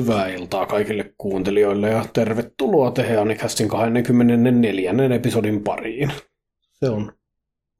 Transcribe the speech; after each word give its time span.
Hyvää 0.00 0.28
iltaa 0.28 0.66
kaikille 0.66 1.14
kuuntelijoille 1.18 1.90
ja 1.90 2.04
tervetuloa 2.12 2.90
Teheanicastin 2.90 3.68
24. 3.68 4.92
episodin 5.14 5.62
pariin. 5.62 6.12
Se 6.72 6.88
on 6.88 7.12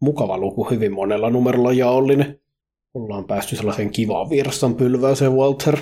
mukava 0.00 0.38
luku 0.38 0.70
hyvin 0.70 0.92
monella 0.92 1.30
numerolla 1.30 1.72
jaollinen. 1.72 2.40
Ollaan 2.94 3.24
päästy 3.24 3.56
sellaisen 3.56 3.90
kivaan 3.90 4.30
virastan 4.30 4.74
pylvääseen, 4.74 5.32
Walter. 5.32 5.76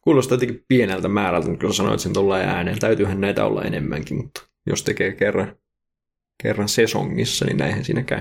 Kuulostaa 0.00 0.34
jotenkin 0.34 0.64
pieneltä 0.68 1.08
määrältä, 1.08 1.48
kun 1.60 1.74
sanoit 1.74 2.00
sen 2.00 2.12
tuolla 2.12 2.36
ääneen. 2.36 2.78
Täytyyhän 2.78 3.20
näitä 3.20 3.44
olla 3.44 3.62
enemmänkin, 3.62 4.16
mutta 4.16 4.40
jos 4.66 4.82
tekee 4.82 5.12
kerran, 5.12 5.56
kerran 6.42 6.68
sesongissa, 6.68 7.44
niin 7.44 7.56
näinhän 7.56 7.84
siinä 7.84 8.02
käy. 8.02 8.20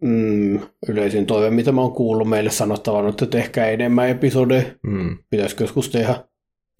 Mm, 0.00 0.60
yleisin 0.88 1.26
toive, 1.26 1.50
mitä 1.50 1.72
mä 1.72 1.80
oon 1.80 1.92
kuullut 1.92 2.28
meille 2.28 2.50
sanottavan, 2.50 3.08
että 3.08 3.26
tehkää 3.26 3.66
enemmän 3.66 4.08
episodeja. 4.08 4.64
Mm. 4.82 5.18
Pitäisikö 5.30 5.64
joskus 5.64 5.88
tehdä? 5.88 6.24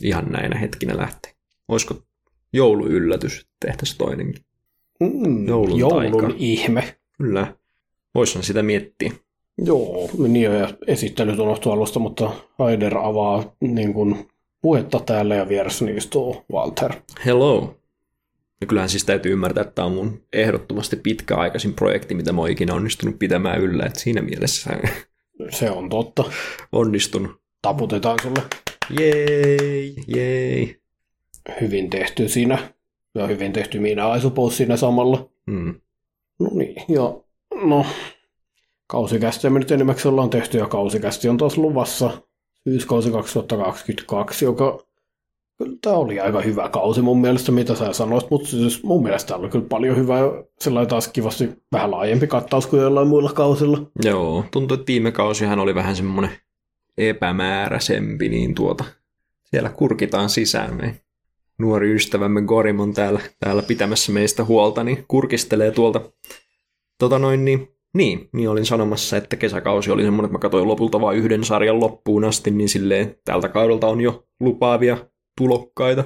Ihan 0.02 0.24
näinä 0.32 0.58
hetkinä 0.58 0.96
lähtee. 0.96 1.32
Olisiko 1.68 1.94
jouluyllätys, 2.52 3.38
että 3.40 3.52
tehtäisiin 3.66 3.98
toinenkin? 3.98 4.42
Mm, 5.00 5.48
Joulun 5.48 5.78
joulun 5.78 6.12
taika. 6.12 6.34
ihme. 6.38 6.96
Kyllä. 7.18 7.54
Voisihan 8.14 8.44
sitä 8.44 8.62
miettiä. 8.62 9.12
Joo, 9.58 10.10
niin 10.18 10.52
ja 10.52 10.68
esittelyt 10.86 11.38
unohtui 11.38 11.72
alusta, 11.72 11.98
mutta 11.98 12.30
Haider 12.58 12.98
avaa 12.98 13.56
niin 13.60 13.94
kuin, 13.94 14.28
puhetta 14.62 15.00
täällä 15.00 15.34
ja 15.34 15.48
vieressä 15.48 15.84
istuu 15.90 16.44
Walter. 16.52 16.92
Hello. 17.24 17.76
Ja 18.60 18.66
kyllähän 18.66 18.88
siis 18.88 19.04
täytyy 19.04 19.32
ymmärtää, 19.32 19.60
että 19.60 19.74
tämä 19.74 19.86
on 19.86 19.92
mun 19.92 20.22
ehdottomasti 20.32 20.96
pitkäaikaisin 20.96 21.74
projekti, 21.74 22.14
mitä 22.14 22.32
mä 22.32 22.40
oon 22.40 22.50
ikinä 22.50 22.74
onnistunut 22.74 23.18
pitämään 23.18 23.60
yllä. 23.60 23.84
Että 23.86 24.00
siinä 24.00 24.22
mielessä 24.22 24.70
Se 25.50 25.70
on 25.70 25.88
totta. 25.88 26.24
onnistunut. 26.72 27.40
Taputetaan 27.62 28.18
sulle. 28.22 28.42
Jei, 28.90 29.94
jei. 30.06 30.76
Hyvin 31.60 31.90
tehty 31.90 32.28
siinä. 32.28 32.58
Ja 33.14 33.26
hyvin 33.26 33.52
tehty 33.52 33.78
minä 33.78 34.16
I 34.16 34.20
suppose 34.20 34.56
siinä 34.56 34.76
samalla. 34.76 35.30
Mm. 35.46 35.74
No 36.38 36.50
niin, 36.52 36.82
ja 36.88 37.14
no, 37.64 37.86
kausikästiä 38.86 39.50
me 39.50 39.58
nyt 39.58 39.70
enimmäkseen 39.70 40.12
ollaan 40.12 40.30
tehty, 40.30 40.58
ja 40.58 40.66
kausikästi 40.66 41.28
on 41.28 41.36
taas 41.36 41.58
luvassa 41.58 42.22
syyskausi 42.64 43.10
2022, 43.10 44.44
joka 44.44 44.78
kyllä 45.58 45.76
tämä 45.82 45.96
oli 45.96 46.20
aika 46.20 46.40
hyvä 46.40 46.68
kausi 46.68 47.02
mun 47.02 47.20
mielestä, 47.20 47.52
mitä 47.52 47.74
sä 47.74 47.92
sanoit, 47.92 48.30
mutta 48.30 48.48
siis 48.48 48.82
mun 48.82 49.02
mielestä 49.02 49.28
tää 49.28 49.36
oli 49.36 49.48
kyllä 49.48 49.66
paljon 49.68 49.96
hyvää, 49.96 50.18
ja 50.18 50.44
sellainen 50.60 50.88
taas 50.88 51.08
kivasti 51.08 51.48
vähän 51.72 51.90
laajempi 51.90 52.26
kattaus 52.26 52.66
kuin 52.66 52.82
jollain 52.82 53.08
muilla 53.08 53.32
kausilla. 53.32 53.78
Joo, 54.04 54.44
tuntuu, 54.52 54.74
että 54.74 54.86
viime 54.86 55.12
kausihan 55.12 55.58
oli 55.58 55.74
vähän 55.74 55.96
semmoinen 55.96 56.30
epämääräisempi, 56.98 58.28
niin 58.28 58.54
tuota, 58.54 58.84
siellä 59.44 59.68
kurkitaan 59.68 60.30
sisään. 60.30 60.76
Me 60.76 61.00
nuori 61.58 61.94
ystävämme 61.94 62.42
Gorim 62.42 62.80
on 62.80 62.94
täällä, 62.94 63.20
täällä 63.40 63.62
pitämässä 63.62 64.12
meistä 64.12 64.44
huolta, 64.44 64.84
niin 64.84 65.04
kurkistelee 65.08 65.70
tuolta. 65.70 66.00
Tota 66.98 67.18
noin, 67.18 67.44
niin, 67.44 67.68
niin, 67.94 68.28
niin 68.32 68.48
olin 68.48 68.66
sanomassa, 68.66 69.16
että 69.16 69.36
kesäkausi 69.36 69.90
oli 69.90 70.02
semmoinen, 70.02 70.24
että 70.24 70.38
mä 70.38 70.40
katsoin 70.40 70.68
lopulta 70.68 71.00
vain 71.00 71.18
yhden 71.18 71.44
sarjan 71.44 71.80
loppuun 71.80 72.24
asti, 72.24 72.50
niin 72.50 72.68
silleen 72.68 73.16
tältä 73.24 73.48
kaudelta 73.48 73.86
on 73.86 74.00
jo 74.00 74.26
lupaavia 74.40 75.06
tulokkaita 75.38 76.04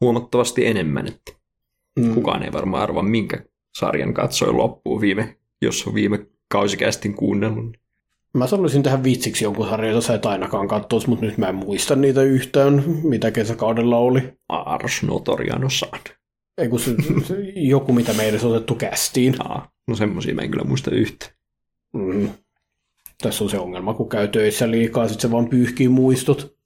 huomattavasti 0.00 0.66
enemmän, 0.66 1.06
että 1.08 1.32
Mm. 1.98 2.14
kukaan 2.14 2.42
ei 2.42 2.52
varmaan 2.52 2.82
arvaa, 2.82 3.02
minkä 3.02 3.44
sarjan 3.78 4.14
katsoi 4.14 4.52
loppuun 4.52 5.00
viime, 5.00 5.36
jos 5.62 5.86
on 5.86 5.94
viime 5.94 6.26
kausikästin 6.52 7.14
kuunnellut. 7.14 7.76
Mä 8.34 8.46
sanoisin 8.46 8.82
tähän 8.82 9.04
vitsiksi 9.04 9.44
jonkun 9.44 9.68
sarjan, 9.68 9.94
jota 9.94 10.06
sä 10.06 10.14
et 10.14 10.26
ainakaan 10.26 10.68
katsoisi, 10.68 11.08
mutta 11.08 11.26
nyt 11.26 11.38
mä 11.38 11.48
en 11.48 11.54
muista 11.54 11.96
niitä 11.96 12.22
yhtään, 12.22 12.84
mitä 13.02 13.30
kesäkaudella 13.30 13.98
oli. 13.98 14.32
Ars 14.48 15.02
Notoriano 15.02 15.70
Sad. 15.70 16.16
Ei 16.58 16.68
kun 16.68 16.80
se, 16.80 16.94
se, 17.26 17.34
joku, 17.54 17.92
mitä 17.92 18.12
me 18.12 18.22
ei 18.22 18.28
edes 18.28 18.44
otettu 18.44 18.74
kästiin. 18.74 19.34
Aa, 19.38 19.70
no 19.88 19.96
semmosia 19.96 20.34
mä 20.34 20.42
en 20.42 20.50
kyllä 20.50 20.64
muista 20.64 20.90
yhtä. 20.90 21.30
Mm. 21.92 22.28
Tässä 23.22 23.44
on 23.44 23.50
se 23.50 23.58
ongelma, 23.58 23.94
kun 23.94 24.08
käy 24.08 24.28
töissä 24.28 24.70
liikaa, 24.70 25.08
sitten 25.08 25.22
se 25.22 25.30
vaan 25.30 25.48
pyyhkii 25.48 25.88
muistot. 25.88 26.56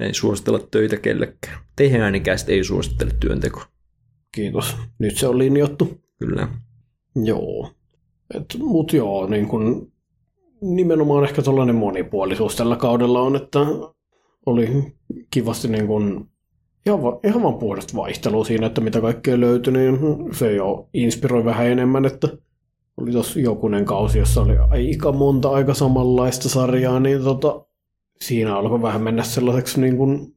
Ei 0.00 0.14
suositella 0.14 0.58
töitä 0.70 0.96
kellekään. 0.96 1.58
Tehdään 1.76 2.02
äänikäistä 2.02 2.52
ei 2.52 2.64
suosittele 2.64 3.10
työntekoa. 3.20 3.64
Kiitos. 4.32 4.76
Nyt 4.98 5.16
se 5.16 5.28
on 5.28 5.38
linjattu. 5.38 6.00
Kyllä. 6.18 6.48
Joo. 7.24 7.72
Et, 8.34 8.44
mut 8.58 8.92
joo, 8.92 9.26
niin 9.26 9.48
kun, 9.48 9.92
nimenomaan 10.60 11.24
ehkä 11.24 11.42
tällainen 11.42 11.76
monipuolisuus 11.76 12.56
tällä 12.56 12.76
kaudella 12.76 13.20
on, 13.20 13.36
että 13.36 13.58
oli 14.46 14.94
kivasti 15.30 15.68
niin 15.68 15.86
kun, 15.86 16.28
ihan, 16.86 17.02
va, 17.02 17.20
ihan 17.24 17.42
vaan 17.42 17.58
puhdasta 17.58 17.96
vaihtelua 17.96 18.44
siinä, 18.44 18.66
että 18.66 18.80
mitä 18.80 19.00
kaikkea 19.00 19.40
löytyi, 19.40 19.72
niin 19.72 19.98
se 20.32 20.52
jo 20.52 20.88
inspiroi 20.94 21.44
vähän 21.44 21.66
enemmän, 21.66 22.04
että 22.04 22.28
oli 22.96 23.12
tuossa 23.12 23.40
jokunen 23.40 23.84
kausi, 23.84 24.18
jossa 24.18 24.42
oli 24.42 24.56
aika 24.70 25.12
monta 25.12 25.50
aika 25.50 25.74
samanlaista 25.74 26.48
sarjaa, 26.48 27.00
niin 27.00 27.22
tota, 27.22 27.64
siinä 28.20 28.56
alkoi 28.56 28.82
vähän 28.82 29.02
mennä 29.02 29.22
sellaiseksi 29.22 29.80
niin 29.80 29.96
kuin 29.96 30.34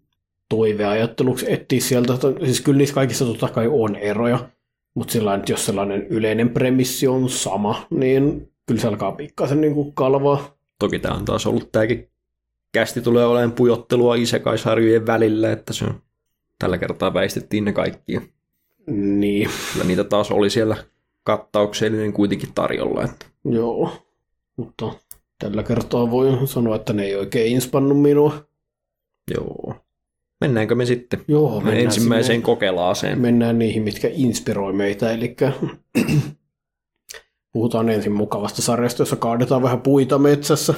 toiveajatteluksi 0.49 1.51
etsiä 1.53 1.79
sieltä. 1.81 2.13
Siis 2.45 2.61
kyllä 2.61 2.77
niissä 2.77 2.95
kaikissa 2.95 3.25
totta 3.25 3.47
kai 3.47 3.67
on 3.67 3.95
eroja, 3.95 4.49
mutta 4.93 5.11
sillä 5.11 5.39
jos 5.49 5.65
sellainen 5.65 6.07
yleinen 6.07 6.49
premissi 6.49 7.07
on 7.07 7.29
sama, 7.29 7.87
niin 7.89 8.50
kyllä 8.67 8.81
se 8.81 8.87
alkaa 8.87 9.11
pikkasen 9.11 9.61
niin 9.61 9.73
kuin 9.73 9.93
kalvaa. 9.93 10.57
Toki 10.79 10.99
tämä 10.99 11.15
on 11.15 11.25
taas 11.25 11.47
ollut 11.47 11.71
tämäkin 11.71 12.09
kästi 12.71 13.01
tulee 13.01 13.25
olemaan 13.25 13.51
pujottelua 13.51 14.15
isekaisarjojen 14.15 15.05
välillä, 15.07 15.51
että 15.51 15.73
se 15.73 15.85
on 15.85 16.01
tällä 16.59 16.77
kertaa 16.77 17.13
väistettiin 17.13 17.65
ne 17.65 17.73
kaikki. 17.73 18.21
Niin, 18.87 19.49
Kyllä 19.73 19.85
niitä 19.85 20.03
taas 20.03 20.31
oli 20.31 20.49
siellä 20.49 20.77
kattauksellinen 21.23 22.13
kuitenkin 22.13 22.49
tarjolla. 22.55 23.03
Että 23.03 23.25
joo. 23.45 23.91
Mutta 24.57 24.91
tällä 25.39 25.63
kertaa 25.63 26.11
voi 26.11 26.47
sanoa, 26.47 26.75
että 26.75 26.93
ne 26.93 27.03
ei 27.03 27.15
oikein 27.15 27.51
inspannut 27.53 28.01
minua. 28.01 28.45
joo. 29.35 29.75
Mennäänkö 30.41 30.75
me 30.75 30.85
sitten 30.85 31.21
Joo, 31.27 31.55
mennään 31.61 31.77
ensimmäiseen 31.85 32.35
sinne. 32.37 32.45
kokelaaseen? 32.45 33.19
mennään 33.19 33.59
niihin, 33.59 33.83
mitkä 33.83 34.09
inspiroi 34.11 34.73
meitä. 34.73 35.11
Eli 35.11 35.35
puhutaan 37.51 37.89
ensin 37.89 38.11
mukavasta 38.11 38.61
sarjasta, 38.61 39.01
jossa 39.01 39.15
kaadetaan 39.15 39.61
vähän 39.61 39.81
puita 39.81 40.17
metsässä. 40.17 40.73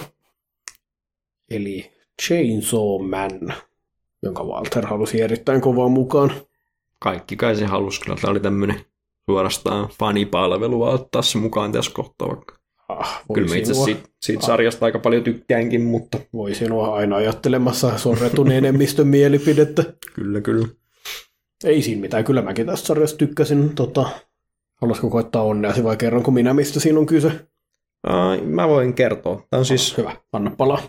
Eli 1.49 1.91
Chainsaw 2.21 3.09
Man, 3.09 3.53
jonka 4.23 4.43
Walter 4.43 4.85
halusi 4.85 5.21
erittäin 5.21 5.61
kovaa 5.61 5.89
mukaan. 5.89 6.31
Kaikki 6.99 7.35
kai 7.35 7.55
se 7.55 7.65
halusi, 7.65 8.01
kyllä 8.01 8.17
tämä 8.21 8.31
oli 8.31 8.39
tämmöinen 8.39 8.85
suorastaan 9.25 9.89
fanipalvelua 9.99 10.89
ottaa 10.89 11.21
se 11.21 11.37
mukaan 11.37 11.71
tässä 11.71 11.91
kohtaa, 11.93 12.27
vaikka 12.27 12.63
Ah, 12.89 13.23
Kyllä 13.33 13.47
mä 13.47 13.55
itse 13.55 13.73
siitä, 13.73 14.09
siitä 14.21 14.45
sarjasta 14.45 14.85
aika 14.85 14.99
paljon 14.99 15.23
tykkäänkin, 15.23 15.81
mutta 15.81 16.19
voi 16.33 16.55
sinua 16.55 16.95
aina 16.95 17.15
ajattelemassa 17.15 17.97
sorretun 17.97 18.51
enemmistön 18.51 19.07
mielipidettä. 19.07 19.83
kyllä, 20.15 20.41
kyllä. 20.41 20.67
Ei 21.63 21.81
siinä 21.81 22.01
mitään, 22.01 22.23
kyllä 22.23 22.41
mäkin 22.41 22.65
tästä 22.65 22.87
sarjasta 22.87 23.17
tykkäsin. 23.17 23.75
Tota, 23.75 24.09
haluaisiko 24.83 25.09
koettaa 25.09 25.43
onneasi 25.43 25.83
vai 25.83 25.97
kerronko 25.97 26.31
minä, 26.31 26.53
mistä 26.53 26.79
siinä 26.79 26.99
on 26.99 27.05
kyse? 27.05 27.31
Ai, 28.03 28.41
mä 28.41 28.67
voin 28.67 28.93
kertoa. 28.93 29.47
Tämä 29.49 29.59
on 29.59 29.65
siis 29.65 29.97
Hyvä, 29.97 30.15
anna 30.33 30.51
palaa. 30.57 30.81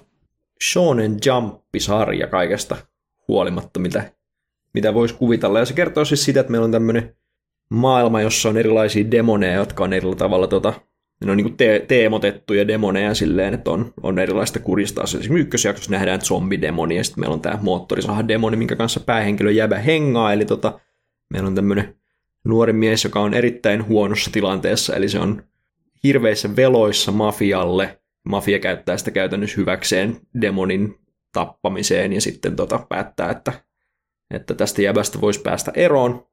Shonen 0.70 1.16
Jump-sarja 1.26 2.26
kaikesta 2.26 2.76
huolimatta, 3.28 3.80
mitä, 3.80 4.12
mitä 4.74 4.94
voisi 4.94 5.14
kuvitella. 5.14 5.58
Ja 5.58 5.64
se 5.64 5.74
kertoo 5.74 6.04
siis 6.04 6.24
sitä, 6.24 6.40
että 6.40 6.50
meillä 6.50 6.64
on 6.64 6.72
tämmöinen 6.72 7.16
maailma, 7.70 8.20
jossa 8.20 8.48
on 8.48 8.56
erilaisia 8.56 9.10
demoneja, 9.10 9.54
jotka 9.54 9.84
on 9.84 9.92
eri 9.92 10.14
tavalla 10.16 10.46
tota, 10.46 10.72
ne 11.24 11.30
on 11.30 11.36
niin 11.36 11.44
kuin 11.44 11.56
te- 11.56 11.84
teemotettuja 11.88 12.68
demoneja 12.68 13.14
silleen, 13.14 13.54
että 13.54 13.70
on, 13.70 13.92
on 14.02 14.18
erilaista 14.18 14.58
kurista 14.58 15.02
asioita. 15.02 15.24
Esimerkiksi 15.24 15.46
ykkösjaksossa 15.46 15.90
nähdään 15.90 16.20
zombidemoni, 16.20 16.96
ja 16.96 17.04
sitten 17.04 17.22
meillä 17.22 17.34
on 17.34 17.40
tämä 17.40 17.58
moottorisaha 17.62 18.28
demoni, 18.28 18.56
minkä 18.56 18.76
kanssa 18.76 19.00
päähenkilö 19.00 19.50
jäbä 19.50 19.78
hengaa, 19.78 20.32
eli 20.32 20.44
tota, 20.44 20.80
meillä 21.30 21.46
on 21.46 21.54
tämmöinen 21.54 21.96
nuori 22.44 22.72
mies, 22.72 23.04
joka 23.04 23.20
on 23.20 23.34
erittäin 23.34 23.86
huonossa 23.86 24.30
tilanteessa, 24.30 24.96
eli 24.96 25.08
se 25.08 25.18
on 25.18 25.42
hirveissä 26.04 26.56
veloissa 26.56 27.12
mafialle. 27.12 28.00
Mafia 28.24 28.58
käyttää 28.58 28.96
sitä 28.96 29.10
käytännössä 29.10 29.56
hyväkseen 29.56 30.16
demonin 30.40 30.98
tappamiseen, 31.32 32.12
ja 32.12 32.20
sitten 32.20 32.56
tota, 32.56 32.86
päättää, 32.88 33.30
että, 33.30 33.52
että 34.30 34.54
tästä 34.54 34.82
jäbästä 34.82 35.20
voisi 35.20 35.40
päästä 35.40 35.72
eroon, 35.74 36.26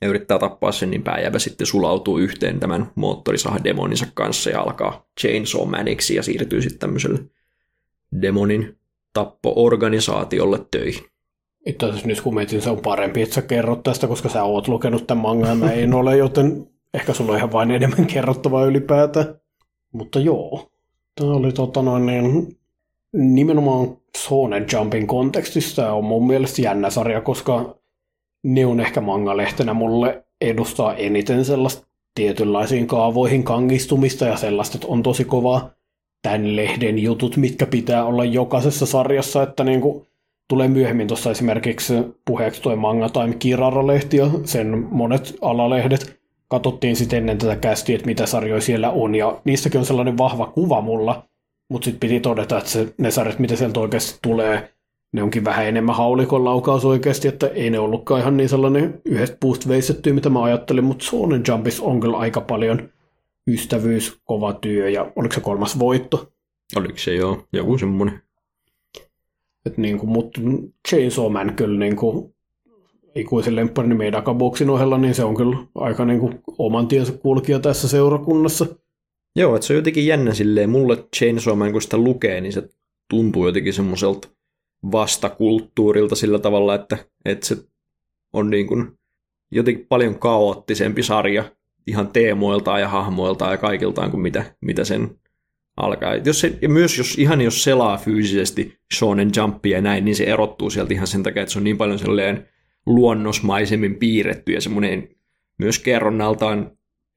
ja 0.00 0.08
yrittää 0.08 0.38
tappaa 0.38 0.72
sen, 0.72 0.90
niin 0.90 1.02
pääjävä 1.02 1.38
sitten 1.38 1.66
sulautuu 1.66 2.18
yhteen 2.18 2.60
tämän 2.60 2.90
moottorisahademoninsa 2.94 4.06
kanssa 4.14 4.50
ja 4.50 4.60
alkaa 4.60 5.06
Chainsaw 5.20 5.68
Maniksi 5.68 6.14
ja 6.14 6.22
siirtyy 6.22 6.62
sitten 6.62 6.78
tämmöiselle 6.78 7.18
demonin 8.22 8.78
tappo-organisaatiolle 9.12 10.66
töihin. 10.70 11.04
Itse 11.66 11.86
asiassa 11.86 12.08
nyt 12.08 12.20
kun 12.20 12.34
mietin, 12.34 12.62
se 12.62 12.70
on 12.70 12.80
parempi, 12.80 13.22
että 13.22 13.34
sä 13.34 13.42
kerrot 13.42 13.82
tästä, 13.82 14.06
koska 14.06 14.28
sä 14.28 14.42
oot 14.42 14.68
lukenut 14.68 15.06
tämän 15.06 15.22
mangan 15.22 15.58
mä 15.58 15.72
en 15.72 15.94
ole, 15.94 16.16
joten 16.16 16.66
ehkä 16.94 17.12
sulla 17.12 17.32
on 17.32 17.38
ihan 17.38 17.52
vain 17.52 17.70
enemmän 17.70 18.06
kerrottavaa 18.06 18.64
ylipäätään. 18.64 19.34
Mutta 19.92 20.18
joo, 20.18 20.70
tämä 21.14 21.32
oli 21.32 21.52
tota 21.52 21.82
noin 21.82 22.06
niin, 22.06 22.58
nimenomaan 23.12 23.96
Shonen 24.18 24.66
Jumpin 24.72 25.06
kontekstissa 25.06 25.92
on 25.92 26.04
mun 26.04 26.26
mielestä 26.26 26.62
jännä 26.62 26.90
sarja, 26.90 27.20
koska 27.20 27.76
ne 28.42 28.66
on 28.66 28.80
ehkä 28.80 29.00
manga-lehtenä 29.00 29.74
mulle 29.74 30.24
edustaa 30.40 30.94
eniten 30.94 31.44
sellaista 31.44 31.86
tietynlaisiin 32.14 32.86
kaavoihin 32.86 33.44
kangistumista 33.44 34.24
ja 34.24 34.36
sellaista, 34.36 34.76
että 34.76 34.86
on 34.86 35.02
tosi 35.02 35.24
kovaa 35.24 35.70
tämän 36.22 36.56
lehden 36.56 36.98
jutut, 36.98 37.36
mitkä 37.36 37.66
pitää 37.66 38.04
olla 38.04 38.24
jokaisessa 38.24 38.86
sarjassa, 38.86 39.42
että 39.42 39.64
niin 39.64 39.80
kuin 39.80 40.06
tulee 40.48 40.68
myöhemmin 40.68 41.08
tuossa 41.08 41.30
esimerkiksi 41.30 41.94
puheeksi 42.24 42.62
toi 42.62 42.76
Manga 42.76 43.08
Time 43.08 43.34
Kirara-lehti 43.34 44.16
ja 44.16 44.30
sen 44.44 44.86
monet 44.90 45.36
alalehdet. 45.42 46.20
Katsottiin 46.48 46.96
sitten 46.96 47.18
ennen 47.18 47.38
tätä 47.38 47.56
kästiä, 47.56 47.94
että 47.94 48.06
mitä 48.06 48.26
sarjoja 48.26 48.60
siellä 48.60 48.90
on, 48.90 49.14
ja 49.14 49.40
niistäkin 49.44 49.78
on 49.78 49.86
sellainen 49.86 50.18
vahva 50.18 50.46
kuva 50.46 50.80
mulla, 50.80 51.28
mutta 51.68 51.84
sitten 51.84 52.00
piti 52.00 52.20
todeta, 52.20 52.58
että 52.58 52.70
se, 52.70 52.94
ne 52.98 53.10
sarjat, 53.10 53.38
mitä 53.38 53.56
sieltä 53.56 53.80
oikeasti 53.80 54.18
tulee, 54.22 54.74
ne 55.12 55.22
onkin 55.22 55.44
vähän 55.44 55.66
enemmän 55.66 55.96
haulikon 55.96 56.44
laukaus 56.44 56.84
oikeasti, 56.84 57.28
että 57.28 57.46
ei 57.46 57.70
ne 57.70 57.78
ollutkaan 57.78 58.20
ihan 58.20 58.36
niin 58.36 58.48
sellainen 58.48 59.00
yhdestä 59.04 59.36
puusta 59.40 59.68
veistetty, 59.68 60.12
mitä 60.12 60.30
mä 60.30 60.42
ajattelin, 60.42 60.84
mutta 60.84 61.04
Sonen 61.04 61.42
Jumpis 61.48 61.80
on 61.80 62.00
kyllä 62.00 62.18
aika 62.18 62.40
paljon 62.40 62.88
ystävyys, 63.46 64.20
kova 64.24 64.52
työ 64.52 64.90
ja 64.90 65.12
oliko 65.16 65.34
se 65.34 65.40
kolmas 65.40 65.78
voitto? 65.78 66.32
Oliko 66.76 66.98
se 66.98 67.14
joo, 67.14 67.44
joku 67.52 67.78
semmoinen. 67.78 68.22
Et 69.66 69.78
niin 69.78 69.98
kuin, 69.98 70.10
mutta 70.10 70.40
Chainsaw 70.88 71.32
Man 71.32 71.54
kyllä 71.54 71.78
niin 71.78 71.96
kuin, 71.96 72.34
ikuisen 73.14 73.56
lempparini 73.56 73.94
Medaka-boksin 73.94 74.70
ohella, 74.70 74.98
niin 74.98 75.14
se 75.14 75.24
on 75.24 75.36
kyllä 75.36 75.56
aika 75.74 76.04
niin 76.04 76.20
kuin, 76.20 76.40
oman 76.58 76.88
tiensä 76.88 77.12
kulkija 77.12 77.58
tässä 77.58 77.88
seurakunnassa. 77.88 78.66
Joo, 79.36 79.54
että 79.54 79.66
se 79.66 79.72
on 79.72 79.76
jotenkin 79.76 80.06
jännä 80.06 80.34
silleen. 80.34 80.70
Mulle 80.70 81.04
Chainsaw 81.16 81.58
Man, 81.58 81.72
kun 81.72 81.82
sitä 81.82 81.96
lukee, 81.96 82.40
niin 82.40 82.52
se 82.52 82.68
tuntuu 83.10 83.46
jotenkin 83.46 83.72
semmoiselta 83.72 84.28
vastakulttuurilta 84.92 86.16
sillä 86.16 86.38
tavalla, 86.38 86.74
että, 86.74 86.98
että 87.24 87.46
se 87.46 87.56
on 88.32 88.50
niin 88.50 88.66
kuin 88.66 88.98
jotenkin 89.50 89.86
paljon 89.88 90.18
kaoottisempi 90.18 91.02
sarja 91.02 91.44
ihan 91.86 92.08
teemoiltaan 92.08 92.80
ja 92.80 92.88
hahmoiltaan 92.88 93.50
ja 93.50 93.58
kaikiltaan 93.58 94.10
kuin 94.10 94.20
mitä, 94.20 94.44
mitä 94.60 94.84
sen 94.84 95.10
alkaa. 95.76 96.14
Jos 96.14 96.40
se, 96.40 96.58
ja 96.62 96.68
myös 96.68 96.98
jos 96.98 97.18
ihan 97.18 97.40
jos 97.40 97.64
selaa 97.64 97.96
fyysisesti 97.96 98.78
Shonen 98.94 99.30
Jumpia 99.36 99.76
ja 99.76 99.82
näin, 99.82 100.04
niin 100.04 100.16
se 100.16 100.24
erottuu 100.24 100.70
sieltä 100.70 100.94
ihan 100.94 101.06
sen 101.06 101.22
takia, 101.22 101.42
että 101.42 101.52
se 101.52 101.58
on 101.58 101.64
niin 101.64 101.78
paljon 101.78 101.98
sellainen 101.98 102.48
luonnosmaisemmin 102.86 103.94
piirretty 103.94 104.52
ja 104.52 104.60
semmoinen 104.60 105.08
myös 105.58 105.78
kerronnaltaan 105.78 106.70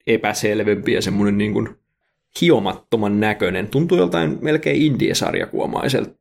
epäselvempi 0.07 0.93
ja 0.93 1.01
semmoinen 1.01 1.37
niin 1.37 1.53
kuin 1.53 1.69
hiomattoman 2.41 3.19
näköinen. 3.19 3.67
Tuntuu 3.67 3.97
joltain 3.97 4.37
melkein 4.41 4.81
indie-sarjakuomaiselta 4.81 6.15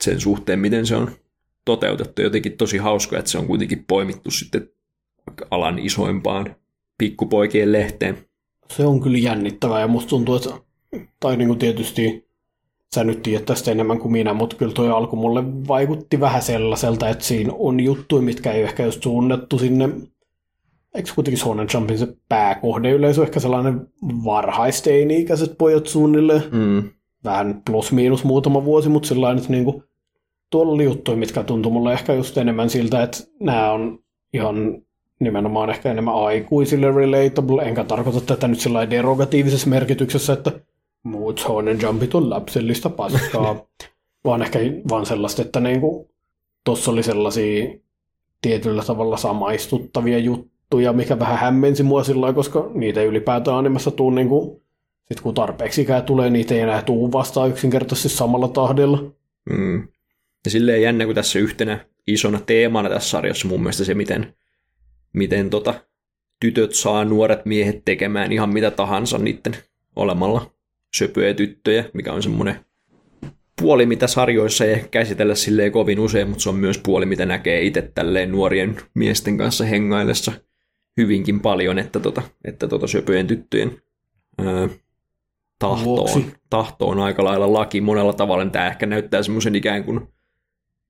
sen 0.00 0.20
suhteen, 0.20 0.58
miten 0.58 0.86
se 0.86 0.96
on 0.96 1.10
toteutettu. 1.64 2.22
Jotenkin 2.22 2.56
tosi 2.56 2.78
hauska, 2.78 3.18
että 3.18 3.30
se 3.30 3.38
on 3.38 3.46
kuitenkin 3.46 3.84
poimittu 3.88 4.30
sitten 4.30 4.70
alan 5.50 5.78
isoimpaan 5.78 6.56
pikkupoikien 6.98 7.72
lehteen. 7.72 8.18
Se 8.70 8.86
on 8.86 9.00
kyllä 9.00 9.18
jännittävää 9.18 9.80
ja 9.80 9.88
musta 9.88 10.08
tuntuu, 10.08 10.34
että 10.34 10.50
tai 11.20 11.36
niin 11.36 11.48
kuin 11.48 11.58
tietysti 11.58 12.28
sä 12.94 13.04
nyt 13.04 13.22
tiedät 13.22 13.44
tästä 13.44 13.70
enemmän 13.70 13.98
kuin 13.98 14.12
minä, 14.12 14.34
mutta 14.34 14.56
kyllä 14.56 14.72
tuo 14.72 14.94
alku 14.94 15.16
mulle 15.16 15.68
vaikutti 15.68 16.20
vähän 16.20 16.42
sellaiselta, 16.42 17.08
että 17.08 17.24
siinä 17.24 17.52
on 17.58 17.80
juttuja, 17.80 18.22
mitkä 18.22 18.52
ei 18.52 18.62
ehkä 18.62 18.84
just 18.84 19.02
suunnattu 19.02 19.58
sinne 19.58 19.88
eikö 20.94 21.12
kuitenkin 21.14 21.38
Sonen 21.38 21.68
Jumpin 21.74 21.98
se 21.98 22.08
pääkohde 22.28 22.90
yleisö 22.90 23.22
ehkä 23.22 23.40
sellainen 23.40 23.88
varhaisteini-ikäiset 24.02 25.58
pojat 25.58 25.86
suunnilleen. 25.86 26.42
Mm. 26.52 26.90
Vähän 27.24 27.62
plus 27.66 27.92
miinus 27.92 28.24
muutama 28.24 28.64
vuosi, 28.64 28.88
mutta 28.88 29.08
sillä 29.08 29.32
että 29.32 29.48
niinku, 29.48 29.82
tuolla 30.50 30.72
oli 30.72 30.84
juttuja, 30.84 31.16
mitkä 31.16 31.42
tuntui 31.42 31.72
mulle 31.72 31.92
ehkä 31.92 32.14
just 32.14 32.38
enemmän 32.38 32.70
siltä, 32.70 33.02
että 33.02 33.18
nämä 33.40 33.72
on 33.72 33.98
ihan 34.34 34.82
nimenomaan 35.20 35.70
ehkä 35.70 35.90
enemmän 35.90 36.14
aikuisille 36.14 36.92
relatable, 36.92 37.62
enkä 37.62 37.84
tarkoita 37.84 38.20
tätä 38.20 38.48
nyt 38.48 38.60
sillä 38.60 38.90
derogatiivisessa 38.90 39.70
merkityksessä, 39.70 40.32
että 40.32 40.52
muut 41.02 41.38
Shonen 41.38 41.78
Jumpit 41.82 42.14
on 42.14 42.30
lapsellista 42.30 42.90
paskaa, 42.90 43.66
vaan 44.24 44.42
ehkä 44.42 44.58
vaan 44.90 45.06
sellaista, 45.06 45.42
että 45.42 45.60
niinku, 45.60 46.10
tuossa 46.64 46.90
oli 46.90 47.02
sellaisia 47.02 47.74
tietyllä 48.42 48.82
tavalla 48.82 49.16
samaistuttavia 49.16 50.18
juttuja, 50.18 50.92
mikä 50.92 51.18
vähän 51.18 51.38
hämmensi 51.38 51.82
mua 51.82 52.04
sillä 52.04 52.32
koska 52.32 52.70
niitä 52.74 53.00
ei 53.00 53.06
ylipäätään 53.06 53.56
animessa 53.56 53.90
tuu 53.90 54.10
niin 54.10 54.28
kuin, 54.28 54.62
sit 55.08 55.20
kun 55.20 55.34
tarpeeksi 55.34 55.82
ikää 55.82 56.02
tulee, 56.02 56.30
niitä 56.30 56.54
ei 56.54 56.60
enää 56.60 56.82
tuu 56.82 57.12
vastaan 57.12 57.50
yksinkertaisesti 57.50 58.08
samalla 58.08 58.48
tahdilla. 58.48 59.12
Mm. 59.50 59.88
Ja 60.44 60.50
silleen 60.50 60.82
jännä, 60.82 61.06
kun 61.06 61.14
tässä 61.14 61.38
yhtenä 61.38 61.86
isona 62.06 62.40
teemana 62.46 62.88
tässä 62.88 63.10
sarjassa 63.10 63.48
mun 63.48 63.60
mielestä 63.60 63.84
se, 63.84 63.94
miten, 63.94 64.34
miten 65.12 65.50
tota, 65.50 65.74
tytöt 66.40 66.74
saa 66.74 67.04
nuoret 67.04 67.46
miehet 67.46 67.84
tekemään 67.84 68.32
ihan 68.32 68.50
mitä 68.50 68.70
tahansa 68.70 69.18
niiden 69.18 69.56
olemalla 69.96 70.50
söpöjä 70.96 71.34
tyttöjä, 71.34 71.84
mikä 71.94 72.12
on 72.12 72.22
semmoinen 72.22 72.64
puoli, 73.60 73.86
mitä 73.86 74.06
sarjoissa 74.06 74.64
ei 74.64 74.72
ehkä 74.72 74.88
käsitellä 74.88 75.34
silleen 75.34 75.72
kovin 75.72 76.00
usein, 76.00 76.28
mutta 76.28 76.42
se 76.42 76.48
on 76.48 76.56
myös 76.56 76.78
puoli, 76.78 77.06
mitä 77.06 77.26
näkee 77.26 77.62
itse 77.62 77.82
tälleen 77.94 78.32
nuorien 78.32 78.76
miesten 78.94 79.38
kanssa 79.38 79.64
hengaillessa 79.64 80.32
hyvinkin 80.96 81.40
paljon, 81.40 81.78
että 81.78 82.00
tota, 82.00 82.22
että 82.44 82.68
tota 82.68 82.86
söpöjen 82.86 83.26
tyttöjen 83.26 83.82
ää, 84.38 84.68
tahto, 85.58 86.04
on, 86.04 86.24
tahto 86.50 86.88
on 86.88 87.00
aika 87.00 87.24
lailla 87.24 87.52
laki 87.52 87.80
monella 87.80 88.12
tavalla. 88.12 88.46
Tämä 88.46 88.66
ehkä 88.66 88.86
näyttää 88.86 89.22
semmoisen 89.22 89.54
ikään 89.54 89.84
kuin 89.84 90.00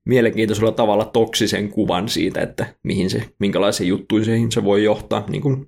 mielenkiintoisella 0.05 0.71
tavalla 0.71 1.05
toksisen 1.05 1.69
kuvan 1.69 2.09
siitä, 2.09 2.41
että 2.41 2.75
mihin 2.83 3.09
se, 3.09 3.29
minkälaisiin 3.39 3.87
juttuihin 3.87 4.51
se 4.51 4.63
voi 4.63 4.83
johtaa. 4.83 5.25
Niin 5.29 5.41
kuin 5.41 5.67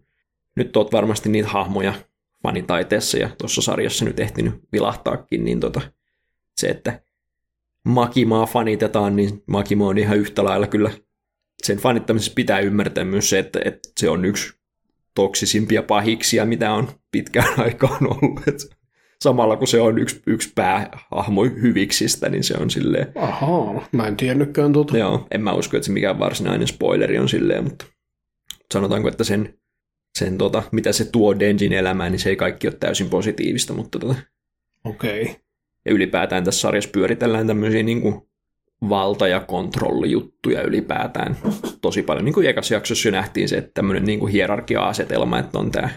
nyt 0.56 0.78
oot 0.78 0.92
varmasti 0.92 1.30
niitä 1.30 1.50
hahmoja 1.50 1.94
fanitaiteessa 2.44 3.18
ja 3.18 3.30
tuossa 3.38 3.62
sarjassa 3.62 4.06
nyt 4.06 4.20
ehtinyt 4.20 4.54
vilahtaakin, 4.72 5.46
niin 5.46 5.60
tota, 5.60 5.82
se, 6.56 6.68
että 6.68 7.02
Makimaa 7.86 8.46
fanitetaan, 8.46 9.16
niin 9.16 9.44
Makima 9.48 9.88
on 9.88 9.98
ihan 9.98 10.18
yhtä 10.18 10.44
lailla 10.44 10.68
kyllä 10.68 10.92
sen 11.64 11.78
fanittamisessa 11.78 12.34
pitää 12.36 12.60
ymmärtää 12.60 13.04
myös 13.04 13.30
se, 13.30 13.40
että, 13.40 13.60
että 13.66 13.90
se 14.00 14.10
on 14.10 14.26
yksi 14.26 14.54
toksisimpia 15.16 15.84
pahiksia, 15.84 16.46
mitä 16.46 16.74
on 16.74 16.88
pitkään 17.12 17.60
aikaan 17.66 18.08
ollut. 18.10 18.48
Et 18.48 18.70
samalla 19.22 19.58
kun 19.58 19.68
se 19.68 19.82
on 19.82 19.98
yksi, 19.98 20.22
yksi 20.28 20.52
päähahmo 20.56 21.44
hyviksistä, 21.44 22.30
niin 22.30 22.44
se 22.44 22.54
on 22.60 22.70
silleen... 22.70 23.12
Ahaa, 23.16 23.88
mä 23.92 24.08
en 24.08 24.18
tiennytkään 24.18 24.74
tuota. 24.74 24.98
Joo, 24.98 25.28
en 25.32 25.42
mä 25.42 25.54
usko, 25.54 25.78
että 25.78 25.86
se 25.86 25.92
mikään 25.92 26.20
varsinainen 26.20 26.68
spoileri 26.68 27.20
on 27.20 27.30
silleen, 27.30 27.64
mutta 27.64 27.86
sanotaanko, 28.74 29.08
että 29.08 29.24
sen, 29.24 29.60
sen 30.16 30.38
tota, 30.38 30.64
mitä 30.72 30.92
se 30.92 31.06
tuo 31.06 31.40
Denjin 31.40 31.74
elämään, 31.74 32.12
niin 32.12 32.20
se 32.20 32.30
ei 32.30 32.36
kaikki 32.36 32.68
ole 32.68 32.76
täysin 32.80 33.10
positiivista, 33.10 33.74
mutta 33.74 34.00
tota... 34.00 34.16
Okei. 34.86 35.22
Okay. 35.22 35.36
Ja 35.86 35.92
ylipäätään 35.92 36.44
tässä 36.44 36.62
sarjassa 36.62 36.90
pyöritellään 36.94 37.48
tämmöisiä 37.48 37.84
niin 37.84 38.02
kuin 38.02 38.22
valta- 38.90 39.28
ja 39.28 39.40
kontrollijuttuja 39.40 40.62
ylipäätään 40.62 41.38
tosi 41.82 42.04
paljon. 42.04 42.26
Niin 42.26 42.34
kuin 42.34 42.48
ekassa 42.48 42.74
jaksossa 42.74 43.08
jo 43.08 43.12
nähtiin 43.12 43.50
se, 43.50 43.58
että 43.58 43.72
tämmöinen 43.74 44.06
niin 44.06 44.20
kuin 44.20 44.32
hierarkia-asetelma, 44.32 45.40
että 45.40 45.60
on 45.60 45.72
tämä 45.72 45.90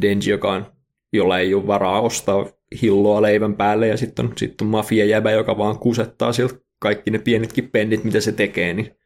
Denji, 0.00 0.30
joka 0.30 0.52
on, 0.52 0.66
jolla 1.12 1.38
ei 1.38 1.54
ole 1.54 1.66
varaa 1.66 2.00
ostaa 2.00 2.46
hilloa 2.82 3.22
leivän 3.22 3.56
päälle, 3.56 3.88
ja 3.88 3.96
sitten 3.96 4.26
on, 4.26 4.32
sit 4.36 4.60
on 4.60 4.68
mafia-jäbä, 4.68 5.30
joka 5.30 5.58
vaan 5.58 5.78
kusettaa 5.78 6.32
siltä 6.32 6.54
kaikki 6.78 7.10
ne 7.10 7.18
pienetkin 7.18 7.70
pendit, 7.70 8.04
mitä 8.04 8.20
se 8.20 8.32
tekee, 8.32 8.74
niin 8.74 8.97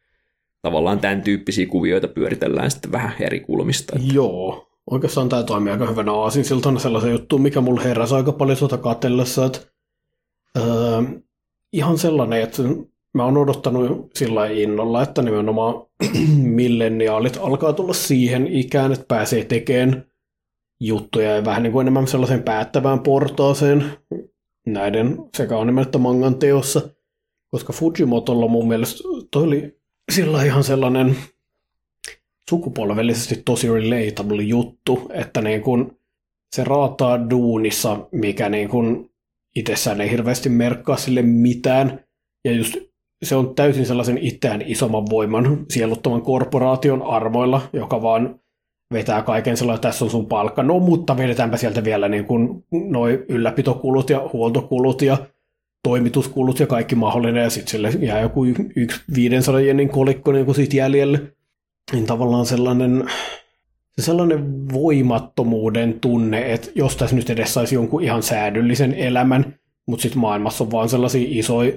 tavallaan 0.62 1.00
tämän 1.00 1.22
tyyppisiä 1.22 1.66
kuvioita 1.66 2.08
pyöritellään 2.08 2.70
sitten 2.70 2.92
vähän 2.92 3.14
eri 3.20 3.40
kulmista. 3.40 3.98
Joo, 4.12 4.68
oikeastaan 4.90 5.28
tämä 5.28 5.42
toimii 5.42 5.72
aika 5.72 5.86
hyvänä 5.86 6.12
aasinsiltana 6.12 6.78
sellaisen 6.78 7.12
juttuun, 7.12 7.42
mikä 7.42 7.60
mulle 7.60 7.84
heräsi 7.84 8.14
aika 8.14 8.32
paljon 8.32 8.58
tuota 8.58 8.78
katsellessa, 8.78 9.44
että 9.44 9.58
öö, 10.58 11.02
ihan 11.72 11.98
sellainen, 11.98 12.42
että 12.42 12.62
mä 13.14 13.24
oon 13.24 13.36
odottanut 13.36 14.10
sillä 14.14 14.46
innolla, 14.46 15.02
että 15.02 15.22
nimenomaan 15.22 15.86
milleniaalit 16.60 17.38
alkaa 17.42 17.72
tulla 17.72 17.92
siihen 17.92 18.46
ikään, 18.46 18.92
että 18.92 19.04
pääsee 19.08 19.44
tekemään 19.44 20.04
juttuja 20.80 21.36
ja 21.36 21.44
vähän 21.44 21.62
niin 21.62 21.72
kuin 21.72 21.84
enemmän 21.84 22.06
sellaisen 22.06 22.42
päättävään 22.42 23.00
portaaseen 23.00 23.84
näiden 24.66 25.18
sekä 25.36 25.58
animen 25.58 25.82
että 25.82 25.98
mangan 25.98 26.38
teossa. 26.38 26.80
Koska 27.50 27.72
Fujimotolla 27.72 28.48
mun 28.48 28.68
mielestä 28.68 29.02
toi 29.30 29.42
oli 29.42 29.81
sillä 30.10 30.42
ihan 30.42 30.64
sellainen 30.64 31.16
sukupolvellisesti 32.50 33.42
tosi 33.44 33.68
relatable 33.68 34.42
juttu, 34.42 35.10
että 35.14 35.40
niin 35.40 35.62
kun 35.62 35.98
se 36.56 36.64
raataa 36.64 37.30
duunissa, 37.30 38.08
mikä 38.12 38.48
niin 38.48 38.68
kun 38.68 39.10
itsessään 39.56 40.00
ei 40.00 40.10
hirveästi 40.10 40.48
merkkaa 40.48 40.96
sille 40.96 41.22
mitään. 41.22 42.00
Ja 42.44 42.52
just 42.52 42.76
se 43.22 43.36
on 43.36 43.54
täysin 43.54 43.86
sellaisen 43.86 44.18
itseään 44.18 44.62
isomman 44.62 45.06
voiman 45.10 45.66
sieluttoman 45.70 46.22
korporaation 46.22 47.02
armoilla, 47.02 47.60
joka 47.72 48.02
vaan 48.02 48.40
vetää 48.92 49.22
kaiken 49.22 49.56
sellainen, 49.56 49.76
että 49.76 49.88
tässä 49.88 50.04
on 50.04 50.10
sun 50.10 50.26
palkka. 50.26 50.62
No, 50.62 50.78
mutta 50.78 51.16
vedetäänpä 51.16 51.56
sieltä 51.56 51.84
vielä 51.84 52.08
niin 52.08 52.24
kuin 52.24 52.64
noi 52.72 53.24
ylläpitokulut 53.28 54.10
ja 54.10 54.30
huoltokulut 54.32 55.02
ja 55.02 55.16
toimituskulut 55.82 56.60
ja 56.60 56.66
kaikki 56.66 56.94
mahdollinen, 56.94 57.42
ja 57.42 57.50
sitten 57.50 57.70
sille 57.70 57.90
jää 58.00 58.20
joku 58.20 58.44
yksi 58.76 59.00
500 59.14 59.60
jenin 59.60 59.88
kolikko 59.88 60.32
niin 60.32 60.44
kuin 60.44 60.54
siitä 60.54 60.76
jäljelle. 60.76 61.22
Niin 61.92 62.06
tavallaan 62.06 62.46
sellainen, 62.46 63.04
se 63.98 64.02
sellainen 64.02 64.68
voimattomuuden 64.72 66.00
tunne, 66.00 66.52
että 66.52 66.68
jos 66.74 66.96
tässä 66.96 67.16
nyt 67.16 67.30
edes 67.30 67.54
saisi 67.54 67.74
jonkun 67.74 68.02
ihan 68.02 68.22
säädyllisen 68.22 68.94
elämän, 68.94 69.54
mutta 69.86 70.02
sitten 70.02 70.20
maailmassa 70.20 70.64
on 70.64 70.70
vaan 70.70 70.88
sellaisia 70.88 71.26
isoja, 71.30 71.72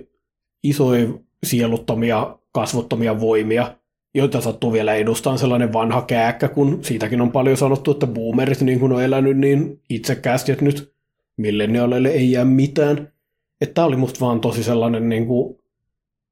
isoja 0.63 1.07
sieluttomia, 1.43 2.37
kasvottomia 2.51 3.19
voimia, 3.19 3.75
joita 4.15 4.41
sattuu 4.41 4.73
vielä 4.73 4.93
edustaan 4.93 5.37
sellainen 5.37 5.73
vanha 5.73 6.01
kääkkä, 6.01 6.47
kun 6.47 6.79
siitäkin 6.81 7.21
on 7.21 7.31
paljon 7.31 7.57
sanottu, 7.57 7.91
että 7.91 8.07
boomerit 8.07 8.61
niin 8.61 8.79
kun 8.79 8.91
on 8.91 9.03
elänyt 9.03 9.37
niin 9.37 9.81
itsekkäästi, 9.89 10.51
että 10.51 10.65
nyt 10.65 10.93
milleniaaleille 11.37 12.09
ei 12.09 12.31
jää 12.31 12.45
mitään. 12.45 13.14
Että 13.61 13.73
tämä 13.73 13.87
oli 13.87 13.95
musta 13.95 14.25
vaan 14.25 14.41
tosi 14.41 14.63
sellainen 14.63 15.09
niin 15.09 15.27
kuin, 15.27 15.57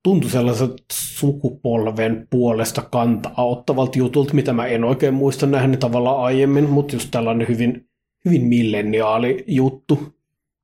tuntui 0.03 0.31
sellaiset 0.31 0.73
sukupolven 0.91 2.27
puolesta 2.29 2.81
kantaa 2.81 3.45
ottavalta 3.45 3.97
jutulta, 3.97 4.33
mitä 4.33 4.53
mä 4.53 4.65
en 4.65 4.83
oikein 4.83 5.13
muista 5.13 5.45
nähnyt 5.45 5.79
tavallaan 5.79 6.23
aiemmin, 6.23 6.69
mutta 6.69 6.95
just 6.95 7.11
tällainen 7.11 7.47
hyvin, 7.47 7.89
hyvin 8.25 8.45
milleniaali 8.45 9.43
juttu. 9.47 10.13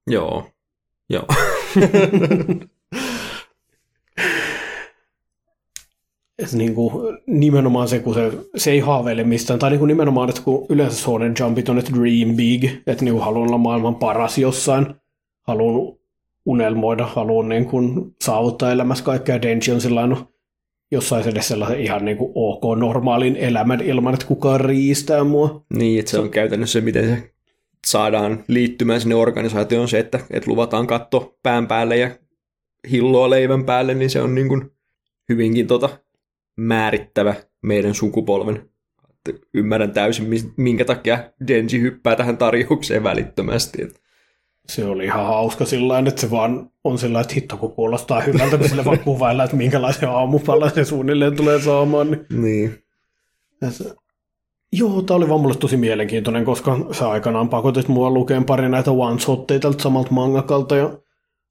Joo, 0.08 0.50
joo. 1.10 1.26
että 6.44 6.58
niin 6.58 6.76
kuin, 6.76 7.18
nimenomaan 7.28 7.88
se, 7.88 8.00
kun 8.00 8.14
se, 8.14 8.32
se 8.56 8.72
ei 8.72 8.80
haaveile 8.80 9.24
mistään, 9.24 9.60
tai 9.60 9.70
niin 9.70 9.80
kuin 9.80 9.88
nimenomaan, 9.88 10.30
että 10.30 10.42
kun 10.42 10.66
yleensä 10.70 10.98
Sonen 10.98 11.34
Jumpit 11.40 11.70
on, 11.70 11.80
että 11.80 11.92
dream 11.92 12.36
big, 12.36 12.64
että 12.88 13.06
niin 13.06 13.20
haluan 13.20 13.48
olla 13.48 13.58
maailman 13.58 13.96
paras 13.96 14.38
jossain, 14.38 14.96
haluan 15.48 15.99
unelmoida, 16.50 17.06
haluan 17.06 17.50
niin 17.50 17.66
kuin 17.66 18.16
saavuttaa 18.22 18.72
elämässä 18.72 19.04
kaikkea, 19.04 19.42
Denji 19.42 19.74
on 19.74 19.82
sellainen, 19.82 20.18
no, 20.18 20.28
jos 20.92 21.10
saisi 21.10 21.30
edes 21.30 21.48
sellaisen 21.48 21.80
ihan 21.80 22.06
niin 22.06 22.18
kuin 22.18 22.32
ok 22.36 22.80
normaalin 22.80 23.36
elämän 23.36 23.82
ilman, 23.82 24.14
että 24.14 24.26
kukaan 24.26 24.62
riistää 24.62 25.24
mua. 25.24 25.66
Niin, 25.74 26.00
että 26.00 26.12
se 26.12 26.20
on 26.20 26.30
käytännössä 26.30 26.80
se, 26.80 26.86
miten 26.86 27.04
se 27.06 27.34
saadaan 27.88 28.44
liittymään 28.48 29.02
sinne 29.02 29.16
organisaatioon 29.16 29.88
se, 29.88 30.00
että, 30.00 30.20
että 30.32 30.52
luvataan 30.52 30.88
katto 30.88 31.38
pään 31.44 31.68
päälle 31.68 31.98
ja 31.98 32.10
hilloa 32.92 33.30
leivän 33.30 33.66
päälle, 33.66 33.94
niin 33.94 34.10
se 34.10 34.22
on 34.22 34.36
niin 34.36 34.48
kuin 34.48 34.72
hyvinkin 35.30 35.68
tota 35.68 35.90
määrittävä 36.58 37.36
meidän 37.62 37.94
sukupolven. 37.94 38.70
Ymmärrän 39.54 39.92
täysin, 39.92 40.28
minkä 40.58 40.86
takia 40.86 41.32
Denji 41.48 41.82
hyppää 41.82 42.16
tähän 42.16 42.38
tarjoukseen 42.38 43.04
välittömästi. 43.04 43.88
Se 44.70 44.86
oli 44.86 45.06
ihan 45.06 45.26
hauska 45.26 45.66
sillä 45.66 46.00
että 46.00 46.22
se 46.22 46.32
vaan 46.32 46.70
on 46.84 46.98
sillä 46.98 47.22
että 47.22 47.34
hitto 47.34 47.58
kun 47.58 47.72
kuulostaa 47.72 48.22
hyvältä, 48.22 48.58
kun 48.58 48.70
sille 48.70 48.86
vaan 48.86 49.00
kuvailla, 49.00 49.44
että 49.44 49.56
minkälaisen 49.56 50.10
aamupalan 50.10 50.72
se 50.74 50.86
suunnilleen 50.86 51.36
tulee 51.36 51.62
saamaan. 51.62 52.12
Niin. 52.12 52.42
niin. 52.42 52.84
Se, 53.70 53.96
joo, 54.74 55.02
tämä 55.02 55.16
oli 55.16 55.30
vaan 55.30 55.42
mulle 55.42 55.56
tosi 55.56 55.78
mielenkiintoinen, 55.78 56.46
koska 56.46 56.78
sä 56.92 57.10
aikanaan 57.10 57.50
pakotit 57.50 57.88
mua 57.88 58.10
lukeen 58.10 58.46
pari 58.46 58.70
näitä 58.70 58.92
one-shotteja 58.92 59.60
tältä 59.60 59.84
samalta 59.84 60.12
mangakalta, 60.12 60.76
ja 60.76 61.00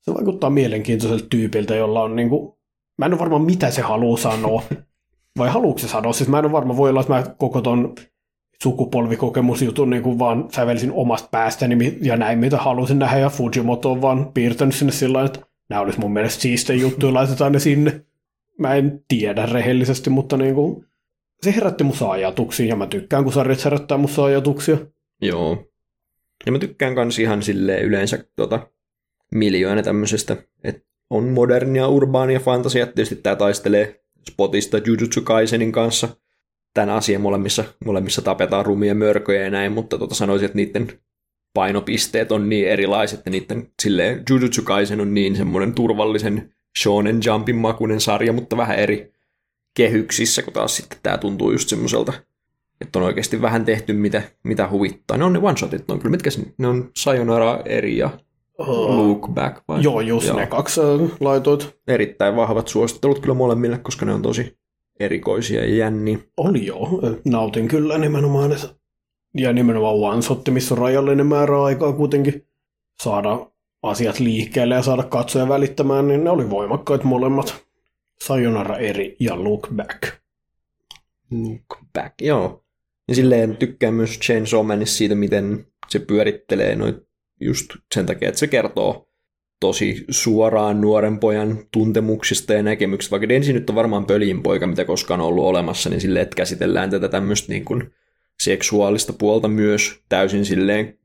se 0.01 0.15
vaikuttaa 0.15 0.51
mielenkiintoiselta 0.51 1.27
tyypiltä, 1.31 1.75
jolla 1.75 2.03
on 2.03 2.17
niinku, 2.17 2.59
mä 2.99 3.07
en 3.07 3.13
ole 3.13 3.21
varma 3.21 3.39
mitä 3.39 3.71
se 3.71 3.83
haluaa 3.83 4.19
sanoa, 4.19 4.63
vai 5.39 5.49
haluuko 5.49 5.79
se 5.79 5.89
sanoa? 5.89 6.13
Siis 6.13 6.29
mä 6.29 6.39
en 6.39 6.45
ole 6.45 6.53
varma, 6.53 6.77
voi 6.77 6.91
olla, 6.91 7.01
että 7.01 7.13
mä 7.13 7.25
koko 7.39 7.61
ton 7.61 7.95
sukupolvikokemusjutun 8.63 9.91
niin 9.91 10.03
kuin 10.03 10.19
vaan 10.19 10.49
sävelisin 10.53 10.93
omasta 10.93 11.29
päästäni 11.31 11.99
ja 12.03 12.17
näin, 12.17 12.39
mitä 12.39 12.57
halusin 12.57 12.99
nähdä, 12.99 13.19
ja 13.19 13.31
Fujimoto 13.31 13.93
on 13.93 14.03
vaan 14.03 14.33
piirtänyt 14.33 14.75
sinne 14.75 14.93
sillä 14.93 15.25
että 15.25 15.41
nämä 15.69 15.83
olisi 15.83 16.01
mun 16.01 16.13
mielestä 16.13 16.43
siistejä 16.43 16.81
juttuja, 16.81 17.15
laitetaan 17.15 17.53
ne 17.53 17.59
sinne. 17.59 18.05
Mä 18.59 18.75
en 18.75 19.05
tiedä 19.09 19.47
rehellisesti, 19.47 20.11
mutta 20.11 20.37
niin 20.37 20.55
kuin, 20.55 20.85
se 21.43 21.55
herätti 21.55 21.85
musta 21.85 22.11
ajatuksia, 22.11 22.67
ja 22.67 22.77
mä 22.77 22.87
tykkään, 22.87 23.25
kun 23.25 23.33
sarjat 23.33 23.65
herättää 23.65 23.99
musta 23.99 24.25
ajatuksia. 24.25 24.79
Joo. 25.21 25.65
Ja 26.47 26.53
mä 26.53 26.59
tykkään 26.59 26.95
kans 26.95 27.19
ihan 27.19 27.43
silleen 27.43 27.85
yleensä 27.85 28.25
tota, 28.37 28.69
miljoona 29.35 29.83
tämmöisestä, 29.83 30.37
että 30.65 30.89
on 31.11 31.29
modernia, 31.29 31.89
urbaania 31.89 32.41
fantasia, 32.41 32.87
tietysti 32.87 33.17
tää 33.17 33.37
taistelee 33.37 34.05
spotista 34.31 34.79
Jujutsu 34.79 35.23
Kaisenin 35.23 35.73
kanssa 35.73 36.09
tämän 36.79 36.97
asian 36.97 37.21
molemmissa, 37.21 37.65
molemmissa 37.85 38.23
tapetaan 38.23 38.67
rumia 38.67 38.95
mörköjä 38.95 39.45
ja 39.45 39.51
näin, 39.51 39.73
mutta 39.73 39.99
tota 39.99 40.15
sanoisin, 40.15 40.47
että 40.47 40.57
niiden 40.57 40.89
painopisteet 41.55 42.33
on 42.33 42.49
niin 42.49 42.69
erilaiset, 42.69 43.19
että 43.19 43.31
niiden 43.31 43.71
silleen 43.83 44.23
Jujutsu 44.31 44.63
Kaisen 44.63 45.01
on 45.01 45.15
niin 45.15 45.37
semmoinen 45.37 45.75
turvallisen 45.75 46.55
shonen 46.83 47.21
jumpin 47.27 47.57
makuinen 47.57 48.01
sarja, 48.01 48.33
mutta 48.33 48.57
vähän 48.57 48.79
eri 48.79 49.13
kehyksissä, 49.75 50.43
kun 50.43 50.53
taas 50.53 50.77
sitten 50.77 50.99
tämä 51.03 51.19
tuntuu 51.19 51.53
just 51.53 51.69
semmoiselta, 51.69 52.13
että 52.81 52.99
on 52.99 53.05
oikeasti 53.05 53.43
vähän 53.43 53.65
tehty, 53.65 53.93
mitä, 53.93 54.23
mitä 54.43 54.69
huvittaa. 54.71 55.17
Ne 55.17 55.25
on 55.25 55.33
ne 55.33 55.39
one-shotit, 55.39 55.85
ne 55.89 55.95
on 55.95 55.99
kyllä, 55.99 56.11
mitkä 56.11 56.31
ne 56.59 56.69
on 56.69 56.91
Sayonara 56.97 57.63
eri 57.65 57.97
ja 57.97 58.11
Look 58.59 59.29
Back 59.35 59.63
vai? 59.69 59.83
Joo, 59.83 60.01
just 60.01 60.27
Joo. 60.27 60.37
ne 60.37 60.47
kaksi 60.47 60.81
äh, 60.81 61.11
laitoit. 61.21 61.77
Erittäin 61.89 62.37
vahvat 62.37 62.69
suosittelut 62.69 63.19
kyllä 63.19 63.35
molemmille, 63.35 63.79
koska 63.79 64.07
ne 64.07 64.15
on 64.15 64.23
tosi 64.23 64.59
erikoisia 65.01 65.61
ja 65.65 65.77
jänni. 65.77 66.19
Oli 66.37 66.67
joo, 66.67 67.01
nautin 67.25 67.69
kyllä 67.69 67.99
nimenomaan. 67.99 68.57
Ja 69.35 69.53
nimenomaan 69.53 69.95
one 69.95 70.23
shot, 70.23 70.49
missä 70.49 70.75
on 70.75 70.79
rajallinen 70.79 71.27
määrä 71.27 71.63
aikaa 71.63 71.93
kuitenkin 71.93 72.47
saada 73.03 73.51
asiat 73.83 74.21
liikkeelle 74.21 74.75
ja 74.75 74.83
saada 74.83 75.03
katsoja 75.03 75.49
välittämään, 75.49 76.09
niin 76.09 76.25
ne 76.25 76.31
oli 76.31 76.51
voimakkaat 76.51 77.05
molemmat. 77.05 77.65
Sayonara 78.25 78.77
eri 78.77 79.17
ja 79.21 79.45
Look 79.45 79.69
Back. 79.77 80.03
Look 81.31 81.79
Back, 81.93 82.15
joo. 82.23 82.65
Ja 83.09 83.15
silleen 83.15 83.57
tykkään 83.57 83.95
myös 83.95 84.19
Chainsaw 84.19 84.67
Manissa 84.67 84.97
siitä, 84.97 85.15
miten 85.15 85.67
se 85.89 85.99
pyörittelee 85.99 86.77
noit 86.77 86.97
just 87.41 87.67
sen 87.95 88.07
takia, 88.07 88.29
että 88.29 88.39
se 88.39 88.47
kertoo 88.47 89.08
tosi 89.61 90.05
suoraan 90.11 90.81
nuoren 90.81 91.19
pojan 91.19 91.59
tuntemuksista 91.73 92.53
ja 92.53 92.63
näkemyksistä, 92.63 93.11
vaikka 93.11 93.29
Densi 93.29 93.53
nyt 93.53 93.71
on 93.71 93.77
varmaan 93.77 94.07
pöljin 94.07 94.43
poika, 94.43 94.67
mitä 94.67 94.85
koskaan 94.85 95.21
on 95.21 95.27
ollut 95.27 95.45
olemassa, 95.45 95.91
niin 95.91 96.01
silleen, 96.01 96.23
että 96.23 96.37
käsitellään 96.37 96.91
tätä 96.91 97.09
tämmöistä 97.09 97.53
niin 97.53 97.65
kuin 97.65 97.91
seksuaalista 98.41 99.13
puolta 99.13 99.49
myös 99.49 100.01
täysin 100.09 100.45
silleen 100.45 100.99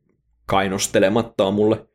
kainostelematta 0.46 1.46
on 1.46 1.54
mulle 1.54 1.88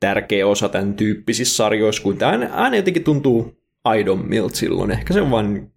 tärkeä 0.00 0.46
osa 0.46 0.68
tämän 0.68 0.94
tyyppisissä 0.94 1.56
sarjoissa, 1.56 2.02
kun 2.02 2.18
tämä 2.18 2.50
aina 2.52 2.76
jotenkin 2.76 3.04
tuntuu 3.04 3.60
aidommilta 3.84 4.56
silloin. 4.56 4.90
Ehkä 4.90 5.14
se 5.14 5.20
on 5.20 5.30
vaan 5.30 5.72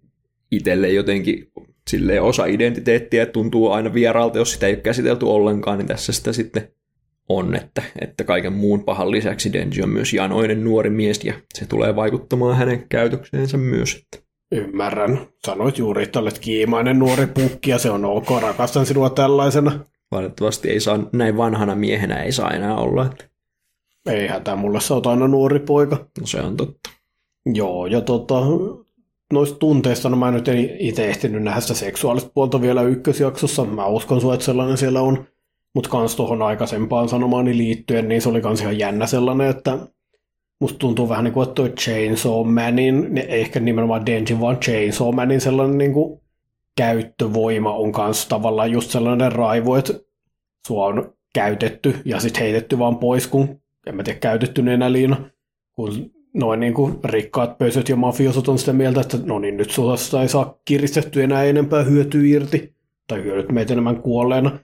itselle 0.50 0.88
jotenkin 0.88 1.52
silleen 1.90 2.22
osa 2.22 2.46
identiteettiä, 2.46 3.26
tuntuu 3.26 3.70
aina 3.70 3.94
vieraalta, 3.94 4.38
jos 4.38 4.52
sitä 4.52 4.66
ei 4.66 4.74
ole 4.74 4.80
käsitelty 4.80 5.26
ollenkaan, 5.26 5.78
niin 5.78 5.88
tässä 5.88 6.12
sitä 6.12 6.32
sitten 6.32 6.68
on, 7.28 7.54
että, 7.54 7.82
että 8.00 8.24
kaiken 8.24 8.52
muun 8.52 8.84
pahan 8.84 9.10
lisäksi 9.10 9.52
Denji 9.52 9.82
on 9.82 9.88
myös 9.88 10.12
janoinen 10.12 10.64
nuori 10.64 10.90
mies 10.90 11.24
ja 11.24 11.34
se 11.54 11.66
tulee 11.66 11.96
vaikuttamaan 11.96 12.56
hänen 12.56 12.86
käytökseensä 12.88 13.56
myös. 13.56 13.94
Että. 13.94 14.26
Ymmärrän. 14.52 15.20
Sanoit 15.46 15.78
juuri, 15.78 16.02
että 16.02 16.18
olet 16.18 16.38
kiimainen 16.38 16.98
nuori 16.98 17.26
pukki 17.26 17.70
ja 17.70 17.78
se 17.78 17.90
on 17.90 18.04
ok, 18.04 18.28
rakastan 18.42 18.86
sinua 18.86 19.10
tällaisena. 19.10 19.80
Valitettavasti 20.10 20.70
ei 20.70 20.80
saa, 20.80 21.08
näin 21.12 21.36
vanhana 21.36 21.74
miehenä 21.74 22.22
ei 22.22 22.32
saa 22.32 22.50
enää 22.50 22.76
olla. 22.76 23.06
Että. 23.06 23.24
Eihän 24.10 24.44
tämä 24.44 24.56
mulle 24.56 24.80
sä 24.80 24.94
oot 24.94 25.06
aina 25.06 25.28
nuori 25.28 25.58
poika. 25.58 25.96
No 26.20 26.26
se 26.26 26.40
on 26.40 26.56
totta. 26.56 26.90
Joo, 27.46 27.86
ja 27.86 28.00
tota, 28.00 28.34
noista 29.32 29.58
tunteista, 29.58 30.08
no 30.08 30.16
mä 30.16 30.30
nyt 30.30 30.48
en 30.48 30.70
itse 30.78 31.06
ehtinyt 31.06 31.42
nähdä 31.42 31.60
sitä 31.60 31.74
seksuaalista 31.74 32.30
puolta 32.34 32.60
vielä 32.60 32.82
ykkösjaksossa. 32.82 33.64
Mä 33.64 33.86
uskon 33.86 34.20
sun, 34.20 34.34
että 34.34 34.46
sellainen 34.46 34.76
siellä 34.76 35.00
on. 35.00 35.26
Mutta 35.74 35.90
kans 35.90 36.16
tuohon 36.16 36.42
aikaisempaan 36.42 37.08
sanomaani 37.08 37.56
liittyen, 37.56 38.08
niin 38.08 38.22
se 38.22 38.28
oli 38.28 38.40
kans 38.40 38.60
ihan 38.60 38.78
jännä 38.78 39.06
sellainen, 39.06 39.50
että 39.50 39.78
musta 40.60 40.78
tuntuu 40.78 41.08
vähän 41.08 41.24
niin 41.24 41.34
kuin, 41.34 41.48
että 41.48 41.54
toi 41.54 41.68
Chainsaw 41.68 42.48
Manin, 42.48 43.18
ehkä 43.28 43.60
nimenomaan 43.60 44.06
Denji, 44.06 44.40
vaan 44.40 44.56
Chainsaw 44.56 45.14
Manin 45.14 45.40
sellainen 45.40 45.78
niin 45.78 45.92
kuin 45.92 46.20
käyttövoima 46.76 47.72
on 47.72 47.92
kans 47.92 48.26
tavallaan 48.26 48.72
just 48.72 48.90
sellainen 48.90 49.32
raivo, 49.32 49.76
että 49.76 49.92
sua 50.66 50.86
on 50.86 51.14
käytetty 51.34 51.94
ja 52.04 52.20
sitten 52.20 52.42
heitetty 52.42 52.78
vaan 52.78 52.98
pois, 52.98 53.26
kun 53.26 53.60
en 53.86 53.96
mä 53.96 54.02
tiedä 54.02 54.18
käytetty 54.18 54.62
enää 54.72 54.92
liina, 54.92 55.16
kun 55.72 56.10
noin 56.34 56.60
niin 56.60 56.74
kuin 56.74 56.98
rikkaat 57.04 57.58
pöysöt 57.58 57.88
ja 57.88 57.96
mafiosot 57.96 58.48
on 58.48 58.58
sitä 58.58 58.72
mieltä, 58.72 59.00
että 59.00 59.18
no 59.24 59.38
niin 59.38 59.56
nyt 59.56 59.70
sulla 59.70 60.22
ei 60.22 60.28
saa 60.28 60.58
kiristetty 60.64 61.22
enää 61.22 61.44
enempää 61.44 61.82
hyötyä 61.82 62.22
irti, 62.24 62.74
tai 63.06 63.22
hyödyt 63.22 63.52
meitä 63.52 63.72
enemmän 63.72 64.02
kuolleena. 64.02 64.58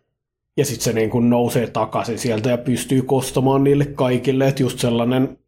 Ja 0.60 0.66
sitten 0.66 0.84
se 0.84 0.92
niin 0.92 1.10
kuin 1.10 1.30
nousee 1.30 1.66
takaisin 1.66 2.18
sieltä 2.18 2.50
ja 2.50 2.58
pystyy 2.58 3.02
kostamaan 3.02 3.64
niille 3.64 3.86
kaikille. 3.86 4.48
Että 4.48 4.62
just 4.62 4.78
sellainen 4.78 5.38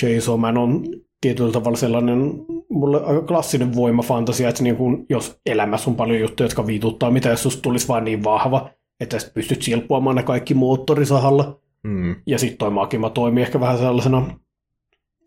Chainsaw 0.00 0.40
Man 0.40 0.58
on 0.58 0.84
tietyllä 1.20 1.52
tavalla 1.52 1.76
sellainen 1.76 2.32
mulle 2.68 3.04
aika 3.04 3.22
klassinen 3.22 3.74
voimafantasia, 3.74 4.48
että 4.48 4.62
niin 4.62 4.76
kuin, 4.76 5.06
jos 5.08 5.40
elämässä 5.46 5.90
on 5.90 5.96
paljon 5.96 6.20
juttuja, 6.20 6.44
jotka 6.44 6.66
viituttaa, 6.66 7.10
mitä 7.10 7.28
jos 7.28 7.42
susta 7.42 7.62
tulisi 7.62 7.88
vain 7.88 8.04
niin 8.04 8.24
vahva, 8.24 8.70
että 9.00 9.18
sä 9.18 9.30
pystyt 9.34 9.62
silppuamaan 9.62 10.16
ne 10.16 10.22
kaikki 10.22 10.54
moottorisahalla. 10.54 11.60
Mm. 11.82 12.16
Ja 12.26 12.38
sitten 12.38 12.58
toi 12.58 12.70
Makima 12.70 13.10
toimii 13.10 13.42
ehkä 13.42 13.60
vähän 13.60 13.78
sellaisena 13.78 14.38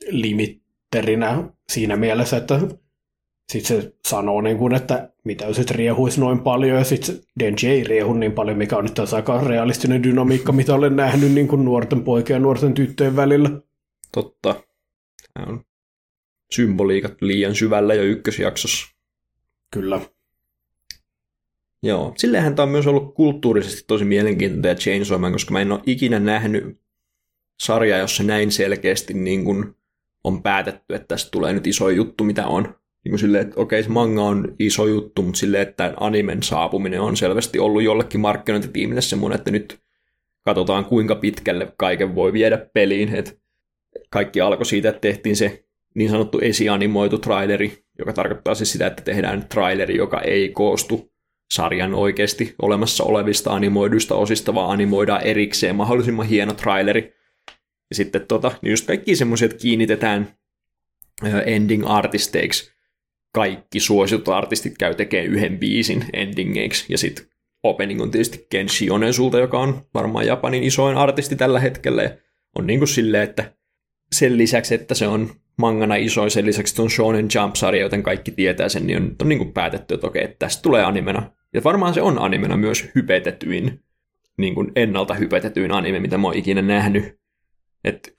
limitterinä 0.09 1.43
siinä 1.71 1.95
mielessä, 1.95 2.37
että 2.37 2.59
sitten 3.51 3.81
se 3.81 3.93
sanoo, 4.07 4.41
niin 4.41 4.57
kuin, 4.57 4.75
että 4.75 5.09
mitä 5.23 5.45
jos 5.45 5.59
et 5.59 5.71
riehuisi 5.71 6.19
noin 6.19 6.39
paljon, 6.39 6.77
ja 6.77 6.83
sitten 6.83 7.19
Denji 7.39 7.67
ei 7.67 7.83
riehu 7.83 8.13
niin 8.13 8.31
paljon, 8.31 8.57
mikä 8.57 8.77
on 8.77 8.83
nyt 8.83 8.93
taas 8.93 9.13
aika 9.13 9.41
realistinen 9.41 10.03
dynamiikka, 10.03 10.51
mitä 10.51 10.75
olen 10.75 10.95
nähnyt 10.95 11.31
niin 11.31 11.47
kuin 11.47 11.65
nuorten 11.65 12.03
poikien 12.03 12.35
ja 12.35 12.39
nuorten 12.39 12.73
tyttöjen 12.73 13.15
välillä. 13.15 13.49
Totta. 14.11 14.55
Tämä 15.33 15.45
on 15.47 15.65
symboliikat 16.51 17.21
liian 17.21 17.55
syvällä 17.55 17.93
jo 17.93 18.03
ykkösjaksossa. 18.03 18.87
Kyllä. 19.71 20.01
Joo, 21.83 22.13
silleenhän 22.17 22.55
tämä 22.55 22.63
on 22.63 22.71
myös 22.71 22.87
ollut 22.87 23.15
kulttuurisesti 23.15 23.83
tosi 23.87 24.05
mielenkiintoinen 24.05 24.77
Chainsaw 24.77 25.21
Man, 25.21 25.31
koska 25.31 25.51
mä 25.51 25.61
en 25.61 25.71
ole 25.71 25.81
ikinä 25.85 26.19
nähnyt 26.19 26.79
sarjaa, 27.59 27.99
jossa 27.99 28.23
näin 28.23 28.51
selkeästi 28.51 29.13
niin 29.13 29.45
kuin 29.45 29.75
on 30.23 30.43
päätetty, 30.43 30.95
että 30.95 31.07
tästä 31.07 31.31
tulee 31.31 31.53
nyt 31.53 31.67
iso 31.67 31.89
juttu, 31.89 32.23
mitä 32.23 32.47
on. 32.47 32.75
Niin 33.05 33.11
kuin 33.11 33.19
silleen, 33.19 33.41
että 33.41 33.61
okei, 33.61 33.83
se 33.83 33.89
manga 33.89 34.23
on 34.23 34.55
iso 34.59 34.87
juttu, 34.87 35.21
mutta 35.21 35.39
silleen, 35.39 35.67
että 35.67 35.93
animen 35.99 36.43
saapuminen 36.43 37.01
on 37.01 37.17
selvästi 37.17 37.59
ollut 37.59 37.83
jollekin 37.83 38.21
markkinointitiimille 38.21 39.01
semmoinen, 39.01 39.39
että 39.39 39.51
nyt 39.51 39.79
katsotaan 40.41 40.85
kuinka 40.85 41.15
pitkälle 41.15 41.73
kaiken 41.77 42.15
voi 42.15 42.33
viedä 42.33 42.57
peliin. 42.73 43.15
Että 43.15 43.31
kaikki 44.09 44.41
alkoi 44.41 44.65
siitä, 44.65 44.89
että 44.89 45.01
tehtiin 45.01 45.35
se 45.35 45.65
niin 45.95 46.09
sanottu 46.09 46.39
esianimoitu 46.39 47.17
traileri, 47.17 47.83
joka 47.99 48.13
tarkoittaa 48.13 48.55
siis 48.55 48.71
sitä, 48.71 48.87
että 48.87 49.03
tehdään 49.03 49.45
traileri, 49.49 49.97
joka 49.97 50.21
ei 50.21 50.49
koostu 50.49 51.11
sarjan 51.51 51.93
oikeasti 51.93 52.55
olemassa 52.61 53.03
olevista 53.03 53.53
animoiduista 53.53 54.15
osista, 54.15 54.55
vaan 54.55 54.71
animoidaan 54.71 55.21
erikseen 55.21 55.75
mahdollisimman 55.75 56.25
hieno 56.25 56.53
traileri. 56.53 57.13
Ja 57.89 57.95
sitten 57.95 58.25
tota, 58.27 58.51
niin 58.61 58.71
just 58.71 58.87
kaikki 58.87 59.15
semmoiset 59.15 59.53
kiinnitetään 59.61 60.27
ending 61.45 61.83
artisteiksi. 61.87 62.74
Kaikki 63.35 63.79
suositut 63.79 64.27
artistit 64.27 64.77
käy 64.77 64.95
tekemään 64.95 65.31
yhden 65.31 65.59
biisin 65.59 66.05
endingeiksi. 66.13 66.85
Ja 66.89 66.97
sitten 66.97 67.25
opening 67.63 68.01
on 68.01 68.11
tietysti 68.11 68.47
Kenshi 68.49 68.89
Onesulta, 68.89 69.39
joka 69.39 69.59
on 69.59 69.85
varmaan 69.93 70.27
Japanin 70.27 70.63
isoin 70.63 70.97
artisti 70.97 71.35
tällä 71.35 71.59
hetkellä. 71.59 72.03
Ja 72.03 72.09
on 72.55 72.67
niin 72.67 72.79
kuin 72.79 72.87
silleen, 72.87 73.23
että 73.23 73.53
sen 74.11 74.37
lisäksi, 74.37 74.75
että 74.75 74.95
se 74.95 75.07
on 75.07 75.29
mangana 75.57 75.95
iso, 75.95 76.29
sen 76.29 76.45
lisäksi 76.45 76.81
on 76.81 76.89
Shonen 76.89 77.27
Jump-sarja, 77.35 77.81
joten 77.81 78.03
kaikki 78.03 78.31
tietää 78.31 78.69
sen, 78.69 78.87
niin 78.87 79.01
on, 79.01 79.15
on 79.21 79.29
niin 79.29 79.39
kuin 79.39 79.53
päätetty, 79.53 79.93
että 79.93 80.07
okei, 80.07 80.23
että 80.23 80.35
tästä 80.39 80.61
tulee 80.61 80.83
animena. 80.83 81.31
Ja 81.53 81.63
varmaan 81.63 81.93
se 81.93 82.01
on 82.01 82.19
animena 82.19 82.57
myös 82.57 82.89
hypetetyin, 82.95 83.83
niin 84.37 84.55
kuin 84.55 84.71
ennalta 84.75 85.13
hypetetyin 85.13 85.71
anime, 85.71 85.99
mitä 85.99 86.17
mä 86.17 86.27
oon 86.27 86.37
ikinä 86.37 86.61
nähnyt. 86.61 87.19
Että 87.83 88.11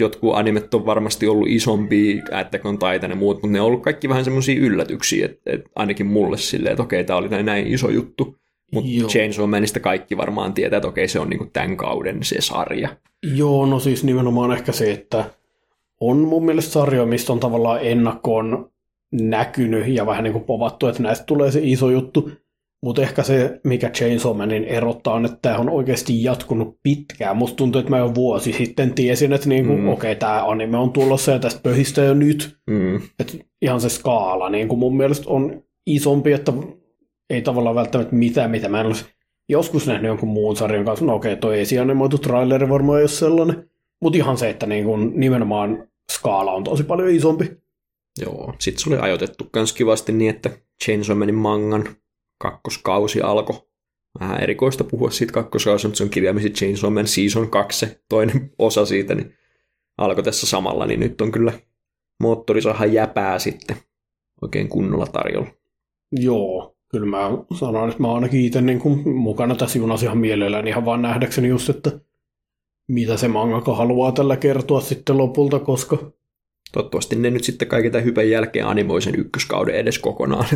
jotkut 0.00 0.34
animet 0.34 0.74
on 0.74 0.86
varmasti 0.86 1.26
ollut 1.26 1.48
isompi, 1.48 2.22
Attack 2.32 2.66
on 2.66 2.78
Titan 2.78 3.10
ja 3.10 3.16
muut, 3.16 3.36
mutta 3.36 3.48
ne 3.48 3.60
on 3.60 3.66
ollut 3.66 3.82
kaikki 3.82 4.08
vähän 4.08 4.24
semmoisia 4.24 4.60
yllätyksiä, 4.60 5.24
että, 5.24 5.40
että 5.46 5.70
ainakin 5.76 6.06
mulle 6.06 6.38
silleen, 6.38 6.72
että 6.72 6.82
okei, 6.82 7.04
tämä 7.04 7.16
oli 7.16 7.28
näin, 7.28 7.46
näin 7.46 7.66
iso 7.66 7.90
juttu. 7.90 8.36
Mutta 8.72 8.90
Chainsaw 9.08 9.50
Manista 9.50 9.80
kaikki 9.80 10.16
varmaan 10.16 10.54
tietää, 10.54 10.76
että 10.76 10.88
okei, 10.88 11.08
se 11.08 11.20
on 11.20 11.30
niinku 11.30 11.46
tämän 11.52 11.76
kauden 11.76 12.22
se 12.22 12.36
sarja. 12.40 12.96
Joo, 13.34 13.66
no 13.66 13.80
siis 13.80 14.04
nimenomaan 14.04 14.52
ehkä 14.52 14.72
se, 14.72 14.92
että 14.92 15.24
on 16.00 16.16
mun 16.16 16.44
mielestä 16.44 16.72
sarjoja, 16.72 17.06
mistä 17.06 17.32
on 17.32 17.40
tavallaan 17.40 17.80
ennakkoon 17.82 18.70
näkynyt 19.12 19.86
ja 19.86 20.06
vähän 20.06 20.24
niin 20.24 20.32
kuin 20.32 20.44
povattu, 20.44 20.86
että 20.86 21.02
näistä 21.02 21.24
tulee 21.24 21.50
se 21.50 21.60
iso 21.62 21.90
juttu. 21.90 22.30
Mutta 22.82 23.02
ehkä 23.02 23.22
se, 23.22 23.60
mikä 23.64 23.90
Chainsaw 23.90 24.36
Manin 24.36 24.64
erottaa, 24.64 25.14
on, 25.14 25.24
että 25.24 25.38
tämä 25.42 25.58
on 25.58 25.70
oikeasti 25.70 26.22
jatkunut 26.22 26.78
pitkään. 26.82 27.36
Musta 27.36 27.56
tuntuu, 27.56 27.78
että 27.78 27.90
mä 27.90 27.98
jo 27.98 28.14
vuosi 28.14 28.52
sitten 28.52 28.94
tiesin, 28.94 29.32
että 29.32 29.48
niinku, 29.48 29.72
mm. 29.72 29.88
okei, 29.88 30.12
okay, 30.12 30.20
tämä 30.20 30.44
anime 30.44 30.76
on 30.76 30.92
tulossa 30.92 31.32
ja 31.32 31.38
tästä 31.38 31.60
pöhistä 31.62 32.00
jo 32.00 32.14
nyt. 32.14 32.56
Mm. 32.70 32.96
Et 32.96 33.46
ihan 33.62 33.80
se 33.80 33.88
skaala 33.88 34.50
niin 34.50 34.68
kuin 34.68 34.78
mun 34.78 34.96
mielestä 34.96 35.30
on 35.30 35.62
isompi, 35.86 36.32
että 36.32 36.52
ei 37.30 37.42
tavallaan 37.42 37.76
välttämättä 37.76 38.14
mitään, 38.14 38.50
mitä 38.50 38.68
mä 38.68 38.80
en 38.80 38.86
olisi 38.86 39.04
joskus 39.48 39.86
nähnyt 39.86 40.08
jonkun 40.08 40.28
muun 40.28 40.56
sarjan 40.56 40.84
kanssa. 40.84 41.04
No 41.04 41.14
okei, 41.14 41.32
okay, 41.32 41.40
toi 41.40 41.60
esianimoitu 41.60 42.18
traileri 42.18 42.68
varmaan 42.68 42.98
ei 42.98 43.02
ole 43.02 43.08
sellainen. 43.08 43.70
Mutta 44.02 44.16
ihan 44.16 44.38
se, 44.38 44.50
että 44.50 44.66
niin 44.66 44.84
kuin 44.84 45.12
nimenomaan 45.14 45.88
skaala 46.12 46.52
on 46.52 46.64
tosi 46.64 46.82
paljon 46.82 47.08
isompi. 47.08 47.50
Joo, 48.22 48.54
sitten 48.58 48.84
se 48.84 48.90
oli 48.90 48.98
ajoitettu 48.98 49.48
myös 49.56 49.72
kivasti 49.72 50.12
niin, 50.12 50.30
että 50.30 50.50
Chainsaw 50.84 51.18
Manin 51.18 51.34
mangan 51.34 51.88
kakkoskausi 52.38 53.20
alkoi. 53.20 53.68
Vähän 54.20 54.42
erikoista 54.42 54.84
puhua 54.84 55.10
siitä 55.10 55.32
kakkoskausi, 55.32 55.86
mutta 55.86 55.98
se 55.98 56.04
on 56.04 56.10
kirjaimisesti 56.10 56.58
Chainsaw 56.58 56.92
Man 56.92 57.06
Season 57.06 57.50
2, 57.50 57.78
se 57.78 58.00
toinen 58.08 58.50
osa 58.58 58.86
siitä, 58.86 59.14
niin 59.14 59.34
alkoi 59.98 60.24
tässä 60.24 60.46
samalla, 60.46 60.86
niin 60.86 61.00
nyt 61.00 61.20
on 61.20 61.32
kyllä 61.32 61.52
moottorisahan 62.20 62.92
jäpää 62.92 63.38
sitten 63.38 63.76
oikein 64.42 64.68
kunnolla 64.68 65.06
tarjolla. 65.06 65.48
Joo, 66.12 66.76
kyllä 66.88 67.06
mä 67.06 67.30
sanon, 67.58 67.88
että 67.88 68.02
mä 68.02 68.14
ainakin 68.14 68.44
itse 68.44 68.60
niin 68.60 68.78
kuin 68.78 69.08
mukana 69.08 69.54
tässä 69.54 69.78
junassa 69.78 70.06
ihan 70.06 70.18
mielellään 70.18 70.68
ihan 70.68 70.84
vaan 70.84 71.02
nähdäkseni 71.02 71.48
just, 71.48 71.68
että 71.68 72.00
mitä 72.88 73.16
se 73.16 73.28
mangaka 73.28 73.74
haluaa 73.74 74.12
tällä 74.12 74.36
kertoa 74.36 74.80
sitten 74.80 75.18
lopulta, 75.18 75.58
koska 75.58 76.12
Toivottavasti 76.72 77.16
ne 77.16 77.30
nyt 77.30 77.44
sitten 77.44 77.68
kaiken 77.68 77.92
tämän 77.92 78.04
hypen 78.04 78.30
jälkeen 78.30 78.66
animoi 78.66 79.02
sen 79.02 79.14
ykköskauden 79.14 79.74
edes 79.74 79.98
kokonaan. 79.98 80.48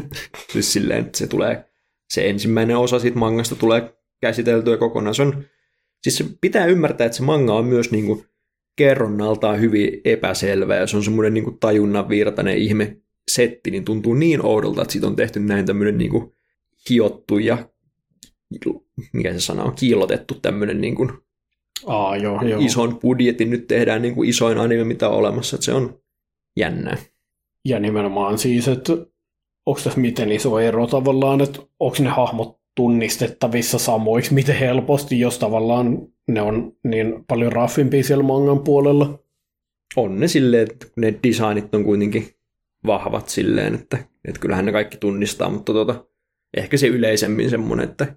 siis 0.53 0.73
silleen, 0.73 1.01
että 1.07 1.19
se 1.19 1.27
tulee, 1.27 1.72
se 2.13 2.29
ensimmäinen 2.29 2.79
osa 2.79 2.99
siitä 2.99 3.19
mangasta 3.19 3.57
tulee 3.57 3.95
käsiteltyä 4.21 4.77
kokonaan. 4.77 5.15
Se 5.15 5.23
on, 5.23 5.45
siis 6.03 6.19
se 6.19 6.25
pitää 6.41 6.67
ymmärtää, 6.67 7.05
että 7.05 7.17
se 7.17 7.23
manga 7.23 7.55
on 7.55 7.65
myös 7.65 7.91
niin 7.91 8.07
kuin 8.07 8.25
kerronnaltaan 8.77 9.61
hyvin 9.61 10.01
epäselvä 10.05 10.77
ja 10.77 10.87
se 10.87 10.97
on 10.97 11.05
semmoinen 11.05 11.35
niin 11.35 11.59
tajunnan 11.61 12.09
virtainen 12.09 12.59
ihme 12.59 12.97
setti, 13.31 13.71
niin 13.71 13.85
tuntuu 13.85 14.15
niin 14.15 14.45
oudolta, 14.45 14.83
että 14.83 14.93
siitä 14.93 15.07
on 15.07 15.17
tehty 15.17 15.41
näin 15.41 15.67
tämmöinen 15.67 15.99
niin 15.99 16.11
kuin 16.11 16.33
hiottu 16.91 17.39
ja 17.39 17.59
mikä 19.13 19.33
se 19.33 19.41
sana 19.41 19.65
on, 19.65 19.75
kiillotettu 19.75 20.35
tämmöinen 20.35 20.81
niin 20.81 20.95
kuin 20.95 21.11
Aa, 21.87 22.17
joo, 22.17 22.43
joo. 22.43 22.61
ison 22.61 22.99
budjetin 22.99 23.51
nyt 23.51 23.67
tehdään 23.67 24.03
niin 24.03 24.15
kuin 24.15 24.29
isoin 24.29 24.59
anime, 24.59 24.85
mitä 24.85 25.09
on 25.09 25.17
olemassa. 25.17 25.57
Että 25.57 25.65
se 25.65 25.73
on 25.73 26.01
jännää. 26.57 26.97
Ja 27.65 27.81
nimenomaan 27.81 28.39
siis, 28.39 28.69
että 28.69 28.93
onko 29.67 29.81
tässä 29.85 30.01
miten 30.01 30.33
iso 30.33 30.59
ero 30.59 30.87
tavallaan, 30.87 31.41
että 31.41 31.59
onko 31.81 31.97
ne 32.01 32.09
hahmot 32.09 32.63
tunnistettavissa 32.75 33.79
samoiksi, 33.79 34.35
miten 34.35 34.57
helposti, 34.57 35.21
jos 35.21 35.39
tavallaan 35.39 36.09
ne 36.29 36.41
on 36.41 36.73
niin 36.85 37.25
paljon 37.29 37.53
raffimpia 37.53 38.05
siellä 38.05 38.25
mangan 38.25 38.61
puolella. 38.61 39.19
On 39.97 40.21
ne 40.21 40.29
silleen, 40.29 40.69
että 40.71 40.87
ne 40.97 41.15
designit 41.23 41.75
on 41.75 41.85
kuitenkin 41.85 42.29
vahvat 42.87 43.29
silleen, 43.29 43.75
että, 43.75 43.99
että 44.25 44.41
kyllähän 44.41 44.65
ne 44.65 44.73
kaikki 44.73 44.97
tunnistaa, 44.97 45.51
mutta 45.51 45.73
tota, 45.73 46.05
ehkä 46.57 46.77
se 46.77 46.87
yleisemmin 46.87 47.51
semmoinen, 47.51 47.89
että 47.89 48.17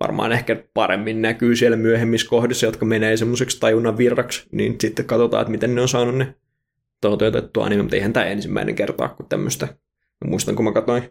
varmaan 0.00 0.32
ehkä 0.32 0.64
paremmin 0.74 1.22
näkyy 1.22 1.56
siellä 1.56 1.76
myöhemmissä 1.76 2.28
kohdissa, 2.28 2.66
jotka 2.66 2.86
menee 2.86 3.16
semmoiseksi 3.16 3.60
tajunnan 3.60 3.98
virraksi, 3.98 4.48
niin 4.52 4.76
sitten 4.80 5.04
katsotaan, 5.04 5.40
että 5.40 5.50
miten 5.50 5.74
ne 5.74 5.80
on 5.80 5.88
saanut 5.88 6.18
ne 6.18 6.34
toteutettua 7.00 7.64
anime, 7.64 7.82
mutta 7.82 7.96
eihän 7.96 8.12
tämä 8.12 8.26
ensimmäinen 8.26 8.74
kertaa 8.74 9.08
kuin 9.08 9.28
tämmöistä. 9.28 9.68
Mä 10.24 10.30
muistan, 10.30 10.56
kun 10.56 10.64
mä 10.64 10.72
katsoin, 10.72 11.02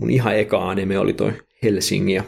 mun 0.00 0.10
ihan 0.10 0.36
eka 0.36 0.70
anime 0.70 0.98
oli 0.98 1.12
toi 1.12 1.32
Helsinki 1.62 2.12
ja 2.12 2.24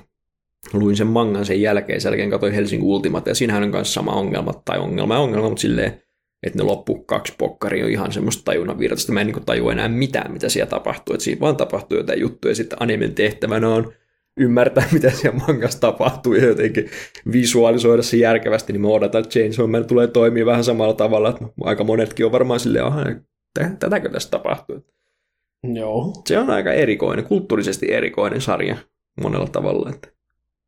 luin 0.72 0.96
sen 0.96 1.06
mangan 1.06 1.46
sen 1.46 1.60
jälkeen, 1.60 2.00
sen 2.00 2.10
jälkeen 2.10 2.30
katsoin 2.30 2.52
Helsingin 2.52 2.88
Ultimate 2.88 3.30
ja 3.30 3.34
siinähän 3.34 3.62
on 3.62 3.70
myös 3.70 3.94
sama 3.94 4.12
ongelma, 4.12 4.52
tai 4.64 4.78
ongelma 4.78 5.14
ja 5.14 5.20
ongelma, 5.20 5.48
mutta 5.48 5.60
silleen, 5.60 6.02
että 6.42 6.58
ne 6.58 6.64
loppu 6.64 7.04
kaksi 7.04 7.34
pokkari 7.38 7.82
on 7.82 7.90
ihan 7.90 8.12
semmoista 8.12 8.44
tajunnan 8.44 8.78
virtaista. 8.78 9.12
Mä 9.12 9.20
en 9.20 9.26
niin 9.26 9.44
tajua 9.46 9.72
enää 9.72 9.88
mitään, 9.88 10.32
mitä 10.32 10.48
siellä 10.48 10.70
tapahtuu, 10.70 11.14
että 11.14 11.24
siinä 11.24 11.40
vaan 11.40 11.56
tapahtuu 11.56 11.98
jotain 11.98 12.20
juttuja, 12.20 12.50
ja 12.50 12.56
sitten 12.56 12.82
animen 12.82 13.14
tehtävänä 13.14 13.68
on 13.68 13.92
ymmärtää, 14.36 14.88
mitä 14.92 15.10
siellä 15.10 15.40
mangassa 15.46 15.80
tapahtuu 15.80 16.34
ja 16.34 16.46
jotenkin 16.46 16.90
visualisoida 17.32 18.02
se 18.02 18.16
järkevästi, 18.16 18.72
niin 18.72 18.80
mä 18.80 18.88
odotan, 18.88 19.20
että 19.20 19.30
Chainsaw 19.30 19.70
Man 19.70 19.86
tulee 19.86 20.06
toimia 20.06 20.46
vähän 20.46 20.64
samalla 20.64 20.94
tavalla, 20.94 21.28
että 21.28 21.44
aika 21.60 21.84
monetkin 21.84 22.26
on 22.26 22.32
varmaan 22.32 22.60
silleen, 22.60 22.84
aha, 22.84 23.04
tätäkö 23.78 24.08
tässä 24.08 24.30
tapahtuu. 24.30 24.93
Joo. 25.72 26.12
Se 26.26 26.38
on 26.38 26.50
aika 26.50 26.72
erikoinen, 26.72 27.24
kulttuurisesti 27.24 27.92
erikoinen 27.92 28.40
sarja 28.40 28.76
monella 29.22 29.46
tavalla, 29.46 29.90
että 29.90 30.08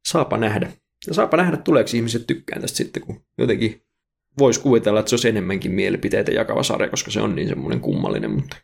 saapa 0.08 0.36
nähdä. 0.36 0.72
Ja 1.06 1.14
saapa 1.14 1.36
nähdä, 1.36 1.56
tuleeko 1.56 1.90
ihmiset 1.94 2.26
tykkään 2.26 2.60
tästä 2.60 2.76
sitten, 2.76 3.02
kun 3.02 3.20
jotenkin 3.38 3.82
voisi 4.38 4.60
kuvitella, 4.60 5.00
että 5.00 5.10
se 5.10 5.14
olisi 5.14 5.28
enemmänkin 5.28 5.72
mielipiteitä 5.72 6.32
jakava 6.32 6.62
sarja, 6.62 6.88
koska 6.88 7.10
se 7.10 7.20
on 7.20 7.34
niin 7.34 7.48
semmoinen 7.48 7.80
kummallinen. 7.80 8.30
Mutta... 8.30 8.56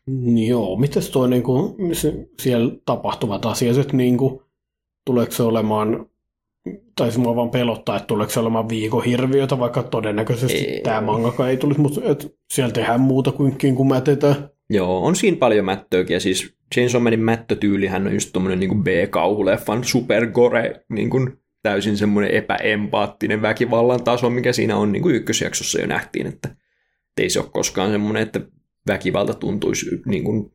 Joo, 0.49 0.77
mitäs 0.77 1.11
toi 1.11 1.31
niin 1.31 1.43
kuin, 1.43 1.75
siellä 2.41 2.75
tapahtuvat 2.87 3.47
asiat, 3.47 3.79
että 3.79 3.97
niin 3.97 4.17
kuin, 4.17 4.41
tuleeko 5.07 5.33
se 5.33 5.43
olemaan, 5.43 6.07
tai 6.97 7.13
se 7.13 7.19
mua 7.19 7.37
vaan 7.37 7.51
pelottaa, 7.51 7.97
että 7.97 8.07
tuleeko 8.07 8.33
se 8.33 8.41
olemaan 8.41 8.69
viikohirviötä, 8.69 9.59
vaikka 9.59 9.83
todennäköisesti 9.83 10.59
ei. 10.59 10.81
tämä 10.81 11.01
mangaka 11.01 11.49
ei 11.49 11.57
tulisi, 11.57 11.81
mutta 11.81 12.01
että 12.05 12.27
siellä 12.53 12.73
tehdään 12.73 13.01
muuta 13.01 13.33
kuin 13.33 13.57
kun 13.77 13.89
mätetään. 13.89 14.51
Joo, 14.73 15.07
on 15.07 15.17
siinä 15.17 15.37
paljon 15.37 15.65
mättöäkin, 15.65 16.15
ja 16.15 16.21
siis 16.21 16.55
Chainsaw 16.75 17.03
Manin 17.03 17.21
mättötyylihän 17.21 18.07
on 18.07 18.13
just 18.15 18.31
tommonen 18.33 18.61
niin 18.61 18.85
B-kauhuleffan 18.85 19.85
supergore, 19.85 20.85
niin 20.89 21.11
kuin 21.11 21.33
täysin 21.63 21.97
semmoinen 21.97 22.31
epäempaattinen 22.31 23.43
väkivallan 23.43 24.05
taso, 24.05 24.31
mikä 24.31 24.53
siinä 24.53 24.77
on 24.77 24.93
niin 24.93 25.03
kuin 25.03 25.15
ykkösjaksossa 25.15 25.81
jo 25.81 25.87
nähtiin, 25.87 26.27
että 26.27 26.57
ei 27.21 27.31
se 27.31 27.41
ole 27.41 27.49
koskaan 27.53 27.91
semmoinen, 27.91 28.23
että 28.23 28.41
väkivalta 28.87 29.35
tuntuisi 29.35 29.87
niin 30.07 30.25
kuin 30.25 30.53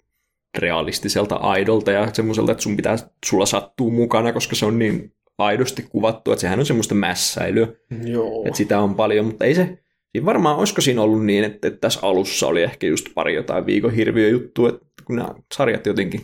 realistiselta 0.58 1.36
aidolta 1.36 1.92
ja 1.92 2.14
semmoiselta, 2.14 2.52
että 2.52 2.62
sun 2.64 2.78
pitää, 2.78 2.98
sulla 3.26 3.46
sattuu 3.46 3.92
mukana, 3.92 4.34
koska 4.34 4.56
se 4.56 4.66
on 4.66 4.80
niin 4.80 5.14
aidosti 5.38 5.86
kuvattu, 5.90 6.32
että 6.32 6.42
sehän 6.42 6.60
on 6.60 6.66
semmoista 6.66 6.96
mässäilyä. 6.96 7.68
Joo. 8.06 8.44
Että 8.46 8.58
sitä 8.58 8.80
on 8.80 8.96
paljon, 8.96 9.26
mutta 9.26 9.46
ei 9.46 9.56
se, 9.56 9.78
siinä 10.12 10.26
varmaan, 10.26 10.58
olisiko 10.58 10.82
siinä 10.82 11.02
ollut 11.02 11.26
niin, 11.26 11.44
että, 11.44 11.68
että 11.68 11.80
tässä 11.80 12.00
alussa 12.04 12.48
oli 12.48 12.64
ehkä 12.64 12.88
just 12.88 13.08
pari 13.16 13.36
jotain 13.36 13.66
viikon 13.66 13.94
hirviöjuttua, 13.94 14.70
että 14.70 15.04
kun 15.06 15.16
nämä 15.16 15.30
sarjat 15.56 15.86
jotenkin 15.86 16.22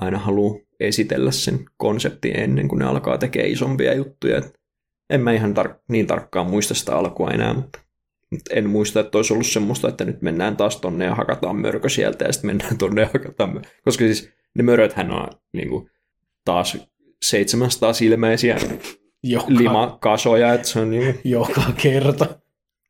aina 0.00 0.18
haluaa 0.18 0.60
esitellä 0.80 1.30
sen 1.30 1.64
konseptin 1.76 2.36
ennen 2.40 2.68
kuin 2.68 2.78
ne 2.78 2.84
alkaa 2.84 3.18
tekemään 3.18 3.52
isompia 3.52 3.94
juttuja. 3.94 4.42
En 5.10 5.20
mä 5.20 5.32
ihan 5.32 5.54
tar- 5.56 5.80
niin 5.88 6.06
tarkkaan 6.06 6.50
muista 6.50 6.74
sitä 6.74 6.96
alkua 6.96 7.30
enää, 7.30 7.54
mutta 7.54 7.78
mutta 8.30 8.54
en 8.54 8.70
muista, 8.70 9.00
että 9.00 9.18
olisi 9.18 9.32
ollut 9.32 9.46
semmoista, 9.46 9.88
että 9.88 10.04
nyt 10.04 10.22
mennään 10.22 10.56
taas 10.56 10.76
tonne 10.76 11.04
ja 11.04 11.14
hakataan 11.14 11.56
mörkö 11.56 11.88
sieltä 11.88 12.24
ja 12.24 12.32
sitten 12.32 12.48
mennään 12.48 12.78
tonne 12.78 13.00
ja 13.00 13.08
hakataan 13.12 13.52
mörkö. 13.52 13.68
Koska 13.84 14.04
siis 14.04 14.30
ne 14.54 14.62
möröthän 14.62 15.10
on 15.10 15.28
niin 15.52 15.68
kuin, 15.68 15.90
taas 16.44 16.78
700 17.22 17.92
silmäisiä 17.92 18.56
Joka, 19.22 19.46
limakasoja, 19.48 20.54
että 20.54 20.68
se 20.68 20.80
on 20.80 20.90
niin 20.90 21.20
joka 21.24 21.62
kerta. 21.82 22.26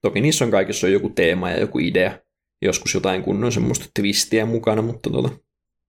Toki 0.01 0.21
niissä 0.21 0.45
on 0.45 0.51
kaikissa 0.51 0.87
on 0.87 0.93
joku 0.93 1.09
teema 1.09 1.51
ja 1.51 1.61
joku 1.61 1.79
idea. 1.79 2.19
Joskus 2.63 2.95
jotain 2.95 3.23
kunnon 3.23 3.53
semmoista 3.53 3.87
twistiä 3.95 4.47
mukana, 4.47 4.83
mutta 4.83 5.11
tota, 5.11 5.31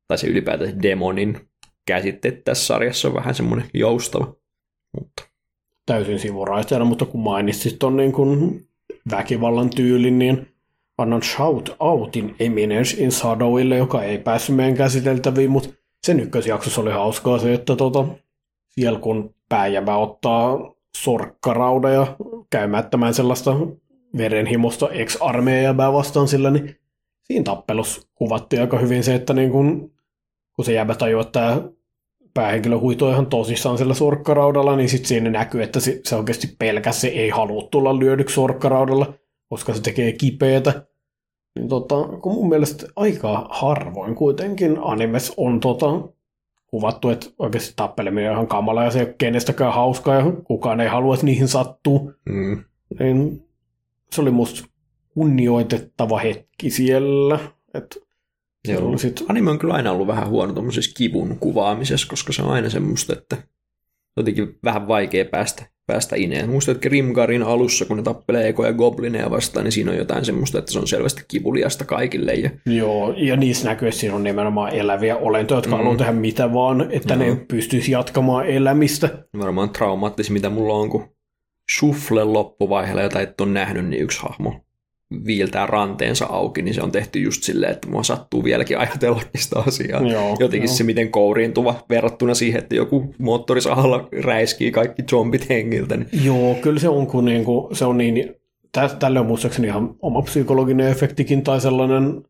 tai 0.08 0.17
se 0.17 0.28
ylipäätään 0.28 0.82
demonin 0.82 1.50
käsite 1.88 2.32
tässä 2.32 2.65
sarjassa 2.65 3.08
on 3.08 3.13
vähän 3.13 3.36
semmoinen 3.36 3.69
joustava. 3.74 4.36
Mutta 5.00 5.24
Täysin 5.86 6.19
sivuraiteena, 6.19 6.86
mutta 6.86 7.06
kun 7.06 7.22
mainitsit 7.22 7.80
ton 7.80 7.98
niin 7.98 8.12
kuin 8.12 8.67
väkivallan 9.12 9.69
tyylin, 9.69 10.19
niin 10.19 10.48
annan 10.98 11.24
shout 11.24 11.76
outin 11.80 12.36
Eminence 12.39 13.04
in 13.04 13.12
Shadowille, 13.12 13.78
joka 13.78 14.04
ei 14.04 14.17
päässyt 14.17 14.56
meidän 14.56 14.76
käsiteltäviin, 14.76 15.52
mutta 15.52 15.69
sen 16.08 16.19
ykkösjaksossa 16.19 16.82
oli 16.82 16.91
hauskaa 16.91 17.39
se, 17.39 17.54
että 17.54 17.76
tota, 17.76 18.06
siellä 18.69 19.00
kun 19.00 19.36
pääjävä 19.50 19.98
ottaa 19.98 20.74
sorkkarauda 20.98 21.89
ja 21.89 22.15
käymättämään 22.50 23.13
sellaista 23.13 23.52
verenhimosta 24.17 24.89
ex-armeijäbää 24.89 25.93
vastaan 25.93 26.28
sillä, 26.28 26.50
niin 26.52 26.76
siinä 27.24 27.43
tappelussa 27.43 28.02
kuvattiin 28.15 28.62
aika 28.62 28.78
hyvin 28.80 29.04
se, 29.04 29.15
että 29.15 29.34
niin 29.34 29.52
kun, 29.52 29.91
kun 30.54 30.65
se 30.65 30.74
jäbä 30.74 30.95
tajuaa, 30.95 31.22
että 31.22 31.32
tämä 31.32 31.62
päähenkilö 32.34 32.80
huitoo 32.80 33.12
ihan 33.12 33.26
tosissaan 33.26 33.78
sillä 33.78 33.93
sorkkaraudalla, 33.93 34.76
niin 34.76 34.89
sitten 34.89 35.08
siinä 35.08 35.30
näkyy, 35.30 35.63
että 35.63 35.80
se, 35.80 36.02
se 36.04 36.15
oikeasti 36.15 36.56
pelkäs, 36.60 37.02
se 37.02 37.08
ei 37.08 37.30
halua 37.30 37.67
tulla 37.72 38.00
lyödyksi 38.00 38.36
sorkkaraudalla, 38.36 39.13
koska 39.50 39.74
se 39.74 39.82
tekee 39.82 40.12
kipeätä. 40.12 40.86
Niin 41.56 41.69
tota, 41.69 41.95
kun 42.22 42.34
mun 42.34 42.50
mielestä 42.50 42.88
aika 42.95 43.48
harvoin 43.50 44.15
kuitenkin 44.15 44.78
animes 44.82 45.34
on 45.38 45.60
tota, 45.60 45.88
kuvattu, 46.67 47.10
että 47.10 47.28
oikeasti 47.39 47.74
tappeleminen 47.76 48.30
on 48.30 48.36
ihan 48.36 48.48
kamala 48.48 48.84
ja 48.84 48.91
se 48.91 49.00
ei 49.00 49.06
ole 49.06 49.15
kenestäkään 49.17 49.74
hauskaa 49.74 50.15
ja 50.15 50.32
kukaan 50.43 50.82
ei 50.82 50.88
halua, 50.88 51.13
että 51.13 51.26
niihin 51.26 51.48
sattuu. 51.48 52.13
mm, 52.30 52.63
Niin 53.00 53.49
se 54.12 54.22
oli 54.22 54.32
musta 54.32 54.69
kunnioitettava 55.13 56.19
hetki 56.19 56.69
siellä. 56.69 57.39
Että 57.74 57.95
se 58.67 58.74
Joo. 58.74 58.98
sit, 58.98 59.26
Anime 59.28 59.52
on 59.52 59.60
kyllä 59.60 59.74
aina 59.74 59.91
ollut 59.91 60.08
vähän 60.08 60.30
huono 60.30 60.54
tuommoisessa 60.54 60.91
kivun 60.98 61.38
kuvaamisessa, 61.39 62.08
koska 62.10 62.34
se 62.34 62.41
on 62.41 62.52
aina 62.52 62.69
semmoista, 62.69 63.13
että 63.13 63.38
jotenkin 64.17 64.56
vähän 64.63 64.88
vaikea 64.88 65.26
päästä, 65.26 65.65
päästä 65.88 66.15
ineen. 66.15 66.50
Muistat, 66.50 66.76
että 66.76 66.89
Grimgarin 66.89 67.43
alussa, 67.43 67.86
kun 67.86 67.98
ne 67.98 68.04
tappelee 68.04 68.48
ekoja 68.48 68.74
goblineja 68.74 69.30
vastaan, 69.30 69.63
niin 69.63 69.72
siinä 69.72 69.91
on 69.91 69.98
jotain 69.98 70.26
semmoista, 70.26 70.60
että 70.60 70.72
se 70.72 70.80
on 70.80 70.88
selvästi 70.88 71.22
kivuliasta 71.28 71.86
kaikille. 71.86 72.34
Ja, 72.34 72.50
joo, 72.65 73.13
ja 73.17 73.36
niissä 73.38 73.69
näkyy, 73.69 73.88
että 73.88 74.00
siinä 74.00 74.15
on 74.15 74.24
nimenomaan 74.24 74.74
eläviä 74.74 75.17
olentoja, 75.17 75.58
jotka 75.58 75.72
mm. 75.72 75.78
haluaa 75.78 75.98
tehdä 75.98 76.12
mitä 76.12 76.54
vaan, 76.54 76.88
että 76.91 77.13
Joo. 77.13 77.24
ne 77.24 77.45
pystyisi 77.48 77.91
jatkamaan 77.91 78.48
elämistä. 78.48 79.10
varmaan 79.39 79.69
traumaattisi, 79.69 80.32
mitä 80.32 80.50
mulla 80.50 80.74
on, 80.74 80.89
kun 80.89 81.08
Shufflen 81.77 82.34
loppuvaiheella, 82.34 83.01
jota 83.01 83.21
et 83.21 83.41
ole 83.41 83.49
nähnyt, 83.49 83.88
niin 83.88 84.01
yksi 84.01 84.21
hahmo 84.21 84.53
viiltää 85.25 85.65
ranteensa 85.65 86.25
auki, 86.25 86.62
niin 86.62 86.73
se 86.73 86.82
on 86.82 86.91
tehty 86.91 87.19
just 87.19 87.43
silleen, 87.43 87.71
että 87.71 87.89
mua 87.89 88.03
sattuu 88.03 88.43
vieläkin 88.43 88.77
ajatellakin 88.77 89.29
sitä 89.41 89.60
asiaa. 89.60 90.01
Joo, 90.01 90.38
Jotenkin 90.39 90.67
joo. 90.67 90.75
se 90.75 90.84
miten 90.84 91.12
kouriintuva 91.12 91.75
verrattuna 91.89 92.34
siihen, 92.34 92.62
että 92.62 92.75
joku 92.75 93.15
moottorisahalla 93.17 94.08
räiskii 94.21 94.71
kaikki 94.71 95.03
zombit 95.03 95.49
hengiltä. 95.49 95.97
Niin, 95.97 96.25
Joo, 96.25 96.55
kyllä 96.55 96.79
se 96.79 96.89
on, 96.89 97.08
kun 97.08 97.25
niinku, 97.25 97.69
se 97.73 97.86
on 97.86 97.97
niin, 97.97 98.36
tä, 98.71 98.89
tälle 98.99 99.19
on 99.19 99.25
muistaakseni 99.25 99.67
ihan 99.67 99.95
oma 100.01 100.21
psykologinen 100.21 100.88
efektikin 100.88 101.43
tai 101.43 101.62
sellainen, 101.62 102.23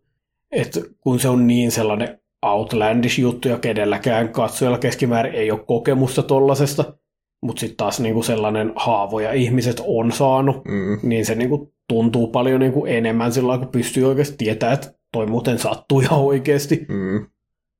että 0.52 0.80
kun 1.02 1.19
se 1.19 1.30
on 1.30 1.47
niin 1.47 1.71
sellainen 1.71 2.19
outlandish 2.45 3.19
juttu 3.19 3.47
ja 3.47 3.60
kenelläkään 3.60 4.30
katsojalla 4.30 4.78
keskimäärin 4.78 5.34
ei 5.34 5.52
ole 5.52 5.60
kokemusta 5.67 6.23
tollasesta, 6.23 6.93
mutta 7.41 7.60
sitten 7.60 7.78
taas 7.78 7.99
niinku 7.99 8.23
sellainen 8.23 8.73
haavoja 8.75 9.34
ihmiset 9.34 9.82
on 9.86 10.12
saanut, 10.12 10.65
mm, 10.65 10.99
niin 11.04 11.25
se 11.25 11.36
niinku 11.36 11.73
tuntuu 11.88 12.28
paljon 12.28 12.60
niinku 12.60 12.86
enemmän 12.86 13.34
sillä 13.34 13.58
kun 13.58 13.67
pystyy 13.67 14.08
oikeasti 14.08 14.36
tietää, 14.38 14.73
että 14.73 14.93
toi 15.12 15.25
muuten 15.25 15.60
sattuu 15.60 15.99
ihan 15.99 16.19
oikeasti. 16.19 16.86
mm, 16.89 17.25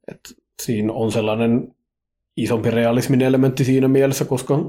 Et 0.08 0.20
siinä 0.62 0.94
on 0.94 1.12
sellainen 1.12 1.76
isompi 2.38 2.72
realismin 2.72 3.22
elementti 3.22 3.64
siinä 3.64 3.88
mielessä, 3.88 4.26
koska 4.26 4.60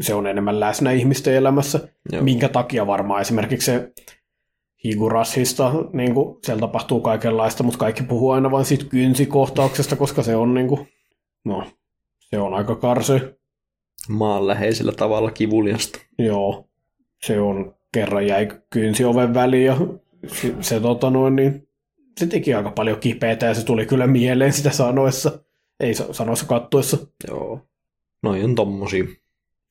se 0.00 0.14
on 0.14 0.26
enemmän 0.26 0.60
läsnä 0.60 0.92
ihmisten 0.92 1.34
elämässä, 1.34 1.88
joo. 2.12 2.22
minkä 2.22 2.48
takia 2.48 2.86
varmaan 2.86 3.20
esimerkiksi 3.20 3.66
se 3.66 3.92
Higurashista, 4.84 5.72
niin 5.92 6.14
kuin, 6.14 6.38
siellä 6.44 6.60
tapahtuu 6.60 7.00
kaikenlaista, 7.00 7.62
mutta 7.62 7.78
kaikki 7.78 8.02
puhuu 8.02 8.30
aina 8.30 8.50
vain 8.50 8.64
siitä 8.64 8.84
kynsikohtauksesta, 8.84 9.96
koska 9.96 10.22
se 10.22 10.36
on, 10.36 10.54
niin 10.54 10.68
kuin, 10.68 10.88
no, 11.44 11.66
se 12.18 12.38
on 12.38 12.54
aika 12.54 12.76
karsy. 12.76 13.39
Maanläheisellä 14.10 14.92
tavalla 14.92 15.30
kivuliasta. 15.30 15.98
Joo, 16.18 16.68
se 17.26 17.40
on 17.40 17.74
kerran 17.92 18.26
jäi 18.26 18.48
kynsi 18.70 19.04
oven 19.04 19.34
väliin 19.34 19.66
ja 19.66 19.76
se, 20.26 20.54
se, 20.60 20.80
tota 20.80 21.10
noin, 21.10 21.36
niin, 21.36 21.68
se 22.18 22.26
teki 22.26 22.54
aika 22.54 22.70
paljon 22.70 23.00
kipeätä 23.00 23.46
ja 23.46 23.54
se 23.54 23.64
tuli 23.64 23.86
kyllä 23.86 24.06
mieleen 24.06 24.52
sitä 24.52 24.70
sanoessa, 24.70 25.44
ei 25.80 25.94
sa- 25.94 26.12
sanoessa 26.12 26.46
kattuessa. 26.46 26.98
Joo. 27.28 27.60
Noi 28.22 28.44
on 28.44 28.54
tommosia, 28.54 29.04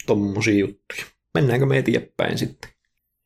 tommosia 0.06 0.60
juttuja. 0.60 1.04
Mennäänkö 1.34 1.65
me 1.65 1.78
eteenpäin 1.78 2.38
sitten? 2.38 2.71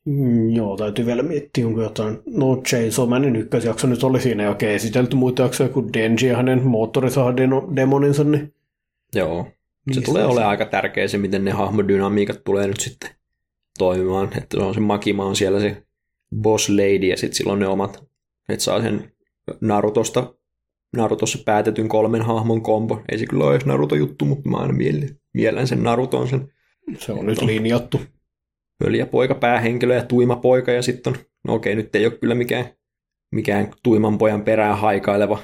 Mm, 0.06 0.50
joo, 0.50 0.78
täytyy 0.78 1.06
vielä 1.06 1.24
miettiä, 1.24 1.68
onko 1.68 1.82
jotain. 1.82 2.20
No, 2.26 2.62
Chainsaw 2.68 3.10
Manin 3.10 3.36
ykkösjakso 3.36 3.88
nyt 3.88 4.04
oli 4.04 4.22
siinä 4.22 4.44
jo 4.44 4.50
oikein 4.50 4.76
esitelty 4.76 5.16
muita 5.16 5.42
jaksoja 5.42 5.70
kuin 5.70 5.94
Denji 5.94 6.28
ja 6.28 6.38
hänen 6.38 6.64
moottorisahademoninsa, 6.68 8.24
niin 8.24 8.54
Joo. 9.16 9.48
Se 9.84 9.90
Mistä 10.00 10.02
tulee 10.06 10.22
se- 10.22 10.28
olemaan 10.28 10.50
aika 10.50 10.66
tärkeä 10.66 11.08
se, 11.08 11.18
miten 11.18 11.46
ne 11.46 11.52
hahmodynamiikat 11.52 12.44
tulee 12.44 12.68
nyt 12.68 12.80
sitten 12.80 13.10
toimimaan. 13.78 14.30
Että 14.38 14.58
se 14.58 14.64
on 14.64 14.74
se 14.74 14.80
Makima 14.80 15.26
on 15.26 15.36
siellä 15.36 15.60
se 15.60 15.84
boss 16.36 16.70
lady 16.70 17.08
ja 17.08 17.18
sitten 17.18 17.36
silloin 17.36 17.60
ne 17.60 17.68
omat, 17.68 18.04
että 18.50 18.64
saa 18.64 18.82
sen 18.82 19.12
Narutosta, 19.62 20.34
Narutossa 20.96 21.40
päätetyn 21.46 21.88
kolmen 21.88 22.22
hahmon 22.22 22.62
kombo. 22.62 23.02
Ei 23.12 23.18
se 23.18 23.26
kyllä 23.26 23.44
ole 23.44 23.56
edes 23.56 23.66
Naruto-juttu, 23.66 24.26
mutta 24.26 24.50
mä 24.50 24.58
aina 24.58 24.74
mielen 25.34 25.68
sen 25.68 25.84
Naruton, 25.84 26.28
sen 26.28 26.54
se 26.98 27.12
on 27.12 27.26
nyt 27.26 27.42
linjattu. 27.42 28.02
pöliä 28.80 29.06
poika 29.06 29.36
päähenkilö 29.36 29.96
ja 29.96 30.06
tuima 30.06 30.36
poika 30.36 30.72
ja 30.72 30.82
sitten 30.82 31.14
on, 31.14 31.20
no 31.44 31.54
okei, 31.54 31.76
nyt 31.76 31.96
ei 31.96 32.06
ole 32.06 32.18
kyllä 32.18 32.36
mikään, 32.36 32.66
mikään 33.32 33.72
tuiman 33.84 34.18
pojan 34.18 34.42
perään 34.42 34.78
haikaileva 34.78 35.40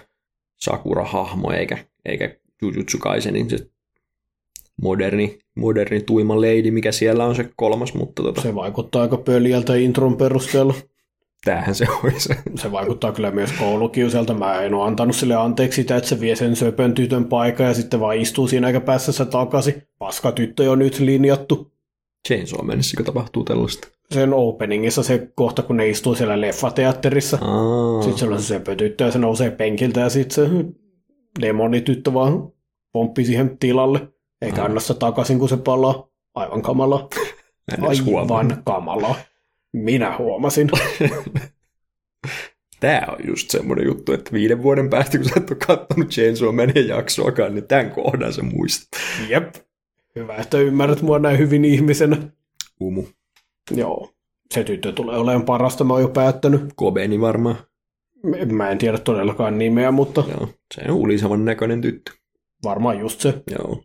Sakura-hahmo 0.55 1.51
eikä, 1.51 1.77
eikä 2.05 2.35
Jujutsu 2.61 2.97
Kaisenin 2.97 3.49
se 3.49 3.57
moderni, 4.81 5.39
moderni 5.55 6.01
tuima 6.01 6.35
lady, 6.35 6.71
mikä 6.71 6.91
siellä 6.91 7.25
on 7.25 7.35
se 7.35 7.49
kolmas, 7.55 7.93
mutta 7.93 8.23
tota, 8.23 8.41
Se 8.41 8.55
vaikuttaa 8.55 9.01
aika 9.01 9.17
pöljältä 9.17 9.75
intron 9.75 10.17
perusteella. 10.17 10.73
tämähän 11.45 11.75
se 11.75 11.85
olisi. 12.03 12.33
Se 12.55 12.71
vaikuttaa 12.71 13.11
kyllä 13.11 13.31
myös 13.31 13.51
koulukiuselta. 13.59 14.33
Mä 14.33 14.61
en 14.61 14.73
ole 14.73 14.87
antanut 14.87 15.15
sille 15.15 15.35
anteeksi 15.35 15.81
sitä, 15.81 15.97
että 15.97 16.09
se 16.09 16.19
vie 16.19 16.35
sen 16.35 16.55
söpön 16.55 16.93
tytön 16.93 17.25
paikan 17.25 17.67
ja 17.67 17.73
sitten 17.73 17.99
vaan 17.99 18.17
istuu 18.17 18.47
siinä 18.47 18.67
eikä 18.67 18.79
päässä 18.79 19.11
se 19.11 19.25
takaisin. 19.25 19.83
Paska 19.99 20.31
tyttö 20.31 20.71
on 20.71 20.79
nyt 20.79 20.99
linjattu. 20.99 21.71
Chainsaw 22.27 22.65
Manissikö 22.65 23.03
tapahtuu 23.03 23.43
tällaista? 23.43 23.87
Sen 24.11 24.33
openingissa 24.33 25.03
se 25.03 25.31
kohta, 25.35 25.61
kun 25.61 25.77
ne 25.77 25.89
istuu 25.89 26.15
siellä 26.15 26.41
leffateatterissa. 26.41 27.37
Aa, 27.41 28.01
Sitten 28.01 28.19
siellä 28.19 28.35
on 28.35 28.41
se 28.41 28.47
söpötyttö 28.47 29.03
ja 29.03 29.11
se 29.11 29.19
nousee 29.19 29.51
penkiltä 29.51 29.99
ja 29.99 30.09
sitten 30.09 30.35
se 30.35 30.65
demonityttö 31.41 32.13
vaan 32.13 32.51
pomppii 32.91 33.25
siihen 33.25 33.57
tilalle. 33.57 34.07
Eikä 34.41 34.63
anna 34.63 34.79
sitä 34.79 34.93
takaisin, 34.93 35.39
kun 35.39 35.49
se 35.49 35.57
palaa. 35.57 36.07
Aivan 36.35 36.61
kamala. 36.61 37.09
en 37.71 38.05
huomannut. 38.05 38.51
Aivan 38.51 38.63
kamala. 38.63 39.15
Minä 39.73 40.17
huomasin. 40.17 40.69
Tämä 42.79 43.01
on 43.07 43.17
just 43.27 43.49
semmoinen 43.49 43.85
juttu, 43.85 44.13
että 44.13 44.31
viiden 44.31 44.63
vuoden 44.63 44.89
päästä, 44.89 45.17
kun 45.17 45.29
sä 45.29 45.33
et 45.37 45.51
ole 45.51 45.57
katsonut 45.67 46.09
Chainsaw 46.09 46.55
Manin 46.55 46.87
jaksoakaan, 46.87 47.55
niin 47.55 47.67
tämän 47.67 47.91
kohdan 47.91 48.33
sä 48.33 48.41
muistat. 48.43 48.89
Jep. 49.29 49.55
Hyvä, 50.15 50.35
että 50.35 50.57
ymmärrät 50.57 51.01
mua 51.01 51.19
näin 51.19 51.37
hyvin 51.37 51.65
ihmisenä. 51.65 52.17
Umu. 52.81 53.03
Joo. 53.71 54.13
se 54.53 54.63
tyttö 54.63 54.91
tulee 54.91 55.17
olemaan 55.17 55.45
parasta, 55.45 55.83
mä 55.83 55.93
oon 55.93 56.01
jo 56.01 56.07
päättänyt. 56.07 56.61
Kobeni 56.75 57.21
varmaan. 57.21 57.55
Mä 58.51 58.69
en 58.69 58.77
tiedä 58.77 58.97
todellakaan 58.97 59.57
nimeä, 59.57 59.91
mutta 59.91 60.23
Joo, 60.27 60.49
se 60.75 60.81
on 60.91 60.95
ulisevan 60.95 61.45
näköinen 61.45 61.81
tyttö. 61.81 62.11
varmaan 62.63 62.99
just 62.99 63.21
se. 63.21 63.43
Joo. 63.51 63.83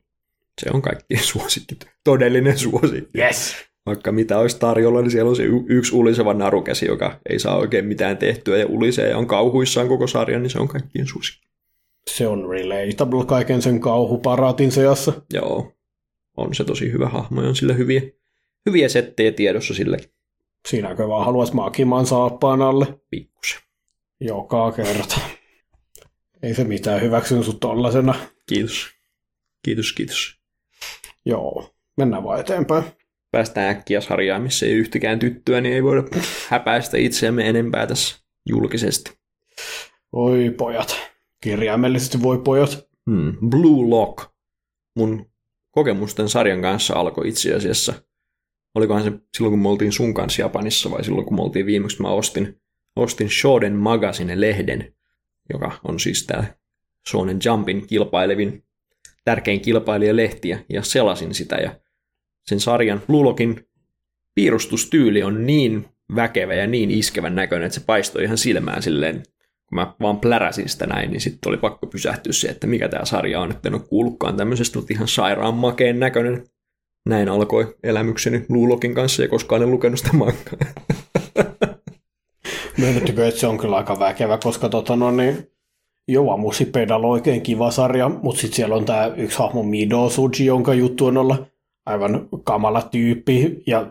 Se 0.61 0.71
on 0.73 0.83
kaikkien 0.83 1.23
suosikki. 1.33 1.79
Todellinen 2.05 2.59
suosikki. 2.59 3.19
Yes! 3.19 3.55
Vaikka 3.87 4.13
mitä 4.13 4.39
olisi 4.39 4.59
tarjolla, 4.59 5.01
niin 5.03 5.11
siellä 5.11 5.29
on 5.29 5.37
se 5.37 5.43
y- 5.43 5.65
yksi 5.69 5.95
uliseva 5.97 6.35
narukäsi, 6.35 6.87
joka 6.87 7.21
ei 7.29 7.39
saa 7.39 7.57
oikein 7.57 7.85
mitään 7.87 8.17
tehtyä 8.17 8.57
ja 8.59 8.67
ulisee 8.67 9.09
ja 9.09 9.19
on 9.19 9.27
kauhuissaan 9.27 9.89
koko 9.89 10.07
sarjan, 10.07 10.43
niin 10.43 10.51
se 10.51 10.59
on 10.59 10.69
kaikkien 10.69 11.07
suosikki. 11.07 11.49
Se 12.11 12.27
on 12.27 12.49
relatable 12.51 13.25
kaiken 13.27 13.63
sen 13.63 13.81
kauhuparaatin 13.81 14.73
seassa. 14.73 15.13
Joo, 15.33 15.73
on 16.37 16.55
se 16.55 16.65
tosi 16.65 16.93
hyvä 16.93 17.09
hahmo 17.09 17.43
ja 17.43 17.49
on 17.49 17.57
sillä 17.57 17.75
hyviä, 17.75 18.03
hyviä 18.67 18.89
settejä 18.89 19.33
tiedossa 19.33 19.75
sille 19.75 19.97
Siinäkö 20.69 21.09
vaan 21.09 21.25
haluais 21.25 21.53
maakimaan 21.53 22.07
saappaan 22.07 22.63
alle 22.63 22.87
pikkusen. 23.11 23.61
joka 24.21 24.73
kerta. 24.73 25.21
Ei 26.43 26.55
se 26.55 26.65
mitään, 26.65 27.01
hyväksyn 27.01 27.45
sut 27.45 27.61
tollasena. 27.61 28.15
Kiitos. 28.49 28.87
Kiitos, 29.63 29.93
kiitos. 29.93 30.41
Joo, 31.27 31.75
mennään 31.97 32.25
vaan 32.25 32.41
eteenpäin. 32.41 32.85
Päästään 33.31 33.69
äkkiä 33.69 34.01
sarjaan, 34.01 34.43
missä 34.43 34.67
ei 34.67 34.73
yhtäkään 34.73 35.19
tyttöä, 35.19 35.61
niin 35.61 35.75
ei 35.75 35.83
voida 35.83 36.03
häpäistä 36.49 36.97
itseämme 36.97 37.49
enempää 37.49 37.87
tässä 37.87 38.17
julkisesti. 38.47 39.19
Oi 40.13 40.55
pojat. 40.57 40.97
Kirjaimellisesti 41.41 42.23
voi 42.23 42.39
pojat. 42.39 42.89
Hmm. 43.11 43.37
Blue 43.49 43.89
Lock. 43.89 44.31
Mun 44.97 45.31
kokemusten 45.71 46.29
sarjan 46.29 46.63
kanssa 46.63 46.95
alkoi 46.95 47.29
itse 47.29 47.55
asiassa. 47.55 47.95
Olikohan 48.75 49.03
se 49.03 49.13
silloin, 49.37 49.53
kun 49.53 49.63
me 49.63 49.69
oltiin 49.69 49.93
sun 49.93 50.15
kanssa 50.15 50.43
Japanissa 50.43 50.91
vai 50.91 51.05
silloin, 51.05 51.27
kun 51.27 51.37
me 51.37 51.43
oltiin 51.43 51.67
viimeksi, 51.67 52.03
mä 52.03 52.09
ostin, 52.09 52.61
ostin 52.97 53.31
Shoden 53.31 53.77
Magazine-lehden, 53.77 54.95
joka 55.53 55.73
on 55.85 56.01
siis 56.01 56.27
tää 56.27 56.55
Shonen 57.11 57.39
Jumpin 57.45 57.87
kilpailevin 57.87 58.65
tärkein 59.25 59.61
kilpailijalehtiä, 59.61 60.59
ja 60.69 60.83
selasin 60.83 61.35
sitä, 61.35 61.57
ja 61.57 61.75
sen 62.47 62.61
sarjan 62.61 63.03
Blue 63.07 63.25
Lockin 63.25 63.67
piirustustyyli 64.35 65.23
on 65.23 65.47
niin 65.47 65.89
väkevä 66.17 66.55
ja 66.55 66.67
niin 66.67 66.91
iskevän 66.91 67.35
näköinen, 67.35 67.67
että 67.67 67.81
se 67.81 67.87
paistoi 67.87 68.25
ihan 68.25 68.39
silmään 68.39 68.83
silleen, 68.83 69.23
kun 69.69 69.77
mä 69.77 69.95
vaan 70.01 70.21
pläräsin 70.21 70.69
sitä 70.69 70.87
näin, 70.87 71.11
niin 71.11 71.21
sitten 71.21 71.51
oli 71.51 71.57
pakko 71.57 71.87
pysähtyä 71.87 72.33
se, 72.33 72.49
että 72.49 72.67
mikä 72.67 72.89
tämä 72.89 73.05
sarja 73.05 73.41
on, 73.41 73.51
että 73.51 73.69
en 73.69 73.75
ole 73.75 73.83
kuullutkaan 73.89 74.37
tämmöisestä, 74.37 74.79
mutta 74.79 74.95
ihan 74.95 75.09
sairaan 75.09 75.55
makeen 75.55 76.01
näköinen. 76.01 76.47
Näin 77.09 77.29
alkoi 77.29 77.77
elämykseni 77.83 78.47
Luulokin 78.49 78.95
kanssa 78.95 79.23
ja 79.23 79.29
koskaan 79.29 79.63
en 79.63 79.71
lukenut 79.71 79.99
sitä 79.99 80.13
mangaa. 80.13 80.73
Myönnettekö, 82.79 83.29
että 83.29 83.41
se 83.41 83.47
on 83.47 83.59
kyllä 83.59 83.77
aika 83.77 83.99
väkevä, 83.99 84.39
koska 84.39 84.69
tota 84.69 84.97
no 84.97 85.11
niin, 85.11 85.54
Joo, 86.09 86.37
Musipedal 86.37 87.05
on 87.05 87.11
oikein 87.11 87.43
kiva 87.43 87.71
sarja, 87.71 88.09
mutta 88.09 88.41
sitten 88.41 88.57
siellä 88.57 88.75
on 88.75 88.85
tämä 88.85 89.07
yksi 89.17 89.39
hahmo 89.39 89.63
Mido 89.63 90.11
Suji, 90.11 90.47
jonka 90.47 90.75
juttu 90.75 91.07
on 91.07 91.17
olla 91.17 91.47
aivan 91.87 92.29
kamala 92.45 92.83
tyyppi 92.83 93.63
ja 93.67 93.87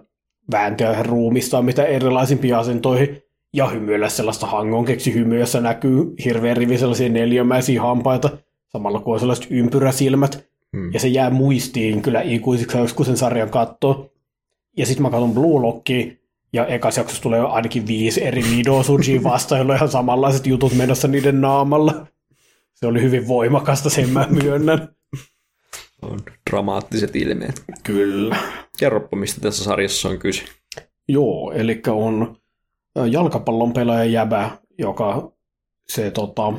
vääntää 0.52 1.04
ruumistaan 1.04 1.65
mitä 1.65 1.86
erilaisimpia 1.86 2.60
asentoihin 2.60 3.23
ja 3.54 3.67
hymyillä 3.67 4.10
sellaista 4.10 4.47
hangon 4.47 4.86
keksi 4.86 5.13
hymyä, 5.13 5.39
jossa 5.39 5.62
näkyy 5.62 6.13
hirveän 6.26 6.58
rivi 6.58 6.78
sellaisia 6.78 7.10
neliömäisiä 7.10 7.82
hampaita, 7.82 8.30
samalla 8.69 8.99
kuin 8.99 9.13
on 9.13 9.19
sellaiset 9.19 9.47
ympyräsilmät. 9.49 10.45
Hmm. 10.78 10.93
Ja 10.93 10.99
se 10.99 11.08
jää 11.08 11.30
muistiin 11.30 12.02
kyllä 12.02 12.21
ikuisiksi 12.21 12.95
kun 12.95 13.06
sen 13.06 13.17
sarjan 13.17 13.49
katsoo. 13.49 14.10
Ja 14.78 14.86
sitten 14.86 15.02
mä 15.02 15.10
katson 15.10 15.34
Blue 15.34 15.62
Lockia, 15.62 16.13
ja 16.53 16.65
ekas 16.67 16.97
jaksossa 16.97 17.23
tulee 17.23 17.39
ainakin 17.39 17.87
viisi 17.87 18.23
eri 18.23 18.43
Mido 18.43 18.83
Sujia 18.83 19.23
vastaan, 19.23 19.59
joilla 19.59 19.73
on 19.73 19.77
ihan 19.77 19.89
samanlaiset 19.89 20.47
jutut 20.47 20.73
menossa 20.73 21.07
niiden 21.07 21.41
naamalla. 21.41 22.07
Se 22.73 22.87
oli 22.87 23.01
hyvin 23.01 23.27
voimakasta, 23.27 23.89
sen 23.89 24.09
mä 24.09 24.27
myönnän. 24.29 24.95
On 26.01 26.19
dramaattiset 26.49 27.15
ilmeet. 27.15 27.63
Kyllä. 27.83 28.37
Kerropa, 28.77 29.17
mistä 29.17 29.41
tässä 29.41 29.63
sarjassa 29.63 30.09
on 30.09 30.19
kyse. 30.19 30.43
Joo, 31.07 31.51
eli 31.51 31.81
on 31.87 32.37
ä, 32.99 33.07
jalkapallon 33.07 33.73
pelaaja 33.73 34.05
jäbä, 34.05 34.51
joka 34.79 35.31
se, 35.89 36.11
tota, 36.11 36.53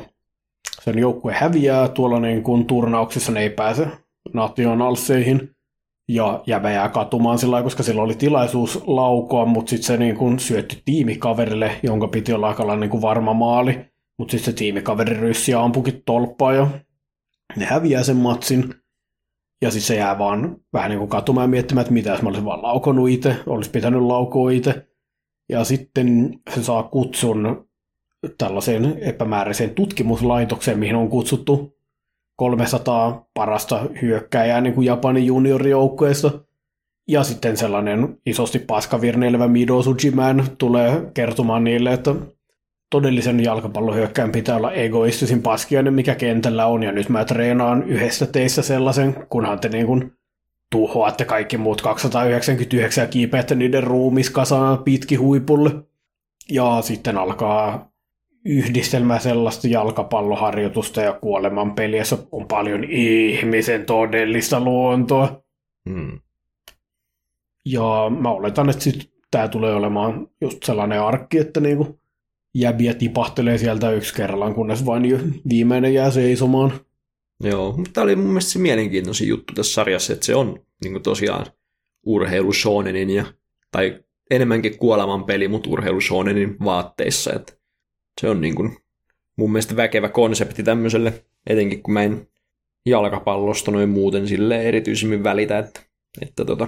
sen 0.81 0.99
joukkue 0.99 1.33
häviää 1.33 1.87
tuolla 1.87 2.19
niin 2.19 2.43
kun 2.43 2.65
turnauksessa, 2.65 3.31
ne 3.31 3.41
ei 3.41 3.49
pääse 3.49 3.87
nationalseihin. 4.33 5.54
Ja 6.07 6.43
jäbä 6.47 6.71
jää 6.71 6.89
katumaan 6.89 7.37
sillä 7.37 7.63
koska 7.63 7.83
sillä 7.83 8.01
oli 8.01 8.15
tilaisuus 8.15 8.83
laukoa, 8.87 9.45
mutta 9.45 9.69
sitten 9.69 9.87
se 9.87 9.97
niin 9.97 10.15
kun 10.15 10.39
syötti 10.39 10.81
tiimikaverille, 10.85 11.71
jonka 11.83 12.07
piti 12.07 12.33
olla 12.33 12.47
aika 12.47 12.75
niin 12.75 12.89
kuin 12.89 13.01
varma 13.01 13.33
maali. 13.33 13.85
Mutta 14.17 14.31
sitten 14.31 14.53
se 14.53 14.57
tiimikaveri 14.57 15.17
ryssi 15.17 15.51
ja 15.51 15.63
ampukin 15.63 16.03
tolppaa 16.05 16.53
ja 16.53 16.67
ne 17.55 17.65
häviää 17.65 18.03
sen 18.03 18.17
matsin. 18.17 18.73
Ja 19.61 19.71
sitten 19.71 19.87
se 19.87 19.95
jää 19.95 20.17
vaan 20.17 20.57
vähän 20.73 20.89
niin 20.89 20.99
kuin 20.99 21.09
katumaan 21.09 21.49
miettimään, 21.49 21.81
että 21.81 21.93
mitä 21.93 22.09
jos 22.09 22.21
mä 22.21 22.29
olisin 22.29 22.45
vaan 22.45 22.63
laukonut 22.63 23.09
itse, 23.09 23.35
olisi 23.45 23.69
pitänyt 23.69 24.01
laukoa 24.01 24.51
itse. 24.51 24.87
Ja 25.49 25.63
sitten 25.63 26.39
se 26.49 26.63
saa 26.63 26.83
kutsun 26.83 27.69
tällaiseen 28.37 28.97
epämääräiseen 29.01 29.69
tutkimuslaitokseen, 29.69 30.79
mihin 30.79 30.95
on 30.95 31.09
kutsuttu 31.09 31.74
300 32.35 33.27
parasta 33.33 33.85
hyökkääjää 34.01 34.61
niin 34.61 34.73
kuin 34.73 34.85
Japanin 34.85 35.25
juniorijoukkueesta. 35.25 36.31
Ja 37.07 37.23
sitten 37.23 37.57
sellainen 37.57 38.17
isosti 38.25 38.59
paskavirneilevä 38.59 39.47
Mido 39.47 39.81
Sujiman 39.81 40.43
tulee 40.57 41.01
kertomaan 41.13 41.63
niille, 41.63 41.93
että 41.93 42.15
todellisen 42.89 43.43
jalkapallohyökkään 43.43 44.31
pitää 44.31 44.55
olla 44.55 44.71
egoistisin 44.71 45.41
paskiainen, 45.41 45.93
mikä 45.93 46.15
kentällä 46.15 46.65
on, 46.65 46.83
ja 46.83 46.91
nyt 46.91 47.09
mä 47.09 47.25
treenaan 47.25 47.83
yhdessä 47.83 48.25
teissä 48.25 48.61
sellaisen, 48.61 49.27
kunhan 49.29 49.59
te 49.59 49.69
niin 49.69 49.85
kuin 49.85 50.11
tuhoatte 50.71 51.25
kaikki 51.25 51.57
muut 51.57 51.81
299 51.81 53.01
ja 53.01 53.07
kiipeätte 53.07 53.55
niiden 53.55 53.83
ruumiskasaan 53.83 54.83
pitki 54.83 55.15
huipulle. 55.15 55.71
Ja 56.51 56.81
sitten 56.81 57.17
alkaa 57.17 57.91
yhdistelmä 58.45 59.19
sellaista 59.19 59.67
jalkapalloharjoitusta 59.67 61.01
ja 61.01 61.13
kuoleman 61.13 61.75
peliä, 61.75 61.99
jossa 61.99 62.17
on 62.31 62.47
paljon 62.47 62.83
ihmisen 62.83 63.85
todellista 63.85 64.59
luontoa. 64.59 65.43
Hmm. 65.89 66.19
Ja 67.65 68.11
mä 68.19 68.29
oletan, 68.29 68.69
että 68.69 68.83
sit 68.83 69.11
tää 69.31 69.47
tulee 69.47 69.75
olemaan 69.75 70.27
just 70.41 70.63
sellainen 70.63 71.01
arkki, 71.01 71.37
että 71.37 71.59
niinku 71.59 71.99
jäbiä 72.53 72.93
tipahtelee 72.93 73.57
sieltä 73.57 73.91
yksi 73.91 74.15
kerrallaan, 74.15 74.55
kunnes 74.55 74.85
vain 74.85 75.33
viimeinen 75.49 75.93
jää 75.93 76.11
seisomaan. 76.11 76.71
Joo, 77.43 77.71
mutta 77.77 77.91
tämä 77.93 78.03
oli 78.03 78.15
mun 78.15 78.25
mielestä 78.25 78.51
se 78.51 78.59
mielenkiintoisin 78.59 79.27
juttu 79.27 79.53
tässä 79.53 79.73
sarjassa, 79.73 80.13
että 80.13 80.25
se 80.25 80.35
on 80.35 80.59
niin 80.83 81.03
tosiaan 81.03 81.45
urheilu 82.05 82.51
ja, 83.15 83.25
tai 83.71 83.99
enemmänkin 84.31 84.77
kuoleman 84.77 85.23
peli, 85.23 85.47
mutta 85.47 85.69
urheilu 85.69 85.99
vaatteissa. 86.65 87.33
Että 87.33 87.53
se 88.21 88.29
on 88.29 88.41
niin 88.41 88.55
kuin 88.55 88.77
mun 89.35 89.51
mielestä 89.51 89.75
väkevä 89.75 90.09
konsepti 90.09 90.63
tämmöiselle, 90.63 91.23
etenkin 91.47 91.83
kun 91.83 91.93
mä 91.93 92.03
en 92.03 92.27
jalkapallosta 92.85 93.71
noin 93.71 93.89
muuten 93.89 94.27
sille 94.27 94.63
erityisemmin 94.63 95.23
välitä, 95.23 95.59
että, 95.59 95.81
että 96.21 96.45
tota, 96.45 96.67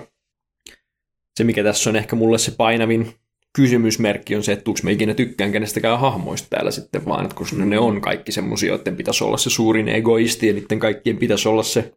se 1.38 1.44
mikä 1.44 1.64
tässä 1.64 1.90
on 1.90 1.96
ehkä 1.96 2.16
mulle 2.16 2.38
se 2.38 2.52
painavin 2.52 3.14
kysymysmerkki 3.56 4.36
on 4.36 4.44
se, 4.44 4.52
että 4.52 4.64
tuuks 4.64 4.84
mä 4.84 4.90
ikinä 4.90 5.14
tykkään 5.14 5.52
kenestäkään 5.52 6.00
hahmoista 6.00 6.48
täällä 6.50 6.72
sitten 6.72 7.06
vaan, 7.06 7.24
että 7.24 7.36
koska 7.36 7.66
ne 7.66 7.80
on 7.80 8.02
kaikki 8.02 8.32
semmosia, 8.32 8.70
joiden 8.70 8.96
pitäisi 8.96 9.24
olla 9.24 9.38
se 9.38 9.50
suurin 9.50 9.90
egoisti 9.90 10.48
ja 10.48 10.54
niiden 10.54 10.80
kaikkien 10.80 11.18
pitäisi 11.18 11.50
olla 11.50 11.64
se, 11.64 11.94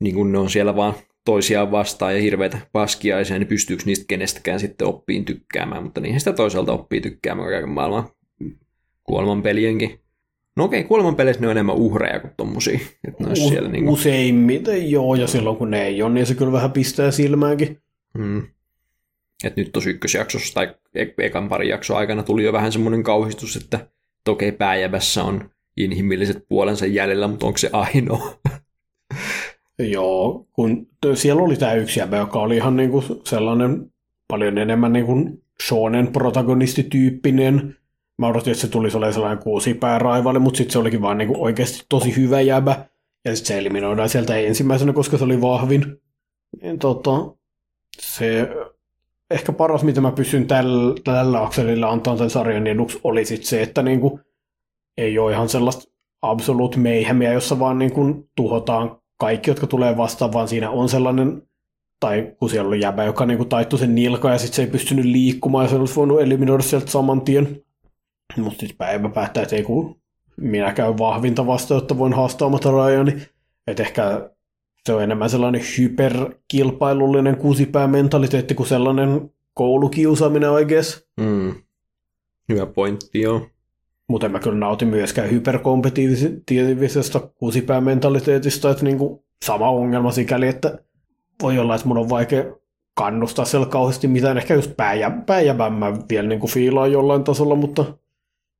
niin 0.00 0.14
kuin 0.14 0.32
ne 0.32 0.38
on 0.38 0.50
siellä 0.50 0.76
vaan 0.76 0.94
toisiaan 1.24 1.70
vastaan 1.70 2.14
ja 2.14 2.20
hirveitä 2.20 2.58
paskiaisia, 2.72 3.38
niin 3.38 3.48
pystyykö 3.48 3.82
niistä 3.86 4.04
kenestäkään 4.08 4.60
sitten 4.60 4.88
oppiin 4.88 5.24
tykkäämään, 5.24 5.82
mutta 5.82 6.00
niihin 6.00 6.20
sitä 6.20 6.32
toisaalta 6.32 6.72
oppii 6.72 7.00
tykkäämään 7.00 7.48
kaiken 7.48 7.68
maailman 7.68 8.08
kuolemanpelienkin. 9.06 10.00
No 10.56 10.64
okei, 10.64 10.84
kuolemanpeleissä 10.84 11.40
ne 11.40 11.46
on 11.46 11.50
enemmän 11.50 11.76
uhreja 11.76 12.20
kuin 12.20 12.32
tommosia. 12.36 12.78
Että 13.08 13.22
ne 13.22 13.28
olisi 13.28 13.48
siellä 13.48 13.68
niinku, 13.68 13.92
Useimmiten 13.92 14.90
joo, 14.90 15.14
ja 15.14 15.26
silloin 15.26 15.56
kun 15.56 15.70
ne 15.70 15.86
ei 15.86 16.02
ole, 16.02 16.14
niin 16.14 16.26
se 16.26 16.34
kyllä 16.34 16.52
vähän 16.52 16.72
pistää 16.72 17.10
silmäänkin. 17.10 17.82
mm, 18.18 18.42
että 19.44 19.60
nyt 19.60 19.72
tuossa 19.72 19.90
ykkösjaksossa 19.90 20.54
tai 20.54 20.74
e- 20.94 21.06
ekan 21.18 21.48
pari 21.48 21.68
jakson 21.68 21.96
aikana 21.96 22.22
tuli 22.22 22.44
jo 22.44 22.52
vähän 22.52 22.72
semmoinen 22.72 23.02
kauhistus, 23.02 23.56
että 23.56 23.88
okei 24.28 24.52
pääjävässä 24.52 25.24
on 25.24 25.50
inhimilliset 25.76 26.44
puolensa 26.48 26.86
jäljellä, 26.86 27.28
mutta 27.28 27.46
onko 27.46 27.58
se 27.58 27.70
ainoa? 27.72 28.38
Joo, 29.78 30.46
kun 30.52 30.88
siellä 31.14 31.42
oli 31.42 31.56
tämä 31.56 31.74
yksi 31.74 32.00
jäbä, 32.00 32.16
joka 32.16 32.40
oli 32.40 32.56
ihan 32.56 32.76
niinku 32.76 33.04
sellainen 33.24 33.92
paljon 34.28 34.58
enemmän 34.58 34.92
niinku 34.92 35.42
shonen 35.62 36.12
protagonistityyppinen. 36.12 37.76
Mä 38.18 38.26
odotin, 38.26 38.50
että 38.50 38.60
se 38.60 38.68
tulisi 38.68 38.96
olemaan 38.96 39.14
sellainen 39.14 39.42
kuusi 39.44 39.74
pääraivalle, 39.74 40.38
mutta 40.38 40.58
sitten 40.58 40.72
se 40.72 40.78
olikin 40.78 41.02
vaan 41.02 41.18
niinku 41.18 41.44
oikeasti 41.44 41.84
tosi 41.88 42.16
hyvä 42.16 42.40
jäbä. 42.40 42.84
Ja 43.24 43.36
sitten 43.36 43.48
se 43.48 43.58
eliminoidaan 43.58 44.08
sieltä 44.08 44.36
ensimmäisenä, 44.36 44.92
koska 44.92 45.18
se 45.18 45.24
oli 45.24 45.40
vahvin. 45.40 45.96
Niin, 46.62 46.78
tota, 46.78 47.10
se 47.98 48.48
ehkä 49.30 49.52
paras, 49.52 49.84
mitä 49.84 50.00
mä 50.00 50.12
pystyn 50.12 50.46
tällä, 50.46 50.94
tällä 51.04 51.42
akselilla 51.42 51.90
antamaan 51.90 52.18
tämän 52.18 52.30
sarjan 52.30 52.66
eduksi, 52.66 53.00
oli 53.04 53.24
sitten 53.24 53.46
se, 53.46 53.62
että 53.62 53.82
niin 53.82 54.00
kuin, 54.00 54.20
ei 54.96 55.18
ole 55.18 55.32
ihan 55.32 55.48
sellaista 55.48 55.92
absolute 56.22 56.78
mayhemia, 56.78 57.32
jossa 57.32 57.58
vaan 57.58 57.78
niin 57.78 57.92
kuin, 57.92 58.30
tuhotaan 58.36 58.98
kaikki, 59.18 59.50
jotka 59.50 59.66
tulee 59.66 59.96
vastaan, 59.96 60.32
vaan 60.32 60.48
siinä 60.48 60.70
on 60.70 60.88
sellainen, 60.88 61.42
tai 62.00 62.32
kun 62.38 62.50
siellä 62.50 62.68
oli 62.68 62.80
jäbä, 62.80 63.04
joka 63.04 63.26
niin 63.26 63.38
kuin, 63.38 63.48
taittui 63.48 63.78
sen 63.78 63.94
nilka 63.94 64.30
ja 64.30 64.38
sitten 64.38 64.56
se 64.56 64.62
ei 64.62 64.70
pystynyt 64.70 65.04
liikkumaan 65.04 65.64
ja 65.64 65.68
se 65.68 65.76
olisi 65.76 65.96
voinut 65.96 66.20
eliminoida 66.20 66.62
sieltä 66.62 66.90
saman 66.90 67.20
tien. 67.20 67.62
Mutta 68.36 68.60
sitten 68.60 68.76
päivä 68.78 69.08
päättää, 69.08 69.42
että 69.42 69.56
ei 69.56 69.62
kun 69.62 70.00
minä 70.36 70.72
käyn 70.72 70.98
vahvinta 70.98 71.46
vasta, 71.46 71.74
jotta 71.74 71.98
voin 71.98 72.12
haastaa 72.12 72.46
omata 72.46 72.70
rajani. 72.70 73.12
Että 73.66 73.82
ehkä 73.82 74.30
se 74.86 74.92
on 74.92 75.02
enemmän 75.02 75.30
sellainen 75.30 75.62
hyperkilpailullinen 75.78 77.36
kuusipäämentaliteetti 77.36 78.54
kuin 78.54 78.66
sellainen 78.66 79.30
koulukiusaaminen 79.54 80.50
oikeassa. 80.50 81.00
Mm. 81.20 81.54
Hyvä 82.48 82.66
pointti, 82.66 83.20
joo. 83.20 83.46
Mutta 84.08 84.26
en 84.26 84.32
mä 84.32 84.38
kyllä 84.38 84.58
nauti 84.58 84.84
myöskään 84.84 85.30
hyperkompetitiivisesta 85.30 87.20
kuusipäämentaliteetista, 87.20 88.70
että 88.70 88.84
niinku 88.84 89.24
sama 89.44 89.70
ongelma 89.70 90.12
sikäli, 90.12 90.48
että 90.48 90.78
voi 91.42 91.58
olla, 91.58 91.74
että 91.74 91.88
mun 91.88 91.98
on 91.98 92.08
vaikea 92.08 92.44
kannustaa 92.94 93.44
siellä 93.44 93.66
kauheasti 93.66 94.08
mitään, 94.08 94.38
ehkä 94.38 94.54
just 94.54 94.76
pääjä, 94.76 95.10
pääjävämmä 95.26 95.92
vielä 96.10 96.28
niinku 96.28 96.46
fiilaa 96.46 96.86
jollain 96.86 97.24
tasolla, 97.24 97.54
mutta 97.54 97.84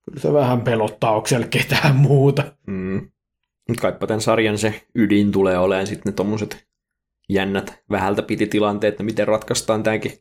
kyllä 0.07 0.21
se 0.21 0.33
vähän 0.33 0.61
pelottaa, 0.61 1.15
onko 1.15 1.27
siellä 1.27 1.47
ketään 1.47 1.97
muuta. 1.97 2.53
Mm. 2.67 3.11
Kaipa 3.81 4.07
tämän 4.07 4.21
sarjan 4.21 4.59
se 4.59 4.87
ydin 4.95 5.33
tulee 5.33 5.59
olemaan 5.59 5.87
sitten 5.87 6.11
ne 6.11 6.15
tommoset 6.15 6.67
jännät 7.29 7.83
vähältä 7.91 8.23
piti 8.23 8.47
tilanteet, 8.47 8.95
että 8.95 9.03
miten 9.03 9.29
ratkaistaan 9.29 9.83
tämäkin 9.83 10.13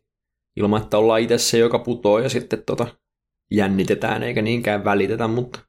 ilman, 0.56 0.82
että 0.82 0.98
ollaan 0.98 1.21
itse 1.21 1.38
se, 1.38 1.58
joka 1.58 1.80
putoo 1.80 2.19
ja 2.19 2.30
sitten 2.30 2.63
tota, 2.65 2.88
jännitetään 3.52 4.24
eikä 4.24 4.41
niinkään 4.41 4.86
välitetä, 4.86 5.28
mutta 5.28 5.60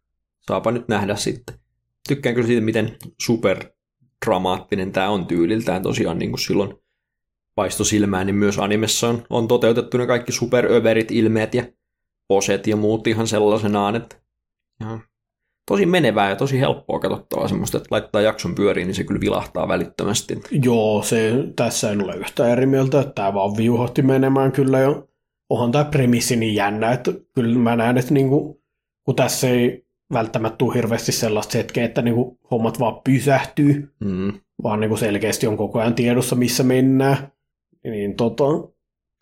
saapa 0.46 0.70
nyt 0.70 0.88
nähdä 0.88 1.16
sitten. 1.16 1.59
Tykkään 2.09 2.35
kyllä 2.35 2.46
siitä, 2.46 2.62
miten 2.62 2.96
super 3.20 3.64
dramaattinen 4.26 4.92
tämä 4.92 5.09
on 5.09 5.26
tyyliltään 5.26 5.83
tosiaan 5.83 6.18
niin 6.18 6.31
kuin 6.31 6.40
silloin 6.40 6.74
paisto 7.55 7.85
silmään, 7.85 8.26
niin 8.26 8.37
myös 8.37 8.59
animessa 8.59 9.09
on, 9.09 9.22
on 9.31 9.48
toteutettu 9.48 9.98
ne 9.98 10.07
kaikki 10.07 10.33
superöverit 10.33 11.11
ilmeet 11.11 11.55
ja 11.55 11.64
poset 12.28 12.66
ja 12.66 12.76
muut 12.76 13.06
ihan 13.06 13.26
sellaisenaan, 13.26 13.96
että 13.96 14.16
ihan 14.80 15.00
tosi 15.66 15.86
menevää 15.86 16.28
ja 16.28 16.36
tosi 16.36 16.60
helppoa 16.60 16.98
katsottavaa 16.98 17.48
semmoista, 17.48 17.76
että 17.76 17.88
laittaa 17.90 18.20
jakson 18.20 18.54
pyöriin, 18.54 18.86
niin 18.86 18.94
se 18.94 19.04
kyllä 19.04 19.20
vilahtaa 19.20 19.68
välittömästi. 19.68 20.40
Joo, 20.50 21.02
se, 21.02 21.32
tässä 21.56 21.90
en 21.90 22.04
ole 22.04 22.16
yhtään 22.16 22.50
eri 22.50 22.66
mieltä, 22.66 23.00
että 23.00 23.12
tämä 23.12 23.34
vaan 23.34 23.56
viuhotti 23.56 24.02
menemään 24.02 24.52
kyllä 24.52 24.78
jo. 24.80 25.08
Onhan 25.50 25.72
tämä 25.72 25.84
premissi 25.84 26.36
niin 26.36 26.54
jännä, 26.54 26.92
että 26.92 27.12
kyllä 27.34 27.58
mä 27.58 27.76
näen, 27.76 27.98
että 27.98 28.14
niinku, 28.14 28.60
kun 29.04 29.16
tässä 29.16 29.48
ei 29.48 29.86
välttämättä 30.12 30.56
tule 30.56 30.74
hirveästi 30.74 31.12
sellaista 31.12 31.58
hetkeä, 31.58 31.84
että 31.84 32.02
niinku 32.02 32.38
hommat 32.50 32.80
vaan 32.80 33.00
pysähtyy, 33.04 33.92
Mm. 34.00 34.32
vaan 34.62 34.80
niinku 34.80 34.96
selkeästi 34.96 35.46
on 35.46 35.56
koko 35.56 35.80
ajan 35.80 35.94
tiedossa, 35.94 36.36
missä 36.36 36.62
mennään. 36.62 37.32
Niin 37.84 38.16
tota, 38.16 38.44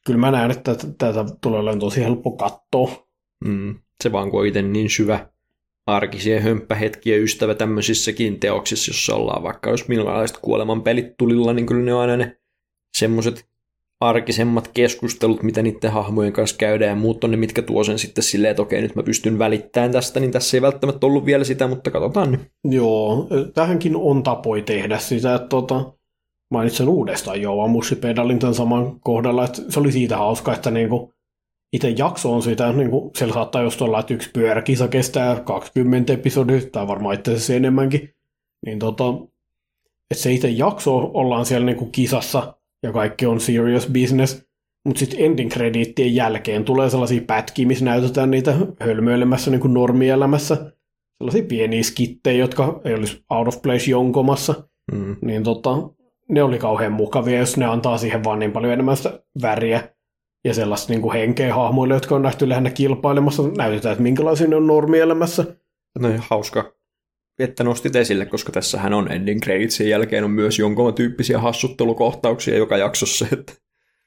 kyllä 0.05 0.19
mä 0.19 0.31
näen, 0.31 0.51
että 0.51 0.75
tätä 0.99 1.25
tulee 1.41 1.61
olemaan 1.61 1.81
tosi 1.81 2.01
helppo 2.01 2.31
katsoa. 2.31 3.07
Mm. 3.45 3.75
Se 4.03 4.13
vaan 4.13 4.31
kun 4.31 4.41
on 4.41 4.47
itse 4.47 4.63
niin 4.63 4.91
syvä 4.91 5.29
arkisia 5.87 6.41
hömppähetkiä 6.41 7.17
ystävä 7.17 7.55
tämmöisissäkin 7.55 8.41
teoksissa, 8.41 8.91
jossa 8.91 9.15
ollaan 9.15 9.43
vaikka 9.43 9.71
jos 9.71 9.89
millaiset 9.89 10.37
kuoleman 10.37 10.83
pelit 10.83 11.17
tulilla, 11.19 11.53
niin 11.53 11.67
kyllä 11.67 11.85
ne 11.85 11.95
on 11.95 12.01
aina 12.01 12.17
ne 12.17 12.37
semmoiset 12.97 13.49
arkisemmat 14.01 14.69
keskustelut, 14.69 15.43
mitä 15.43 15.63
niiden 15.63 15.93
hahmojen 15.93 16.33
kanssa 16.33 16.57
käydään, 16.57 16.89
ja 16.89 16.97
muut 16.97 17.25
on 17.25 17.31
ne, 17.31 17.37
mitkä 17.37 17.63
tuo 17.63 17.85
sen 17.85 17.99
sitten 17.99 18.25
silleen, 18.25 18.51
että 18.51 18.63
okei, 18.63 18.83
nyt 18.83 18.95
mä 18.95 19.03
pystyn 19.03 19.39
välittämään 19.39 19.93
tästä, 19.93 20.21
niin 20.21 20.31
tässä 20.31 20.57
ei 20.57 20.63
välttämättä 20.63 21.07
ollut 21.07 21.27
vielä 21.27 21.45
sitä, 21.45 21.67
mutta 21.67 21.91
katsotaan 21.91 22.33
nyt. 22.33 22.41
Joo, 22.65 23.29
tähänkin 23.55 23.97
on 23.97 24.23
tapoi 24.23 24.63
tehdä 24.63 24.99
sitä, 24.99 25.35
että 25.35 25.49
tota, 25.49 25.93
mainitsen 26.51 26.89
uudestaan 26.89 27.43
Joa 27.43 27.69
Mushipedalin 27.69 28.39
tämän 28.39 28.55
saman 28.55 29.01
kohdalla, 29.01 29.45
että 29.45 29.63
se 29.69 29.81
oli 29.81 29.93
siitä 29.93 30.17
hauska, 30.17 30.55
että 30.55 30.71
niinku, 30.71 31.15
itse 31.73 31.91
jakso 31.91 32.33
on 32.33 32.43
sitä, 32.43 32.73
niinku, 32.73 33.11
siellä 33.17 33.35
saattaa 33.35 33.63
just 33.63 33.83
olla, 33.83 34.01
että 34.01 34.15
yksi 34.15 34.31
pyöräkisa 34.33 34.89
kestää 34.89 35.41
20 35.41 36.13
episodia, 36.13 36.61
tai 36.73 36.87
varmaan 36.87 37.15
itse 37.15 37.31
asiassa 37.31 37.55
enemmänkin, 37.55 38.15
niin 38.67 38.79
tota, 38.79 39.05
että 40.11 40.23
se 40.23 40.33
itse 40.33 40.49
jakso 40.49 41.11
ollaan 41.15 41.47
siellä 41.47 41.67
niinku 41.67 41.87
kisassa, 41.87 42.55
ja 42.83 42.93
kaikki 42.93 43.27
on 43.27 43.41
serious 43.41 43.87
business, 43.87 44.47
mutta 44.85 44.99
sitten 44.99 45.21
ending 45.21 45.51
krediittien 45.51 46.15
jälkeen 46.15 46.65
tulee 46.65 46.91
sellaisia 46.91 47.23
pätkiä, 47.27 47.67
missä 47.67 47.85
näytetään 47.85 48.31
niitä 48.31 48.55
hölmöilemässä 48.81 49.51
niin 49.51 49.61
kuin 49.61 49.75
normielämässä. 49.75 50.73
Sellaisia 51.19 51.43
pieniä 51.49 51.83
skittejä, 51.83 52.39
jotka 52.39 52.81
ei 52.85 52.95
olisi 52.95 53.25
out 53.31 53.49
of 53.49 53.63
place 53.63 53.91
jonkomassa. 53.91 54.69
Mm. 54.93 55.17
Niin 55.23 55.43
tota, 55.43 55.71
ne 56.29 56.43
oli 56.43 56.59
kauhean 56.59 56.93
mukavia, 56.93 57.39
jos 57.39 57.57
ne 57.57 57.65
antaa 57.67 57.99
siihen 57.99 58.25
vaan 58.25 58.39
niin 58.39 58.53
paljon 58.53 58.73
enemmän 58.73 58.97
sitä 58.97 59.21
väriä 59.43 59.89
ja 60.45 60.55
sellaista 60.55 60.93
niin 60.93 61.03
kuin 61.03 61.13
henkeä 61.13 61.55
hahmoille, 61.55 61.95
jotka 61.95 62.15
on 62.15 62.23
nähty 62.23 62.49
lähinnä 62.49 62.71
kilpailemassa. 62.71 63.43
Näytetään, 63.57 63.93
että 63.93 64.03
minkälaisia 64.03 64.47
ne 64.47 64.57
on 64.57 64.67
normielämässä. 64.67 65.45
No 65.99 66.09
hauska, 66.19 66.73
että 67.39 67.65
nostit 67.65 67.97
esille, 67.97 68.27
koska 68.27 68.53
tässähän 68.53 68.95
on 68.95 69.13
ending 69.13 69.41
creditsin 69.41 69.89
jälkeen 69.89 70.25
on 70.25 70.31
myös 70.31 70.59
jonkun 70.59 70.95
tyyppisiä 70.95 71.39
hassuttelukohtauksia 71.39 72.57
joka 72.57 72.77
jaksossa, 72.77 73.27
että 73.33 73.53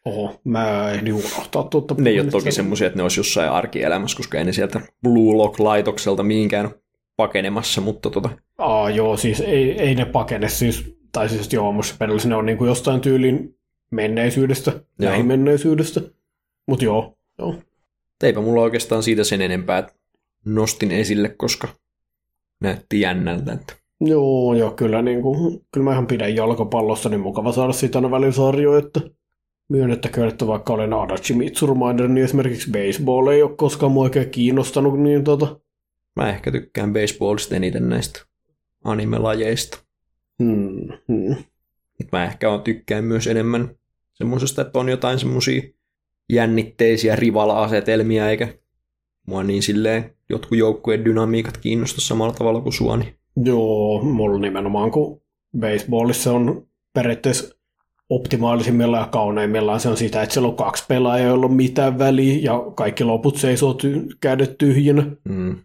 Oho, 0.05 0.39
mä 0.43 0.91
ehdin 0.91 1.13
unohtaa 1.13 1.63
tuota. 1.63 1.95
ne 1.97 2.09
ei 2.09 2.19
ole 2.19 2.31
toki 2.31 2.51
semmoisia, 2.51 2.87
että 2.87 2.97
ne 2.99 3.03
olisi 3.03 3.19
jossain 3.19 3.51
arkielämässä, 3.51 4.17
koska 4.17 4.37
ei 4.37 4.45
ne 4.45 4.53
sieltä 4.53 4.81
Blue 5.03 5.35
Lock-laitokselta 5.35 6.23
mihinkään 6.23 6.71
pakenemassa, 7.15 7.81
mutta 7.81 8.09
tota, 8.09 8.29
Aa, 8.57 8.89
joo, 8.89 9.17
siis 9.17 9.41
ei, 9.41 9.81
ei 9.81 9.95
ne 9.95 10.05
pakene, 10.05 10.49
siis, 10.49 10.96
tai 11.17 11.29
siis 11.29 11.53
joo, 11.53 11.71
musta 11.71 12.07
ne 12.27 12.35
on 12.35 12.45
niin 12.45 12.57
kuin 12.57 12.67
jostain 12.67 13.01
tyylin 13.01 13.55
menneisyydestä, 13.91 14.71
Joo. 14.71 15.11
lähimenneisyydestä. 15.11 16.01
Mutta 16.67 16.85
joo, 16.85 17.17
joo. 17.39 17.55
eipä 18.23 18.41
mulla 18.41 18.61
oikeastaan 18.61 19.03
siitä 19.03 19.23
sen 19.23 19.41
enempää, 19.41 19.77
että 19.77 19.93
nostin 20.45 20.91
esille, 20.91 21.29
koska 21.29 21.67
näytti 22.61 23.01
jännältä. 23.01 23.53
Että 23.53 23.73
Joo, 24.01 24.53
joo, 24.53 24.71
kyllä, 24.71 25.01
niin 25.01 25.21
kuin, 25.21 25.61
kyllä 25.71 25.83
mä 25.83 25.91
ihan 25.91 26.07
pidän 26.07 26.35
jalkapallosta, 26.35 27.09
niin 27.09 27.19
mukava 27.19 27.51
saada 27.51 27.73
siitä 27.73 27.97
aina 27.97 28.11
välillä 28.11 28.31
sarjoja, 28.31 28.79
että 28.79 29.01
myönnettäköön, 29.69 30.29
että 30.29 30.47
vaikka 30.47 30.73
olen 30.73 30.93
Adachi 30.93 31.33
Mitsurumainen, 31.33 32.13
niin 32.13 32.25
esimerkiksi 32.25 32.71
baseball 32.71 33.27
ei 33.27 33.43
ole 33.43 33.55
koskaan 33.55 33.91
mua 33.91 34.03
oikein 34.03 34.29
kiinnostanut, 34.29 34.99
niin 34.99 35.23
tota, 35.23 35.59
mä 36.15 36.29
ehkä 36.29 36.51
tykkään 36.51 36.93
baseballista 36.93 37.55
eniten 37.55 37.89
näistä 37.89 38.25
anime-lajeista. 38.83 39.86
Hmm, 40.43 40.87
hmm. 41.07 41.35
Mut 41.99 42.11
mä 42.11 42.23
ehkä 42.23 42.49
on 42.49 42.61
tykkään 42.61 43.03
myös 43.03 43.27
enemmän 43.27 43.69
semmoisesta, 44.13 44.61
että 44.61 44.79
on 44.79 44.89
jotain 44.89 45.19
semmoisia 45.19 45.61
jännitteisiä 46.29 47.15
rivala-asetelmia, 47.15 48.29
eikä 48.29 48.47
mua 49.27 49.43
niin 49.43 49.63
silleen 49.63 50.15
jotkut 50.29 50.57
joukkueen 50.57 51.05
dynamiikat 51.05 51.57
kiinnosta 51.57 52.01
samalla 52.01 52.33
tavalla 52.33 52.61
kuin 52.61 52.73
sua. 52.73 52.97
Niin. 52.97 53.15
Joo, 53.43 54.03
mulla 54.03 54.39
nimenomaan 54.39 54.91
kun 54.91 55.21
baseballissa 55.59 56.31
on 56.33 56.67
periaatteessa 56.93 57.55
optimaalisimmillaan 58.09 59.03
ja 59.03 59.07
kauneimmillaan 59.07 59.79
se 59.79 59.89
on 59.89 59.97
sitä, 59.97 60.21
että 60.23 60.33
siellä 60.33 60.49
on 60.49 60.55
kaksi 60.55 60.85
pelaajaa, 60.87 61.27
joilla 61.27 61.45
on 61.45 61.53
mitään 61.53 61.99
väliä 61.99 62.39
ja 62.41 62.71
kaikki 62.75 63.03
loput 63.03 63.37
seisoo 63.37 63.73
ty- 63.83 64.17
kädet 64.21 64.57
tyhjinä. 64.57 65.11
Mm, 65.29 65.55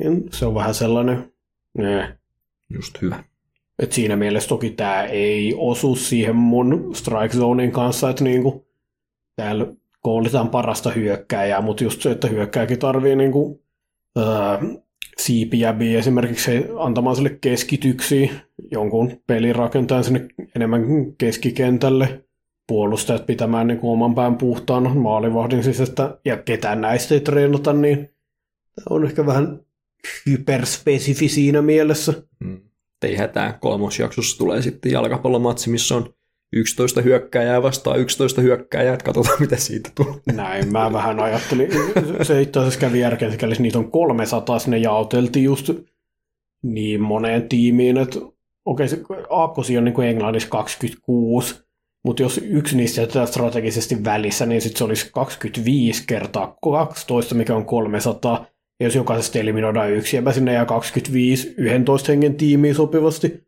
Niin 0.00 0.24
se 0.32 0.46
on 0.46 0.54
vähän 0.54 0.74
sellainen, 0.74 1.32
ne. 1.78 2.18
just 2.74 3.02
hyvä. 3.02 3.24
Et 3.78 3.92
siinä 3.92 4.16
mielessä 4.16 4.48
toki 4.48 4.70
tämä 4.70 5.04
ei 5.04 5.54
osu 5.56 5.96
siihen 5.96 6.36
mun 6.36 6.94
strike 6.94 7.36
zonein 7.36 7.72
kanssa, 7.72 8.10
että 8.10 8.24
niinku, 8.24 8.66
täällä 9.36 9.66
koulutetaan 10.00 10.48
parasta 10.48 10.90
hyökkääjää, 10.90 11.60
mutta 11.60 11.84
just 11.84 12.02
se, 12.02 12.10
että 12.10 12.28
hyökkääkin 12.28 12.78
tarvii 12.78 13.16
niinku, 13.16 13.62
öö, 14.18 14.24
siipijäbiä 15.18 15.98
esimerkiksi 15.98 16.50
antamaan 16.78 17.16
sille 17.16 17.38
keskityksiä, 17.40 18.32
jonkun 18.70 19.22
pelin 19.26 19.56
rakentajan 19.56 20.04
sinne 20.04 20.28
enemmän 20.56 20.82
keskikentälle, 21.18 22.24
puolustajat 22.66 23.26
pitämään 23.26 23.66
niin 23.66 23.78
oman 23.82 24.14
pään 24.14 24.36
puhtaana, 24.36 24.94
maalivahdin 24.94 25.82
että, 25.88 26.18
ja 26.24 26.36
ketään 26.36 26.80
näistä 26.80 27.14
ei 27.14 27.20
treenata, 27.20 27.72
niin 27.72 28.14
on 28.90 29.04
ehkä 29.04 29.26
vähän 29.26 29.60
hyperspesifi 30.26 31.28
siinä 31.28 31.62
mielessä. 31.62 32.12
Mm. 32.40 32.60
Ei 33.04 33.16
hätää, 33.16 33.58
kolmosjaksossa 33.60 34.38
tulee 34.38 34.62
sitten 34.62 34.92
jalkapallomatsi, 34.92 35.70
missä 35.70 35.94
on 35.94 36.14
11 36.52 37.00
hyökkääjää 37.00 37.62
vastaan 37.62 38.00
11 38.00 38.40
hyökkääjää, 38.40 38.94
että 38.94 39.04
katsotaan 39.04 39.40
mitä 39.40 39.56
siitä 39.56 39.90
tulee. 39.94 40.14
Näin 40.32 40.72
mä 40.72 40.92
vähän 40.92 41.20
ajattelin. 41.20 41.70
Se 42.22 42.42
itse 42.42 42.58
asiassa 42.58 42.80
kävi 42.80 43.00
järkeen, 43.00 43.32
sikäli 43.32 43.54
niitä 43.58 43.78
on 43.78 43.90
300, 43.90 44.58
sinne 44.58 44.78
jaoteltiin 44.78 45.44
just 45.44 45.70
niin 46.62 47.00
moneen 47.00 47.48
tiimiin, 47.48 47.96
että 47.96 48.18
okei, 48.64 48.88
se 48.88 49.00
aakkosi 49.30 49.78
on 49.78 49.84
niin 49.84 49.94
kuin 49.94 50.08
Englannissa 50.08 50.48
26, 50.48 51.54
Mutta 52.04 52.22
jos 52.22 52.38
yksi 52.38 52.76
niistä 52.76 53.00
jätetään 53.00 53.26
strategisesti 53.26 54.04
välissä, 54.04 54.46
niin 54.46 54.60
sitten 54.60 54.78
se 54.78 54.84
olisi 54.84 55.10
25 55.12 56.04
kertaa 56.06 56.56
12, 56.62 57.34
mikä 57.34 57.56
on 57.56 57.66
300. 57.66 58.46
Ja 58.80 58.86
jos 58.86 58.94
jokaisesta 58.94 59.38
eliminoidaan 59.38 59.92
yksi 59.92 60.16
jäbä 60.16 60.32
sinne 60.32 60.52
ja 60.52 60.66
25 60.66 61.54
11 61.56 62.12
hengen 62.12 62.34
tiimiin 62.34 62.74
sopivasti, 62.74 63.44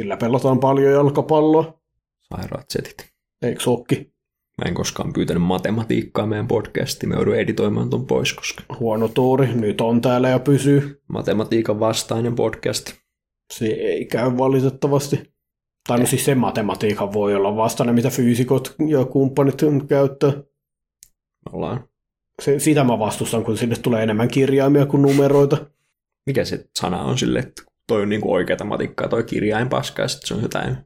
sillä 0.00 0.16
pelataan 0.16 0.60
paljon 0.60 0.92
jalkapalloa. 0.92 1.80
Sairaat 2.20 2.70
setit. 2.70 3.10
Eikö 3.42 3.60
sokki? 3.60 4.12
Mä 4.58 4.68
en 4.68 4.74
koskaan 4.74 5.12
pyytänyt 5.12 5.42
matematiikkaa 5.42 6.26
meidän 6.26 6.48
podcastiin. 6.48 7.08
Mä 7.08 7.14
joudun 7.14 7.36
editoimaan 7.36 7.90
ton 7.90 8.06
pois, 8.06 8.32
koska 8.32 8.62
Huono 8.78 9.08
tuuri, 9.08 9.54
nyt 9.54 9.80
on 9.80 10.00
täällä 10.00 10.28
ja 10.28 10.38
pysyy. 10.38 11.02
matematiikan 11.08 11.80
vastainen 11.80 12.34
podcast. 12.34 12.92
Se 13.52 13.66
ei 13.66 14.04
käy 14.04 14.36
valitettavasti. 14.38 15.32
Tai 15.86 15.98
no 15.98 16.06
siis 16.06 16.24
se 16.24 16.34
matematiikka 16.34 17.12
voi 17.12 17.34
olla 17.34 17.56
vastainen, 17.56 17.94
mitä 17.94 18.10
fyysikot 18.10 18.74
ja 18.88 19.04
kumppanit 19.04 19.62
käyttää. 19.88 20.30
Me 20.30 21.52
ollaan, 21.52 21.88
Se, 22.40 22.58
sitä 22.58 22.84
mä 22.84 22.98
vastustan, 22.98 23.44
kun 23.44 23.56
sinne 23.56 23.76
tulee 23.76 24.02
enemmän 24.02 24.28
kirjaimia 24.28 24.86
kuin 24.86 25.02
numeroita. 25.02 25.66
mikä 26.26 26.44
se 26.44 26.68
sana 26.78 27.02
on 27.02 27.18
sille, 27.18 27.38
että 27.38 27.62
toi 27.86 28.02
on 28.02 28.08
niinku 28.08 28.32
oikeata 28.32 28.64
matikkaa, 28.64 29.08
toi 29.08 29.24
kirjain 29.24 29.68
paska, 29.68 30.02
ja 30.02 30.08
se 30.08 30.34
on 30.34 30.42
jotain 30.42 30.76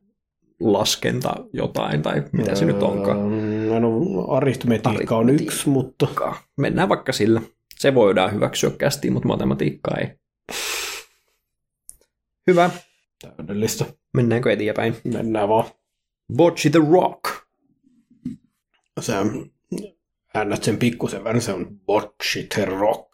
laskenta 0.61 1.35
jotain, 1.53 2.03
tai 2.03 2.23
mitä 2.33 2.55
se 2.55 2.65
nyt 2.65 2.83
onkaan. 2.83 3.33
Öö, 3.33 3.55
No, 3.81 4.01
aritmetiikka 4.29 5.17
on 5.17 5.31
yksi, 5.31 5.69
mutta 5.69 6.09
Mennään 6.57 6.89
vaikka 6.89 7.13
sillä. 7.13 7.43
Se 7.79 7.95
voidaan 7.95 8.33
hyväksyä 8.35 8.71
kästiin, 8.71 9.13
mutta 9.13 9.29
matematiikkaa 9.29 9.97
ei. 9.99 10.09
Hyvä. 12.47 12.71
täydellistä. 13.37 13.85
Mennäänkö 14.15 14.53
eteenpäin? 14.53 14.97
Mennään 15.05 15.49
vaan. 15.49 15.65
Bocci 16.37 16.71
the 16.71 16.81
Rock. 16.91 17.21
Se 19.01 19.13
äännät 20.35 20.63
sen 20.63 20.77
pikkusen 20.77 21.25
verran, 21.25 21.41
se 21.41 21.53
on 21.53 21.81
bocci 21.87 22.47
the 22.55 22.65
rock. 22.65 23.11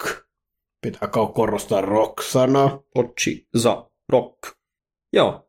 Pitää 0.82 1.08
korostaa 1.34 1.80
rock-sanaa. 1.80 2.82
Bocci 2.94 3.46
the 3.52 3.70
Rock. 4.08 4.38
Joo. 5.12 5.46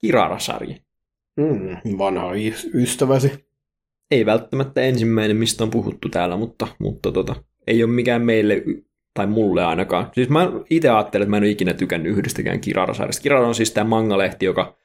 Kirara-sarja. 0.00 0.76
Mm, 1.36 1.98
vanha 1.98 2.32
ystäväsi. 2.74 3.48
Ei 4.10 4.26
välttämättä 4.26 4.80
ensimmäinen, 4.80 5.36
mistä 5.36 5.64
on 5.64 5.70
puhuttu 5.70 6.08
täällä, 6.08 6.36
mutta, 6.36 6.68
mutta 6.78 7.12
tota, 7.12 7.34
ei 7.66 7.84
ole 7.84 7.92
mikään 7.92 8.22
meille, 8.22 8.62
tai 9.14 9.26
mulle 9.26 9.64
ainakaan. 9.64 10.10
Siis 10.14 10.28
mä 10.28 10.52
itse 10.70 10.88
ajattelen, 10.88 11.22
että 11.22 11.30
mä 11.30 11.36
en 11.36 11.42
ole 11.42 11.50
ikinä 11.50 11.74
tykännyt 11.74 12.12
yhdestäkään 12.12 12.60
Kirara-sarjasta. 12.60 13.22
Kirara 13.22 13.48
on 13.48 13.54
siis 13.54 13.70
tämä 13.70 13.88
mangalehti, 13.88 14.46
joka 14.46 14.76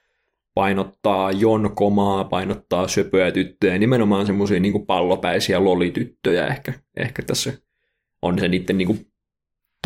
painottaa 0.54 1.32
jonkomaa, 1.32 2.24
painottaa 2.24 2.88
söpöjä 2.88 3.32
tyttöjä, 3.32 3.78
nimenomaan 3.78 4.26
semmoisia 4.26 4.60
niin 4.60 4.86
pallopäisiä 4.86 5.64
lolityttöjä 5.64 6.47
ehkä, 6.47 6.74
ehkä 6.97 7.24
tässä 7.24 7.54
on 8.22 8.39
se 8.39 8.47
niiden 8.47 8.78
niin 8.78 9.08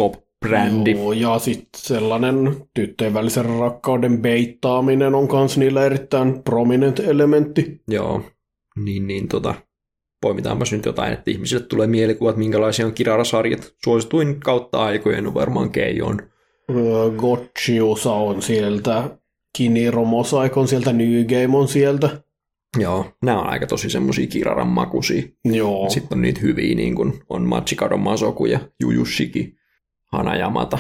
top-brändi. 0.02 0.92
Joo, 0.92 1.14
ja 1.14 1.40
sitten 1.40 1.82
sellainen 1.82 2.56
tyttöjen 2.74 3.14
välisen 3.14 3.46
rakkauden 3.46 4.22
beittaaminen 4.22 5.16
on 5.16 5.28
kans 5.28 5.58
niillä 5.58 5.86
erittäin 5.86 6.44
prominent 6.44 7.00
elementti. 7.00 7.82
Joo, 7.88 8.22
niin, 8.84 9.08
niin 9.08 9.28
tota, 9.28 9.56
poimitaanpas 10.22 10.72
nyt 10.72 10.86
jotain, 10.86 11.14
että 11.14 11.32
ihmisille 11.32 11.64
tulee 11.64 11.88
mielikuvat, 11.88 12.38
minkälaisia 12.38 12.86
on 12.86 12.94
Kirara-sarjat. 12.94 13.74
Suosituin 13.84 14.40
kautta 14.40 14.84
aikojen 14.84 15.28
on 15.28 15.34
varmaan 15.34 15.70
Keijon. 15.70 16.22
Öö, 16.70 17.10
Gotchiusa 17.18 18.12
on 18.12 18.42
sieltä, 18.42 19.18
Kiniro 19.58 20.06
Mosaic 20.06 20.58
on 20.58 20.68
sieltä, 20.68 20.94
New 20.94 21.24
Game 21.26 21.58
on 21.58 21.68
sieltä. 21.68 22.24
Joo, 22.80 23.12
nämä 23.24 23.42
on 23.42 23.48
aika 23.48 23.68
tosi 23.68 23.90
semmosia 23.90 24.28
Kiraran 24.28 24.68
makuisia. 24.68 25.24
Joo, 25.46 25.90
Sitten 25.90 26.18
on 26.18 26.22
niitä 26.22 26.40
hyviä, 26.42 26.76
niin 26.76 26.96
kuin 26.96 27.24
on 27.30 27.48
Machikado 27.48 27.98
Masoku 27.98 28.46
ja 28.46 28.60
Jujushiki, 28.80 29.58
Hanayamata. 30.06 30.78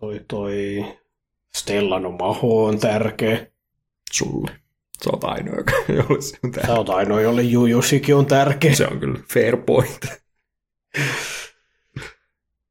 toi 0.00 0.20
toi 0.28 0.84
Stellan 1.56 2.16
Maho 2.18 2.64
on 2.64 2.78
tärkeä. 2.78 3.46
sulle. 4.12 4.50
Se 5.02 5.10
on 5.12 5.18
ainoa, 5.30 5.54
joka 5.56 5.72
jolle 6.08 6.20
se 6.22 6.36
on 6.44 6.54
Sä 6.54 6.60
tää. 6.60 6.76
oot 6.76 6.88
ainoa, 6.88 7.20
jolle 7.20 7.42
Jujushikin 7.42 8.14
on 8.16 8.26
tärkeä. 8.26 8.74
Se 8.74 8.86
on 8.86 9.00
kyllä 9.00 9.18
fair 9.34 9.56
point. 9.56 10.00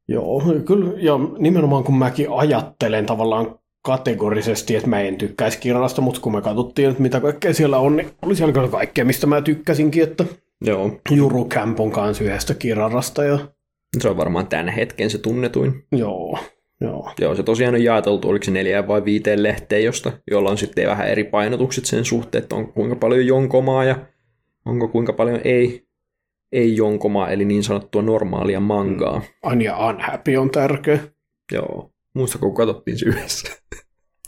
Joo, 0.08 0.42
kyllä. 0.66 0.94
Ja 1.00 1.14
nimenomaan 1.38 1.84
kun 1.84 1.98
mäkin 1.98 2.28
ajattelen 2.32 3.06
tavallaan 3.06 3.60
kategorisesti, 3.82 4.76
että 4.76 4.90
mä 4.90 5.00
en 5.00 5.18
tykkäisi 5.18 5.60
kirjasta, 5.60 6.02
mutta 6.02 6.22
kun 6.22 6.34
me 6.36 6.42
katsottiin, 6.42 6.90
että 6.90 7.02
mitä 7.02 7.20
kaikkea 7.20 7.54
siellä 7.54 7.80
on, 7.80 7.96
niin 7.96 8.10
oli 8.22 8.36
siellä 8.36 8.54
kyllä 8.54 8.68
kaikkea, 8.68 9.06
mistä 9.06 9.28
mä 9.28 9.42
tykkäsinkin, 9.42 10.04
että 10.04 10.26
Joo, 10.62 11.00
Juru 11.12 11.46
Camp 11.46 11.80
on 11.80 11.92
kanssa 11.92 12.24
yhdestä 12.24 12.54
kirarasta 12.54 13.24
ja 13.24 13.40
se 14.00 14.10
on 14.10 14.18
varmaan 14.18 14.48
tämän 14.48 14.68
hetken 14.68 15.10
se 15.10 15.18
tunnetuin. 15.18 15.84
joo, 15.92 16.40
joo. 16.82 17.12
Joo, 17.20 17.36
se 17.36 17.44
tosiaan 17.44 17.76
on 17.76 17.84
jaeteltu, 17.84 18.30
oliko 18.30 18.46
se 18.46 18.52
neljään 18.52 18.88
vai 18.88 19.06
viiteen 19.06 19.44
lehteen, 19.44 19.84
josta, 19.84 20.12
jolla 20.32 20.50
on 20.50 20.58
sitten 20.58 20.88
vähän 20.88 21.08
eri 21.10 21.24
painotukset 21.24 21.86
sen 21.86 22.06
suhteen, 22.06 22.44
että 22.44 22.56
on 22.56 22.74
kuinka 22.74 22.96
paljon 22.96 23.28
jonkomaa 23.28 23.84
ja 23.84 23.96
onko 24.66 24.88
kuinka 24.88 25.14
paljon 25.14 25.42
ei, 25.44 25.88
ei 26.52 26.76
jonkomaa, 26.76 27.30
eli 27.30 27.46
niin 27.46 27.64
sanottua 27.64 28.02
normaalia 28.02 28.60
mangaa. 28.60 29.22
Anja 29.44 29.88
Unhappy 29.88 30.36
on 30.36 30.52
tärkeä. 30.52 31.00
Joo, 31.52 31.92
muistako 32.14 32.46
kun 32.46 32.56
katsottiin 32.56 33.00
se 33.00 33.06
yhdessä? 33.06 33.61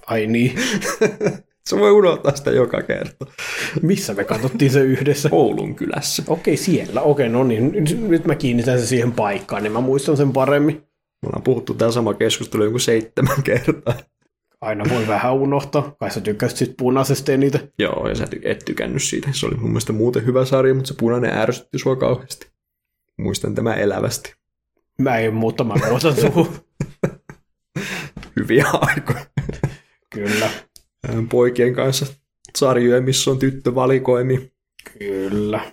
Ai 0.05 0.27
niin, 0.27 0.55
se 1.69 1.79
voi 1.79 1.91
unohtaa 1.91 2.35
sitä 2.35 2.51
joka 2.51 2.81
kerta. 2.81 3.25
missä 3.81 4.13
me 4.13 4.23
katsottiin 4.23 4.71
se 4.71 4.79
yhdessä? 4.81 5.29
Oulun 5.31 5.75
kylässä. 5.75 6.23
Okei, 6.27 6.57
siellä. 6.57 7.01
Okei, 7.01 7.29
no 7.29 7.43
niin. 7.43 7.71
Nyt- 8.09 8.25
mä 8.25 8.35
kiinnitän 8.35 8.79
se 8.79 8.85
siihen 8.85 9.11
paikkaan, 9.11 9.63
niin 9.63 9.73
mä 9.73 9.81
muistan 9.81 10.17
sen 10.17 10.33
paremmin. 10.33 10.75
Me 11.21 11.27
ollaan 11.27 11.43
puhuttu 11.43 11.73
tämä 11.73 11.91
sama 11.91 12.13
keskustelu 12.13 12.63
joku 12.63 12.79
seitsemän 12.79 13.43
kertaa. 13.43 13.93
Aina 14.61 14.83
voi 14.89 15.07
vähän 15.07 15.33
unohtaa. 15.33 15.95
Kai 15.99 16.11
sä 16.11 16.21
tykkäsit 16.21 16.57
sit 16.57 16.73
punaisesta 16.77 17.31
eniten. 17.31 17.71
Joo, 17.79 18.07
ja 18.09 18.15
sä 18.15 18.27
et 18.43 18.59
tykännyt 18.65 19.03
siitä. 19.03 19.29
Se 19.31 19.45
oli 19.45 19.55
mun 19.55 19.69
mielestä 19.69 19.93
muuten 19.93 20.25
hyvä 20.25 20.45
sarja, 20.45 20.73
mutta 20.73 20.87
se 20.87 20.93
punainen 20.99 21.37
ärsytti 21.37 21.79
sua 21.79 21.95
kauheasti. 21.95 22.47
Muistan 23.17 23.55
tämä 23.55 23.73
elävästi. 23.73 24.33
Mä 24.99 25.17
en, 25.17 25.33
mutta 25.33 25.63
mä 25.63 25.73
luotan 25.89 26.15
suhun. 26.15 26.47
Hyviä 28.39 28.65
aikoja. 28.73 29.25
Kyllä. 30.13 30.49
Poikien 31.29 31.73
kanssa 31.75 32.05
sarjoja, 32.57 33.01
missä 33.01 33.31
on 33.31 33.39
tyttövalikoimi. 33.39 34.51
Kyllä. 34.99 35.71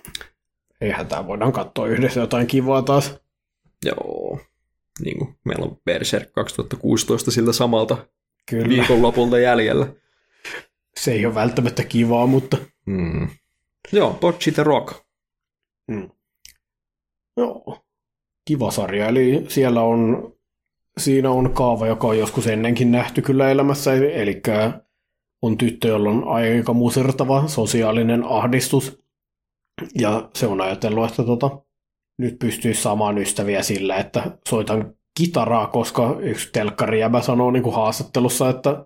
Eihän 0.81 1.07
tää 1.07 1.27
voidaan 1.27 1.51
katsoa 1.53 1.87
yhdessä 1.87 2.19
jotain 2.19 2.47
kivaa 2.47 2.81
taas. 2.81 3.15
Joo. 3.85 4.39
Niin 5.03 5.17
kuin 5.17 5.35
meillä 5.45 5.65
on 5.65 5.77
Berserk 5.85 6.31
2016 6.33 7.31
siltä 7.31 7.53
samalta 7.53 8.05
Kyllä. 8.49 8.69
viikonlopulta 8.69 9.39
jäljellä. 9.39 9.87
Se 10.99 11.11
ei 11.11 11.25
ole 11.25 11.35
välttämättä 11.35 11.83
kivaa, 11.83 12.27
mutta 12.27 12.57
Mm. 12.85 13.27
Joo, 13.91 14.13
Bocci 14.13 14.51
the 14.51 14.63
Rock. 14.63 14.93
joo. 17.37 17.85
Kiva 18.45 18.71
sarja. 18.71 19.07
Eli 19.07 19.45
siellä 19.47 19.81
on, 19.81 20.33
siinä 21.01 21.29
on 21.29 21.53
kaava, 21.53 21.87
joka 21.87 22.07
on 22.07 22.19
joskus 22.19 22.47
ennenkin 22.47 22.91
nähty 22.91 23.21
kyllä 23.21 23.51
elämässä. 23.51 23.93
Eli 23.93 24.41
on 25.41 25.57
tyttö, 25.57 25.87
jolla 25.87 26.09
on 26.09 26.27
aika 26.27 26.73
musertava 26.73 27.47
sosiaalinen 27.47 28.23
ahdistus. 28.23 29.01
Ja 29.99 30.29
se 30.35 30.47
on 30.47 30.61
ajatellut, 30.61 31.09
että 31.09 31.23
tota, 31.23 31.61
nyt 32.19 32.39
pystyisi 32.39 32.81
saamaan 32.81 33.17
ystäviä 33.17 33.63
sillä, 33.63 33.97
että 33.97 34.37
soitan 34.49 34.93
kitaraa, 35.17 35.67
koska 35.67 36.17
yksi 36.19 36.49
telkkarijäbä 36.53 37.21
sanoo 37.21 37.51
niin 37.51 37.63
kuin 37.63 37.75
haastattelussa, 37.75 38.49
että 38.49 38.85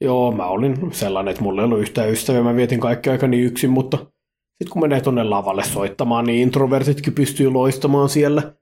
joo, 0.00 0.32
mä 0.32 0.46
olin 0.46 0.92
sellainen, 0.92 1.30
että 1.30 1.42
mulla 1.42 1.62
ei 1.62 1.64
ollut 1.64 1.80
yhtään 1.80 2.10
ystäviä, 2.10 2.42
mä 2.42 2.56
vietin 2.56 2.80
kaikki 2.80 3.10
aikani 3.10 3.40
yksin, 3.40 3.70
mutta 3.70 3.96
sitten 3.96 4.72
kun 4.72 4.82
menee 4.82 5.00
tuonne 5.00 5.24
lavalle 5.24 5.64
soittamaan, 5.64 6.24
niin 6.24 6.42
introvertitkin 6.42 7.14
pystyy 7.14 7.50
loistamaan 7.50 8.08
siellä. 8.08 8.54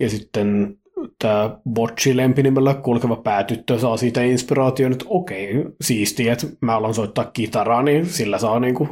Ja 0.00 0.10
sitten 0.10 0.78
tämä 1.18 1.58
Bocci 1.70 2.16
lempinimellä 2.16 2.74
kulkeva 2.74 3.16
päätyttö 3.16 3.78
saa 3.78 3.96
siitä 3.96 4.22
inspiraation, 4.22 4.92
että 4.92 5.04
okei, 5.08 5.64
siistiä, 5.80 6.32
että 6.32 6.46
mä 6.60 6.76
alan 6.76 6.94
soittaa 6.94 7.24
kitaraa, 7.24 7.82
niin 7.82 8.06
sillä 8.06 8.38
saa 8.38 8.60
niinku 8.60 8.88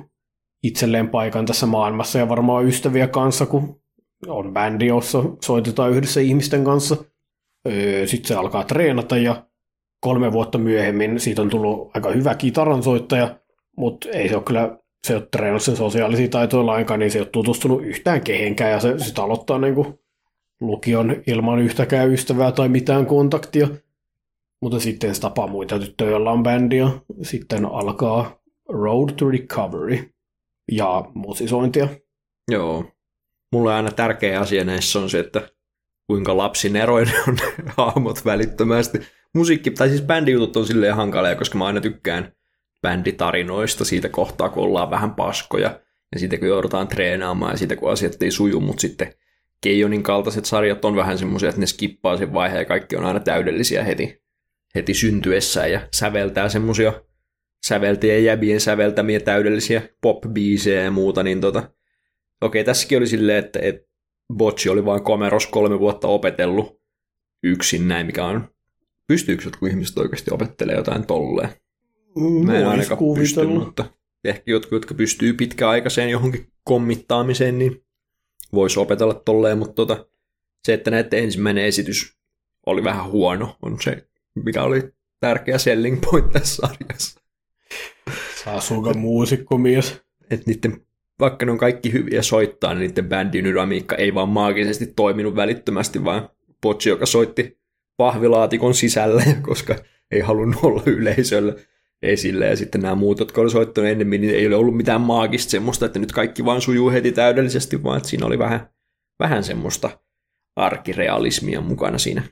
itselleen 0.62 1.08
paikan 1.08 1.46
tässä 1.46 1.66
maailmassa 1.66 2.18
ja 2.18 2.28
varmaan 2.28 2.64
ystäviä 2.64 3.08
kanssa, 3.08 3.46
kun 3.46 3.80
on 4.28 4.52
bändi, 4.52 4.86
jossa 4.86 5.22
soitetaan 5.44 5.90
yhdessä 5.90 6.20
ihmisten 6.20 6.64
kanssa. 6.64 6.96
Öö, 7.68 8.06
Sitten 8.06 8.28
se 8.28 8.34
alkaa 8.34 8.64
treenata 8.64 9.16
ja 9.16 9.46
kolme 10.00 10.32
vuotta 10.32 10.58
myöhemmin 10.58 11.20
siitä 11.20 11.42
on 11.42 11.50
tullut 11.50 11.90
aika 11.94 12.10
hyvä 12.10 12.34
kitaransoittaja, 12.34 13.38
mutta 13.76 14.08
ei 14.08 14.28
se 14.28 14.36
ole 14.36 14.44
kyllä, 14.44 14.78
se 15.06 15.12
ei 15.12 15.16
ole 15.16 15.28
treenannut 15.30 15.62
sen 15.62 15.76
sosiaalisia 15.76 16.28
taitoja 16.28 16.66
lainkaan, 16.66 17.00
niin 17.00 17.10
se 17.10 17.18
ei 17.18 17.22
ole 17.22 17.28
tutustunut 17.28 17.84
yhtään 17.84 18.20
kehenkään 18.20 18.70
ja 18.70 18.80
se 18.80 18.98
sitten 18.98 19.24
aloittaa 19.24 19.58
niinku 19.58 20.05
lukion 20.60 21.22
ilman 21.26 21.58
yhtäkään 21.58 22.12
ystävää 22.12 22.52
tai 22.52 22.68
mitään 22.68 23.06
kontaktia. 23.06 23.68
Mutta 24.62 24.80
sitten 24.80 25.14
se 25.14 25.20
tapaa 25.20 25.46
muita 25.46 25.78
tyttöjä, 25.78 26.10
joilla 26.10 26.30
on 26.32 26.42
bändi 26.42 26.76
ja 26.76 26.90
sitten 27.22 27.64
alkaa 27.64 28.38
Road 28.68 29.12
to 29.16 29.30
Recovery. 29.30 30.10
ja 30.72 31.04
musisointia. 31.14 31.88
Joo. 32.50 32.84
Mulle 33.52 33.74
aina 33.74 33.90
tärkeä 33.90 34.40
asia 34.40 34.64
näissä 34.64 34.98
on 34.98 35.10
se, 35.10 35.18
että 35.18 35.48
kuinka 36.06 36.36
lapsineroinen 36.36 37.14
on 37.28 37.36
hahmot 37.76 38.24
välittömästi. 38.24 38.98
Musiikki, 39.34 39.70
tai 39.70 39.88
siis 39.88 40.02
bändijutut 40.02 40.56
on 40.56 40.66
silleen 40.66 40.96
hankalia, 40.96 41.34
koska 41.34 41.58
mä 41.58 41.66
aina 41.66 41.80
tykkään 41.80 42.32
bänditarinoista 42.82 43.84
siitä 43.84 44.08
kohtaa, 44.08 44.48
kun 44.48 44.62
ollaan 44.62 44.90
vähän 44.90 45.14
paskoja, 45.14 45.80
ja 46.12 46.18
siitä 46.18 46.38
kun 46.38 46.48
joudutaan 46.48 46.88
treenaamaan, 46.88 47.52
ja 47.52 47.58
siitä 47.58 47.76
kun 47.76 47.90
asiat 47.90 48.22
ei 48.22 48.30
suju, 48.30 48.60
mutta 48.60 48.80
sitten 48.80 49.12
Keijonin 49.60 50.02
kaltaiset 50.02 50.44
sarjat 50.44 50.84
on 50.84 50.96
vähän 50.96 51.18
semmoisia, 51.18 51.48
että 51.48 51.60
ne 51.60 51.66
skippaa 51.66 52.16
sen 52.16 52.32
vaiheen, 52.32 52.58
ja 52.58 52.64
kaikki 52.64 52.96
on 52.96 53.04
aina 53.04 53.20
täydellisiä 53.20 53.84
heti, 53.84 54.22
heti 54.74 54.94
syntyessään, 54.94 55.72
ja 55.72 55.88
säveltää 55.94 56.48
semmoisia 56.48 56.92
säveltien 57.66 58.24
jäbien 58.24 58.60
säveltämiä 58.60 59.20
täydellisiä 59.20 59.82
pop 60.00 60.24
ja 60.84 60.90
muuta, 60.90 61.22
niin 61.22 61.40
tota, 61.40 61.70
okei, 62.40 62.64
tässäkin 62.64 62.98
oli 62.98 63.06
silleen, 63.06 63.44
että, 63.44 63.58
että 63.62 63.86
Bocci 64.34 64.68
oli 64.68 64.84
vain 64.84 65.02
komeros 65.02 65.46
kolme 65.46 65.78
vuotta 65.78 66.08
opetellut 66.08 66.80
yksin 67.42 67.88
näin, 67.88 68.06
mikä 68.06 68.24
on, 68.24 68.48
pystyykö 69.06 69.44
jotkut 69.44 69.68
ihmiset 69.68 69.98
oikeasti 69.98 70.30
opettelemaan 70.30 70.78
jotain 70.78 71.06
tolleen? 71.06 71.48
Mä 72.44 72.58
en 72.58 72.66
ainakaan 72.66 72.98
pysty, 73.14 73.46
mutta 73.46 73.84
ehkä 74.24 74.50
jotkut, 74.50 74.72
jotka 74.72 74.94
pystyy 74.94 75.32
pitkäaikaiseen 75.32 76.10
johonkin 76.10 76.46
kommittaamiseen, 76.64 77.58
niin 77.58 77.85
voisi 78.52 78.80
opetella 78.80 79.14
tolleen, 79.14 79.58
mutta 79.58 79.74
tota, 79.74 80.06
se, 80.64 80.74
että 80.74 80.90
näette 80.90 81.18
ensimmäinen 81.18 81.64
esitys 81.64 82.16
oli 82.66 82.84
vähän 82.84 83.10
huono, 83.10 83.56
on 83.62 83.76
se, 83.82 84.08
mikä 84.44 84.62
oli 84.62 84.82
tärkeä 85.20 85.58
selling 85.58 86.00
point 86.10 86.30
tässä 86.30 86.66
sarjassa. 86.66 87.20
Saa 88.44 88.60
suka 88.60 88.94
muusikkomies. 88.94 90.00
Että 90.30 90.44
niiden, 90.46 90.86
vaikka 91.20 91.46
ne 91.46 91.52
on 91.52 91.58
kaikki 91.58 91.92
hyviä 91.92 92.22
soittaa, 92.22 92.74
niin 92.74 92.88
niiden 92.88 93.08
bändin 93.08 93.44
dynamiikka 93.44 93.96
ei 93.96 94.14
vaan 94.14 94.28
maagisesti 94.28 94.86
toiminut 94.86 95.36
välittömästi, 95.36 96.04
vaan 96.04 96.28
Potsi, 96.60 96.88
joka 96.88 97.06
soitti 97.06 97.58
pahvilaatikon 97.96 98.74
sisällä, 98.74 99.22
koska 99.48 99.76
ei 100.10 100.20
halunnut 100.20 100.64
olla 100.64 100.82
yleisöllä 100.86 101.54
esille. 102.02 102.46
Ja 102.46 102.56
sitten 102.56 102.80
nämä 102.80 102.94
muut, 102.94 103.18
jotka 103.18 103.40
oli 103.40 103.50
soittanut 103.50 103.90
ennemmin, 103.90 104.20
niin 104.20 104.34
ei 104.34 104.46
ole 104.46 104.56
ollut 104.56 104.76
mitään 104.76 105.00
maagista 105.00 105.50
semmoista, 105.50 105.86
että 105.86 105.98
nyt 105.98 106.12
kaikki 106.12 106.44
vaan 106.44 106.60
sujuu 106.60 106.90
heti 106.90 107.12
täydellisesti, 107.12 107.82
vaan 107.82 107.96
että 107.96 108.08
siinä 108.08 108.26
oli 108.26 108.38
vähän, 108.38 108.68
vähän 109.18 109.44
semmoista 109.44 109.90
arkirealismia 110.56 111.60
mukana 111.60 111.98
siinä 111.98 112.22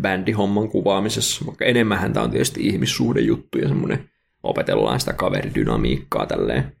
bändihomman 0.00 0.68
kuvaamisessa, 0.68 1.46
vaikka 1.46 1.64
enemmän 1.64 2.12
tämä 2.12 2.24
on 2.24 2.30
tietysti 2.30 2.66
ihmissuhdejuttu 2.66 3.58
ja 3.58 3.68
semmoinen 3.68 4.10
opetellaan 4.42 5.00
sitä 5.00 5.12
kaveridynamiikkaa 5.12 6.26
tälleen 6.26 6.72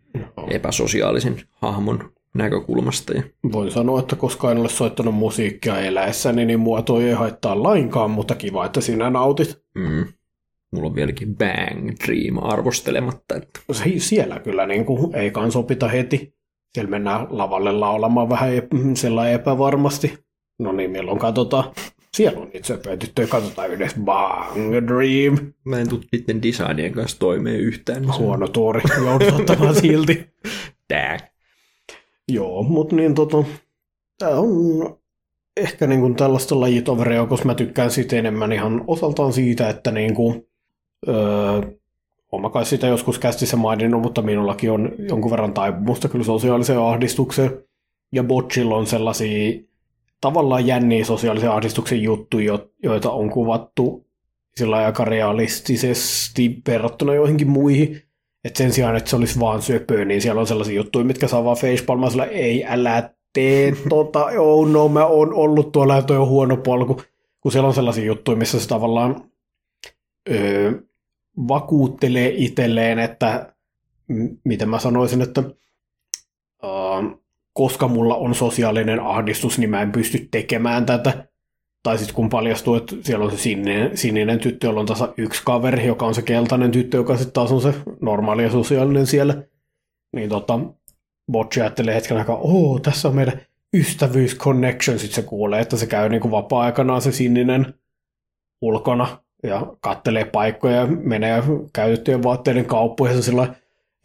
epäsosiaalisen 0.50 1.42
hahmon 1.50 2.12
näkökulmasta. 2.34 3.12
Ja... 3.12 3.22
Voin 3.52 3.70
sanoa, 3.70 4.00
että 4.00 4.16
koska 4.16 4.50
en 4.50 4.58
ole 4.58 4.68
soittanut 4.68 5.14
musiikkia 5.14 5.80
eläessäni, 5.80 6.44
niin 6.44 6.60
mua 6.60 6.82
toi 6.82 7.04
ei 7.04 7.12
haittaa 7.12 7.62
lainkaan, 7.62 8.10
mutta 8.10 8.34
kiva, 8.34 8.66
että 8.66 8.80
sinä 8.80 9.10
nautit. 9.10 9.62
Mm. 9.74 10.04
Mulla 10.74 10.88
on 10.88 10.94
vieläkin 10.94 11.36
Bang 11.36 11.90
Dream 12.06 12.38
arvostelematta. 12.42 13.34
Että... 13.36 13.60
Siellä 13.98 14.38
kyllä 14.38 14.66
niin 14.66 14.84
kuin, 14.84 15.16
ei 15.16 15.30
kans 15.30 15.56
opita 15.56 15.88
heti. 15.88 16.34
Siellä 16.72 16.90
mennään 16.90 17.26
lavalle 17.30 17.72
laulamaan 17.72 18.28
vähän 18.28 18.50
ep- 18.56 18.96
sellainen 18.96 19.34
epävarmasti. 19.34 20.18
No 20.58 20.72
niin, 20.72 20.90
milloin 20.90 21.18
katsotaan. 21.18 21.64
Siellä 22.14 22.40
on 22.40 22.50
söpöjä 22.62 22.96
tyttöjä, 22.96 23.28
katsotaan 23.28 23.70
yhdessä 23.70 23.96
Bang 24.04 24.72
Dream. 24.72 25.52
Mä 25.64 25.78
en 25.78 25.88
tule 25.88 26.00
niiden 26.12 26.42
designien 26.42 26.92
kanssa 26.92 27.18
toimeen 27.18 27.60
yhtään. 27.60 28.02
Niin 28.02 28.18
Huono 28.18 28.48
tuori, 28.48 28.80
joudut 29.04 29.32
ottamaan 29.40 29.74
silti. 29.74 30.26
Tää. 30.88 31.18
Joo, 32.28 32.62
mutta 32.62 32.96
niin 32.96 33.14
tota, 33.14 33.44
tää 34.18 34.30
on 34.30 34.98
ehkä 35.56 35.86
niin 35.86 36.00
kuin 36.00 36.14
tällaista 36.14 36.60
lajitoveria, 36.60 37.26
koska 37.26 37.46
mä 37.46 37.54
tykkään 37.54 37.90
siitä 37.90 38.16
enemmän 38.16 38.52
ihan 38.52 38.84
osaltaan 38.86 39.32
siitä, 39.32 39.68
että 39.68 39.90
niin 39.90 40.14
kuin, 40.14 40.46
öö, 41.08 41.60
Oma 42.34 42.50
kai 42.50 42.64
sitä 42.64 42.86
joskus 42.86 43.18
kästissä 43.18 43.56
maininnut, 43.56 44.02
mutta 44.02 44.22
minullakin 44.22 44.70
on 44.70 44.92
jonkun 44.98 45.30
verran 45.30 45.52
taipumusta 45.52 46.08
kyllä 46.08 46.24
sosiaaliseen 46.24 46.78
ahdistukseen. 46.78 47.50
Ja 48.12 48.24
Botchilla 48.24 48.76
on 48.76 48.86
sellaisia 48.86 49.60
tavallaan 50.20 50.66
jänniä 50.66 51.04
sosiaalisen 51.04 51.50
ahdistuksen 51.50 52.02
juttuja, 52.02 52.58
joita 52.82 53.10
on 53.10 53.30
kuvattu 53.30 54.06
sillä 54.56 54.76
aika 54.76 55.04
realistisesti 55.04 56.62
verrattuna 56.68 57.14
joihinkin 57.14 57.50
muihin. 57.50 58.02
Et 58.44 58.56
sen 58.56 58.72
sijaan, 58.72 58.96
että 58.96 59.10
se 59.10 59.16
olisi 59.16 59.40
vaan 59.40 59.62
syöpöä, 59.62 60.04
niin 60.04 60.22
siellä 60.22 60.40
on 60.40 60.46
sellaisia 60.46 60.76
juttuja, 60.76 61.04
mitkä 61.04 61.28
saa 61.28 61.44
vaan 61.44 61.56
facepalmaa 61.56 62.26
ei 62.30 62.64
älä 62.68 63.10
tee 63.32 63.72
tota, 63.88 64.24
oh 64.38 64.68
no, 64.68 64.88
mä 64.88 65.06
oon 65.06 65.34
ollut 65.34 65.72
tuolla 65.72 65.96
ja 65.96 66.02
toi 66.02 66.16
on 66.16 66.28
huono 66.28 66.56
polku. 66.56 67.02
Kun 67.40 67.52
siellä 67.52 67.68
on 67.68 67.74
sellaisia 67.74 68.04
juttuja, 68.04 68.36
missä 68.36 68.60
se 68.60 68.68
tavallaan 68.68 69.24
öö, 70.30 70.72
vakuuttelee 71.48 72.32
itselleen, 72.36 72.98
että 72.98 73.54
miten 74.44 74.68
mä 74.68 74.78
sanoisin, 74.78 75.22
että 75.22 75.42
uh, 76.62 77.24
koska 77.52 77.88
mulla 77.88 78.16
on 78.16 78.34
sosiaalinen 78.34 79.00
ahdistus, 79.00 79.58
niin 79.58 79.70
mä 79.70 79.82
en 79.82 79.92
pysty 79.92 80.28
tekemään 80.30 80.86
tätä. 80.86 81.28
Tai 81.82 81.98
sitten 81.98 82.14
kun 82.14 82.28
paljastuu, 82.28 82.74
että 82.74 82.96
siellä 83.02 83.24
on 83.24 83.30
se 83.30 83.38
sininen, 83.38 83.96
sininen 83.96 84.38
tyttö, 84.38 84.66
jolla 84.66 84.80
on 84.80 84.86
tasa 84.86 85.14
yksi 85.16 85.42
kaveri, 85.44 85.86
joka 85.86 86.06
on 86.06 86.14
se 86.14 86.22
keltainen 86.22 86.70
tyttö, 86.70 86.96
joka 86.96 87.16
sitten 87.16 87.32
taas 87.32 87.52
on 87.52 87.62
se 87.62 87.74
normaali 88.00 88.42
ja 88.42 88.50
sosiaalinen 88.50 89.06
siellä. 89.06 89.42
Niin 90.12 90.28
tota, 90.28 90.60
Botchi 91.32 91.60
ajattelee 91.60 91.94
hetken 91.94 92.16
aikaa, 92.16 92.36
oo, 92.36 92.78
tässä 92.78 93.08
on 93.08 93.14
meidän 93.14 93.40
ystävyys 93.74 94.36
connection, 94.36 94.98
sitten 94.98 95.14
se 95.14 95.28
kuulee, 95.28 95.60
että 95.60 95.76
se 95.76 95.86
käy 95.86 96.08
niinku 96.08 96.30
vapaa-aikanaan 96.30 97.02
se 97.02 97.12
sininen 97.12 97.74
ulkona 98.60 99.23
ja 99.44 99.66
kattelee 99.80 100.24
paikkoja 100.24 100.76
ja 100.76 100.86
menee 100.86 101.42
käytettyjen 101.72 102.22
vaatteiden 102.22 102.64
kauppoihin 102.64 103.22
sillä 103.22 103.54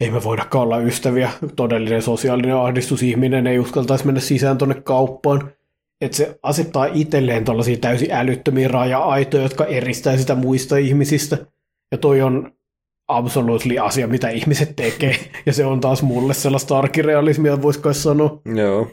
ei 0.00 0.10
me 0.10 0.24
voidakaan 0.24 0.64
olla 0.64 0.78
ystäviä. 0.78 1.30
Todellinen 1.56 2.02
sosiaalinen 2.02 2.56
ahdistusihminen 2.56 3.46
ei 3.46 3.58
uskaltaisi 3.58 4.06
mennä 4.06 4.20
sisään 4.20 4.58
tuonne 4.58 4.74
kauppaan. 4.74 5.52
Että 6.00 6.16
se 6.16 6.38
asettaa 6.42 6.86
itselleen 6.86 7.44
tuollaisia 7.44 7.76
täysin 7.76 8.12
älyttömiä 8.12 8.68
raja-aitoja, 8.68 9.42
jotka 9.42 9.64
eristää 9.64 10.16
sitä 10.16 10.34
muista 10.34 10.76
ihmisistä. 10.76 11.38
Ja 11.92 11.98
toi 11.98 12.22
on 12.22 12.52
absolutely 13.08 13.78
asia, 13.78 14.06
mitä 14.06 14.28
ihmiset 14.28 14.76
tekee. 14.76 15.16
Ja 15.46 15.52
se 15.52 15.64
on 15.64 15.80
taas 15.80 16.02
mulle 16.02 16.34
sellaista 16.34 16.78
arkirealismia, 16.78 17.62
voisi 17.62 17.80
kai 17.80 17.94
sanoa. 17.94 18.40
Joo. 18.54 18.90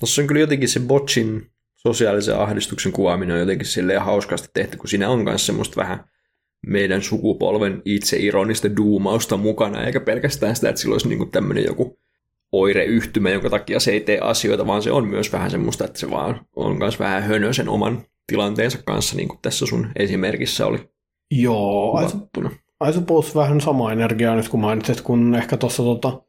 Tuossa 0.00 0.22
on 0.22 0.28
kyllä 0.28 0.40
jotenkin 0.40 0.68
se 0.68 0.80
botchin 0.80 1.50
sosiaalisen 1.78 2.38
ahdistuksen 2.38 2.92
kuvaaminen 2.92 3.34
on 3.34 3.40
jotenkin 3.40 3.66
silleen 3.66 4.02
hauskasti 4.02 4.48
tehty, 4.54 4.76
kun 4.76 4.88
siinä 4.88 5.08
on 5.08 5.24
myös 5.24 5.46
semmoista 5.46 5.76
vähän 5.76 6.04
meidän 6.66 7.02
sukupolven 7.02 7.82
itseironista 7.84 8.76
duumausta 8.76 9.36
mukana, 9.36 9.84
eikä 9.84 10.00
pelkästään 10.00 10.56
sitä, 10.56 10.68
että 10.68 10.80
sillä 10.80 10.94
olisi 10.94 11.08
niin 11.08 11.30
tämmöinen 11.30 11.64
joku 11.64 11.98
oireyhtymä, 12.52 13.30
jonka 13.30 13.50
takia 13.50 13.80
se 13.80 13.90
ei 13.90 14.00
tee 14.00 14.18
asioita, 14.18 14.66
vaan 14.66 14.82
se 14.82 14.92
on 14.92 15.08
myös 15.08 15.32
vähän 15.32 15.50
semmoista, 15.50 15.84
että 15.84 15.98
se 15.98 16.10
vaan 16.10 16.46
on 16.56 16.78
myös 16.78 16.98
vähän 16.98 17.22
hönö 17.22 17.52
sen 17.52 17.68
oman 17.68 18.02
tilanteensa 18.26 18.78
kanssa, 18.86 19.16
niin 19.16 19.28
kuin 19.28 19.38
tässä 19.42 19.66
sun 19.66 19.90
esimerkissä 19.96 20.66
oli 20.66 20.88
Joo, 21.30 22.00
I 22.88 22.92
suppose 22.92 23.34
vähän 23.34 23.60
sama 23.60 23.92
energiaa 23.92 24.36
nyt 24.36 24.48
kun 24.48 24.60
mainitsit, 24.60 25.00
kun 25.00 25.34
ehkä 25.34 25.56
tuossa 25.56 25.82
tota 25.82 26.22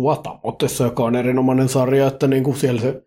Watamotessa, 0.00 0.84
joka 0.84 1.04
on 1.04 1.16
erinomainen 1.16 1.68
sarja, 1.68 2.06
että 2.06 2.26
niin 2.26 2.44
kuin 2.44 2.56
siellä 2.56 2.80
se 2.80 3.02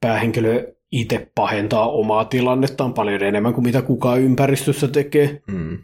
päähenkilö 0.00 0.74
itse 0.92 1.30
pahentaa 1.34 1.90
omaa 1.90 2.24
tilannettaan 2.24 2.94
paljon 2.94 3.22
enemmän 3.22 3.54
kuin 3.54 3.64
mitä 3.64 3.82
kukaan 3.82 4.20
ympäristössä 4.20 4.88
tekee. 4.88 5.42
Mm. 5.46 5.78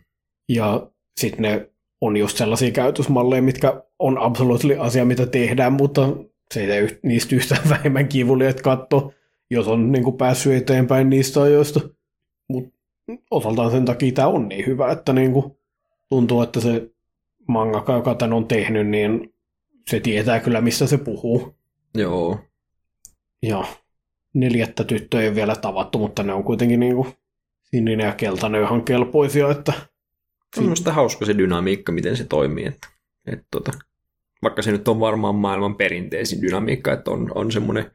Ja 0.48 0.90
sitten 1.20 1.42
ne 1.42 1.70
on 2.00 2.16
just 2.16 2.36
sellaisia 2.36 2.70
käytösmalleja, 2.70 3.42
mitkä 3.42 3.82
on 3.98 4.18
absoluuttisesti 4.18 4.80
asia, 4.80 5.04
mitä 5.04 5.26
tehdään, 5.26 5.72
mutta 5.72 6.08
se 6.54 6.60
ei 6.60 6.66
tee 6.66 6.98
niistä 7.02 7.36
yhtään 7.36 7.68
vähemmän 7.70 8.08
kivulia, 8.08 8.48
että 8.48 8.62
katso, 8.62 9.12
jos 9.50 9.68
on 9.68 9.92
niin 9.92 10.04
kuin 10.04 10.16
päässyt 10.16 10.54
eteenpäin 10.54 11.10
niistä 11.10 11.42
ajoista. 11.42 11.80
Mutta 12.48 12.76
osaltaan 13.30 13.70
sen 13.70 13.84
takia 13.84 14.12
tämä 14.12 14.28
on 14.28 14.48
niin 14.48 14.66
hyvä, 14.66 14.92
että 14.92 15.12
niin 15.12 15.32
kuin 15.32 15.56
tuntuu, 16.08 16.42
että 16.42 16.60
se 16.60 16.90
mangaka, 17.48 17.92
joka 17.92 18.14
tämän 18.14 18.32
on 18.32 18.48
tehnyt, 18.48 18.86
niin 18.86 19.34
se 19.90 20.00
tietää 20.00 20.40
kyllä, 20.40 20.60
mistä 20.60 20.86
se 20.86 20.98
puhuu. 20.98 21.54
Joo. 21.94 22.38
Ja 23.42 23.64
neljättä 24.36 24.84
tyttöä 24.84 25.20
ei 25.20 25.28
ole 25.28 25.34
vielä 25.34 25.56
tavattu, 25.56 25.98
mutta 25.98 26.22
ne 26.22 26.32
on 26.32 26.44
kuitenkin 26.44 26.80
niin 26.80 26.94
kuin 26.94 27.08
sininen 27.62 28.06
ja 28.06 28.12
keltainen 28.12 28.62
ihan 28.62 28.84
kelpoisia, 28.84 29.50
että 29.50 29.72
se 30.54 30.60
on 30.60 30.64
minusta 30.64 30.92
hauska 30.92 31.26
se 31.26 31.38
dynamiikka, 31.38 31.92
miten 31.92 32.16
se 32.16 32.24
toimii. 32.24 32.66
Että, 32.66 32.88
että 33.26 33.46
tota, 33.50 33.72
vaikka 34.42 34.62
se 34.62 34.72
nyt 34.72 34.88
on 34.88 35.00
varmaan 35.00 35.34
maailman 35.34 35.74
perinteisin 35.74 36.42
dynamiikka, 36.42 36.92
että 36.92 37.10
on, 37.10 37.32
on 37.34 37.52
semmoinen 37.52 37.90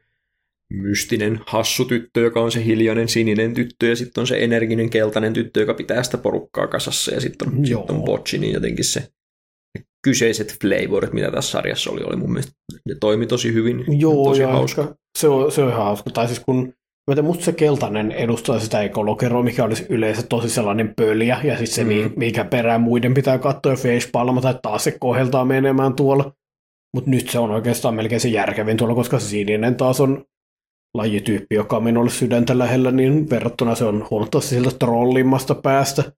mystinen 0.70 1.40
hassu 1.46 1.84
tyttö, 1.84 2.20
joka 2.20 2.40
on 2.40 2.52
se 2.52 2.64
hiljainen 2.64 3.08
sininen 3.08 3.54
tyttö, 3.54 3.86
ja 3.86 3.96
sitten 3.96 4.20
on 4.20 4.26
se 4.26 4.44
energinen 4.44 4.90
keltainen 4.90 5.32
tyttö, 5.32 5.60
joka 5.60 5.74
pitää 5.74 6.02
sitä 6.02 6.18
porukkaa 6.18 6.66
kasassa, 6.66 7.14
ja 7.14 7.20
sitten 7.20 7.48
on, 7.48 7.66
sit 7.66 7.90
on 7.90 8.02
botchi, 8.02 8.38
niin 8.38 8.52
jotenkin 8.52 8.84
se 8.84 9.12
kyseiset 10.02 10.56
flavorit, 10.62 11.12
mitä 11.12 11.30
tässä 11.30 11.50
sarjassa 11.50 11.90
oli, 11.90 12.02
oli 12.04 12.16
mun 12.16 12.32
mielestä, 12.32 12.52
ne 12.88 12.94
toimi 13.00 13.26
tosi 13.26 13.52
hyvin. 13.52 13.84
Joo, 14.00 14.24
tosi 14.24 14.42
ja 14.42 14.48
hauska. 14.48 14.94
se 15.18 15.28
on, 15.28 15.52
se 15.52 15.62
on 15.62 15.68
ihan 15.68 15.84
hauska. 15.84 16.10
Tai 16.10 16.26
siis 16.26 16.40
kun 16.40 16.72
mä 17.10 17.22
musta 17.22 17.44
se 17.44 17.52
keltainen 17.52 18.12
edustaa 18.12 18.58
sitä 18.58 18.82
ekolokeroa, 18.82 19.42
mikä 19.42 19.64
olisi 19.64 19.86
yleensä 19.88 20.22
tosi 20.22 20.48
sellainen 20.48 20.92
pöliä, 20.96 21.40
ja 21.44 21.56
sitten 21.58 21.74
se, 21.74 21.84
Mm. 21.84 21.90
mm. 21.90 22.12
mikä 22.16 22.44
perään 22.44 22.80
muiden 22.80 23.14
pitää 23.14 23.38
katsoa 23.38 23.76
facepalma, 23.76 24.40
tai 24.40 24.54
taas 24.62 24.84
se 24.84 24.96
koheltaa 25.00 25.44
menemään 25.44 25.94
tuolla. 25.94 26.32
Mutta 26.94 27.10
nyt 27.10 27.28
se 27.30 27.38
on 27.38 27.50
oikeastaan 27.50 27.94
melkein 27.94 28.20
se 28.20 28.28
järkevin 28.28 28.76
tuolla, 28.76 28.94
koska 28.94 29.18
se 29.18 29.28
sininen 29.28 29.74
taas 29.74 30.00
on 30.00 30.24
lajityyppi, 30.94 31.54
joka 31.54 31.76
on 31.76 31.82
minulle 31.84 32.10
sydäntä 32.10 32.58
lähellä, 32.58 32.90
niin 32.90 33.30
verrattuna 33.30 33.74
se 33.74 33.84
on 33.84 34.06
huomattavasti 34.10 34.50
siltä 34.54 34.70
trollimmasta 34.78 35.54
päästä. 35.54 36.12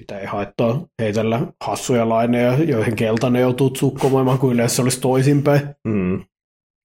Sitä 0.00 0.18
ei 0.18 0.26
haittaa 0.26 0.86
heitellä 1.02 1.52
hassuja 1.64 2.08
laineja, 2.08 2.64
joihin 2.64 2.96
keltainen 2.96 3.42
joutuu 3.42 3.74
sukkomaan, 3.76 4.38
kun 4.38 4.52
yleensä 4.52 4.76
se 4.76 4.82
olisi 4.82 5.00
toisinpäin. 5.00 5.60
Mm. 5.88 6.18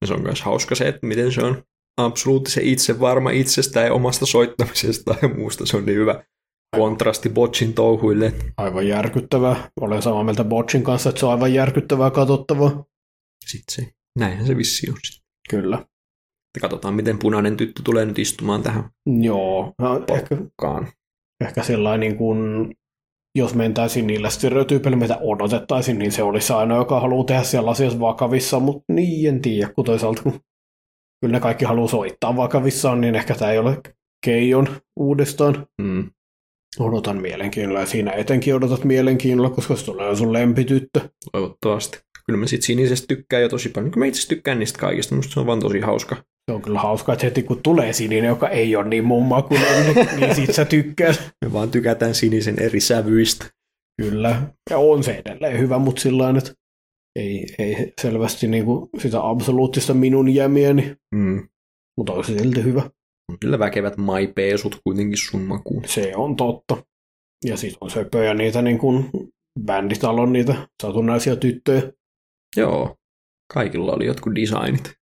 Ja 0.02 0.08
se 0.08 0.14
on 0.14 0.24
myös 0.24 0.42
hauska 0.42 0.76
se, 0.76 0.88
että 0.88 1.08
miten 1.08 1.32
se 1.32 1.42
on 1.42 1.64
absoluuttisen 1.98 2.64
itsevarma 2.64 3.30
itsestään 3.30 3.86
ja 3.86 3.94
omasta 3.94 4.26
soittamisesta 4.26 5.16
ja 5.22 5.28
muusta. 5.28 5.66
Se 5.66 5.78
on 5.78 5.86
niin 5.86 5.98
hyvä 5.98 6.24
kontrasti 6.78 7.30
Botchin 7.30 7.74
touhuille. 7.74 8.34
Aivan 8.58 8.88
järkyttävää. 8.88 9.72
Olen 9.82 10.02
samaa 10.02 10.24
mieltä 10.24 10.44
Botchin 10.44 10.84
kanssa, 10.84 11.10
että 11.10 11.20
se 11.20 11.26
on 11.26 11.32
aivan 11.32 11.54
järkyttävää 11.54 12.12
katsottavaa. 12.12 12.86
Sitten 13.46 13.76
se, 13.76 13.94
näinhän 14.20 14.48
se 14.48 14.58
vissi 14.58 14.90
on 14.90 14.98
sitten. 15.04 15.24
Kyllä. 15.50 15.86
Katsotaan, 16.62 16.94
miten 16.94 17.20
punainen 17.20 17.58
tyttö 17.58 17.82
tulee 17.86 18.06
nyt 18.06 18.20
istumaan 18.20 18.64
tähän 18.64 18.90
Joo. 19.06 19.74
No, 19.80 20.06
ehkä, 20.14 20.38
ehkä 21.42 21.64
sellainen, 21.64 22.00
niin 22.00 22.18
kuin, 22.18 22.72
jos 23.36 23.56
mentäisiin 23.56 24.08
niillä 24.08 24.30
stereotyypeillä, 24.30 24.98
mitä 24.98 25.18
odotettaisiin, 25.22 26.00
niin 26.00 26.12
se 26.12 26.24
olisi 26.24 26.54
aina, 26.54 26.76
joka 26.76 27.00
haluaa 27.00 27.26
tehdä 27.26 27.44
siellä 27.44 27.72
asiassa 27.72 28.00
vakavissa, 28.00 28.60
mutta 28.60 28.94
niin 28.94 29.30
en 29.30 29.42
tiedä, 29.42 29.70
kun 29.76 29.86
toisaalta 29.86 30.22
kyllä 30.24 31.32
ne 31.32 31.40
kaikki 31.40 31.66
haluaa 31.66 31.88
soittaa 31.88 32.36
vakavissaan, 32.36 33.02
niin 33.02 33.16
ehkä 33.16 33.36
tämä 33.36 33.52
ei 33.52 33.60
ole 33.60 33.78
keijon 34.26 34.68
uudestaan. 35.00 35.68
Mm. 35.82 36.10
Odotan 36.80 37.22
mielenkiinnolla 37.22 37.80
ja 37.80 37.86
siinä 37.86 38.12
etenkin 38.12 38.56
odotat 38.56 38.84
mielenkiinnolla, 38.84 39.50
koska 39.50 39.76
se 39.76 39.86
tulee 39.86 40.16
sun 40.16 40.34
lempityttö. 40.34 41.10
Toivottavasti. 41.32 42.00
Kyllä 42.26 42.40
mä 42.40 42.48
sit 42.48 42.64
sinisestä 42.64 43.08
tykkään 43.08 43.42
jo 43.42 43.50
tosi 43.50 43.70
paljon. 43.70 43.92
Kyllä 43.92 44.06
mä 44.06 44.08
itse 44.08 44.28
tykkään 44.28 44.60
niistä 44.60 44.80
kaikista. 44.80 45.16
Musta 45.16 45.34
se 45.34 45.40
on 45.40 45.46
vaan 45.46 45.60
tosi 45.60 45.80
hauska. 45.80 46.16
Se 46.52 46.56
on 46.56 46.62
kyllä 46.62 46.80
hauskaa, 46.80 47.14
että 47.14 47.26
heti 47.26 47.44
kun 47.44 47.64
tulee 47.64 47.94
sininen, 47.94 48.28
joka 48.28 48.50
ei 48.50 48.76
ole 48.76 48.88
niin 48.90 49.04
mumma 49.06 49.42
kuin 49.42 49.62
ennen, 49.64 50.08
niin 50.20 50.36
sit 50.36 50.54
sä 50.56 50.66
tykkäät. 50.66 51.32
Me 51.46 51.54
vaan 51.54 51.72
tykätään 51.72 52.16
sinisen 52.16 52.60
eri 52.62 52.80
sävyistä. 52.80 53.46
Kyllä. 54.02 54.42
Ja 54.70 54.78
on 54.78 55.04
se 55.04 55.22
edelleen 55.26 55.60
hyvä, 55.60 55.78
mutta 55.80 56.02
sillä 56.02 56.30
että 56.38 56.54
ei, 57.20 57.46
ei 57.60 57.94
selvästi 58.02 58.48
niin 58.48 58.66
kuin 58.66 58.90
sitä 58.98 59.28
absoluuttista 59.30 59.94
minun 59.94 60.36
jämiäni, 60.36 60.96
Mm. 61.16 61.48
mutta 61.98 62.14
on 62.14 62.24
se 62.24 62.38
silti 62.40 62.64
hyvä. 62.64 62.82
On 63.32 63.40
kyllä 63.40 63.60
väkevät 63.60 63.98
maipeesut 63.98 64.80
kuitenkin 64.84 65.18
sun 65.18 65.42
makuun. 65.42 65.84
Se 65.86 66.12
on 66.16 66.36
totta. 66.36 66.84
Ja 67.46 67.58
sitten 67.58 67.78
on 67.82 67.90
söpöjä 67.90 68.34
niitä 68.34 68.62
niin 68.62 68.78
kuin 68.80 69.10
bänditalon 69.66 70.34
niitä 70.34 70.68
satunnaisia 70.84 71.36
tyttöjä. 71.36 71.82
Joo. 72.58 72.96
Kaikilla 73.54 73.92
oli 73.94 74.06
jotkut 74.06 74.36
designit. 74.36 74.94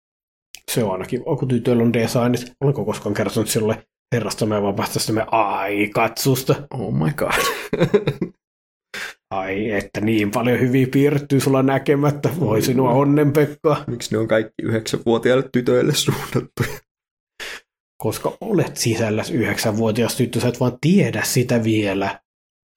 Se 0.70 0.84
on 0.84 0.92
ainakin, 0.92 1.22
kun 1.38 1.48
tytöillä 1.48 1.82
on 1.82 1.92
designit. 1.92 2.52
Olenko 2.60 2.84
koskaan 2.84 3.14
kertonut 3.14 3.48
sille 3.48 3.86
herrastamme 4.14 4.62
vapastastamme 4.62 5.26
aikatsusta? 5.30 6.54
Oh 6.70 6.94
my 6.94 7.12
god. 7.16 7.32
Ai, 9.30 9.70
että 9.70 10.00
niin 10.00 10.30
paljon 10.30 10.60
hyviä 10.60 10.86
piirrettyy 10.92 11.40
sulla 11.40 11.62
näkemättä. 11.62 12.30
Voi 12.40 12.62
sinua 12.62 12.90
onnen, 12.90 13.32
Pekka. 13.32 13.84
Miksi 13.86 14.14
ne 14.14 14.18
on 14.18 14.28
kaikki 14.28 14.62
yhdeksänvuotiaille 14.62 15.48
tytöille 15.52 15.94
suunnattu? 15.94 16.62
Koska 18.02 18.36
olet 18.40 18.76
sisällä 18.76 19.24
yhdeksänvuotias 19.32 20.16
tyttö, 20.16 20.40
sä 20.40 20.48
et 20.48 20.60
vaan 20.60 20.78
tiedä 20.80 21.22
sitä 21.22 21.64
vielä. 21.64 22.20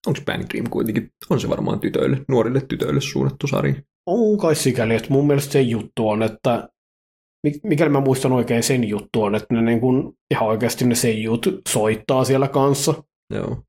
Onko 0.08 0.20
Bang 0.26 0.44
Dream 0.50 0.70
kuitenkin? 0.70 1.10
On 1.30 1.40
se 1.40 1.50
varmaan 1.50 1.80
tytöille, 1.80 2.18
nuorille 2.28 2.62
tytöille 2.62 3.02
suunnattu 3.02 3.48
sarja. 3.48 3.76
On 4.06 4.38
kai 4.38 4.56
sikäli, 4.56 4.96
että 4.96 5.10
mun 5.10 5.28
mielestä 5.28 5.54
se 5.54 5.62
juttu 5.62 6.10
on, 6.10 6.24
että 6.24 6.70
mikäli 7.64 7.89
mä 7.89 8.00
muistan 8.00 8.32
oikein 8.32 8.64
sen 8.64 8.84
juttu 8.84 9.24
on, 9.24 9.36
että 9.36 9.54
ne 9.54 9.62
niin 9.62 9.80
kun 9.80 10.18
ihan 10.32 10.48
oikeasti 10.48 10.86
ne 10.86 10.96
seijut 10.96 11.46
soittaa 11.70 12.24
siellä 12.24 12.48
kanssa, 12.48 13.04
Joo. 13.34 13.64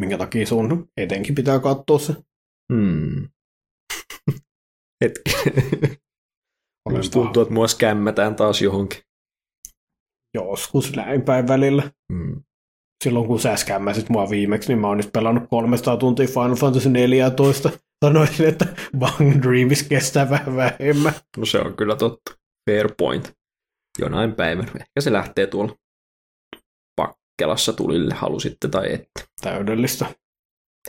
minkä 0.00 0.18
takia 0.18 0.46
sun 0.46 0.88
etenkin 0.96 1.34
pitää 1.34 1.58
katsoa 1.58 1.98
se. 1.98 2.14
Hmm. 2.72 3.28
Hetki. 5.04 5.32
Olen 6.88 6.98
Musta 6.98 7.12
tuntuu, 7.12 7.42
että 7.42 7.54
mua 7.54 7.68
skämmätään 7.68 8.36
taas 8.36 8.62
johonkin. 8.62 9.00
joskus 10.34 10.96
näin 10.96 11.22
päin 11.22 11.48
välillä. 11.48 11.90
Hmm. 12.12 12.42
Silloin 13.04 13.26
kun 13.26 13.40
sä 13.40 13.56
skämmäsit 13.56 14.08
mua 14.08 14.30
viimeksi, 14.30 14.68
niin 14.68 14.78
mä 14.78 14.88
oon 14.88 14.96
nyt 14.96 15.12
pelannut 15.12 15.44
300 15.50 15.96
tuntia 15.96 16.26
Final 16.26 16.54
Fantasy 16.54 16.88
14. 16.90 17.70
Sanoisin, 18.04 18.48
että 18.48 18.66
Bang 18.98 19.42
Dreams 19.42 19.82
kestää 19.82 20.30
vähän 20.30 20.56
vähemmän. 20.56 21.12
No 21.36 21.44
se 21.44 21.58
on 21.60 21.76
kyllä 21.76 21.96
totta. 21.96 22.38
Fair 22.68 22.94
point. 22.98 23.32
Jonain 23.98 24.32
päivänä. 24.32 24.72
Ehkä 24.74 25.00
se 25.00 25.12
lähtee 25.12 25.46
tuolla 25.46 25.76
Pakkelassa 26.96 27.72
tulille, 27.72 28.14
halusitte 28.14 28.68
tai 28.68 28.92
ette. 28.92 29.24
Täydellistä. 29.40 30.06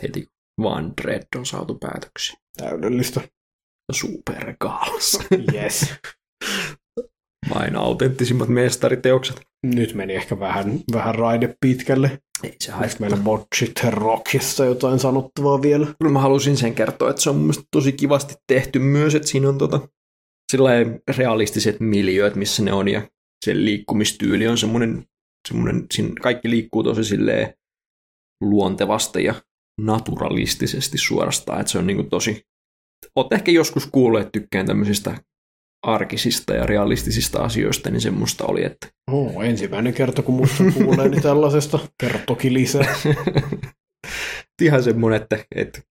Heti 0.02 0.26
vaan 0.62 0.92
Dread 1.02 1.26
on 1.36 1.46
saatu 1.46 1.74
päätöksiä. 1.74 2.36
Täydellistä. 2.56 3.20
Supergaalassa. 3.92 5.22
Yes. 5.54 5.94
Vain 7.54 7.76
autenttisimmat 7.76 8.48
mestariteokset. 8.48 9.40
Nyt 9.66 9.94
meni 9.94 10.14
ehkä 10.14 10.40
vähän, 10.40 10.80
vähän 10.92 11.14
raide 11.14 11.56
pitkälle. 11.60 12.18
Ei 12.44 12.56
se 12.60 12.74
Olisi 12.74 12.96
meillä 13.00 13.16
Botchit 13.16 13.84
Rockissa 13.90 14.64
jotain 14.64 14.98
sanottavaa 14.98 15.62
vielä? 15.62 15.86
Kyllä 15.98 16.12
mä 16.12 16.18
halusin 16.18 16.56
sen 16.56 16.74
kertoa, 16.74 17.10
että 17.10 17.22
se 17.22 17.30
on 17.30 17.36
mun 17.36 17.54
tosi 17.70 17.92
kivasti 17.92 18.34
tehty 18.46 18.78
myös, 18.78 19.14
että 19.14 19.28
siinä 19.28 19.48
on 19.48 19.58
tota, 19.58 19.80
realistiset 21.16 21.80
miljööt, 21.80 22.36
missä 22.36 22.62
ne 22.62 22.72
on, 22.72 22.88
ja 22.88 23.08
se 23.44 23.54
liikkumistyyli 23.54 24.48
on 24.48 24.58
semmoinen, 24.58 25.04
semmoinen 25.48 25.86
siinä 25.92 26.10
kaikki 26.22 26.50
liikkuu 26.50 26.82
tosi 26.82 27.04
silleen 27.04 27.54
luontevasti 28.40 29.24
ja 29.24 29.34
naturalistisesti 29.80 30.98
suorastaan, 30.98 31.60
että 31.60 31.72
se 31.72 31.78
on 31.78 31.86
niinku 31.86 32.02
tosi, 32.02 32.42
oot 33.16 33.32
ehkä 33.32 33.50
joskus 33.50 33.86
kuullut, 33.86 34.20
että 34.20 34.30
tykkään 34.32 34.66
tämmöisistä 34.66 35.18
arkisista 35.86 36.54
ja 36.54 36.66
realistisista 36.66 37.38
asioista, 37.42 37.90
niin 37.90 38.00
semmoista 38.00 38.44
oli, 38.44 38.64
että 38.64 38.86
Oh, 39.10 39.44
ensimmäinen 39.44 39.94
kerta, 39.94 40.22
kun 40.22 40.34
musta 40.34 40.64
kuuleeni 40.74 41.20
tällaisesta. 41.20 41.78
Kerro 42.00 42.20
toki 42.26 42.52
lisää. 42.52 42.94
ihan 44.62 44.82
semmoinen, 44.82 45.22
että, 45.22 45.44
että 45.54 45.82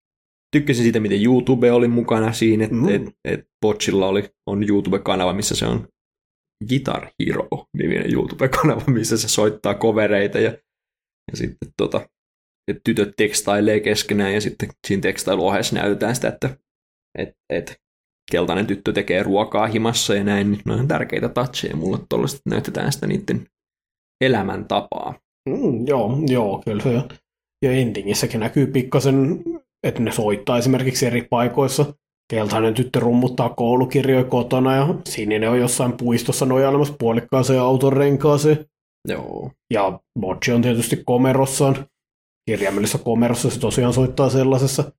tykkäsin 0.52 0.84
siitä, 0.84 1.00
miten 1.00 1.24
YouTube 1.24 1.72
oli 1.72 1.88
mukana 1.88 2.34
siinä, 2.34 2.64
että 2.64 2.76
Mm. 2.76 2.89
et, 2.89 3.02
et 3.26 3.47
Botchilla 3.62 4.08
oli, 4.08 4.30
on 4.50 4.70
YouTube-kanava, 4.70 5.34
missä 5.34 5.56
se 5.56 5.66
on 5.66 5.88
Guitar 6.70 7.08
Hero-niminen 7.26 8.14
YouTube-kanava, 8.14 8.84
missä 8.88 9.18
se 9.18 9.28
soittaa 9.28 9.76
kovereita 9.76 10.39
ja, 10.39 10.50
ja 11.32 11.38
sitten 11.38 11.70
tota, 11.78 12.10
että 12.68 12.82
tytöt 12.84 13.14
tekstailee 13.18 13.80
keskenään 13.80 14.34
ja 14.34 14.41
sitten 14.41 14.70
siinä 14.88 15.02
tekstailuohjeessa 15.02 15.76
näytetään 15.76 16.16
sitä, 16.16 16.28
että 16.28 16.58
et, 17.18 17.30
et, 17.50 17.78
keltainen 18.32 18.68
tyttö 18.68 18.93
tekee 18.93 19.24
ruokaa 19.24 19.68
himassa 19.68 20.16
ja 20.16 20.24
näin, 20.24 20.52
niin 20.52 20.62
ne 20.66 20.74
on 20.74 20.88
tärkeitä 20.88 21.30
toucheja 21.30 21.76
mulle 21.76 22.00
tuollaista, 22.10 22.38
että 22.38 22.50
näytetään 22.50 22.93
sitä 22.93 23.08
niiden 23.08 23.47
elämäntapaa. 24.22 25.20
Mm, 25.50 25.88
joo, 25.88 26.18
joo, 26.28 26.62
kyllä 26.66 26.84
se. 26.84 27.02
Ja 27.66 27.72
endingissäkin 27.72 28.39
näkyy 28.39 28.68
pikkasen, 28.68 29.43
että 29.84 30.01
ne 30.01 30.11
soittaa 30.11 30.57
esimerkiksi 30.57 31.05
eri 31.05 31.21
paikoissa. 31.21 31.93
Keltainen 32.32 32.73
tyttö 32.73 32.99
rummuttaa 32.99 33.49
koulukirjoja 33.49 34.23
kotona 34.23 34.75
ja 34.75 34.95
sininen 35.07 35.49
on 35.49 35.59
jossain 35.59 35.97
puistossa 35.97 36.45
nojailemassa 36.45 36.95
puolikkaaseen 36.99 37.59
auton 37.59 37.93
renkaaseen. 37.93 38.65
Joo. 39.07 39.51
Ja 39.73 39.99
Bocci 40.19 40.51
on 40.51 40.61
tietysti 40.61 41.03
komerossaan. 41.05 41.86
Kirjaimellisessä 42.49 42.97
komerossa 42.97 43.49
se 43.49 43.59
tosiaan 43.59 43.93
soittaa 43.93 44.30
sellaisessa. 44.30 44.91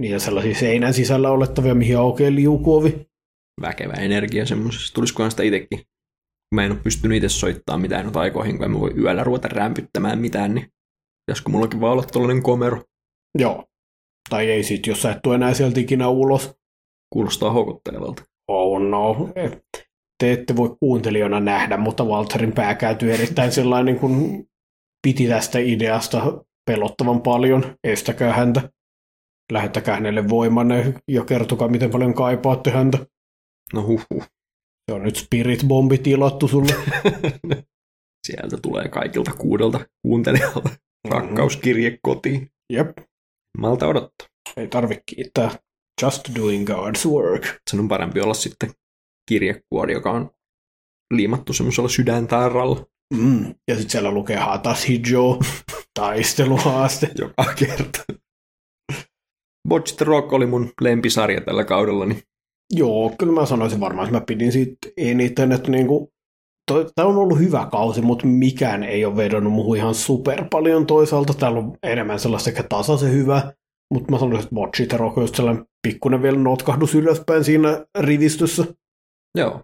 Niitä 0.00 0.18
sellaisia 0.18 0.54
seinän 0.54 0.94
sisällä 0.94 1.30
olettavia, 1.30 1.74
mihin 1.74 1.98
aukeaa 1.98 2.34
liukuovi. 2.34 3.06
väkevä 3.60 3.92
energia 3.92 4.46
semmoisessa. 4.46 4.94
Tulisikohan 4.94 5.30
sitä 5.30 5.42
itsekin? 5.42 5.80
Mä 6.54 6.64
en 6.64 6.72
ole 6.72 6.80
pystynyt 6.84 7.16
itse 7.16 7.28
soittamaan 7.28 7.80
mitään 7.80 8.04
noita 8.04 8.20
aikoihin, 8.20 8.56
kun 8.56 8.64
en 8.64 8.70
mä 8.70 8.80
voi 8.80 8.94
yöllä 8.98 9.24
ruveta 9.24 9.48
rämpyttämään 9.48 10.18
mitään, 10.18 10.54
niin 10.54 10.72
pitäisikö 11.26 11.50
mullakin 11.50 11.80
vaan 11.80 11.92
olla 11.92 12.40
komero? 12.42 12.82
Joo. 13.38 13.67
Tai 14.28 14.50
ei 14.50 14.62
sit, 14.62 14.86
jos 14.86 15.02
sä 15.02 15.10
et 15.10 15.18
tule 15.22 15.34
enää 15.34 15.54
sieltä 15.54 15.80
ikinä 15.80 16.08
ulos. 16.08 16.54
Kuulostaa 17.12 17.52
houkuttelevalta. 17.52 18.22
Oh 18.48 18.80
no. 18.80 19.30
Te 20.18 20.32
ette 20.32 20.56
voi 20.56 20.76
kuuntelijana 20.80 21.40
nähdä, 21.40 21.76
mutta 21.76 22.04
Walterin 22.04 22.52
pää 22.52 22.74
käytyy 22.74 23.14
erittäin 23.14 23.52
sellainen, 23.52 23.98
kun 23.98 24.44
piti 25.02 25.28
tästä 25.28 25.58
ideasta 25.58 26.44
pelottavan 26.70 27.22
paljon. 27.22 27.76
Estäkää 27.84 28.32
häntä. 28.32 28.70
lähettäkää 29.52 29.94
hänelle 29.94 30.28
voimanne 30.28 30.94
ja 31.08 31.24
kertokaa, 31.24 31.68
miten 31.68 31.90
paljon 31.90 32.14
kaipaatte 32.14 32.70
häntä. 32.70 33.06
No 33.72 33.82
huhu. 33.82 34.22
Se 34.88 34.94
on 34.94 35.02
nyt 35.02 35.16
Spirit 35.16 35.64
Bombi 35.68 35.98
tilattu 35.98 36.48
sulle. 36.48 36.72
Sieltä 38.26 38.56
tulee 38.62 38.88
kaikilta 38.88 39.32
kuudelta 39.32 39.86
kuuntelijalta 40.02 40.70
rakkauskirje 41.08 41.98
kotiin. 42.02 42.50
Jep, 42.72 42.98
Malta 43.58 43.86
odottaa. 43.86 44.28
ei 44.56 44.68
tarvi 44.68 45.00
kiittää. 45.06 45.50
Just 46.02 46.28
doing 46.38 46.68
God's 46.68 47.10
work. 47.10 47.42
Sen 47.70 47.80
on 47.80 47.88
parempi 47.88 48.20
olla 48.20 48.34
sitten 48.34 48.70
kirjekuori, 49.28 49.92
joka 49.92 50.10
on 50.10 50.30
liimattu 51.14 51.52
semmoisella 51.52 51.88
sydäntarralla 51.88 52.86
Mm. 53.14 53.54
Ja 53.68 53.74
sitten 53.74 53.90
siellä 53.90 54.10
lukee 54.10 54.36
Hatas 54.36 54.88
Hijo, 54.88 55.38
taisteluhaaste. 55.98 57.10
joka 57.18 57.54
kerta. 57.58 58.04
The 59.96 60.04
Rock 60.04 60.32
oli 60.32 60.46
mun 60.46 60.72
lempisarja 60.80 61.40
tällä 61.40 61.64
kaudella, 61.64 62.06
niin 62.06 62.22
Joo, 62.72 63.14
kyllä 63.18 63.32
mä 63.32 63.46
sanoisin 63.46 63.80
varmaan, 63.80 64.08
että 64.08 64.18
mä 64.18 64.24
pidin 64.26 64.52
siitä 64.52 64.88
eniten, 64.96 65.52
että 65.52 65.70
niinku, 65.70 66.12
tämä 66.94 67.08
on 67.08 67.16
ollut 67.16 67.38
hyvä 67.38 67.68
kausi, 67.72 68.02
mutta 68.02 68.26
mikään 68.26 68.82
ei 68.82 69.04
ole 69.04 69.16
vedonnut 69.16 69.52
muuhun 69.52 69.76
ihan 69.76 69.94
super 69.94 70.44
paljon 70.50 70.86
toisaalta. 70.86 71.34
Täällä 71.34 71.58
on 71.58 71.76
enemmän 71.82 72.20
sellaista 72.20 72.44
sekä 72.44 72.62
tasaisen 72.62 73.12
hyvä, 73.12 73.52
mutta 73.94 74.12
mä 74.12 74.18
sanoisin, 74.18 74.44
että 74.44 74.56
Watch 74.56 74.80
It 74.80 74.92
Rock 74.92 75.18
on 75.18 75.24
just 75.24 75.34
sellainen 75.34 75.64
pikkuinen 75.82 76.22
vielä 76.22 76.38
notkahdus 76.38 76.94
ylöspäin 76.94 77.44
siinä 77.44 77.86
rivistössä. 77.98 78.64
joo. 79.38 79.62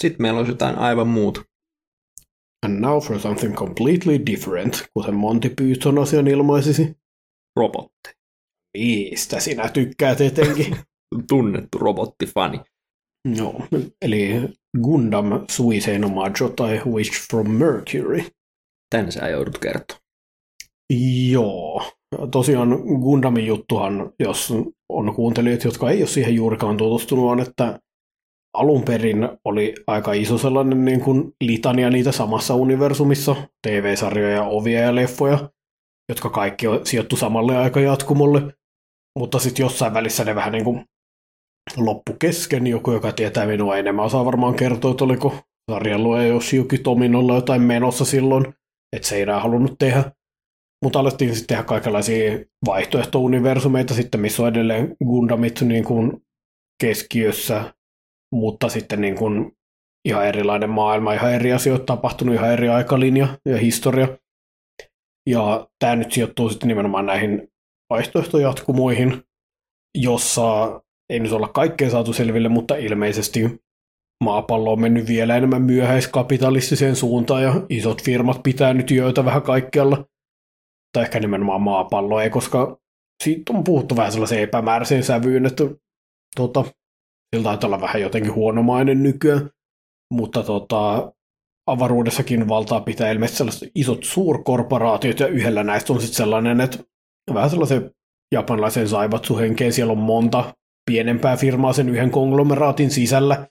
Sitten 0.00 0.22
meillä 0.22 0.38
olisi 0.38 0.52
jotain 0.52 0.78
aivan 0.78 1.08
muuta. 1.08 1.42
And 2.66 2.80
now 2.80 2.98
for 2.98 3.18
something 3.18 3.54
completely 3.54 4.26
different, 4.26 4.86
kuten 4.94 5.14
Monty 5.14 5.50
Python 5.56 5.98
asian 5.98 6.28
ilmaisisi. 6.28 6.96
Robotti. 7.56 8.10
Mistä 8.78 9.40
sinä 9.40 9.68
tykkäät 9.68 10.20
etenkin? 10.20 10.76
Tunnettu 11.28 11.78
robottifani. 11.78 12.60
Joo, 13.36 13.66
eli 14.02 14.48
Gundam 14.82 15.44
Suisei 15.50 15.98
Majo 15.98 16.48
tai 16.56 16.80
Wish 16.86 17.28
from 17.30 17.50
Mercury. 17.50 18.24
Tän 18.90 19.12
sä 19.12 19.28
joudut 19.28 19.58
kertoa. 19.58 19.96
Joo. 21.30 21.82
Tosiaan 22.30 22.68
Gundamin 23.02 23.46
juttuhan, 23.46 24.12
jos 24.18 24.54
on 24.88 25.14
kuuntelijat, 25.14 25.64
jotka 25.64 25.90
ei 25.90 25.98
ole 25.98 26.06
siihen 26.06 26.34
juurikaan 26.34 26.76
tutustunut, 26.76 27.30
on, 27.30 27.40
että 27.40 27.80
alun 28.54 28.82
perin 28.82 29.28
oli 29.44 29.74
aika 29.86 30.12
iso 30.12 30.38
sellainen 30.38 30.84
niin 30.84 31.00
kuin 31.00 31.32
litania 31.44 31.90
niitä 31.90 32.12
samassa 32.12 32.54
universumissa, 32.54 33.36
TV-sarjoja, 33.66 34.44
ovia 34.44 34.80
ja 34.80 34.94
leffoja, 34.94 35.50
jotka 36.08 36.30
kaikki 36.30 36.66
sijoittu 36.84 37.16
samalle 37.16 37.56
aikajatkumolle, 37.56 38.42
mutta 39.18 39.38
sitten 39.38 39.64
jossain 39.64 39.94
välissä 39.94 40.24
ne 40.24 40.34
vähän 40.34 40.52
niin 40.52 40.64
kuin 40.64 40.84
loppu 41.76 42.12
kesken. 42.18 42.66
Joku, 42.66 42.92
joka 42.92 43.12
tietää 43.12 43.46
minua 43.46 43.76
enemmän, 43.76 44.04
osaa 44.04 44.24
varmaan 44.24 44.54
kertoa, 44.54 44.90
että 44.90 45.04
oliko 45.04 45.36
sarjan 45.70 46.28
jos 46.28 46.52
Yuki 46.52 46.78
Tominolla 46.78 47.34
jotain 47.34 47.62
menossa 47.62 48.04
silloin, 48.04 48.54
että 48.96 49.08
se 49.08 49.16
ei 49.16 49.22
enää 49.22 49.40
halunnut 49.40 49.74
tehdä. 49.78 50.12
Mutta 50.84 50.98
alettiin 50.98 51.34
sitten 51.34 51.48
tehdä 51.48 51.62
kaikenlaisia 51.62 52.38
vaihtoehto-universumeita 52.66 53.94
sitten, 53.94 54.20
missä 54.20 54.42
on 54.42 54.48
edelleen 54.48 54.96
Gundamit 55.04 55.60
niin 55.60 55.84
kuin 55.84 56.22
keskiössä, 56.82 57.74
mutta 58.34 58.68
sitten 58.68 59.00
niin 59.00 59.14
kuin 59.14 59.52
ihan 60.08 60.26
erilainen 60.26 60.70
maailma, 60.70 61.12
ihan 61.12 61.32
eri 61.32 61.52
asioita 61.52 61.84
tapahtunut, 61.84 62.34
ihan 62.34 62.52
eri 62.52 62.68
aikalinja 62.68 63.38
ja 63.46 63.56
historia. 63.56 64.08
Ja 65.28 65.68
tämä 65.78 65.96
nyt 65.96 66.12
sijoittuu 66.12 66.48
sitten 66.48 66.68
nimenomaan 66.68 67.06
näihin 67.06 67.48
vaihtoehtojatkumoihin, 67.90 69.22
jossa 69.98 70.80
ei 71.12 71.20
nyt 71.20 71.32
olla 71.32 71.48
kaikkea 71.48 71.90
saatu 71.90 72.12
selville, 72.12 72.48
mutta 72.48 72.76
ilmeisesti 72.76 73.60
maapallo 74.24 74.72
on 74.72 74.80
mennyt 74.80 75.06
vielä 75.06 75.36
enemmän 75.36 75.62
myöhäiskapitalistiseen 75.62 76.96
suuntaan 76.96 77.42
ja 77.42 77.54
isot 77.68 78.02
firmat 78.02 78.42
pitää 78.42 78.74
nyt 78.74 78.90
jöitä 78.90 79.24
vähän 79.24 79.42
kaikkialla. 79.42 80.04
Tai 80.92 81.02
ehkä 81.02 81.20
nimenomaan 81.20 81.62
maapallo 81.62 82.20
ei, 82.20 82.30
koska 82.30 82.78
siitä 83.22 83.52
on 83.52 83.64
puhuttu 83.64 83.96
vähän 83.96 84.12
sellaiseen 84.12 84.42
epämääräiseen 84.42 85.04
sävyyn, 85.04 85.46
että 85.46 85.64
tota, 86.36 86.64
sillä 87.34 87.44
taitaa 87.44 87.68
olla 87.68 87.80
vähän 87.80 88.00
jotenkin 88.00 88.34
huonomainen 88.34 89.02
nykyään. 89.02 89.50
Mutta 90.14 90.42
tota, 90.42 91.12
avaruudessakin 91.66 92.48
valtaa 92.48 92.80
pitää 92.80 93.12
ilmeisesti 93.12 93.38
sellaiset 93.38 93.70
isot 93.74 94.04
suurkorporaatiot 94.04 95.20
ja 95.20 95.26
yhdellä 95.26 95.64
näistä 95.64 95.92
on 95.92 96.00
sitten 96.00 96.16
sellainen, 96.16 96.60
että 96.60 96.78
vähän 97.34 97.50
sellaisen 97.50 97.90
japanilaisen 98.32 98.88
saivatsu 98.88 99.36
henkeen 99.38 99.72
siellä 99.72 99.92
on 99.92 99.98
monta 99.98 100.54
pienempää 100.90 101.36
firmaa 101.36 101.72
sen 101.72 101.88
yhden 101.88 102.10
konglomeraatin 102.10 102.90
sisällä. 102.90 103.48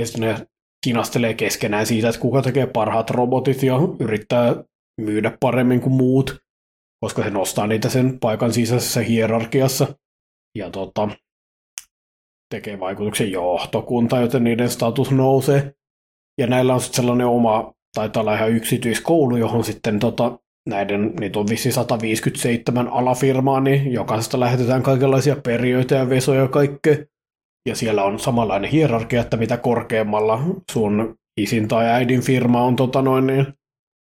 Ja 0.00 0.06
sitten 0.06 0.20
ne 0.20 0.46
kinastelee 0.84 1.34
keskenään 1.34 1.86
siitä, 1.86 2.08
että 2.08 2.20
kuka 2.20 2.42
tekee 2.42 2.66
parhaat 2.66 3.10
robotit 3.10 3.62
ja 3.62 3.74
yrittää 4.00 4.64
myydä 5.00 5.36
paremmin 5.40 5.80
kuin 5.80 5.92
muut, 5.92 6.38
koska 7.00 7.22
se 7.22 7.30
nostaa 7.30 7.66
niitä 7.66 7.88
sen 7.88 8.18
paikan 8.20 8.52
sisäisessä 8.52 9.00
hierarkiassa. 9.00 9.94
Ja 10.58 10.70
tota, 10.70 11.08
tekee 12.54 12.80
vaikutuksen 12.80 13.32
johtokunta, 13.32 14.20
joten 14.20 14.44
niiden 14.44 14.70
status 14.70 15.10
nousee. 15.10 15.74
Ja 16.40 16.46
näillä 16.46 16.74
on 16.74 16.80
sitten 16.80 16.96
sellainen 16.96 17.26
oma, 17.26 17.72
taitaa 17.94 18.20
olla 18.20 18.34
ihan 18.34 18.50
yksityiskoulu, 18.50 19.36
johon 19.36 19.64
sitten 19.64 19.98
tota, 19.98 20.38
näiden, 20.68 21.12
niitä 21.20 21.38
on 21.38 21.46
vissi 21.48 21.72
157 21.72 22.88
alafirmaa, 22.88 23.60
niin 23.60 23.92
jokaisesta 23.92 24.40
lähetetään 24.40 24.82
kaikenlaisia 24.82 25.36
periöitä 25.36 25.94
ja 25.94 26.08
vesoja 26.08 26.40
ja 26.40 26.48
kaikkea. 26.48 26.96
Ja 27.68 27.76
siellä 27.76 28.04
on 28.04 28.18
samanlainen 28.18 28.70
hierarkia, 28.70 29.20
että 29.20 29.36
mitä 29.36 29.56
korkeammalla 29.56 30.40
sun 30.72 31.14
isin 31.40 31.68
tai 31.68 31.86
äidin 31.86 32.20
firma 32.20 32.62
on 32.62 32.76
tota 32.76 33.02
noin, 33.02 33.26
niin 33.26 33.46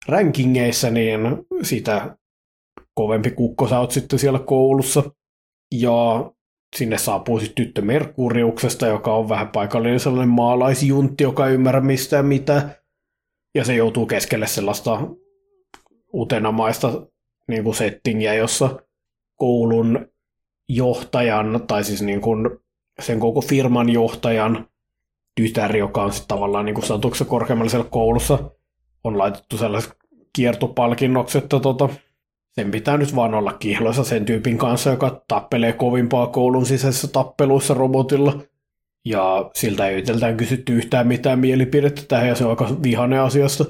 rankingeissa, 0.08 0.90
niin 0.90 1.20
sitä 1.62 2.16
kovempi 2.94 3.30
kukko 3.30 3.68
sä 3.68 3.78
oot 3.78 3.90
sitten 3.90 4.18
siellä 4.18 4.38
koulussa. 4.38 5.02
Ja 5.74 6.30
sinne 6.76 6.98
saapuu 6.98 7.40
sitten 7.40 7.64
tyttö 7.64 7.82
Merkuriuksesta, 7.82 8.86
joka 8.86 9.14
on 9.14 9.28
vähän 9.28 9.48
paikallinen 9.48 10.00
sellainen 10.00 10.34
maalaisjuntti, 10.34 11.24
joka 11.24 11.46
ei 11.46 11.54
ymmärrä 11.54 11.80
mistään 11.80 12.26
mitä. 12.26 12.82
Ja 13.54 13.64
se 13.64 13.74
joutuu 13.74 14.06
keskelle 14.06 14.46
sellaista 14.46 15.00
utenamaista 16.14 17.06
niin 17.48 17.64
kuin 17.64 17.74
settingiä, 17.74 18.34
jossa 18.34 18.82
koulun 19.36 20.08
johtajan, 20.68 21.64
tai 21.66 21.84
siis 21.84 22.02
niin 22.02 22.20
kuin 22.20 22.50
sen 23.00 23.20
koko 23.20 23.40
firman 23.40 23.88
johtajan 23.88 24.68
tytär, 25.36 25.76
joka 25.76 26.02
on 26.02 26.12
sitten 26.12 26.28
tavallaan 26.28 26.64
niin 26.64 26.82
statuksessa 26.82 27.24
korkeammalle 27.24 27.70
siellä 27.70 27.88
koulussa, 27.90 28.50
on 29.04 29.18
laitettu 29.18 29.58
sellaiset 29.58 29.92
kiertopalkinnokset, 30.36 31.42
että 31.42 31.60
tota, 31.60 31.88
sen 32.52 32.70
pitää 32.70 32.96
nyt 32.96 33.16
vaan 33.16 33.34
olla 33.34 33.52
kihloissa 33.52 34.04
sen 34.04 34.24
tyypin 34.24 34.58
kanssa, 34.58 34.90
joka 34.90 35.22
tappelee 35.28 35.72
kovimpaa 35.72 36.26
koulun 36.26 36.66
sisäisissä 36.66 37.08
tappeluissa 37.08 37.74
robotilla. 37.74 38.40
Ja 39.04 39.50
siltä 39.54 39.88
ei 39.88 39.98
itseltään 39.98 40.36
kysytty 40.36 40.76
yhtään 40.76 41.06
mitään 41.06 41.38
mielipidettä 41.38 42.02
tähän, 42.08 42.28
ja 42.28 42.34
se 42.34 42.44
on 42.44 42.50
aika 42.50 42.68
vihainen 42.82 43.20
asiasta. 43.20 43.64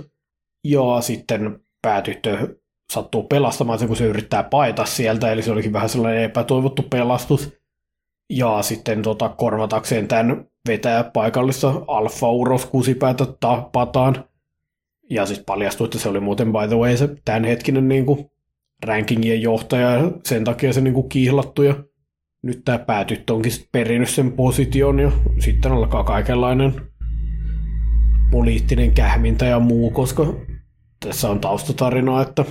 Ja 0.64 1.00
sitten 1.00 1.60
päätyttö 1.82 2.56
sattuu 2.92 3.22
pelastamaan 3.22 3.78
sen, 3.78 3.88
kun 3.88 3.96
se 3.96 4.04
yrittää 4.04 4.42
paeta 4.42 4.84
sieltä, 4.84 5.32
eli 5.32 5.42
se 5.42 5.52
olikin 5.52 5.72
vähän 5.72 5.88
sellainen 5.88 6.22
epätoivottu 6.22 6.82
pelastus. 6.82 7.52
Ja 8.30 8.62
sitten 8.62 9.02
tota, 9.02 9.28
korvatakseen 9.28 10.08
tämän 10.08 10.46
vetää 10.68 11.04
paikallista 11.04 11.82
alfa-uros 11.86 12.66
kusipäätä 12.66 13.26
tapataan. 13.40 14.24
Ja 15.10 15.26
sitten 15.26 15.44
paljastui, 15.44 15.84
että 15.84 15.98
se 15.98 16.08
oli 16.08 16.20
muuten 16.20 16.52
by 16.52 16.68
the 16.68 16.76
way 16.76 16.96
se 16.96 17.08
tämänhetkinen 17.24 17.88
niin 17.88 18.06
kuin, 18.06 18.30
rankingien 18.86 19.42
johtaja, 19.42 19.90
ja 19.90 20.10
sen 20.24 20.44
takia 20.44 20.72
se 20.72 20.80
niin 20.80 20.94
kuin, 20.94 21.08
kiihlattu. 21.08 21.62
Ja 21.62 21.74
nyt 22.42 22.62
tämä 22.64 22.78
päätyttö 22.78 23.34
onkin 23.34 23.52
sit 23.52 23.68
perinnyt 23.72 24.08
sen 24.08 24.32
position, 24.32 24.98
ja 24.98 25.12
sitten 25.38 25.72
alkaa 25.72 26.04
kaikenlainen 26.04 26.74
poliittinen 28.30 28.92
kähmintä 28.92 29.44
ja 29.44 29.60
muu, 29.60 29.90
koska 29.90 30.26
tässä 31.02 31.30
on 31.30 31.40
taustatarinaa, 31.40 32.22
että 32.22 32.44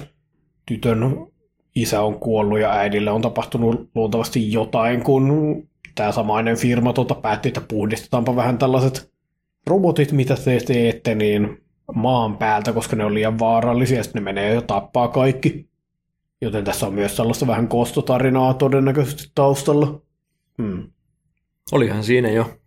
tytön 0.66 1.28
isä 1.76 2.02
on 2.02 2.20
kuollut 2.20 2.60
ja 2.60 2.72
äidille 2.72 3.12
on 3.12 3.22
tapahtunut 3.22 3.90
luultavasti 3.96 4.52
jotain, 4.52 5.04
kun 5.04 5.68
tämä 5.96 6.12
samainen 6.12 6.58
firma 6.58 6.94
tuota 6.94 7.16
päätti, 7.16 7.48
että 7.48 7.62
puhdistetaanpa 7.62 8.36
vähän 8.36 8.58
tällaiset 8.58 9.12
robotit, 9.68 10.12
mitä 10.12 10.36
te 10.36 10.60
teette, 10.60 11.16
niin 11.16 11.64
maan 11.96 12.38
päältä, 12.38 12.74
koska 12.74 12.96
ne 12.96 13.06
on 13.06 13.14
liian 13.14 13.40
vaarallisia, 13.40 13.98
ja 13.98 14.04
sitten 14.04 14.24
ne 14.24 14.24
menee 14.24 14.54
ja 14.54 14.62
tappaa 14.62 15.08
kaikki. 15.08 15.70
Joten 16.42 16.64
tässä 16.64 16.88
on 16.88 16.94
myös 16.94 17.16
sellaista 17.16 17.48
vähän 17.48 17.68
kostotarinaa 17.68 18.54
todennäköisesti 18.54 19.32
taustalla. 19.36 20.02
Hmm. 20.62 20.88
Olihan 21.72 22.04
siinä 22.04 22.32
jo 22.32 22.60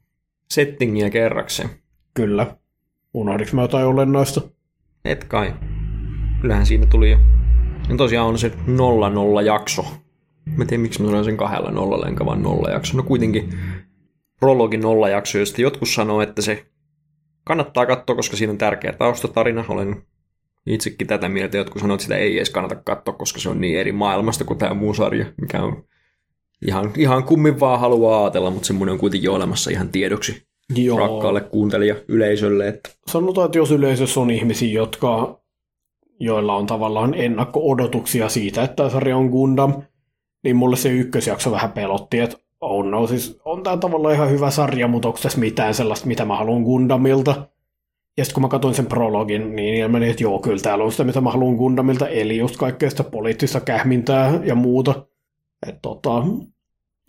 settingiä 0.51 1.11
kerrakseen. 1.11 1.70
Kyllä. 2.14 2.57
Unohdinko 3.14 3.57
mä 3.57 3.62
jotain 3.62 3.87
olennaista? 3.87 4.41
Et 5.05 5.24
kai. 5.24 5.55
Kyllähän 6.45 6.66
siinä 6.66 6.86
tuli 6.86 7.11
jo. 7.11 7.18
Ja 7.88 7.97
tosiaan 7.97 8.28
on 8.28 8.38
se 8.38 8.53
00 8.66 9.42
jakso 9.42 9.86
Mä 10.57 10.62
en 10.64 10.66
tiedä, 10.66 10.82
miksi 10.82 11.03
mä 11.03 11.07
sanoin 11.07 11.24
sen 11.24 11.36
kahdella 11.36 11.70
nollalla, 11.70 12.09
enkä 12.09 12.26
vaan 12.26 12.42
nolla 12.42 12.70
jakso. 12.70 12.97
No 12.97 13.03
kuitenkin 13.03 13.59
prologin 14.40 14.80
nolla 14.80 15.09
jakso, 15.09 15.38
josta 15.38 15.62
jotkut 15.62 15.88
sanoo, 15.88 16.22
että 16.22 16.42
se 16.42 16.66
kannattaa 17.45 17.86
katsoa, 17.86 18.16
koska 18.16 18.36
siinä 18.36 18.51
on 18.51 18.59
tärkeä 18.59 18.92
taustatarina. 18.92 19.64
Olen 19.68 20.03
itsekin 20.66 21.07
tätä 21.07 21.28
mieltä. 21.28 21.57
Jotkut 21.57 21.80
sanoo, 21.80 21.95
että 21.95 22.03
sitä 22.03 22.16
ei 22.16 22.36
edes 22.36 22.51
kannata 22.51 22.74
katsoa, 22.74 23.14
koska 23.14 23.40
se 23.40 23.49
on 23.49 23.61
niin 23.61 23.78
eri 23.78 23.92
maailmasta 23.92 24.45
kuin 24.45 24.59
tämä 24.59 24.74
muu 24.74 24.95
sarja, 24.95 25.26
mikä 25.40 25.62
on 25.62 25.84
ihan, 26.66 26.92
ihan 26.97 27.24
kummin 27.24 27.61
vaan 27.61 27.80
haluaa 27.80 28.24
ajatella, 28.24 28.51
mutta 28.51 28.66
semmoinen 28.66 28.92
on 28.92 28.99
kuitenkin 28.99 29.30
olemassa 29.30 29.70
ihan 29.70 29.88
tiedoksi 29.88 30.47
Joo. 30.76 30.99
rakkaalle 30.99 31.40
kuuntelija 31.40 31.95
yleisölle. 32.09 32.68
Että... 32.68 32.90
Sanotaan, 33.07 33.47
että 33.47 33.59
jos 33.59 33.70
yleisössä 33.70 34.20
on 34.20 34.30
ihmisiä, 34.30 34.72
jotka, 34.72 35.43
joilla 36.21 36.57
on 36.57 36.67
tavallaan 36.67 37.15
ennakko-odotuksia 37.15 38.29
siitä, 38.29 38.62
että 38.62 38.77
tämä 38.77 38.91
sarja 38.91 39.17
on 39.17 39.27
Gundam, 39.27 39.83
niin 40.45 40.57
mulle 40.57 40.77
se 40.77 40.89
ykkösjakso 40.89 41.51
vähän 41.51 41.73
pelotti, 41.73 42.21
että 42.21 42.37
on, 42.61 42.91
no, 42.91 43.07
siis 43.07 43.41
on 43.45 43.62
tämä 43.62 43.77
tavallaan 43.77 44.15
ihan 44.15 44.31
hyvä 44.31 44.51
sarja, 44.51 44.89
mutta 44.89 45.09
onko 45.09 45.21
tässä 45.23 45.41
mitään 45.41 45.75
sellaista, 45.75 46.07
mitä 46.07 46.25
mä 46.25 46.37
haluan 46.37 46.62
Gundamilta? 46.62 47.49
Ja 48.17 48.25
sitten 48.25 48.35
kun 48.35 48.43
mä 48.43 48.49
katsoin 48.49 48.75
sen 48.75 48.87
prologin, 48.87 49.57
niin 49.57 49.75
ilmeni, 49.75 50.11
että 50.11 50.23
joo, 50.23 50.39
kyllä 50.39 50.62
täällä 50.62 50.85
on 50.85 50.91
sitä, 50.91 51.05
mitä 51.05 51.21
mä 51.21 51.31
haluan 51.31 51.55
Gundamilta, 51.55 52.09
eli 52.09 52.37
just 52.37 52.57
kaikkea 52.57 52.91
sitä 52.91 53.05
poliittista 53.05 53.61
kähmintää 53.61 54.41
ja 54.45 54.55
muuta. 54.55 55.07
Että 55.67 55.81
tota, 55.83 56.23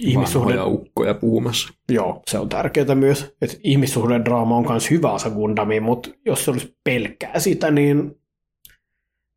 ihmissuhde... 0.04 0.62
ukkoja 0.62 1.14
puhumassa. 1.14 1.74
Joo, 1.90 2.22
se 2.28 2.40
on 2.40 2.50
tärkeää 2.50 2.96
myös, 2.96 3.36
että 3.42 3.58
ihmissuhdedraama 3.64 4.58
on 4.58 4.66
myös 4.70 4.90
hyvä 4.90 5.12
osa 5.12 5.30
Gundamia, 5.30 5.82
mutta 5.82 6.10
jos 6.26 6.46
se 6.46 6.52
olisi 6.52 6.78
pelkkää 6.84 7.40
sitä, 7.40 7.72
niin 7.72 8.16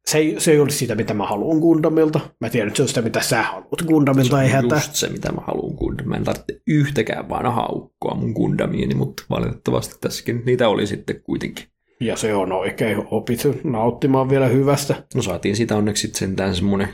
se 0.09 0.19
ei, 0.19 0.35
se 0.39 0.51
ei 0.51 0.61
olisi 0.61 0.79
sitä, 0.79 0.95
mitä 0.95 1.15
mä 1.15 1.27
haluan 1.27 1.59
Gundamilta. 1.59 2.21
Mä 2.41 2.51
tiedän, 2.51 2.69
että 2.69 2.77
se 2.77 2.83
on 2.83 2.89
sitä, 2.89 3.03
mitä 3.03 3.21
sä 3.21 3.43
haluat 3.43 3.83
Gundamilta, 3.87 4.37
se 4.37 4.43
ei 4.43 4.49
hätä. 4.51 4.75
just 4.75 4.95
se, 4.95 5.09
mitä 5.09 5.33
mä 5.33 5.41
haluan 5.47 5.75
Gundamilta. 5.75 6.09
Mä 6.11 6.17
en 6.17 6.25
tarvitse 6.25 6.61
yhtäkään 6.67 7.29
vanhaa 7.29 7.69
ukkoa 7.73 8.15
mun 8.15 8.33
Gundamiini, 8.33 8.95
mutta 8.95 9.23
valitettavasti 9.31 9.95
tässäkin 10.01 10.43
niitä 10.47 10.69
oli 10.69 10.87
sitten 10.87 11.23
kuitenkin. 11.23 11.65
Ja 12.01 12.17
se 12.17 12.35
on 12.35 12.53
oikein, 12.53 13.05
opit 13.11 13.41
nauttimaan 13.65 14.31
vielä 14.31 14.47
hyvästä. 14.47 14.95
No 15.15 15.23
saatiin 15.23 15.57
sitä 15.57 15.77
onneksi 15.77 16.01
sitten 16.01 16.19
sentään 16.19 16.55
semmoinen 16.55 16.89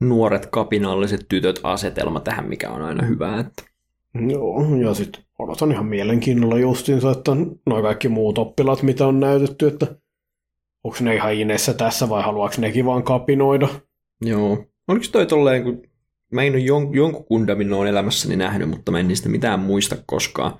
nuoret 0.00 0.46
kapinalliset 0.46 1.26
tytöt 1.28 1.60
asetelma 1.62 2.20
tähän, 2.20 2.48
mikä 2.48 2.70
on 2.70 2.82
aina 2.82 3.06
hyvä. 3.06 3.38
Että... 3.40 3.62
Joo, 4.28 4.76
ja 4.76 4.94
sitten 4.94 5.22
odotan 5.38 5.72
ihan 5.72 5.86
mielenkiinnolla 5.86 6.58
justiinsa, 6.58 7.10
että 7.10 7.32
noin 7.66 7.82
kaikki 7.82 8.08
muut 8.08 8.38
oppilaat, 8.38 8.82
mitä 8.82 9.06
on 9.06 9.20
näytetty, 9.20 9.66
että 9.66 9.86
onko 10.84 10.96
ne 11.00 11.14
ihan 11.14 11.34
inessä 11.34 11.74
tässä 11.74 12.08
vai 12.08 12.22
haluaako 12.22 12.54
nekin 12.58 12.86
vaan 12.86 13.02
kapinoida? 13.02 13.68
Joo. 14.20 14.64
Oliko 14.88 15.04
toi 15.12 15.26
tolleen, 15.26 15.64
kun 15.64 15.82
mä 16.32 16.42
en 16.42 16.52
ole 16.52 16.60
jon, 16.60 16.94
jonkun 16.94 17.24
kundamin 17.24 17.72
on 17.72 17.86
elämässäni 17.86 18.36
nähnyt, 18.36 18.68
mutta 18.68 18.92
mä 18.92 19.00
en 19.00 19.08
niistä 19.08 19.28
mitään 19.28 19.60
muista 19.60 19.96
koskaan. 20.06 20.52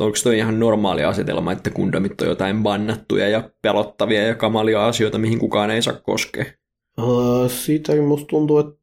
Onko 0.00 0.16
toi 0.22 0.38
ihan 0.38 0.60
normaali 0.60 1.04
asetelma, 1.04 1.52
että 1.52 1.70
kundamit 1.70 2.20
on 2.20 2.28
jotain 2.28 2.62
bannattuja 2.62 3.28
ja 3.28 3.50
pelottavia 3.62 4.26
ja 4.26 4.34
kamalia 4.34 4.86
asioita, 4.86 5.18
mihin 5.18 5.38
kukaan 5.38 5.70
ei 5.70 5.82
saa 5.82 5.94
koskea? 5.94 6.44
Uh, 6.98 7.50
siitä 7.50 8.02
musta 8.02 8.26
tuntuu, 8.26 8.58
että 8.58 8.80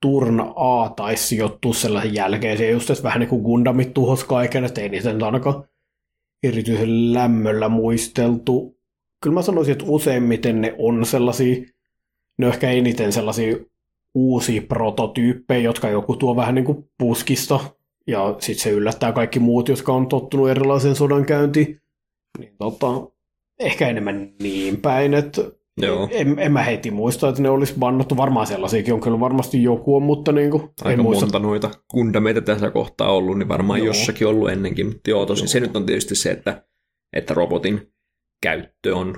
Turna 0.00 0.52
A 0.56 0.88
taisi 0.88 1.26
sijoittua 1.26 1.74
sellaisen 1.74 2.14
jälkeen. 2.14 2.58
Se 2.58 2.70
just, 2.70 2.90
että 2.90 3.02
vähän 3.02 3.20
niin 3.20 3.28
kuin 3.28 3.42
Gundamit 3.42 3.94
tuhos 3.94 4.24
kaiken, 4.24 4.64
että 4.64 4.80
ei 4.80 4.88
niitä 4.88 5.12
nyt 5.12 5.22
ainakaan 5.22 5.64
erityisen 6.42 7.14
lämmöllä 7.14 7.68
muisteltu 7.68 8.77
kyllä 9.20 9.34
mä 9.34 9.42
sanoisin, 9.42 9.72
että 9.72 9.84
useimmiten 9.88 10.60
ne 10.60 10.74
on 10.78 11.06
sellaisia, 11.06 11.64
ne 12.38 12.46
on 12.46 12.52
ehkä 12.52 12.70
eniten 12.70 13.12
sellaisia 13.12 13.56
uusia 14.14 14.62
prototyyppejä, 14.68 15.60
jotka 15.60 15.88
joku 15.88 16.16
tuo 16.16 16.36
vähän 16.36 16.54
niin 16.54 16.64
kuin 16.64 16.90
puskista, 16.98 17.60
ja 18.06 18.36
sitten 18.38 18.62
se 18.62 18.70
yllättää 18.70 19.12
kaikki 19.12 19.38
muut, 19.38 19.68
jotka 19.68 19.92
on 19.92 20.08
tottunut 20.08 20.48
erilaisen 20.48 20.94
sodan 20.94 21.26
käyntiin. 21.26 21.80
Niin 22.38 22.54
tota, 22.58 22.86
ehkä 23.58 23.88
enemmän 23.88 24.32
niin 24.42 24.76
päin, 24.76 25.14
että 25.14 25.42
Joo. 25.80 26.08
En, 26.10 26.38
en, 26.38 26.52
mä 26.52 26.62
heti 26.62 26.90
muista, 26.90 27.28
että 27.28 27.42
ne 27.42 27.50
olisi 27.50 27.74
bannattu. 27.78 28.16
Varmaan 28.16 28.46
sellaisiakin 28.46 28.94
on 28.94 29.00
kyllä 29.00 29.20
varmasti 29.20 29.62
joku 29.62 29.96
on, 29.96 30.02
mutta 30.02 30.32
niin 30.32 30.50
kuin, 30.50 30.62
Aika 30.62 30.90
en 30.90 31.02
muista. 31.02 31.24
monta 31.24 31.38
noita 31.38 31.70
kundameita 31.88 32.40
tässä 32.40 32.70
kohtaa 32.70 33.12
ollut, 33.12 33.38
niin 33.38 33.48
varmaan 33.48 33.78
joo. 33.78 33.86
jossakin 33.86 34.26
ollut 34.26 34.50
ennenkin. 34.50 34.86
Mutta 34.86 35.10
joo, 35.10 35.26
tosin 35.26 35.42
joo. 35.42 35.48
se 35.48 35.60
nyt 35.60 35.76
on 35.76 35.86
tietysti 35.86 36.14
se, 36.14 36.30
että, 36.30 36.62
että 37.12 37.34
robotin 37.34 37.92
käyttö 38.40 38.96
on 38.96 39.14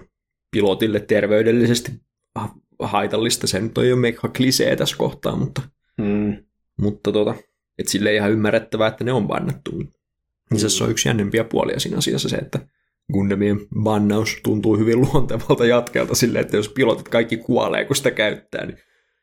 pilotille 0.51 1.01
terveydellisesti 1.01 1.93
haitallista. 2.79 3.47
Se 3.47 3.61
nyt 3.61 3.79
on 3.79 3.89
jo 3.89 3.97
mega 3.97 4.29
klisee 4.37 4.77
tässä 4.77 4.97
kohtaa, 4.97 5.37
mutta, 5.37 5.63
mm. 5.99 6.37
mutta 6.81 7.13
tota, 7.13 7.35
et 7.79 7.89
sille 7.89 8.15
ihan 8.15 8.31
ymmärrettävää, 8.31 8.89
että 8.89 9.05
ne 9.05 9.13
on 9.13 9.27
bannattu. 9.27 9.73
Mm. 10.51 10.57
Se 10.57 10.85
on 10.85 10.91
yksi 10.91 11.09
jännempiä 11.09 11.45
puolia 11.45 11.81
siinä 11.81 11.99
asiassa 11.99 12.29
se, 12.29 12.37
että 12.37 12.59
Gundamien 13.13 13.61
bannaus 13.83 14.41
tuntuu 14.43 14.77
hyvin 14.77 15.01
luontevalta 15.01 15.67
jatkelta 15.67 16.15
silleen, 16.15 16.45
että 16.45 16.57
jos 16.57 16.69
pilotit 16.69 17.09
kaikki 17.09 17.37
kuolee, 17.37 17.85
kun 17.85 17.97
sitä 17.97 18.11
käyttää, 18.11 18.67
niin 18.67 18.79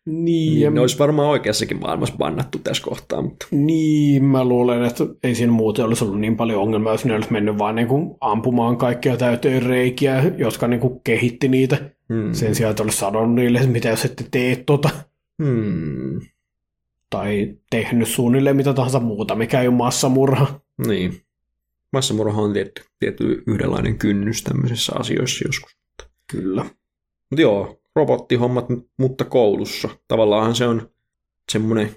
niin, 0.07 0.59
niin 0.59 0.73
ne 0.73 0.81
olisi 0.81 0.99
varmaan 0.99 1.27
oikeassakin 1.29 1.79
maailmassa 1.79 2.15
bannattu 2.17 2.59
tässä 2.59 2.83
kohtaa. 2.83 3.21
Mutta... 3.21 3.47
Niin, 3.51 4.23
mä 4.23 4.45
luulen, 4.45 4.83
että 4.83 5.03
ei 5.23 5.35
siinä 5.35 5.51
muuten 5.51 5.85
olisi 5.85 6.03
ollut 6.03 6.19
niin 6.19 6.37
paljon 6.37 6.61
ongelmaa, 6.61 6.93
jos 6.93 7.05
ne 7.05 7.15
olisi 7.15 7.31
mennyt 7.31 7.57
vaan 7.57 7.75
niin 7.75 7.87
kuin 7.87 8.15
ampumaan 8.21 8.77
kaikkia 8.77 9.17
täyteen 9.17 9.63
reikiä, 9.63 10.23
jotka 10.37 10.67
niin 10.67 10.79
kuin 10.79 11.01
kehitti 11.03 11.47
niitä. 11.47 11.77
Hmm. 12.13 12.33
Sen 12.33 12.55
sijaan, 12.55 12.69
että 12.71 12.83
olisi 12.83 12.97
sanonut 12.97 13.35
niille, 13.35 13.57
että 13.59 13.71
mitä 13.71 13.89
jos 13.89 14.05
ette 14.05 14.25
tee 14.31 14.55
tota. 14.55 14.89
Hmm. 15.43 16.21
Tai 17.09 17.55
tehnyt 17.69 18.07
suunnilleen 18.07 18.55
mitä 18.55 18.73
tahansa 18.73 18.99
muuta, 18.99 19.35
mikä 19.35 19.61
ei 19.61 19.67
ole 19.67 19.75
massamurha. 19.75 20.59
Niin. 20.87 21.21
Massamurha 21.93 22.41
on 22.41 22.53
tietty, 22.53 22.81
tietty 22.99 23.43
yhdenlainen 23.47 23.97
kynnys 23.97 24.43
tämmöisissä 24.43 24.93
asioissa 24.95 25.47
joskus. 25.47 25.77
Kyllä. 26.31 26.65
Mutta 27.29 27.41
joo, 27.41 27.79
robottihommat, 27.97 28.65
mutta 28.97 29.25
koulussa. 29.25 29.89
Tavallaan 30.07 30.55
se 30.55 30.67
on 30.67 30.89
semmoinen 31.51 31.95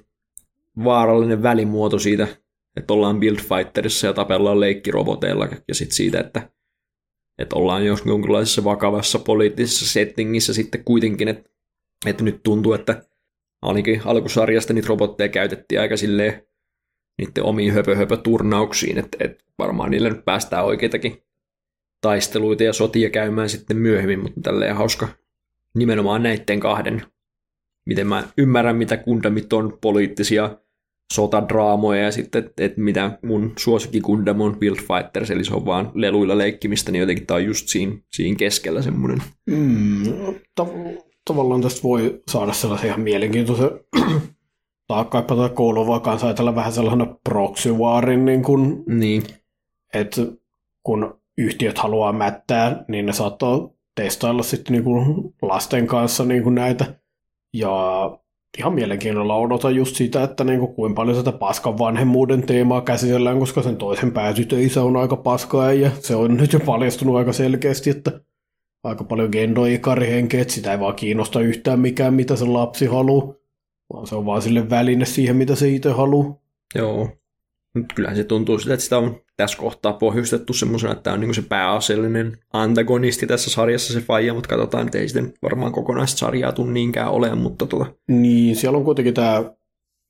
vaarallinen 0.85 1.43
välimuoto 1.43 1.99
siitä, 1.99 2.29
että 2.77 2.95
ollaan 2.95 3.21
Build 3.21 3.39
Fighterissa 3.39 4.07
ja 4.07 4.13
tapellaan 4.13 4.61
leikkiroboteilla 4.61 5.49
ja 5.69 5.75
sitten 5.75 5.97
siitä, 5.97 6.21
että, 6.21 6.51
että 7.39 7.57
ollaan 7.57 7.87
jos 7.87 8.03
jonkinlaisessa 8.05 8.65
vakavassa 8.65 9.19
poliittisessa 9.19 9.93
settingissä 9.93 10.55
sitten 10.55 10.85
kuitenkin, 10.85 11.29
että, 11.29 11.51
että 12.07 12.25
nyt 12.25 12.43
tuntuu, 12.43 12.73
että 12.73 13.03
ainakin 13.63 14.03
alkusarjasta 14.05 14.73
niitä 14.73 14.89
robotteja 14.89 15.29
käytettiin 15.29 15.81
aika 15.81 15.97
silleen 15.97 16.43
niiden 17.19 17.45
omiin 17.45 17.73
höpö, 17.73 17.97
höpö 17.97 18.17
turnauksiin, 18.17 18.99
että, 18.99 19.17
että 19.21 19.45
varmaan 19.59 19.91
niille 19.91 20.11
nyt 20.11 20.25
päästään 20.25 20.65
oikeitakin 20.65 21.23
taisteluita 22.01 22.65
ja 22.65 22.73
sotia 22.73 23.11
käymään 23.11 23.49
sitten 23.49 23.77
myöhemmin, 23.77 24.21
mutta 24.21 24.41
tälleen 24.41 24.77
hauska, 24.77 25.09
nimenomaan 25.77 26.23
näiden 26.23 26.61
kahden, 26.61 27.03
miten 27.87 28.07
mä 28.07 28.29
ymmärrän, 28.39 28.77
mitä 28.77 28.97
kundamit 28.97 29.53
on 29.53 29.79
poliittisia 29.81 30.57
sotadraamoja 31.13 32.03
ja 32.03 32.13
sitten, 32.13 32.45
että 32.45 32.65
et 32.65 32.77
mitä 32.77 33.19
mun 33.23 33.53
suosikki 33.59 34.01
Gundam 34.01 34.41
on 34.41 34.57
Build 34.57 34.77
Fighters, 34.77 35.31
eli 35.31 35.45
se 35.45 35.55
on 35.55 35.67
vaan 35.67 35.91
leluilla 35.95 36.39
leikkimistä, 36.39 36.93
niin 36.93 37.01
jotenkin 37.01 37.27
tämä 37.27 37.37
on 37.37 37.45
just 37.45 37.69
siinä, 37.69 37.93
siinä 38.13 38.37
keskellä 38.37 38.83
semmoinen. 38.83 39.23
Mm, 39.47 40.03
tav- 40.61 41.03
tavallaan 41.25 41.61
tästä 41.61 41.83
voi 41.83 42.21
saada 42.31 42.53
sellaisen 42.53 42.89
ihan 42.89 43.01
mielenkiintoisen 43.01 43.71
taakkaippa 44.89 45.37
tai 45.37 45.49
koulu 45.49 45.87
voi 45.87 46.01
kanssa 46.01 46.27
ajatella 46.27 46.55
vähän 46.55 46.73
sellaisena 46.73 47.17
proxy 47.25 47.73
warin, 47.73 48.25
niin 48.25 48.43
kun, 48.43 48.85
niin. 48.87 49.23
että 49.95 50.23
kun 50.83 51.21
yhtiöt 51.39 51.79
haluaa 51.79 52.13
mättää, 52.13 52.85
niin 52.89 53.07
ne 53.07 53.13
saattaa 53.13 53.71
testailla 54.03 54.43
sitten 54.43 54.73
niin 54.73 54.85
kuin 54.85 55.35
lasten 55.43 55.87
kanssa 55.87 56.25
niin 56.25 56.43
kuin 56.43 56.55
näitä. 56.55 56.95
Ja 57.55 57.71
ihan 58.59 58.75
mielenkiinnolla 58.75 59.37
odotan 59.37 59.77
just 59.77 59.97
sitä, 59.97 60.23
että 60.23 60.45
niin 60.45 60.61
kuin 60.61 60.75
kuinka 60.75 60.97
paljon 60.97 61.17
sitä 61.17 61.33
paskan 61.33 61.79
vanhemmuuden 61.79 62.43
teemaa 62.43 62.81
käsitellään, 62.81 63.39
koska 63.39 63.63
sen 63.63 63.77
toisen 63.77 64.13
päätytöisä 64.13 64.83
on 64.83 64.97
aika 64.97 65.17
paskaa 65.17 65.73
ja 65.73 65.91
se 66.01 66.15
on 66.15 66.37
nyt 66.37 66.53
jo 66.53 66.61
paljastunut 66.61 67.17
aika 67.17 67.33
selkeästi, 67.33 67.91
että 67.91 68.21
aika 68.85 69.05
paljon 69.05 69.29
gendoikarihenkeä, 69.33 70.41
että 70.41 70.55
sitä 70.55 70.73
ei 70.73 70.81
vaan 70.81 70.95
kiinnosta 70.95 71.41
yhtään 71.41 71.81
mikään, 71.81 72.15
mitä 72.15 72.37
se 72.37 72.45
lapsi 72.45 72.87
haluaa, 72.87 73.35
vaan 73.93 74.07
se 74.07 74.15
on 74.15 74.27
vaan 74.27 74.43
sille 74.43 74.71
väline 74.71 75.05
siihen, 75.05 75.37
mitä 75.37 75.55
se 75.55 75.69
itse 75.69 75.91
haluaa. 75.91 76.41
Joo. 76.75 77.09
Nyt 77.75 77.93
kyllähän 77.93 78.17
se 78.17 78.25
tuntuu 78.25 78.59
siltä, 78.59 78.75
että 78.75 78.85
sitä 78.85 78.99
on 78.99 79.21
tässä 79.37 79.59
kohtaa 79.59 79.93
pohjustettu 79.93 80.53
semmoisena, 80.53 80.93
että 80.93 81.03
tämä 81.03 81.15
on 81.15 81.21
niin 81.21 81.35
se 81.35 81.43
pääasiallinen 81.43 82.39
antagonisti 82.53 83.27
tässä 83.27 83.51
sarjassa 83.51 83.93
se 83.93 84.01
faija, 84.01 84.35
mutta 84.35 84.49
katsotaan, 84.49 84.87
että 84.87 84.99
ei 84.99 85.09
sitten 85.09 85.33
varmaan 85.43 85.73
kokonaista 85.73 86.19
sarjaa 86.19 86.53
tule 86.53 86.73
niinkään 86.73 87.11
ole, 87.11 87.35
mutta 87.35 87.67
tota. 87.67 87.87
Niin, 88.09 88.57
siellä 88.57 88.79
on 88.79 88.85
kuitenkin 88.85 89.15
tämä 89.15 89.45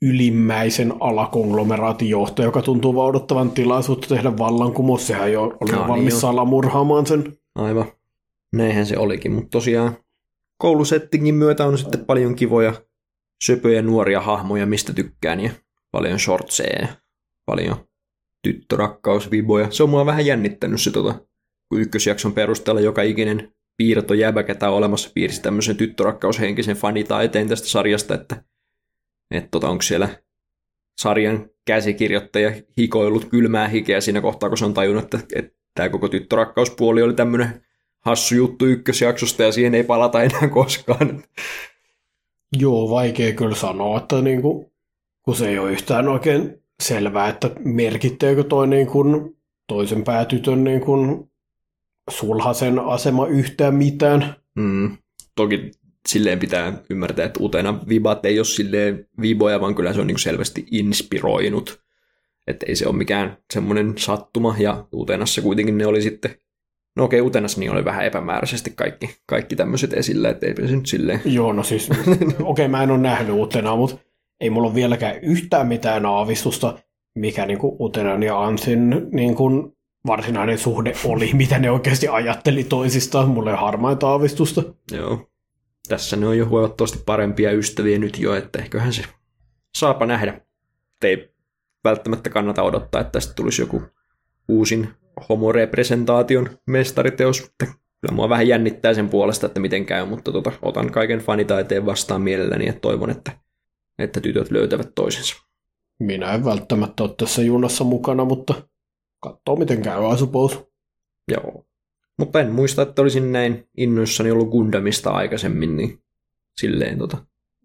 ylimmäisen 0.02 0.92
johtaja, 2.08 2.46
joka 2.46 2.62
tuntuu 2.62 2.94
vaudottavan 2.94 3.50
tilaisuutta 3.50 4.08
tehdä 4.08 4.38
vallankumous. 4.38 5.06
Sehän 5.06 5.32
jo 5.32 5.42
oli 5.42 5.72
no, 5.72 5.88
valmis 5.88 6.14
niin 6.14 6.20
salamurhaamaan 6.20 7.06
sen. 7.06 7.38
Aivan. 7.54 7.92
Näinhän 8.52 8.86
se 8.86 8.98
olikin, 8.98 9.32
mutta 9.32 9.50
tosiaan 9.50 9.96
koulusettingin 10.58 11.34
myötä 11.34 11.66
on 11.66 11.78
sitten 11.78 12.04
paljon 12.04 12.34
kivoja 12.34 12.74
söpöjä 13.44 13.82
nuoria 13.82 14.20
hahmoja, 14.20 14.66
mistä 14.66 14.92
tykkään, 14.92 15.40
ja 15.40 15.50
paljon 15.90 16.18
shortseja, 16.18 16.88
paljon 17.50 17.76
tyttörakkausviboja. 18.42 19.70
Se 19.70 19.82
on 19.82 19.90
mua 19.90 20.06
vähän 20.06 20.26
jännittänyt 20.26 20.80
se, 20.80 20.90
tota, 20.90 21.14
kun 21.68 21.80
ykkösjakson 21.80 22.32
perusteella 22.32 22.80
joka 22.80 23.02
ikinen 23.02 23.52
piirto 23.76 24.14
jäbä, 24.14 24.42
ketä 24.42 24.70
on 24.70 24.76
olemassa, 24.76 25.10
piirsi 25.14 25.42
tämmöisen 25.42 25.76
tyttörakkaushenkisen 25.76 26.76
fanitaiteen 26.76 27.48
tästä 27.48 27.68
sarjasta, 27.68 28.14
että, 28.14 28.44
että 29.30 29.48
tota, 29.50 29.68
onko 29.68 29.82
siellä 29.82 30.08
sarjan 31.00 31.50
käsikirjoittaja 31.66 32.52
hikoillut 32.78 33.24
kylmää 33.24 33.68
hikeä 33.68 34.00
siinä 34.00 34.20
kohtaa, 34.20 34.48
kun 34.48 34.58
se 34.58 34.64
on 34.64 34.74
tajunnut, 34.74 35.04
että, 35.04 35.18
että 35.34 35.56
tämä 35.74 35.88
koko 35.88 36.08
tyttörakkauspuoli 36.08 37.02
oli 37.02 37.14
tämmöinen 37.14 37.64
hassu 38.00 38.34
juttu 38.34 38.66
ykkösjaksosta 38.66 39.42
ja 39.42 39.52
siihen 39.52 39.74
ei 39.74 39.84
palata 39.84 40.22
enää 40.22 40.48
koskaan. 40.48 41.22
Joo, 42.58 42.90
vaikea 42.90 43.32
kyllä 43.32 43.54
sanoa, 43.54 43.98
että 43.98 44.20
niin 44.22 44.42
kuin, 44.42 44.72
kun 45.22 45.36
se 45.36 45.48
ei 45.48 45.58
ole 45.58 45.72
yhtään 45.72 46.08
oikein 46.08 46.59
selvää, 46.80 47.28
että 47.28 47.50
merkitteekö 47.64 48.44
toi 48.44 48.66
niin 48.66 48.86
kuin 48.86 49.36
toisen 49.66 50.04
päätytön 50.04 50.64
niin 50.64 50.80
kuin 50.80 51.30
sulhasen 52.10 52.78
asema 52.78 53.26
yhtään 53.26 53.74
mitään. 53.74 54.34
Mm. 54.56 54.96
Toki 55.36 55.70
silleen 56.08 56.38
pitää 56.38 56.82
ymmärtää, 56.90 57.24
että 57.24 57.40
utena 57.42 57.80
vibat 57.88 58.24
ei 58.24 58.38
ole 58.38 58.44
silleen 58.44 59.06
viboja, 59.20 59.60
vaan 59.60 59.74
kyllä 59.74 59.92
se 59.92 60.00
on 60.00 60.06
niin 60.06 60.18
selvästi 60.18 60.66
inspiroinut. 60.70 61.80
Että 62.46 62.66
ei 62.68 62.76
se 62.76 62.86
ole 62.86 62.96
mikään 62.96 63.36
semmoinen 63.52 63.94
sattuma, 63.98 64.56
ja 64.58 64.86
utenassa 64.94 65.42
kuitenkin 65.42 65.78
ne 65.78 65.86
oli 65.86 66.02
sitten 66.02 66.34
No 66.96 67.04
okei, 67.04 67.20
Utenassa 67.20 67.60
niin 67.60 67.72
oli 67.72 67.84
vähän 67.84 68.04
epämääräisesti 68.04 68.72
kaikki, 68.76 69.16
kaikki 69.26 69.56
tämmöiset 69.56 69.92
esillä, 69.92 70.28
että 70.28 70.46
ei 70.46 70.68
se 70.68 70.76
nyt 70.76 70.86
silleen. 70.86 71.20
Joo, 71.24 71.52
no 71.52 71.62
siis, 71.62 71.90
okei 71.90 72.34
okay, 72.42 72.68
mä 72.68 72.82
en 72.82 72.90
ole 72.90 72.98
nähnyt 72.98 73.36
Utena, 73.36 73.76
mutta 73.76 73.96
ei 74.40 74.50
mulla 74.50 74.68
ole 74.68 74.74
vieläkään 74.74 75.18
yhtään 75.22 75.66
mitään 75.66 76.06
aavistusta, 76.06 76.78
mikä 77.14 77.46
niin 77.46 77.58
kuin 77.58 77.76
Utenan 77.80 78.22
ja 78.22 78.42
Ansin 78.42 79.08
niin 79.12 79.34
kuin 79.34 79.76
varsinainen 80.06 80.58
suhde 80.58 80.92
oli, 81.04 81.30
mitä 81.42 81.58
ne 81.58 81.70
oikeasti 81.70 82.08
ajatteli 82.08 82.64
toisistaan. 82.64 83.28
Mulla 83.28 83.50
ei 83.50 83.56
harmaita 83.56 84.08
aavistusta. 84.08 84.62
Joo. 84.92 85.30
Tässä 85.88 86.16
ne 86.16 86.26
on 86.26 86.38
jo 86.38 86.46
huomattavasti 86.46 86.98
parempia 87.06 87.52
ystäviä 87.52 87.98
nyt 87.98 88.18
jo, 88.18 88.34
että 88.34 88.58
ehköhän 88.58 88.92
se 88.92 89.02
saapa 89.78 90.06
nähdä. 90.06 90.40
Ei 91.04 91.34
välttämättä 91.84 92.30
kannata 92.30 92.62
odottaa, 92.62 93.00
että 93.00 93.12
tästä 93.12 93.34
tulisi 93.34 93.62
joku 93.62 93.82
uusin 94.48 94.88
homorepresentaation 95.28 96.48
mestariteos. 96.66 97.52
Kyllä 97.58 98.14
mua 98.14 98.28
vähän 98.28 98.48
jännittää 98.48 98.94
sen 98.94 99.08
puolesta, 99.08 99.46
että 99.46 99.60
miten 99.60 99.86
käy, 99.86 100.06
mutta 100.06 100.32
tota, 100.32 100.52
otan 100.62 100.92
kaiken 100.92 101.18
fanitaiteen 101.18 101.86
vastaan 101.86 102.22
mielelläni 102.22 102.66
ja 102.66 102.72
toivon, 102.72 103.10
että, 103.10 103.32
että 104.00 104.20
tytöt 104.20 104.50
löytävät 104.50 104.94
toisensa. 104.94 105.36
Minä 105.98 106.32
en 106.32 106.44
välttämättä 106.44 107.02
ole 107.02 107.14
tässä 107.16 107.42
junassa 107.42 107.84
mukana, 107.84 108.24
mutta 108.24 108.54
katsoo 109.20 109.56
miten 109.56 109.82
käy, 109.82 110.14
I 110.14 110.18
suppose. 110.18 110.66
Joo. 111.28 111.64
Mutta 112.18 112.40
en 112.40 112.52
muista, 112.52 112.82
että 112.82 113.02
olisin 113.02 113.32
näin 113.32 113.68
innoissani 113.76 114.30
ollut 114.30 114.48
Gundamista 114.48 115.10
aikaisemmin, 115.10 115.76
niin 115.76 115.98
silleen 116.60 116.98
tota. 116.98 117.18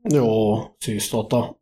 Joo, 0.10 0.76
siis 0.82 1.10
tota, 1.10 1.56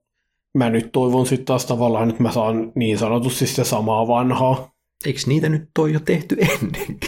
mä 0.53 0.69
nyt 0.69 0.91
toivon 0.91 1.25
sitten 1.25 1.45
taas 1.45 1.65
tavallaan, 1.65 2.09
että 2.09 2.23
mä 2.23 2.31
saan 2.31 2.71
niin 2.75 2.97
sanotusti 2.97 3.47
sitä 3.47 3.63
samaa 3.63 4.07
vanhaa. 4.07 4.73
Eikö 5.05 5.19
niitä 5.25 5.49
nyt 5.49 5.69
toi 5.73 5.93
jo 5.93 5.99
tehty 5.99 6.37
ennenkin? 6.39 6.99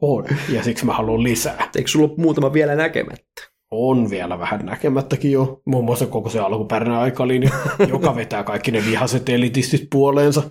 On, 0.00 0.24
ja 0.48 0.62
siksi 0.62 0.86
mä 0.86 0.92
haluan 0.92 1.22
lisää. 1.22 1.70
Eikö 1.76 1.88
sulla 1.90 2.08
ole 2.08 2.14
muutama 2.18 2.52
vielä 2.52 2.74
näkemättä? 2.74 3.53
On 3.76 4.10
vielä 4.10 4.38
vähän 4.38 4.66
näkemättäkin 4.66 5.32
jo. 5.32 5.62
Muun 5.64 5.84
muassa 5.84 6.06
koko 6.06 6.28
se 6.28 6.40
alkuperäinen 6.40 6.98
aikalinja, 6.98 7.50
joka 7.88 8.16
vetää 8.16 8.44
kaikki 8.44 8.70
ne 8.70 8.82
vihaset 8.86 9.28
elitistit 9.28 9.86
puoleensa. 9.90 10.42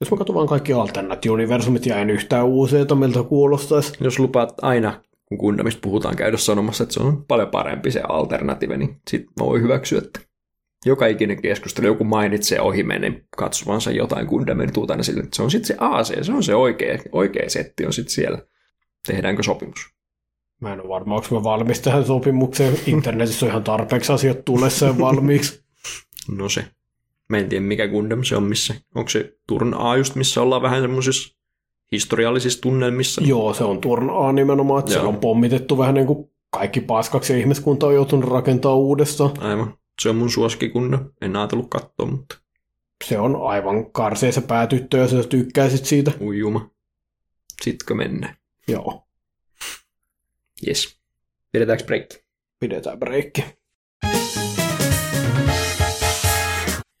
Jos 0.00 0.10
mä 0.10 0.16
katson 0.16 0.36
vaan 0.36 0.48
kaikki 0.48 0.72
alternatiuniversumit 0.72 1.86
ja 1.86 1.96
en 1.96 2.10
yhtään 2.10 2.46
uusia, 2.46 2.94
miltä 2.94 3.22
kuulostaisi. 3.22 3.92
Jos 4.00 4.18
lupaat 4.18 4.54
aina, 4.62 5.00
kun 5.26 5.38
Gundamista 5.38 5.80
puhutaan 5.80 6.16
käydä 6.16 6.36
sanomassa, 6.36 6.84
että 6.84 6.94
se 6.94 7.02
on 7.02 7.24
paljon 7.24 7.48
parempi 7.48 7.90
se 7.90 8.00
alternatiivi, 8.08 8.76
niin 8.76 9.00
sit 9.10 9.22
mä 9.40 9.46
voin 9.46 9.62
hyväksyä, 9.62 9.98
että 9.98 10.20
joka 10.86 11.06
ikinen 11.06 11.42
keskustelu 11.42 11.86
joku 11.86 12.04
mainitsee 12.04 12.60
ohimennen 12.60 13.24
katsomansa 13.36 13.90
jotain 13.90 14.26
Gundamin 14.26 14.72
tuutana 14.72 15.02
sille, 15.02 15.20
että 15.20 15.36
se 15.36 15.42
on 15.42 15.50
sitten 15.50 15.66
se 15.66 15.76
AC, 15.78 16.24
se 16.24 16.32
on 16.32 16.42
se 16.42 16.54
oikea, 16.54 16.98
oikea 17.12 17.50
setti 17.50 17.86
on 17.86 17.92
sitten 17.92 18.14
siellä. 18.14 18.38
Tehdäänkö 19.06 19.42
sopimus? 19.42 19.93
Mä 20.60 20.72
en 20.72 20.80
ole 20.80 20.88
varma, 20.88 21.14
onko 21.14 21.28
mä 21.30 21.42
valmis 21.42 21.80
tähän 21.80 22.06
sopimukseen. 22.06 22.78
Internetissä 22.86 23.46
on 23.46 23.50
ihan 23.50 23.64
tarpeeksi 23.64 24.12
asiat 24.12 24.44
tulessa 24.44 24.98
valmiiksi. 24.98 25.64
no 26.38 26.48
se. 26.48 26.64
Mä 27.28 27.38
en 27.38 27.48
tiedä, 27.48 27.64
mikä 27.64 27.88
Gundam 27.88 28.24
se 28.24 28.36
on 28.36 28.42
missä. 28.42 28.74
Onko 28.94 29.08
se 29.08 29.36
Turn 29.48 29.74
A 29.74 29.96
just, 29.96 30.14
missä 30.14 30.42
ollaan 30.42 30.62
vähän 30.62 30.82
semmoisissa 30.82 31.36
historiallisissa 31.92 32.60
tunnelmissa? 32.60 33.22
Joo, 33.24 33.54
se 33.54 33.64
on 33.64 33.80
Turn 33.80 34.10
A 34.10 34.32
nimenomaan, 34.32 34.78
että 34.78 34.94
Joo. 34.94 35.08
on 35.08 35.16
pommitettu 35.16 35.78
vähän 35.78 35.94
niin 35.94 36.06
kuin 36.06 36.30
kaikki 36.50 36.80
paskaksi 36.80 37.32
ja 37.32 37.38
ihmiskunta 37.38 37.86
on 37.86 37.94
joutunut 37.94 38.30
rakentamaan 38.30 38.78
uudestaan. 38.78 39.30
Aivan. 39.38 39.74
Se 40.02 40.08
on 40.08 40.16
mun 40.16 40.30
suosikikunna. 40.30 41.04
En 41.20 41.36
ajatellut 41.36 41.70
katsoa, 41.70 42.06
mutta... 42.06 42.38
Se 43.04 43.18
on 43.18 43.36
aivan 43.42 43.92
karsee 43.92 44.32
se 44.32 44.40
päätyttö, 44.40 44.96
jos 44.96 45.10
sä 45.10 45.22
tykkäisit 45.28 45.84
siitä. 45.84 46.12
Ujuma. 46.20 46.70
Sitkö 47.62 47.94
mennä? 47.94 48.36
Joo. 48.68 49.02
Yes. 50.66 50.98
Pidetäänkö 51.52 51.84
breikki? 51.84 52.24
Pidetään 52.60 52.98
breikki. 52.98 53.44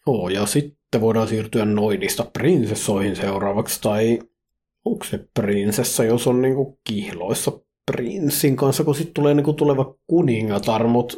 Joo, 0.06 0.28
ja 0.28 0.46
sitten 0.46 1.00
voidaan 1.00 1.28
siirtyä 1.28 1.64
noidista 1.64 2.24
prinsessoihin 2.32 3.16
seuraavaksi, 3.16 3.80
tai 3.82 4.18
onko 4.84 5.04
se 5.04 5.28
prinsessa, 5.34 6.04
jos 6.04 6.26
on 6.26 6.42
niinku 6.42 6.80
kihloissa 6.84 7.52
prinssin 7.92 8.56
kanssa, 8.56 8.84
kun 8.84 8.94
sitten 8.94 9.14
tulee 9.14 9.34
niinku 9.34 9.52
tuleva 9.52 9.94
kuningatar, 10.06 10.86
mutta 10.86 11.16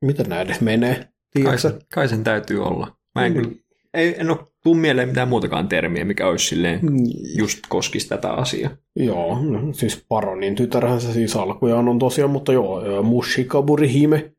miten 0.00 0.28
näin 0.28 0.56
menee? 0.60 1.08
Kai 1.44 1.58
sen, 1.58 1.72
kai 1.94 2.08
sen 2.08 2.24
täytyy 2.24 2.64
olla. 2.64 2.96
Mä 3.14 3.26
en, 3.26 3.32
mm. 3.32 3.40
kyllä, 3.40 3.54
ei, 3.94 4.14
en 4.18 4.30
ole 4.30 4.51
tuu 4.62 4.74
mieleen 4.74 5.08
mitään 5.08 5.28
muutakaan 5.28 5.68
termiä, 5.68 6.04
mikä 6.04 6.28
olisi 6.28 6.46
silleen 6.46 6.80
mm. 6.82 6.98
just 7.36 7.58
koskisi 7.68 8.08
tätä 8.08 8.32
asiaa. 8.32 8.70
Joo, 8.96 9.42
no, 9.42 9.72
siis 9.72 10.04
Paronin 10.08 10.54
tytärhän 10.54 11.00
se 11.00 11.12
siis 11.12 11.36
alkujaan 11.36 11.88
on 11.88 11.98
tosiaan, 11.98 12.30
mutta 12.30 12.52
joo, 12.52 13.02
Mushikaburi 13.02 13.92
Hime, 13.92 14.32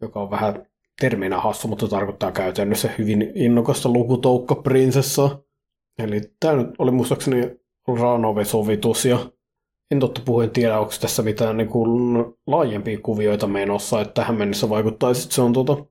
joka 0.00 0.20
on 0.20 0.30
vähän 0.30 0.66
terminä 1.00 1.40
hassu, 1.40 1.68
mutta 1.68 1.88
tarkoittaa 1.88 2.32
käytännössä 2.32 2.90
hyvin 2.98 3.32
innokasta 3.34 3.88
lukutoukka 3.88 4.54
prinsessaa. 4.54 5.38
Eli 5.98 6.20
tämä 6.40 6.56
nyt 6.56 6.68
oli 6.78 6.90
muistaakseni 6.90 7.50
Ranove-sovitus 7.88 9.04
ja 9.04 9.18
en 9.90 10.00
totta 10.00 10.20
puhuen 10.24 10.50
tiedä, 10.50 10.78
onko 10.78 10.92
tässä 11.00 11.22
mitään 11.22 11.56
niin 11.56 11.68
kuin 11.68 12.24
laajempia 12.46 12.98
kuvioita 13.02 13.46
menossa, 13.46 14.00
että 14.00 14.14
tähän 14.14 14.36
mennessä 14.36 14.68
vaikuttaisi, 14.68 15.22
että 15.22 15.34
se 15.34 15.42
on 15.42 15.52
tuota 15.52 15.84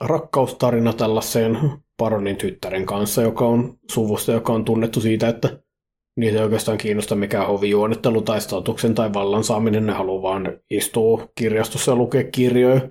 rakkaustarina 0.00 0.92
tällaiseen 0.92 1.58
paronin 2.00 2.36
tyttären 2.36 2.86
kanssa, 2.86 3.22
joka 3.22 3.46
on 3.46 3.78
suvusta, 3.90 4.32
joka 4.32 4.52
on 4.52 4.64
tunnettu 4.64 5.00
siitä, 5.00 5.28
että 5.28 5.62
niitä 6.16 6.38
ei 6.38 6.44
oikeastaan 6.44 6.78
kiinnosta 6.78 7.14
mikään 7.14 7.46
hovijuonittelu 7.46 8.22
tai 8.22 8.40
statuksen 8.40 8.94
tai 8.94 9.12
vallan 9.12 9.44
saaminen, 9.44 9.86
ne 9.86 9.92
haluaa 9.92 10.22
vaan 10.22 10.60
istua 10.70 11.28
kirjastossa 11.34 11.92
ja 11.92 11.96
lukea 11.96 12.24
kirjoja. 12.24 12.88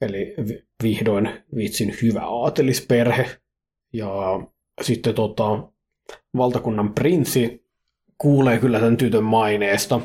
Eli 0.00 0.34
vihdoin 0.82 1.30
vitsin 1.56 1.94
hyvä 2.02 2.20
aatelisperhe. 2.20 3.30
Ja 3.92 4.10
sitten 4.82 5.14
tota, 5.14 5.68
valtakunnan 6.36 6.94
prinssi 6.94 7.66
kuulee 8.18 8.58
kyllä 8.58 8.78
tämän 8.78 8.96
tytön 8.96 9.24
maineesta. 9.24 10.00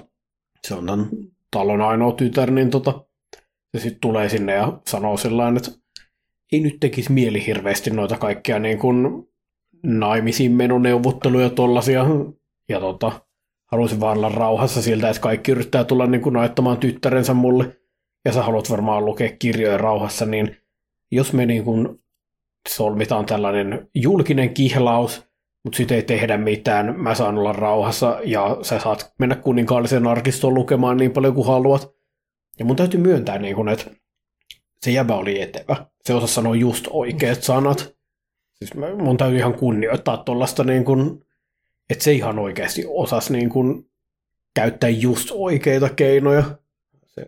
Se 0.67 0.73
on 0.73 0.85
tämän 0.85 1.09
talon 1.51 1.81
ainoa 1.81 2.11
tytär, 2.11 2.51
niin 2.51 2.69
tota, 2.69 3.05
se 3.77 3.81
sitten 3.81 4.01
tulee 4.01 4.29
sinne 4.29 4.53
ja 4.53 4.79
sanoo 4.87 5.17
sellainen, 5.17 5.57
että 5.57 5.80
ei 6.51 6.59
nyt 6.59 6.77
tekisi 6.79 7.11
mieli 7.11 7.45
hirveästi 7.45 7.89
noita 7.89 8.17
kaikkia 8.17 8.59
niin 8.59 8.79
kuin 8.79 9.27
naimisiin 9.83 10.51
menoneuvotteluja 10.51 11.49
tollasia. 11.49 12.05
Ja 12.69 12.79
tota, 12.79 13.11
haluaisin 13.65 13.99
vaan 13.99 14.17
olla 14.17 14.29
rauhassa 14.29 14.81
siltä, 14.81 15.09
että 15.09 15.21
kaikki 15.21 15.51
yrittää 15.51 15.83
tulla 15.83 16.07
niin 16.07 16.21
kuin 16.21 16.33
naittamaan 16.33 16.77
tyttärensä 16.77 17.33
mulle. 17.33 17.77
Ja 18.25 18.31
sä 18.31 18.43
haluat 18.43 18.69
varmaan 18.69 19.05
lukea 19.05 19.29
kirjoja 19.39 19.77
rauhassa, 19.77 20.25
niin 20.25 20.57
jos 21.11 21.33
me 21.33 21.45
niin 21.45 21.63
kuin 21.63 21.99
solmitaan 22.69 23.25
tällainen 23.25 23.89
julkinen 23.95 24.53
kihlaus, 24.53 25.27
mutta 25.63 25.77
sitten 25.77 25.95
ei 25.95 26.03
tehdä 26.03 26.37
mitään, 26.37 26.99
mä 26.99 27.15
saan 27.15 27.37
olla 27.37 27.53
rauhassa 27.53 28.19
ja 28.23 28.57
sä 28.61 28.79
saat 28.79 29.13
mennä 29.19 29.35
kuninkaalliseen 29.35 30.07
arkistoon 30.07 30.53
lukemaan 30.53 30.97
niin 30.97 31.11
paljon 31.11 31.33
kuin 31.33 31.47
haluat. 31.47 31.91
Ja 32.59 32.65
mun 32.65 32.75
täytyy 32.75 32.99
myöntää, 32.99 33.37
niin 33.37 33.55
kun, 33.55 33.69
että 33.69 33.91
se 34.85 34.91
jäbä 34.91 35.15
oli 35.15 35.41
etevä. 35.41 35.85
Se 36.03 36.13
osasi 36.13 36.33
sanoa 36.33 36.55
just 36.55 36.87
oikeat 36.89 37.43
sanat. 37.43 37.95
Siis 38.53 38.71
mun 38.97 39.17
täytyy 39.17 39.37
ihan 39.37 39.53
kunnioittaa 39.53 40.17
tuollaista, 40.17 40.63
niin 40.63 40.85
kun, 40.85 41.25
että 41.89 42.03
se 42.03 42.11
ihan 42.13 42.39
oikeasti 42.39 42.85
osasi 42.87 43.33
niin 43.33 43.49
kun, 43.49 43.85
käyttää 44.55 44.89
just 44.89 45.29
oikeita 45.31 45.89
keinoja. 45.89 46.43
se, 47.05 47.27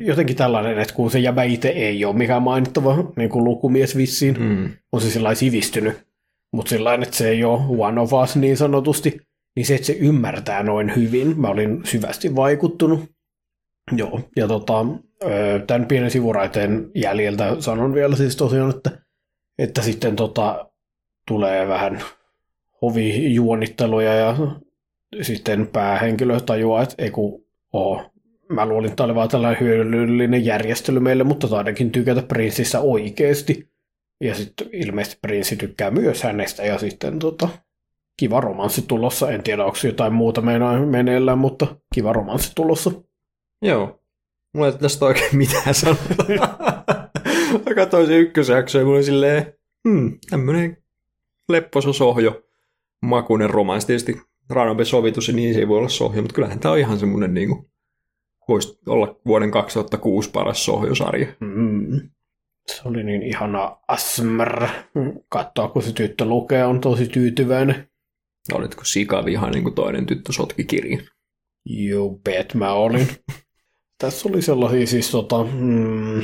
jotenkin 0.00 0.36
tällainen, 0.36 0.78
että 0.78 0.94
kun 0.94 1.10
se 1.10 1.18
jäbä 1.18 1.42
itse 1.42 1.68
ei 1.68 2.04
ole 2.04 2.16
mikään 2.16 2.42
mainittava 2.42 3.12
niin 3.16 3.30
kuin 3.30 3.44
lukumies 3.44 3.96
vissiin, 3.96 4.36
Mm. 4.40 4.70
on 4.92 5.00
se 5.00 5.10
sillä 5.10 5.34
sivistynyt, 5.34 6.06
mutta 6.52 6.70
sillä 6.70 6.94
että 6.94 7.16
se 7.16 7.28
ei 7.28 7.44
ole 7.44 7.60
one 7.78 8.00
of 8.00 8.12
us 8.12 8.36
niin 8.36 8.56
sanotusti, 8.56 9.20
niin 9.56 9.66
se, 9.66 9.74
että 9.74 9.86
se 9.86 9.92
ymmärtää 9.92 10.62
noin 10.62 10.92
hyvin, 10.96 11.40
mä 11.40 11.48
olin 11.48 11.80
syvästi 11.84 12.36
vaikuttunut. 12.36 13.00
Joo, 13.96 14.20
ja 14.36 14.48
tota, 14.48 14.86
tämän 15.66 15.86
pienen 15.86 16.10
sivuraiteen 16.10 16.90
jäljeltä 16.94 17.56
sanon 17.60 17.94
vielä 17.94 18.16
siis 18.16 18.36
tosiaan, 18.36 18.70
että, 18.70 18.90
että 19.58 19.82
sitten 19.82 20.16
tota, 20.16 20.70
tulee 21.28 21.68
vähän 21.68 22.02
hovijuonitteluja 22.82 24.14
ja 24.14 24.36
sitten 25.22 25.66
päähenkilö 25.66 26.40
tajuaa, 26.40 26.82
että 26.82 26.94
ei 26.98 27.10
kun 27.10 27.44
oo. 27.72 28.10
Mä 28.48 28.66
luulin, 28.66 28.90
että 28.90 29.04
oli 29.04 29.14
vaan 29.14 29.28
tällainen 29.28 29.60
hyödyllinen 29.60 30.44
järjestely 30.44 31.00
meille, 31.00 31.24
mutta 31.24 31.48
taidakin 31.48 31.90
tykätä 31.90 32.22
prinssissä 32.22 32.80
oikeasti. 32.80 33.68
Ja 34.20 34.34
sitten 34.34 34.68
ilmeisesti 34.72 35.18
prinssi 35.22 35.56
tykkää 35.56 35.90
myös 35.90 36.22
hänestä 36.22 36.64
ja 36.64 36.78
sitten 36.78 37.18
tota, 37.18 37.48
kiva 38.16 38.40
romanssi 38.40 38.82
tulossa. 38.88 39.30
En 39.30 39.42
tiedä, 39.42 39.64
onko 39.64 39.78
jotain 39.84 40.12
muuta 40.12 40.42
meneillään, 40.90 41.38
mutta 41.38 41.76
kiva 41.94 42.12
romanssi 42.12 42.52
tulossa. 42.54 42.90
Joo. 43.62 43.98
Mulla 44.54 44.66
ei 44.66 44.78
tästä 44.78 45.04
oikein 45.04 45.36
mitään 45.36 45.74
sanoa. 45.74 45.96
Mä 47.66 47.74
katsoin 47.74 48.06
sen 48.06 48.18
ykkösjakson 48.18 48.80
ja 48.80 48.84
mulla 48.84 48.96
oli 48.96 49.04
silleen, 49.04 49.54
hmm, 49.88 50.18
tämmönen 50.30 50.76
lepposa 51.48 51.92
sohjo, 51.92 52.42
makuinen 53.02 53.50
romanssi. 53.50 53.86
Tietysti 53.86 54.20
Ranobe 54.50 54.84
sovitus, 54.84 55.28
niin 55.28 55.54
se 55.54 55.60
ei 55.60 55.68
voi 55.68 55.78
olla 55.78 55.88
sohjo, 55.88 56.22
mutta 56.22 56.34
kyllähän 56.34 56.60
tää 56.60 56.70
on 56.70 56.78
ihan 56.78 56.98
semmonen 56.98 57.34
niinku, 57.34 57.70
voisi 58.48 58.78
olla 58.86 59.20
vuoden 59.26 59.50
2006 59.50 60.30
paras 60.30 60.64
sohjosarja. 60.64 61.26
Mm. 61.40 62.10
Se 62.66 62.82
oli 62.84 63.04
niin 63.04 63.22
ihana 63.22 63.76
asmr. 63.88 64.68
Katsoa, 65.28 65.68
kun 65.68 65.82
se 65.82 65.92
tyttö 65.92 66.24
lukee, 66.24 66.64
on 66.64 66.80
tosi 66.80 67.06
tyytyväinen. 67.06 67.88
Olitko 68.52 68.84
sikaviha 68.84 69.50
niin 69.50 69.62
kuin 69.62 69.74
toinen 69.74 70.06
tyttö 70.06 70.32
sotki 70.32 70.64
kirjan? 70.64 71.02
You 71.70 72.20
bet 72.24 72.54
mä 72.54 72.72
olin. 72.72 73.08
Tässä 74.02 74.28
oli 74.28 74.42
sellaisia 74.42 74.86
siis 74.86 75.10
tota, 75.10 75.44
mm, 75.44 76.22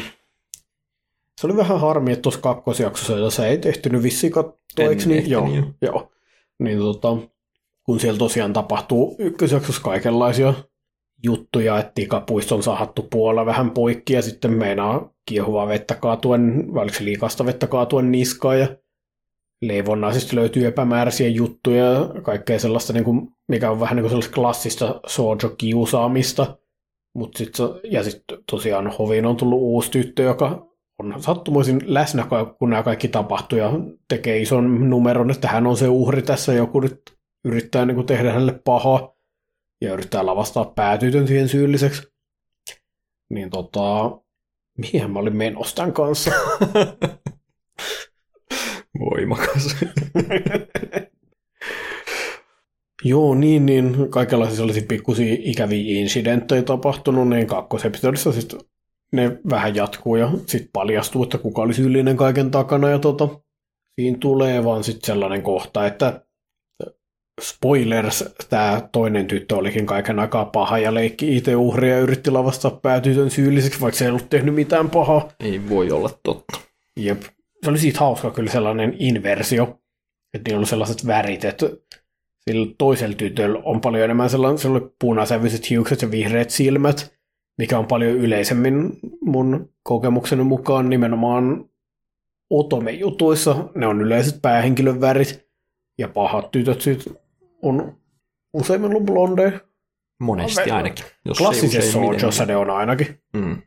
se 1.41 1.47
oli 1.47 1.57
vähän 1.57 1.81
harmi, 1.81 2.13
että 2.13 2.23
tuossa 2.23 2.41
kakkosjaksossa, 2.41 3.13
jota 3.13 3.31
sä 3.31 3.47
ei 3.47 3.59
tehtynyt 3.59 4.03
vissiin 4.03 4.33
katsoa, 4.33 4.59
eikö 4.79 5.03
niin? 5.07 5.31
Joo, 5.31 5.49
joo. 5.49 5.65
joo. 5.83 6.13
Niin 6.59 6.79
tota, 6.79 7.17
kun 7.83 8.01
siellä 8.01 8.19
tosiaan 8.19 8.53
tapahtuu 8.53 9.17
ykkösjaksossa 9.19 9.83
kaikenlaisia 9.83 10.55
juttuja, 11.25 11.79
että 11.79 11.93
tikapuisto 11.95 12.55
on 12.55 12.63
sahattu 12.63 13.03
puolella 13.11 13.47
vähän 13.47 13.71
poikki 13.71 14.13
ja 14.13 14.23
sitten 14.23 14.53
meinaa 14.53 15.11
kiehuvaa 15.27 15.69
vettä 15.69 15.95
kaatuen, 15.95 16.65
se 16.93 17.05
liikasta 17.05 17.47
vettä 17.47 17.67
kaatuen 17.67 18.13
niskaan 18.13 18.61
ja 18.61 18.69
leivonnaisista 19.63 20.37
löytyy 20.37 20.67
epämääräisiä 20.67 21.29
juttuja 21.29 21.85
ja 21.85 22.23
kaikkea 22.23 22.59
sellaista, 22.59 22.93
niin 22.93 23.05
kuin, 23.05 23.29
mikä 23.49 23.71
on 23.71 23.81
vähän 23.81 23.97
niin 23.97 24.03
kuin 24.03 24.11
sellaista 24.11 24.35
klassista 24.35 25.01
sojo-kiusaamista. 25.07 26.59
Mut 27.19 27.37
sit, 27.37 27.55
se- 27.55 27.81
ja 27.85 28.03
sitten 28.03 28.39
tosiaan 28.51 28.87
Hoviin 28.99 29.27
on 29.27 29.37
tullut 29.37 29.61
uusi 29.61 29.91
tyttö, 29.91 30.23
joka 30.23 30.67
on 30.99 31.23
sattumoisin 31.23 31.81
läsnä, 31.87 32.27
kun 32.59 32.71
nämä 32.71 32.83
kaikki 32.83 33.09
tapahtuu 33.09 33.59
ja 33.59 33.73
tekee 34.09 34.39
ison 34.39 34.91
numeron, 34.91 35.31
että 35.31 35.49
hän 35.49 35.67
on 35.67 35.77
se 35.77 35.89
uhri 35.89 36.23
tässä, 36.23 36.53
joku 36.53 36.81
nyt 36.81 37.03
yrittää 37.45 37.87
niin 37.87 37.95
kuin 37.95 38.07
tehdä 38.07 38.33
hänelle 38.33 38.61
pahaa 38.65 39.15
ja 39.81 39.93
yrittää 39.93 40.27
lavastaa 40.27 40.65
päätytön 40.65 41.27
siihen 41.29 41.49
syylliseksi. 41.49 42.03
Niin 43.31 43.51
tota, 43.51 44.11
mihin 44.79 45.11
mä 45.11 45.19
olin 45.19 45.37
menossa 45.37 45.77
tämän 45.77 45.93
kanssa? 45.93 46.31
Voimakas. 49.01 49.77
Joo, 53.05 53.35
niin, 53.35 53.67
niin 53.67 54.11
kaikenlaisia 54.11 54.57
sellaisia 54.57 54.83
pikkusia 54.89 55.37
ikäviä 55.39 56.01
incidenttejä 56.01 56.63
tapahtunut, 56.63 57.29
niin 57.29 57.47
kakkosepisodissa 57.47 58.33
sitten 58.33 58.61
ne 59.13 59.39
vähän 59.51 59.75
jatkuu 59.75 60.17
ja 60.17 60.31
sitten 60.47 60.71
paljastuu, 60.73 61.23
että 61.23 61.39
kuka 61.39 61.63
oli 61.63 61.75
syyllinen 61.75 62.17
kaiken 62.17 62.51
takana 62.51 62.91
ja 62.91 62.99
tota, 62.99 63.29
siinä 64.01 64.19
tulee 64.21 64.65
vaan 64.65 64.85
sitten 64.85 65.07
sellainen 65.07 65.43
kohta, 65.43 65.87
että 65.87 66.25
spoilers, 67.41 68.25
tämä 68.49 68.89
toinen 68.93 69.27
tyttö 69.27 69.57
olikin 69.57 69.87
kaiken 69.87 70.19
aikaa 70.19 70.45
paha 70.45 70.79
ja 70.79 70.95
leikki 70.95 71.37
itse 71.37 71.57
uhria 71.57 71.95
ja 71.95 72.01
yritti 72.01 72.31
lavastaa 72.31 72.71
päätytön 72.71 73.31
syylliseksi, 73.31 73.81
vaikka 73.81 73.99
se 73.99 74.05
ei 74.05 74.11
ollut 74.11 74.31
tehnyt 74.31 74.55
mitään 74.55 74.91
pahaa. 74.91 75.29
ei 75.41 75.69
voi 75.69 75.91
olla 75.91 76.11
totta. 76.23 76.59
Jep. 76.97 77.23
Se 77.65 77.71
oli 77.71 77.79
siitä 77.79 77.99
hauska 77.99 78.31
kyllä 78.31 78.51
sellainen 78.51 78.97
inversio, 78.99 79.81
että 80.35 80.49
niillä 80.49 80.59
oli 80.59 80.67
sellaiset 80.67 81.07
värit, 81.07 81.45
että 81.45 81.67
sillä 82.53 82.75
toisella 82.79 83.15
tytöllä 83.17 83.61
on 83.65 83.81
paljon 83.81 84.05
enemmän 84.05 84.31
sellainen, 84.31 84.71
oli 84.71 84.91
punasävyiset 85.01 85.71
hiukset 85.71 86.03
ja 86.03 86.11
vihreät 86.11 86.51
silmät, 86.51 87.15
mikä 87.59 87.79
on 87.79 87.87
paljon 87.87 88.13
yleisemmin 88.17 88.93
mun 89.21 89.71
kokemukseni 89.83 90.45
mukaan 90.45 90.91
nimenomaan 90.91 91.65
otome-jutuissa. 92.51 93.57
Ne 93.75 93.87
on 93.87 94.01
yleiset 94.01 94.43
päähenkilön 94.43 95.01
värit, 95.01 95.49
ja 95.99 96.09
pahat 96.09 96.51
tytöt 96.51 96.81
sit 96.81 97.05
on 97.63 97.97
useimmin 98.53 98.91
ollut 98.91 99.05
blondeja. 99.07 99.53
Monesti 100.21 100.71
ainakin. 100.71 101.05
Jos 101.25 101.39
Klassisessa 101.39 101.79
useimmiten. 101.99 102.21
sojossa 102.21 102.47
ne 102.47 102.57
on 102.57 102.71
ainakin 102.71 103.07
Mm. 103.33 103.63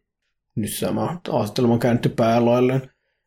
nyt 0.56 0.74
sama 0.74 1.22
asetelma 1.32 1.74
on 1.74 1.80
käännetty 1.80 2.10
pääloilleen. 2.10 2.82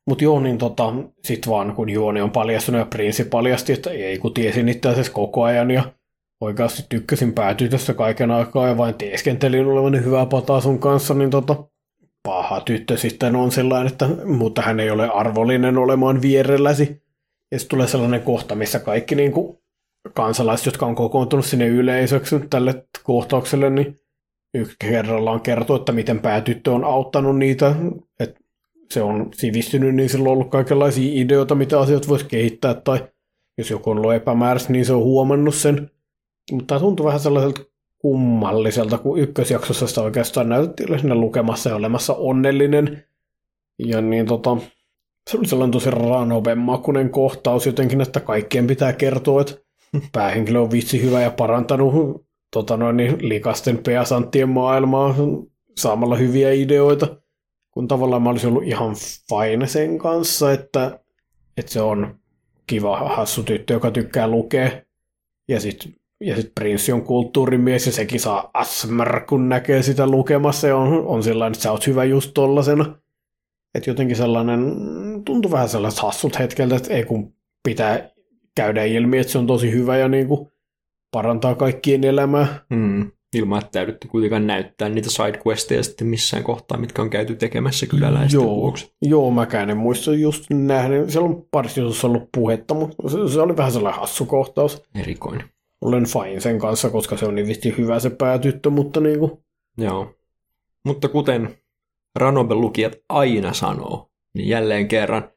Mutta 0.07 0.25
joo, 0.25 0.41
niin 0.41 0.59
tota, 0.59 0.95
sit 1.25 1.49
vaan 1.49 1.75
kun 1.75 1.91
juoni 1.91 2.21
on 2.21 2.31
paljastunut 2.31 2.79
ja 2.79 2.87
prinssi 2.87 3.25
paljasti, 3.25 3.73
että 3.73 3.91
ei 3.91 4.19
kun 4.19 4.35
tiesin 4.35 4.69
itse 4.69 4.89
asiassa 4.89 5.13
koko 5.13 5.43
ajan 5.43 5.71
ja 5.71 5.93
oikeasti 6.41 6.83
tykkäsin 6.89 7.33
päätytöstä 7.33 7.95
kaiken 7.95 8.31
aikaa 8.31 8.69
ja 8.69 8.77
vain 8.77 8.95
teeskentelin 8.95 9.67
olevan 9.67 10.05
hyvää 10.05 10.27
pataa 10.27 10.61
sun 10.61 10.79
kanssa, 10.79 11.15
niin 11.15 11.31
tota, 11.31 11.65
paha 12.23 12.61
tyttö 12.61 12.97
sitten 12.97 13.37
on 13.37 13.53
sellainen, 13.53 13.93
että 13.93 14.09
mutta 14.25 14.63
hän 14.63 14.81
ei 14.81 14.91
ole 14.91 15.09
arvollinen 15.09 15.79
olemaan 15.79 16.23
vierelläsi. 16.23 17.03
Ja 17.53 17.59
sitten 17.59 17.71
tulee 17.71 17.87
sellainen 17.87 18.23
kohta, 18.23 18.55
missä 18.55 18.79
kaikki 18.79 19.15
niin 19.15 19.33
kuin 19.33 19.59
kansalaiset, 20.15 20.67
jotka 20.67 20.87
on 20.87 20.95
kokoontunut 20.95 21.45
sinne 21.45 21.67
yleisöksi 21.67 22.37
tälle 22.51 22.87
kohtaukselle, 23.05 23.71
niin 23.71 24.01
yksi 24.55 24.77
kerrallaan 24.79 25.41
kertoo, 25.41 25.77
että 25.77 25.93
miten 25.93 26.21
päätyttö 26.21 26.73
on 26.73 26.85
auttanut 26.85 27.39
niitä, 27.39 27.75
että 28.21 28.41
se 28.91 29.03
on 29.03 29.29
sivistynyt, 29.35 29.95
niin 29.95 30.09
sillä 30.09 30.29
on 30.29 30.33
ollut 30.33 30.51
kaikenlaisia 30.51 31.23
ideoita, 31.23 31.55
mitä 31.55 31.81
asiat 31.81 32.09
voisi 32.09 32.25
kehittää, 32.25 32.75
tai 32.75 33.09
jos 33.59 33.71
joku 33.71 33.91
on 33.91 33.99
ollut 33.99 34.15
epämääräistä, 34.15 34.73
niin 34.73 34.85
se 34.85 34.93
on 34.93 35.03
huomannut 35.03 35.55
sen. 35.55 35.91
Mutta 36.53 36.67
tämä 36.67 36.81
tuntuu 36.81 37.07
vähän 37.07 37.21
sellaiselta 37.21 37.63
kummalliselta, 37.99 38.99
kun 38.99 39.19
ykkösjaksossa 39.19 39.87
sitä 39.87 40.03
oikeastaan 40.03 40.49
näytettiin 40.49 41.01
sinne 41.01 41.15
lukemassa 41.15 41.71
ja 41.71 41.77
olemassa 41.77 42.15
onnellinen. 42.15 43.05
Ja 43.79 44.01
niin 44.01 44.27
tota, 44.27 44.57
se 45.31 45.39
oli 45.39 45.47
sellainen 45.47 45.73
tosi 45.73 45.91
ranoben 45.91 46.59
makunen 46.59 47.11
kohtaus 47.11 47.67
jotenkin, 47.67 48.01
että 48.01 48.21
kaikkien 48.21 48.67
pitää 48.67 48.93
kertoa, 48.93 49.41
että 49.41 49.55
päähenkilö 50.13 50.61
on 50.61 50.71
vitsi 50.71 51.03
hyvä 51.03 51.21
ja 51.23 51.31
parantanut 51.31 52.25
tota 52.53 52.77
noin, 52.77 52.97
niin, 52.97 53.29
likasten 53.29 53.79
peasanttien 53.79 54.49
maailmaa 54.49 55.15
saamalla 55.77 56.17
hyviä 56.17 56.53
ideoita. 56.53 57.24
Kun 57.75 57.89
tavallaan 57.89 58.23
mä 58.23 58.31
olisin 58.31 58.49
ollut 58.49 58.65
ihan 58.65 58.95
fine 59.29 59.67
sen 59.67 59.99
kanssa, 59.99 60.53
että, 60.53 61.01
että 61.57 61.73
se 61.73 61.81
on 61.81 62.19
kiva 62.67 63.09
hassu 63.09 63.43
tyttö, 63.43 63.73
joka 63.73 63.91
tykkää 63.91 64.29
lukea. 64.29 64.71
Ja 65.49 65.61
sitten 65.61 65.95
ja 66.21 66.37
sit 66.37 66.53
prinssi 66.55 66.93
on 66.93 67.03
kulttuurimies 67.03 67.87
ja 67.87 67.93
sekin 67.93 68.21
saa 68.21 68.51
asmr, 68.55 69.21
kun 69.21 69.49
näkee 69.49 69.83
sitä 69.83 70.07
lukemassa 70.07 70.69
ja 70.69 70.77
on, 70.77 71.07
on 71.07 71.23
sellainen, 71.23 71.53
että 71.53 71.63
sä 71.63 71.73
oot 71.73 71.87
hyvä 71.87 72.05
just 72.05 72.31
tollasena. 72.35 72.99
Että 73.75 73.91
jotenkin 73.91 74.17
sellainen, 74.17 74.61
tuntuu 75.25 75.51
vähän 75.51 75.69
sellaiset 75.69 76.01
hassut 76.01 76.39
hetkeltä, 76.39 76.77
että 76.77 76.95
ei 76.95 77.05
kun 77.05 77.35
pitää 77.63 78.11
käydä 78.57 78.85
ilmi, 78.85 79.19
että 79.19 79.33
se 79.33 79.39
on 79.39 79.47
tosi 79.47 79.73
hyvä 79.73 79.97
ja 79.97 80.09
niin 80.09 80.29
kuin 80.29 80.53
parantaa 81.11 81.55
kaikkien 81.55 82.05
elämää. 82.05 82.65
Mm. 82.71 83.11
Ilman, 83.35 83.59
että 83.59 83.71
täydytte 83.71 84.09
kuitenkaan 84.09 84.47
näyttää 84.47 84.89
niitä 84.89 85.11
sidequesteja 85.11 85.83
sitten 85.83 86.07
missään 86.07 86.45
kohtaa, 86.45 86.79
mitkä 86.79 87.03
on 87.03 87.11
käyty 87.11 87.37
tekemässä 87.37 87.87
kyläläisten 87.87 88.39
Joo, 88.39 88.57
vuoksi. 88.57 88.93
joo, 89.03 89.31
mäkään 89.31 89.71
en 89.71 89.77
muista 89.77 90.15
just 90.15 90.45
nähnyt. 90.51 91.11
Siellä 91.11 91.29
on 91.29 91.47
parissa 91.51 91.81
ollut 92.07 92.29
puhetta, 92.37 92.75
mutta 92.75 93.09
se, 93.09 93.29
se 93.33 93.41
oli 93.41 93.57
vähän 93.57 93.73
sellainen 93.73 94.01
hassu 94.01 94.27
kohtaus. 94.27 94.83
Erikoinen. 94.95 95.49
Olen 95.81 96.05
fine 96.07 96.41
sen 96.41 96.59
kanssa, 96.59 96.91
koska 96.91 97.17
se 97.17 97.27
on 97.27 97.35
niin 97.35 97.47
visti 97.47 97.75
hyvä 97.79 98.01
se 98.01 98.11
päätyttö, 98.11 98.71
mutta 98.71 99.01
niin 99.01 99.19
kuin, 99.19 99.33
Joo. 99.79 100.15
Mutta 100.85 101.09
kuten 101.09 101.55
Ranobel 102.17 102.61
lukijat 102.61 102.93
aina 103.09 103.53
sanoo, 103.53 104.11
niin 104.35 104.49
jälleen 104.49 104.89
kerran 104.89 105.31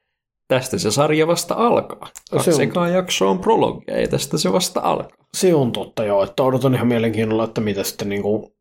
tästä 0.48 0.78
se 0.78 0.92
sarja 0.92 1.28
vasta 1.28 1.56
alkaa. 1.56 2.10
Se 2.42 2.54
on- 2.54 2.62
ekaa 2.62 2.88
jaksoa 2.88 3.30
on 3.32 3.40
prologia 3.40 4.02
ja 4.02 4.08
tästä 4.08 4.38
se 4.38 4.54
vasta 4.54 4.80
alkaa. 4.84 5.18
se 5.34 5.54
on 5.56 5.72
totta 5.72 6.04
joo, 6.04 6.24
että 6.24 6.44
odotan 6.44 6.76
ihan 6.76 6.88
mielenkiinnolla, 6.88 7.44
että 7.44 7.62
mitä 7.62 7.84
sitten 7.84 8.10
niin 8.10 8.22
kuin 8.22 8.52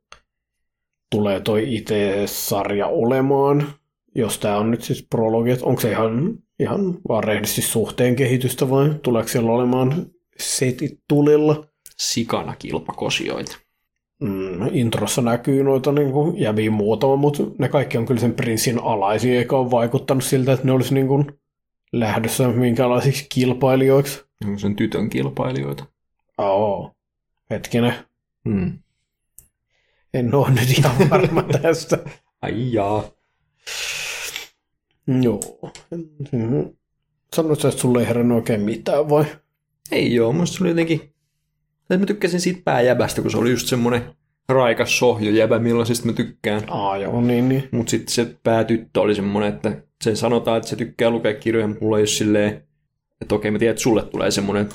tulee 1.11 1.41
toi 1.41 1.75
itse-sarja 1.77 2.87
olemaan, 2.87 3.67
jos 4.15 4.39
tämä 4.39 4.57
on 4.59 4.71
nyt 4.71 4.83
siis 4.83 5.07
prologi, 5.11 5.51
että 5.51 5.67
onko 5.67 5.81
se 5.81 5.91
ihan, 5.91 6.35
ihan 6.61 6.95
vaan 7.09 7.25
rehdisti 7.25 7.63
suhteen 7.63 8.17
kehitystä 8.17 8.71
vai 8.71 8.95
tuleeko 9.03 9.29
siellä 9.29 9.51
olemaan 9.53 10.07
setit 10.39 11.01
tulilla? 11.09 11.65
Sikana 11.97 12.57
kilpakosioita. 12.59 13.57
Mm, 14.23 14.67
introssa 14.73 15.23
näkyy 15.23 15.63
noita 15.65 15.93
niin 15.93 16.13
kuin, 16.13 16.39
jäviä 16.39 16.71
muutama, 16.71 17.17
mutta 17.17 17.43
ne 17.59 17.69
kaikki 17.69 17.99
on 17.99 18.07
kyllä 18.07 18.21
sen 18.21 18.35
prinssin 18.35 18.79
alaisia, 18.79 19.39
eikä 19.39 19.57
ole 19.57 19.71
vaikuttanut 19.71 20.25
siltä, 20.25 20.53
että 20.53 20.67
ne 20.67 20.73
olisi 20.73 20.95
niin 20.95 21.09
kuin, 21.09 21.27
lähdössä 21.93 22.49
minkälaisiksi 22.49 23.27
kilpailijoiksi. 23.29 24.25
Onko 24.45 24.59
sen 24.59 24.77
tytön 24.77 25.11
kilpailijoita? 25.11 25.85
Oo. 26.39 26.93
Hetkinen. 27.51 27.95
Hmm. 28.49 28.79
En 30.15 30.35
ole 30.35 30.51
nyt 30.51 30.79
ihan 30.79 31.11
varma 31.11 31.43
tästä. 31.63 31.99
Ai 32.43 32.73
jaa. 32.73 33.05
Joo. 35.23 35.41
Mm-hmm. 35.91 36.75
Sanoitko, 37.35 37.69
että 37.69 37.81
sulle 37.81 38.01
ei 38.01 38.09
herännyt 38.09 38.37
oikein 38.37 38.61
mitään 38.61 39.11
vai? 39.11 39.25
Ei 39.93 40.15
joo, 40.15 40.33
musta 40.33 40.57
se 40.59 40.65
oli 40.65 40.71
jotenkin... 40.71 41.13
Mä 41.99 42.07
tykkäsin 42.07 42.41
siitä 42.41 42.61
pääjäbästä, 42.65 43.23
kun 43.23 43.31
se 43.31 43.39
oli 43.39 43.51
just 43.51 43.67
semmonen 43.67 44.03
raikas 44.49 44.99
sohjojäbä, 44.99 45.59
millaisista 45.59 46.07
mä 46.07 46.13
tykkään. 46.13 46.63
Aa 46.69 46.97
joo, 46.97 47.21
niin, 47.21 47.49
niin. 47.49 47.69
Mutta 47.73 47.91
sitten 47.91 48.15
se 48.15 48.37
päätyttö 48.43 49.01
oli 49.01 49.15
semmonen, 49.15 49.55
että 49.55 49.83
sen 50.05 50.17
sanotaan, 50.17 50.57
että 50.57 50.69
se 50.69 50.77
tykkää 50.77 51.11
lukea 51.11 51.35
kirjoja, 51.35 51.67
mutta 51.67 51.85
mulla 51.85 51.99
ei 51.99 52.01
ole 52.01 52.07
silleen, 52.07 52.63
että 53.21 53.35
okei 53.35 53.51
mä 53.51 53.59
tiedän, 53.59 53.73
että 53.73 53.83
sulle 53.83 54.03
tulee 54.03 54.31
semmonen 54.31 54.69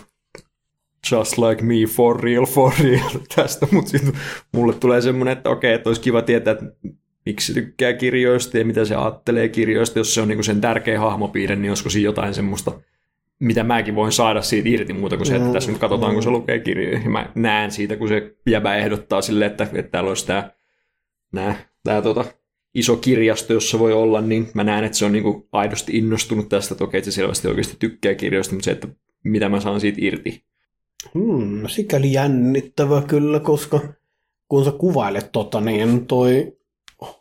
just 1.11 1.37
like 1.37 1.63
me, 1.63 1.75
for 1.87 2.19
real, 2.23 2.45
for 2.45 2.73
real 2.83 3.09
tästä, 3.35 3.67
mutta 3.71 3.91
sitten 3.91 4.13
mulle 4.51 4.73
tulee 4.73 5.01
semmoinen, 5.01 5.37
että 5.37 5.49
okei, 5.49 5.73
että 5.73 5.89
olisi 5.89 6.01
kiva 6.01 6.21
tietää, 6.21 6.51
että 6.51 6.65
miksi 7.25 7.53
se 7.53 7.61
tykkää 7.61 7.93
kirjoista 7.93 8.57
ja 8.57 8.65
mitä 8.65 8.85
se 8.85 8.95
ajattelee 8.95 9.49
kirjoista, 9.49 9.99
jos 9.99 10.13
se 10.13 10.21
on 10.21 10.27
niinku 10.27 10.43
sen 10.43 10.61
tärkeä 10.61 10.99
hahmopiirre, 10.99 11.55
niin 11.55 11.71
olisiko 11.71 11.89
siinä 11.89 12.05
jotain 12.05 12.33
semmoista, 12.33 12.71
mitä 13.39 13.63
mäkin 13.63 13.95
voin 13.95 14.11
saada 14.11 14.41
siitä 14.41 14.69
irti 14.69 14.93
muuta 14.93 15.17
kuin 15.17 15.27
se, 15.27 15.35
että 15.35 15.53
tässä 15.53 15.71
nyt 15.71 15.79
katsotaan, 15.79 16.13
kun 16.13 16.23
se 16.23 16.29
lukee 16.29 16.59
kirjoja. 16.59 16.99
Ja 16.99 17.09
mä 17.09 17.29
näen 17.35 17.71
siitä, 17.71 17.95
kun 17.95 18.07
se 18.07 18.35
jäbä 18.47 18.75
ehdottaa 18.75 19.21
sille, 19.21 19.45
että, 19.45 19.67
että 19.73 19.91
täällä 19.91 20.07
olisi 20.07 20.27
tämä, 20.27 21.55
tämä 21.83 22.01
tota, 22.01 22.25
iso 22.73 22.97
kirjasto, 22.97 23.53
jossa 23.53 23.79
voi 23.79 23.93
olla, 23.93 24.21
niin 24.21 24.49
mä 24.53 24.63
näen, 24.63 24.83
että 24.83 24.97
se 24.97 25.05
on 25.05 25.11
niinku 25.11 25.47
aidosti 25.51 25.97
innostunut 25.97 26.49
tästä, 26.49 26.73
että 26.73 26.83
okei, 26.83 27.03
se 27.03 27.11
selvästi 27.11 27.47
oikeasti 27.47 27.75
tykkää 27.79 28.15
kirjoista, 28.15 28.53
mutta 28.53 28.65
se, 28.65 28.71
että 28.71 28.87
mitä 29.23 29.49
mä 29.49 29.59
saan 29.59 29.81
siitä 29.81 29.97
irti. 30.01 30.43
Hmm, 31.13 31.67
sikäli 31.67 32.13
jännittävä 32.13 33.01
kyllä, 33.07 33.39
koska 33.39 33.79
kun 34.47 34.65
sä 34.65 34.71
kuvailet 34.71 35.31
tota, 35.31 35.61
niin 35.61 36.07
toi 36.07 36.57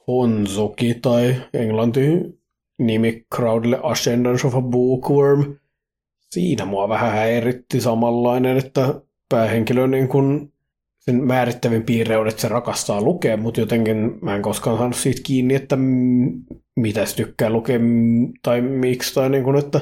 Honzoki 0.06 0.94
tai 0.94 1.36
englanti 1.54 2.00
nimi 2.78 3.26
crowdille 3.34 3.80
Ascendance 3.82 4.46
of 4.46 4.54
a 4.54 4.62
Bookworm, 4.62 5.56
siinä 6.30 6.64
mua 6.64 6.88
vähän 6.88 7.12
häiritti 7.12 7.80
samanlainen, 7.80 8.56
että 8.56 8.94
päähenkilö 9.28 9.86
niin 9.86 10.08
kun 10.08 10.52
sen 11.00 11.24
määrittävin 11.24 11.82
piirre 11.82 12.16
on, 12.16 12.28
että 12.28 12.40
se 12.40 12.48
rakastaa 12.48 13.02
lukea, 13.02 13.36
mutta 13.36 13.60
jotenkin 13.60 14.18
mä 14.22 14.36
en 14.36 14.42
koskaan 14.42 14.78
saanut 14.78 14.96
siitä 14.96 15.20
kiinni, 15.24 15.54
että 15.54 15.78
mitä 16.76 17.06
se 17.06 17.16
tykkää 17.16 17.50
lukea 17.50 17.78
tai 18.42 18.60
miksi, 18.60 19.14
tai 19.14 19.30
niin 19.30 19.44
kun, 19.44 19.58
että 19.58 19.80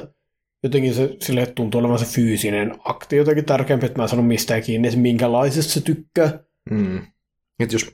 jotenkin 0.63 0.93
se 0.93 1.15
sille 1.21 1.45
tuntuu 1.45 1.79
olevan 1.79 1.99
se 1.99 2.05
fyysinen 2.05 2.75
akti 2.85 3.15
jotenkin 3.15 3.45
tärkeämpi, 3.45 3.85
että 3.85 4.01
mä 4.01 4.07
sanon 4.07 4.25
mistään 4.25 4.63
kiinni, 4.63 4.87
että 4.87 4.99
minkälaisesta 4.99 5.73
se 5.73 5.81
tykkää. 5.81 6.39
Mm. 6.71 7.01
Et 7.59 7.71
jos 7.73 7.91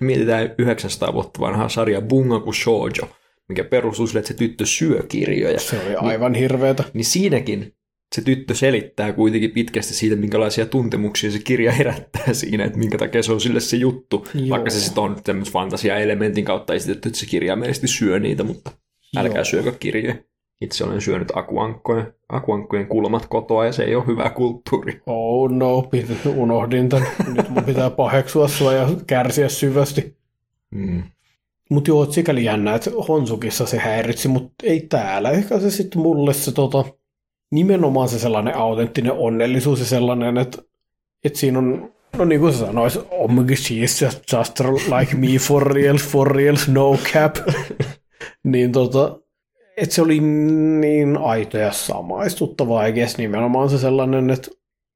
mietitään 0.00 0.54
900 0.58 1.12
vuotta 1.12 1.40
vanhaa 1.40 1.68
sarjaa 1.68 2.02
Bungaku 2.02 2.52
Shoujo, 2.52 3.08
mikä 3.48 3.64
perustuu 3.64 4.06
sille, 4.06 4.18
että 4.18 4.28
se 4.28 4.34
tyttö 4.34 4.66
syö 4.66 5.02
kirjoja. 5.08 5.60
Se 5.60 5.80
oli 5.86 5.94
aivan 5.94 6.32
niin, 6.32 6.40
hirveetä. 6.40 6.84
Niin 6.94 7.04
siinäkin 7.04 7.74
se 8.14 8.22
tyttö 8.22 8.54
selittää 8.54 9.12
kuitenkin 9.12 9.50
pitkästi 9.50 9.94
siitä, 9.94 10.16
minkälaisia 10.16 10.66
tuntemuksia 10.66 11.30
se 11.30 11.38
kirja 11.38 11.72
herättää 11.72 12.32
siinä, 12.32 12.64
että 12.64 12.78
minkä 12.78 12.98
takia 12.98 13.22
se 13.22 13.32
on 13.32 13.40
sille 13.40 13.60
se 13.60 13.76
juttu. 13.76 14.26
Joo. 14.34 14.48
Vaikka 14.48 14.70
se 14.70 14.80
sitten 14.80 15.04
on 15.04 15.16
tämmöisen 15.24 15.52
fantasia-elementin 15.52 16.44
kautta 16.44 16.74
esitetty, 16.74 17.08
että 17.08 17.18
se 17.18 17.26
kirjaimellisesti 17.26 17.88
syö 17.88 18.18
niitä, 18.18 18.44
mutta 18.44 18.70
älkää 19.16 19.38
Joo. 19.38 19.44
syökö 19.44 19.72
kirjoja. 19.80 20.14
Itse 20.60 20.84
olen 20.84 21.00
syönyt 21.00 21.28
akuankkojen, 21.34 22.14
akuankkojen 22.28 22.86
kulmat 22.86 23.26
kotoa 23.26 23.66
ja 23.66 23.72
se 23.72 23.82
ei 23.82 23.94
ole 23.94 24.06
hyvä 24.06 24.30
kulttuuri. 24.30 25.00
Oh 25.06 25.50
no, 25.50 25.90
unohdin 26.36 26.88
tämän. 26.88 27.08
Nyt 27.34 27.48
mun 27.48 27.64
pitää 27.64 27.90
paheksua 27.90 28.48
sua 28.48 28.72
ja 28.72 28.88
kärsiä 29.06 29.48
syvästi. 29.48 30.16
Mm. 30.74 31.02
Mutta 31.70 31.90
joo, 31.90 32.12
sikäli 32.12 32.44
jännä, 32.44 32.74
että 32.74 32.90
Honsukissa 33.08 33.66
se 33.66 33.78
häiritsi, 33.78 34.28
mutta 34.28 34.54
ei 34.62 34.80
täällä. 34.80 35.30
Ehkä 35.30 35.60
se 35.60 35.70
sitten 35.70 36.02
mulle 36.02 36.34
se 36.34 36.52
tota, 36.52 36.84
nimenomaan 37.52 38.08
se 38.08 38.18
sellainen 38.18 38.56
autenttinen 38.56 39.12
onnellisuus 39.12 39.80
ja 39.80 39.86
sellainen, 39.86 40.38
että, 40.38 40.62
että 41.24 41.38
siinä 41.38 41.58
on, 41.58 41.92
no 42.18 42.24
niin 42.24 42.40
kuin 42.40 42.52
sä 42.52 42.58
sanois, 42.58 42.96
oh 42.96 43.30
my 43.30 43.40
god, 43.40 43.50
she's 43.50 44.04
just, 44.04 44.60
like 44.98 45.16
me 45.16 45.38
for 45.38 45.66
real, 45.66 45.96
for 45.96 46.36
real, 46.36 46.56
no 46.68 46.98
cap. 47.12 47.36
niin 48.44 48.72
tota, 48.72 49.18
että 49.76 49.94
se 49.94 50.02
oli 50.02 50.20
niin 50.80 51.16
aito 51.16 51.58
ja 51.58 51.72
samaistuttava, 51.72 52.84
eikä 52.84 53.06
nimenomaan 53.18 53.70
se 53.70 53.78
sellainen, 53.78 54.30
että 54.30 54.50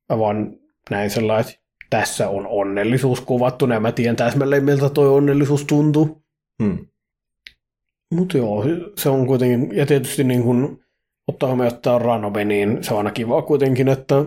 vaan 0.08 0.56
näin 0.90 1.10
sellainen, 1.10 1.50
että 1.50 1.62
tässä 1.90 2.28
on 2.28 2.46
onnellisuus 2.46 3.20
kuvattu, 3.20 3.66
ja 3.66 3.80
mä 3.80 3.92
tiedän 3.92 4.16
täsmälleen, 4.16 4.64
miltä 4.64 4.90
toi 4.90 5.08
onnellisuus 5.08 5.64
tuntuu. 5.64 6.22
Hmm. 6.62 6.86
Mutta 8.14 8.38
joo, 8.38 8.64
se 8.96 9.08
on 9.08 9.26
kuitenkin, 9.26 9.76
ja 9.76 9.86
tietysti 9.86 10.24
niin 10.24 10.42
kun 10.42 10.84
ottaa 11.28 11.48
huomioon, 11.48 11.72
on 11.86 12.00
Ranobe, 12.00 12.44
niin 12.44 12.84
se 12.84 12.94
on 12.94 12.98
aina 12.98 13.10
kiva 13.10 13.42
kuitenkin, 13.42 13.88
että 13.88 14.24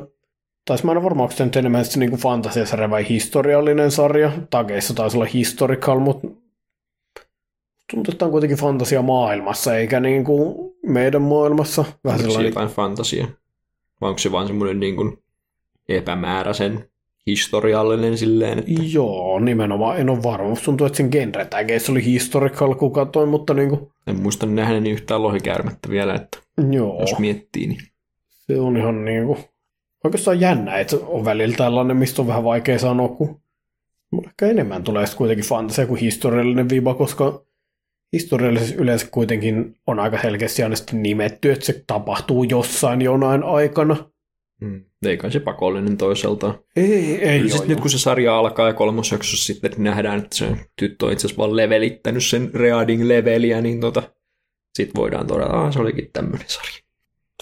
taisi 0.65 0.86
mä 0.86 0.91
en 0.91 1.03
varmaan, 1.03 1.23
onko 1.23 1.36
se 1.36 1.45
nyt 1.45 1.56
enemmän 1.56 1.86
se 1.86 1.99
niin 1.99 2.11
fantasiasarja 2.11 2.90
vai 2.90 3.10
historiallinen 3.10 3.91
sarja. 3.91 4.32
Takeissa 4.49 4.94
taisi 4.94 5.18
olla 5.18 5.28
historical, 5.34 5.99
mutta 5.99 6.28
tuntuu, 7.91 8.11
että 8.11 8.26
on 8.26 8.32
kuitenkin 8.32 8.57
fantasia 8.57 9.02
maailmassa, 9.02 9.78
eikä 9.78 9.99
niin 9.99 10.23
kuin 10.23 10.73
meidän 10.86 11.22
maailmassa. 11.22 11.86
Vähän 12.03 12.19
onko 12.19 12.32
sellainen... 12.32 12.49
jotain 12.49 12.69
fantasia? 12.69 13.28
Vai 14.02 14.10
onko 14.10 14.19
se 14.19 14.32
vaan 14.32 14.48
semmoinen 14.48 14.80
niin 14.80 14.95
kuin 14.95 15.18
epämääräisen 15.90 16.86
historiallinen 17.28 18.18
silleen? 18.18 18.60
Että... 18.60 18.72
Joo, 18.94 19.40
nimenomaan. 19.40 19.99
En 19.99 20.10
ole 20.10 20.23
varma. 20.23 20.56
Tuntuu, 20.65 20.88
että 20.88 20.98
sen 20.98 21.10
genre 21.11 21.45
tägeissä 21.45 21.91
oli 21.91 22.06
historical, 22.06 22.76
kun 22.76 22.94
katsoin, 22.94 23.30
mutta 23.30 23.53
niin 23.53 23.69
kuin... 23.69 23.91
En 24.07 24.19
muista 24.22 24.45
nähneeni 24.45 24.90
yhtään 24.90 25.23
lohikäärmettä 25.23 25.90
vielä, 25.90 26.14
että 26.14 26.38
Joo. 26.72 27.02
jos 27.02 27.20
miettii, 27.20 27.68
niin... 27.68 27.80
Se 28.30 28.60
on 28.60 28.78
ihan 28.78 29.06
niin 29.06 29.26
kuin... 29.26 29.38
Oikeastaan 30.04 30.40
jännä, 30.40 30.78
että 30.78 30.98
on 31.06 31.26
välillä 31.26 31.58
tällainen, 31.58 31.98
mistä 31.98 32.22
on 32.22 32.28
vähän 32.28 32.44
vaikea 32.44 32.80
sanoa, 32.80 33.08
kun 33.08 33.42
Mulla 34.12 34.30
ehkä 34.30 34.48
enemmän 34.48 34.84
tulee 34.84 35.06
sitten 35.06 35.18
kuitenkin 35.18 35.46
fantasia 35.46 35.88
kuin 35.88 36.00
historiallinen 36.00 36.70
viiva, 36.70 36.94
koska 36.94 37.46
historiallisesti 38.14 38.76
yleensä 38.76 39.08
kuitenkin 39.12 39.76
on 39.88 40.00
aika 40.00 40.22
selkeästi 40.22 40.64
aina 40.64 40.76
nimetty, 40.92 41.52
että 41.52 41.66
se 41.66 41.84
tapahtuu 41.88 42.44
jossain 42.44 43.02
jonain 43.02 43.44
aikana. 43.44 44.12
Hmm. 44.66 44.86
Eikä 45.06 45.30
se 45.30 45.40
pakollinen 45.40 45.98
toisaalta. 45.98 46.60
Ei, 46.76 47.24
ei 47.24 47.50
Sitten 47.50 47.70
nyt 47.70 47.80
kun 47.80 47.90
se 47.90 48.00
sarja 48.00 48.40
alkaa 48.40 48.68
ja 48.68 48.74
kolmosjaksossa 48.74 49.46
sitten 49.46 49.72
nähdään, 49.78 50.20
että 50.20 50.36
se 50.36 50.56
tyttö 50.76 51.06
on 51.06 51.12
itse 51.12 51.28
asiassa 51.28 51.42
vaan 51.42 51.56
levelittänyt 51.56 52.26
sen 52.26 52.54
Reading 52.54 53.04
leveliä, 53.04 53.62
niin 53.62 53.80
tota, 53.80 54.04
sitten 54.76 55.02
voidaan 55.02 55.27
todeta, 55.27 55.61
että 55.61 55.72
se 55.72 55.80
olikin 55.80 56.10
tämmöinen 56.14 56.48
sarja. 56.49 56.80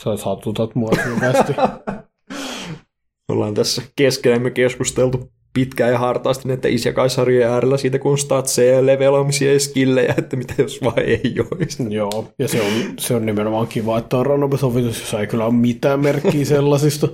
Sä 0.03 0.18
satutat 0.18 0.76
mua 0.76 0.91
hyvästi. 1.06 1.53
Ollaan 3.30 3.53
tässä 3.53 3.81
keskenämme 3.95 4.51
keskusteltu 4.51 5.31
pitkään 5.53 5.91
ja 5.91 5.99
hartaasti 5.99 6.47
näiden 6.47 6.73
isjakaisarjojen 6.73 7.49
äärellä 7.49 7.77
siitä, 7.77 7.99
kun 7.99 8.18
statseja 8.18 8.76
ja 8.76 8.85
levelaamisia 8.85 9.53
ja 9.53 9.60
skillejä, 9.60 10.15
että 10.18 10.35
mitä 10.35 10.53
jos 10.57 10.80
vaan 10.84 10.99
ei 10.99 11.35
olisi. 11.51 11.84
Joo, 11.89 12.26
ja 12.39 12.47
se 12.47 12.61
on, 12.61 12.93
se 12.99 13.15
on 13.15 13.26
nimenomaan 13.26 13.68
kiva, 13.68 13.97
että 13.97 14.18
on 14.18 14.26
Ranobe-sovitus, 14.26 14.99
jossa 14.99 15.19
ei 15.19 15.27
kyllä 15.27 15.45
ole 15.45 15.53
mitään 15.53 15.99
merkkiä 15.99 16.45
sellaisista. 16.45 17.07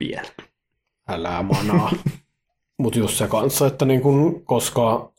Vielä. 0.00 0.28
Älä 1.08 1.42
manaa. 1.42 1.92
Mutta 2.78 2.98
just 2.98 3.16
se 3.16 3.26
kanssa, 3.26 3.66
että 3.66 3.84
niin 3.84 4.00
kun, 4.00 4.42
koska 4.44 5.12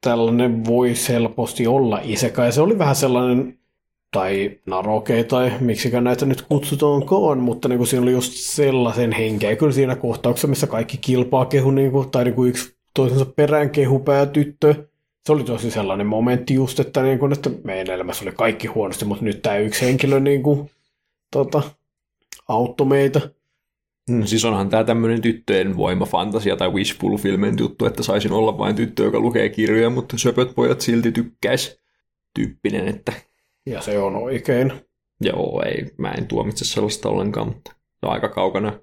tällainen 0.00 0.64
voi 0.64 0.92
helposti 1.08 1.66
olla 1.66 2.00
isekä, 2.02 2.44
ja 2.44 2.52
se 2.52 2.60
oli 2.60 2.78
vähän 2.78 2.96
sellainen 2.96 3.58
tai 4.16 4.58
narokei 4.66 5.24
tai 5.24 5.52
miksikään 5.60 6.04
näitä 6.04 6.26
nyt 6.26 6.42
kutsutaankaan, 6.42 7.38
mutta 7.38 7.68
niin 7.68 7.76
kuin 7.76 7.86
siinä 7.88 8.02
oli 8.02 8.12
just 8.12 8.32
sellaisen 8.32 9.12
henkeä 9.12 9.56
kyllä 9.56 9.72
siinä 9.72 9.96
kohtauksessa, 9.96 10.48
missä 10.48 10.66
kaikki 10.66 10.96
kilpaa 10.96 11.46
kehu, 11.46 11.70
niin 11.70 11.90
kuin, 11.90 12.10
tai 12.10 12.24
niin 12.24 12.34
kuin 12.34 12.48
yksi 12.48 12.76
toisensa 12.94 13.26
perään 13.26 13.70
kehu 13.70 13.98
päätyttö. 13.98 14.74
Se 15.26 15.32
oli 15.32 15.44
tosi 15.44 15.70
sellainen 15.70 16.06
momentti 16.06 16.54
just, 16.54 16.80
että, 16.80 17.02
niin 17.02 17.18
kuin, 17.18 17.32
että 17.32 17.50
meidän 17.64 17.94
elämässä 17.94 18.24
oli 18.24 18.32
kaikki 18.32 18.66
huonosti, 18.66 19.04
mutta 19.04 19.24
nyt 19.24 19.42
tämä 19.42 19.56
yksi 19.56 19.86
henkilö 19.86 20.20
niin 20.20 20.42
kuin, 20.42 20.70
tota, 21.30 21.62
auttoi 22.48 22.86
meitä. 22.86 23.20
No, 24.10 24.26
siis 24.26 24.44
onhan 24.44 24.68
tämä 24.68 24.84
tämmöinen 24.84 25.22
tyttöjen 25.22 25.76
voimafantasia 25.76 26.56
tai 26.56 26.70
wishful 26.70 27.16
filmen 27.16 27.54
juttu, 27.58 27.86
että 27.86 28.02
saisin 28.02 28.32
olla 28.32 28.58
vain 28.58 28.76
tyttö, 28.76 29.04
joka 29.04 29.20
lukee 29.20 29.48
kirjoja, 29.48 29.90
mutta 29.90 30.18
söpöt 30.18 30.54
pojat 30.54 30.80
silti 30.80 31.12
tykkäis 31.12 31.80
tyyppinen, 32.34 32.88
että 32.88 33.12
Ja 33.66 33.80
se 33.80 33.98
on 33.98 34.16
oikein. 34.16 34.72
joo, 35.20 35.62
ei, 35.66 35.86
mä 35.98 36.10
en 36.10 36.26
tuomitse 36.26 36.64
sellaista 36.64 37.08
ollenkaan, 37.08 37.46
mutta 37.46 37.70
se 37.72 38.06
on 38.06 38.12
aika 38.12 38.28
kaukana 38.28 38.80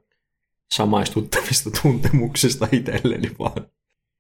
samaistuttavista 0.74 1.70
tuntemuksista 1.82 2.68
itselleni 2.72 3.32
vaan. 3.40 3.68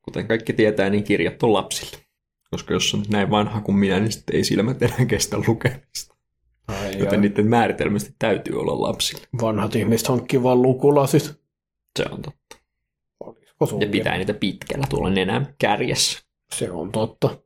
Kuten 0.01 0.27
kaikki 0.27 0.53
tietää, 0.53 0.89
niin 0.89 1.03
kirjat 1.03 1.43
on 1.43 1.53
lapsille. 1.53 1.97
Koska 2.51 2.73
jos 2.73 2.93
on 2.93 3.05
näin 3.09 3.29
vanha 3.29 3.61
kuin 3.61 3.75
minä, 3.75 3.99
niin 3.99 4.11
sitten 4.11 4.35
ei 4.35 4.43
silmät 4.43 4.81
enää 4.81 5.05
kestä 5.07 5.37
lukemista. 5.47 6.15
Ai, 6.67 6.97
Joten 6.97 7.21
niiden 7.21 7.47
määritelmästi 7.47 8.15
täytyy 8.19 8.59
olla 8.59 8.81
lapsille. 8.87 9.27
vanhat 9.41 9.75
ihmiset 9.75 10.07
hankkii 10.07 10.43
vaan 10.43 10.61
lukulasit. 10.61 11.41
Se 11.99 12.05
on 12.11 12.21
totta. 12.21 12.57
Ja 13.79 13.87
pitää 13.91 14.17
niitä 14.17 14.33
pitkällä 14.33 14.85
tuolla 14.89 15.09
nenän 15.09 15.55
kärjessä. 15.57 16.19
Se 16.53 16.71
on 16.71 16.91
totta. 16.91 17.37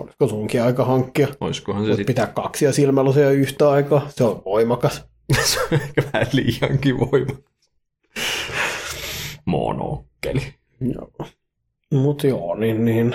Olisiko 0.00 0.28
sunkin 0.28 0.62
aika 0.62 0.84
hankkia? 0.84 1.28
Olisikohan 1.40 1.82
se 1.82 1.88
Voit 1.88 1.96
sitten 1.96 2.14
pitää 2.14 2.26
kaksia 2.26 2.72
silmälaseja 2.72 3.30
yhtä 3.30 3.70
aikaa. 3.70 4.06
Se 4.08 4.24
on 4.24 4.42
voimakas. 4.44 5.04
se 5.44 5.60
on 5.60 5.80
ehkä 5.80 6.02
vähän 6.12 6.26
liiankin 6.32 6.98
voima. 6.98 7.38
Monokkeli. 9.44 10.54
Joo. 10.80 11.28
Mutta 11.92 12.26
joo, 12.26 12.54
niin, 12.54 12.84
niin 12.84 13.14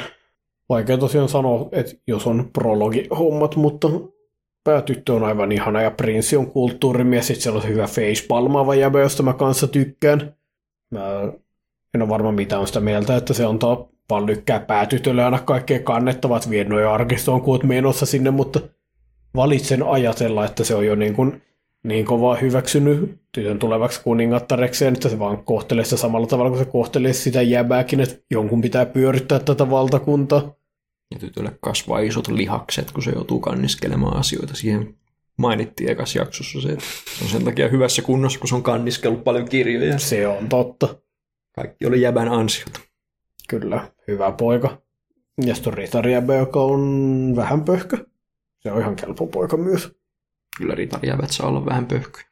vaikea 0.70 0.98
tosiaan 0.98 1.30
sanoa, 1.30 1.70
että 1.72 1.94
jos 2.08 2.28
on 2.28 2.50
prologi-hommat, 2.54 3.56
mutta 3.56 3.88
päätyttö 4.64 5.14
on 5.14 5.24
aivan 5.24 5.52
ihana 5.52 5.82
ja 5.82 5.92
prinssi 5.92 6.38
on 6.38 6.52
kulttuurimies, 6.52 7.28
sitten 7.28 7.44
siellä 7.44 7.58
on 7.58 7.62
se 7.62 7.68
hyvä 7.68 7.88
facepalmaava 7.88 8.76
jäbä, 8.76 9.00
josta 9.00 9.24
mä 9.24 9.34
kanssa 9.34 9.68
tykkään. 9.68 10.36
Mä 10.92 11.34
en 11.94 12.02
ole 12.02 12.10
varma 12.10 12.32
mitä 12.32 12.60
on 12.60 12.68
sitä 12.68 12.80
mieltä, 12.80 13.18
että 13.18 13.34
se 13.34 13.46
antaa 13.46 13.88
pallykkää 14.08 14.60
päätytölle 14.60 15.24
aina 15.24 15.40
kaikkea 15.40 15.80
kannettavat 15.80 16.50
vie 16.50 16.64
noin 16.64 16.88
arkistoon, 16.88 17.42
kun 17.42 17.54
oot 17.54 17.64
menossa 17.64 18.06
sinne, 18.06 18.32
mutta 18.32 18.60
valitsen 19.36 19.84
ajatella, 19.84 20.46
että 20.46 20.64
se 20.64 20.76
on 20.76 20.86
jo 20.86 20.96
niin, 20.96 21.14
kuin 21.14 21.42
niin 21.84 22.06
kovaa 22.06 22.36
hyväksynyt 22.36 23.20
tytön 23.32 23.60
tulevaksi 23.60 24.02
kuningattarekseen, 24.04 24.94
että 24.94 25.10
se 25.10 25.20
vaan 25.20 25.44
kohtelee 25.44 25.84
sitä 25.84 25.98
samalla 25.98 26.28
tavalla 26.28 26.50
kuin 26.50 26.60
se 26.60 26.72
kohtelee 26.72 27.14
sitä 27.14 27.42
jäbääkin, 27.42 28.00
että 28.00 28.16
jonkun 28.32 28.62
pitää 28.62 28.86
pyörittää 28.86 29.40
tätä 29.40 29.70
valtakuntaa. 29.70 30.56
Ja 31.14 31.20
tytölle 31.20 31.52
kasvaa 31.62 32.00
isot 32.00 32.28
lihakset, 32.28 32.92
kun 32.92 33.04
se 33.04 33.12
joutuu 33.12 33.40
kanniskelemaan 33.40 34.18
asioita. 34.18 34.56
Siihen 34.56 34.96
mainittiin 35.38 35.90
ekas 35.90 36.16
jaksossa 36.16 36.62
se, 36.62 36.70
että 36.70 36.86
se 37.18 37.24
on 37.24 37.30
sen 37.30 37.44
takia 37.44 37.68
hyvässä 37.68 38.02
kunnossa, 38.02 38.40
kun 38.40 38.48
se 38.50 38.56
on 38.56 38.64
kanniskellut 38.64 39.24
paljon 39.24 39.50
kirjoja. 39.50 40.00
Se 40.00 40.28
on 40.28 40.50
totta. 40.50 40.96
Kaikki 41.56 41.86
oli 41.86 42.02
jäbän 42.02 42.30
ansiota. 42.30 42.80
Kyllä, 43.50 43.92
hyvä 44.08 44.32
poika. 44.32 44.82
Ja 45.46 45.56
sitten 45.56 45.74
on 45.74 45.78
ritarijäbä, 45.78 46.36
joka 46.36 46.62
on 46.62 47.34
vähän 47.36 47.64
pöhkö. 47.64 48.06
Se 48.60 48.72
on 48.72 48.82
ihan 48.82 48.96
kelpo 48.96 49.28
poika 49.28 49.58
myös. 49.58 49.96
Kyllä 50.58 50.76
ritarijäbät 50.76 51.30
saa 51.32 51.48
olla 51.50 51.66
vähän 51.66 51.86
pöhköjä. 51.86 52.26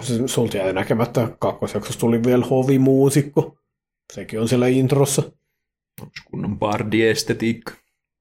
Se- 0.00 0.28
Sulta 0.28 0.56
jäi 0.56 0.72
näkemättä, 0.72 1.28
kakkosjaksossa 1.38 2.00
tuli 2.00 2.22
vielä 2.26 2.44
hovimuusikko. 2.44 3.56
Sekin 4.12 4.40
on 4.40 4.48
siellä 4.48 4.66
introssa. 4.66 5.22
Onko 6.00 6.12
kunnon 6.30 6.58
bardiestetiikka? 6.58 7.72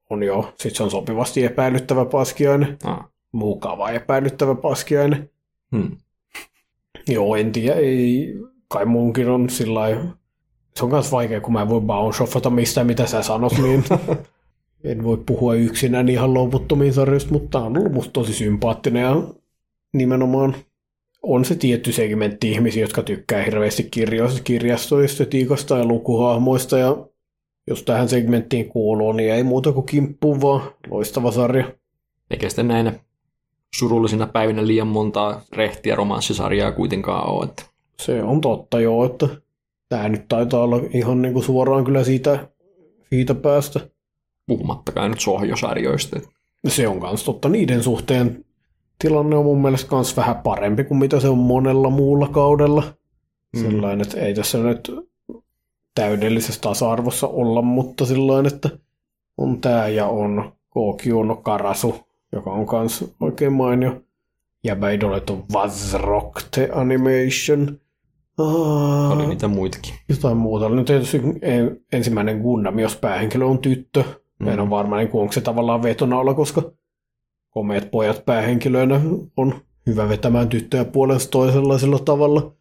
On 0.10 0.24
jo. 0.24 0.54
Sitten 0.58 0.76
se 0.76 0.84
on 0.84 0.92
sopivasti 0.92 1.46
epäilyttävä 1.46 2.06
paskiainen. 2.06 2.78
Ah. 2.84 3.06
Mukava 3.32 3.90
epäilyttävä 3.92 4.56
paskiainen. 4.56 5.30
Hmm. 5.76 5.98
Joo, 7.08 7.36
en 7.36 7.52
tiedä. 7.52 7.76
Ei, 7.76 8.34
kai 8.68 8.86
munkin 8.86 9.30
on 9.30 9.50
sillä 9.50 9.80
lailla- 9.80 10.18
Se 10.76 10.85
on 10.85 10.91
myös 10.91 11.11
vaikea, 11.11 11.41
kun 11.41 11.53
mä 11.53 11.61
en 11.61 11.69
voi 11.69 11.81
bounce 11.81 12.49
mistään, 12.49 12.88
mitä 12.88 13.06
sä 13.06 13.22
sanot, 13.22 13.53
niin 13.57 13.84
en 14.84 15.03
voi 15.03 15.18
puhua 15.26 15.53
yksinään 15.53 16.10
ihan 16.10 16.34
loputtomiin 16.34 16.93
sarjoista, 16.93 17.31
mutta 17.31 17.60
on 17.60 17.77
ollut 17.77 17.93
musta 17.93 18.11
tosi 18.11 18.34
sympaattinen 18.34 19.03
ja 19.03 19.23
nimenomaan 19.93 20.56
on 21.23 21.45
se 21.45 21.56
tietty 21.56 21.91
segmentti 21.91 22.52
ihmisiä, 22.52 22.84
jotka 22.84 23.03
tykkää 23.03 23.43
hirveästi 23.43 23.84
kirjoista, 23.84 24.41
kirjastoestetiikasta 24.43 25.77
ja 25.77 25.85
lukuhahmoista 25.85 26.77
ja 26.77 26.98
jos 27.68 27.84
tähän 27.84 28.10
segmenttiin 28.10 28.69
kuuluu, 28.69 29.11
niin 29.11 29.34
ei 29.34 29.43
muuta 29.43 29.72
kuin 29.72 29.85
kimppuun 29.85 30.41
vaan. 30.41 30.61
Loistava 30.89 31.31
sarja. 31.31 31.72
Eikä 32.31 32.49
sitten 32.49 32.68
näinä 32.68 32.93
surullisina 33.76 34.27
päivinä 34.27 34.68
liian 34.68 34.88
montaa 34.88 35.41
rehtiä 35.52 35.95
romanssisarjaa 35.95 36.72
kuitenkaan 36.72 37.30
ole. 37.30 37.43
Että 37.45 37.64
Se 37.99 38.23
on 38.23 38.41
totta 38.41 38.80
joo, 38.80 39.06
että 39.06 39.27
tämä 39.92 40.10
nyt 40.10 40.28
taitaa 40.28 40.64
olla 40.64 40.82
ihan 40.94 41.22
niinku 41.22 41.42
suoraan 41.42 41.84
kyllä 41.84 42.04
siitä, 42.04 42.48
siitä 43.10 43.36
päästä. 43.36 43.80
puhumattakaan 44.48 45.12
nyt 45.12 45.20
sohjosarjoista. 45.20 46.20
Se 46.68 46.88
on 46.88 47.00
kans 47.00 47.24
totta 47.24 47.50
niiden 47.50 47.84
suhteen. 47.84 48.46
Tilanne 49.00 49.36
on 49.36 49.46
mun 49.46 49.62
mielestä 49.62 49.90
kans 49.90 50.18
vähän 50.18 50.36
parempi 50.36 50.84
kuin 50.84 50.98
mitä 50.98 51.20
se 51.20 51.30
on 51.30 51.38
monella 51.38 51.90
muulla 51.90 52.28
kaudella. 52.28 52.84
Mm. 53.56 53.62
Sellainen, 53.62 54.02
että 54.02 54.20
ei 54.20 54.34
tässä 54.34 54.58
nyt 54.58 54.92
täydellisessä 55.96 56.62
tasa-arvossa 56.62 57.28
olla, 57.28 57.62
mutta 57.62 58.06
sellainen, 58.06 58.54
että 58.54 58.70
on 59.38 59.62
tää 59.62 59.88
ja 59.88 60.08
on 60.08 60.54
Kokio 60.70 61.24
no 61.24 61.36
Karasu, 61.36 61.96
joka 62.32 62.52
on 62.52 62.66
kans 62.66 63.06
oikein 63.20 63.54
mainio. 63.54 64.02
Ja 64.64 64.76
Beidolet 64.76 65.30
on 65.30 65.44
Vazrock 65.54 66.44
The 66.52 66.70
Animation. 66.74 67.80
Ah, 68.38 69.12
Oli 69.12 69.28
niitä 69.28 69.48
muitakin. 69.48 69.94
jotain 70.10 70.38
muuta. 70.38 70.70
No 70.70 70.84
tietysti 70.84 71.22
en- 71.41 71.78
ensimmäinen 71.94 72.41
Gundam, 72.41 72.80
jos 72.80 72.95
päähenkilö 72.95 73.45
on 73.45 73.60
tyttö. 73.60 74.03
Mm. 74.40 74.48
En 74.48 74.60
ole 74.60 74.70
varma, 74.70 74.98
niin 74.98 75.10
onko 75.14 75.32
se 75.32 75.41
tavallaan 75.41 75.84
vetonaulla, 75.84 76.34
koska 76.34 76.72
komeat 77.49 77.91
pojat 77.91 78.26
päähenkilöinä 78.26 79.02
on 79.38 79.56
hyvä 79.88 80.10
vetämään 80.10 80.49
tyttöjä 80.49 80.86
puolensa 80.86 81.30
toisenlaisella 81.30 81.99
tavalla. 81.99 82.56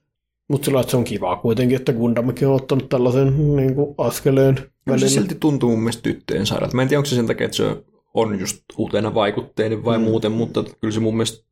Mutta 0.49 0.65
sillä 0.65 0.81
että 0.81 0.91
se 0.91 0.97
on 0.97 1.05
kivaa 1.05 1.37
kuitenkin, 1.37 1.77
että 1.77 1.93
Gundamikin 1.93 2.49
on 2.49 2.55
ottanut 2.55 2.89
tällaisen 2.89 3.57
niin 3.57 3.75
kuin, 3.75 3.95
askeleen 3.99 4.55
Kyllä 4.85 4.99
se 4.99 5.09
silti 5.09 5.35
tuntuu 5.41 5.71
mun 5.71 5.79
mielestä 5.79 6.03
tyttöjen 6.03 6.47
sairaalta. 6.47 6.77
Mä 6.77 6.83
en 6.83 6.89
tiedä, 6.89 6.99
onko 6.99 7.07
se 7.07 7.17
sen 7.17 7.27
takia, 7.27 7.45
että 7.45 7.57
se 7.57 7.85
on 8.15 8.41
just 8.41 8.63
uutena 8.77 9.15
vaikutteinen 9.15 9.85
vai 9.85 9.99
mm. 9.99 10.05
muuten, 10.05 10.33
mutta 10.33 10.65
kyllä 10.81 10.95
se 10.95 11.01
mun 11.01 11.15
mielestä, 11.17 11.47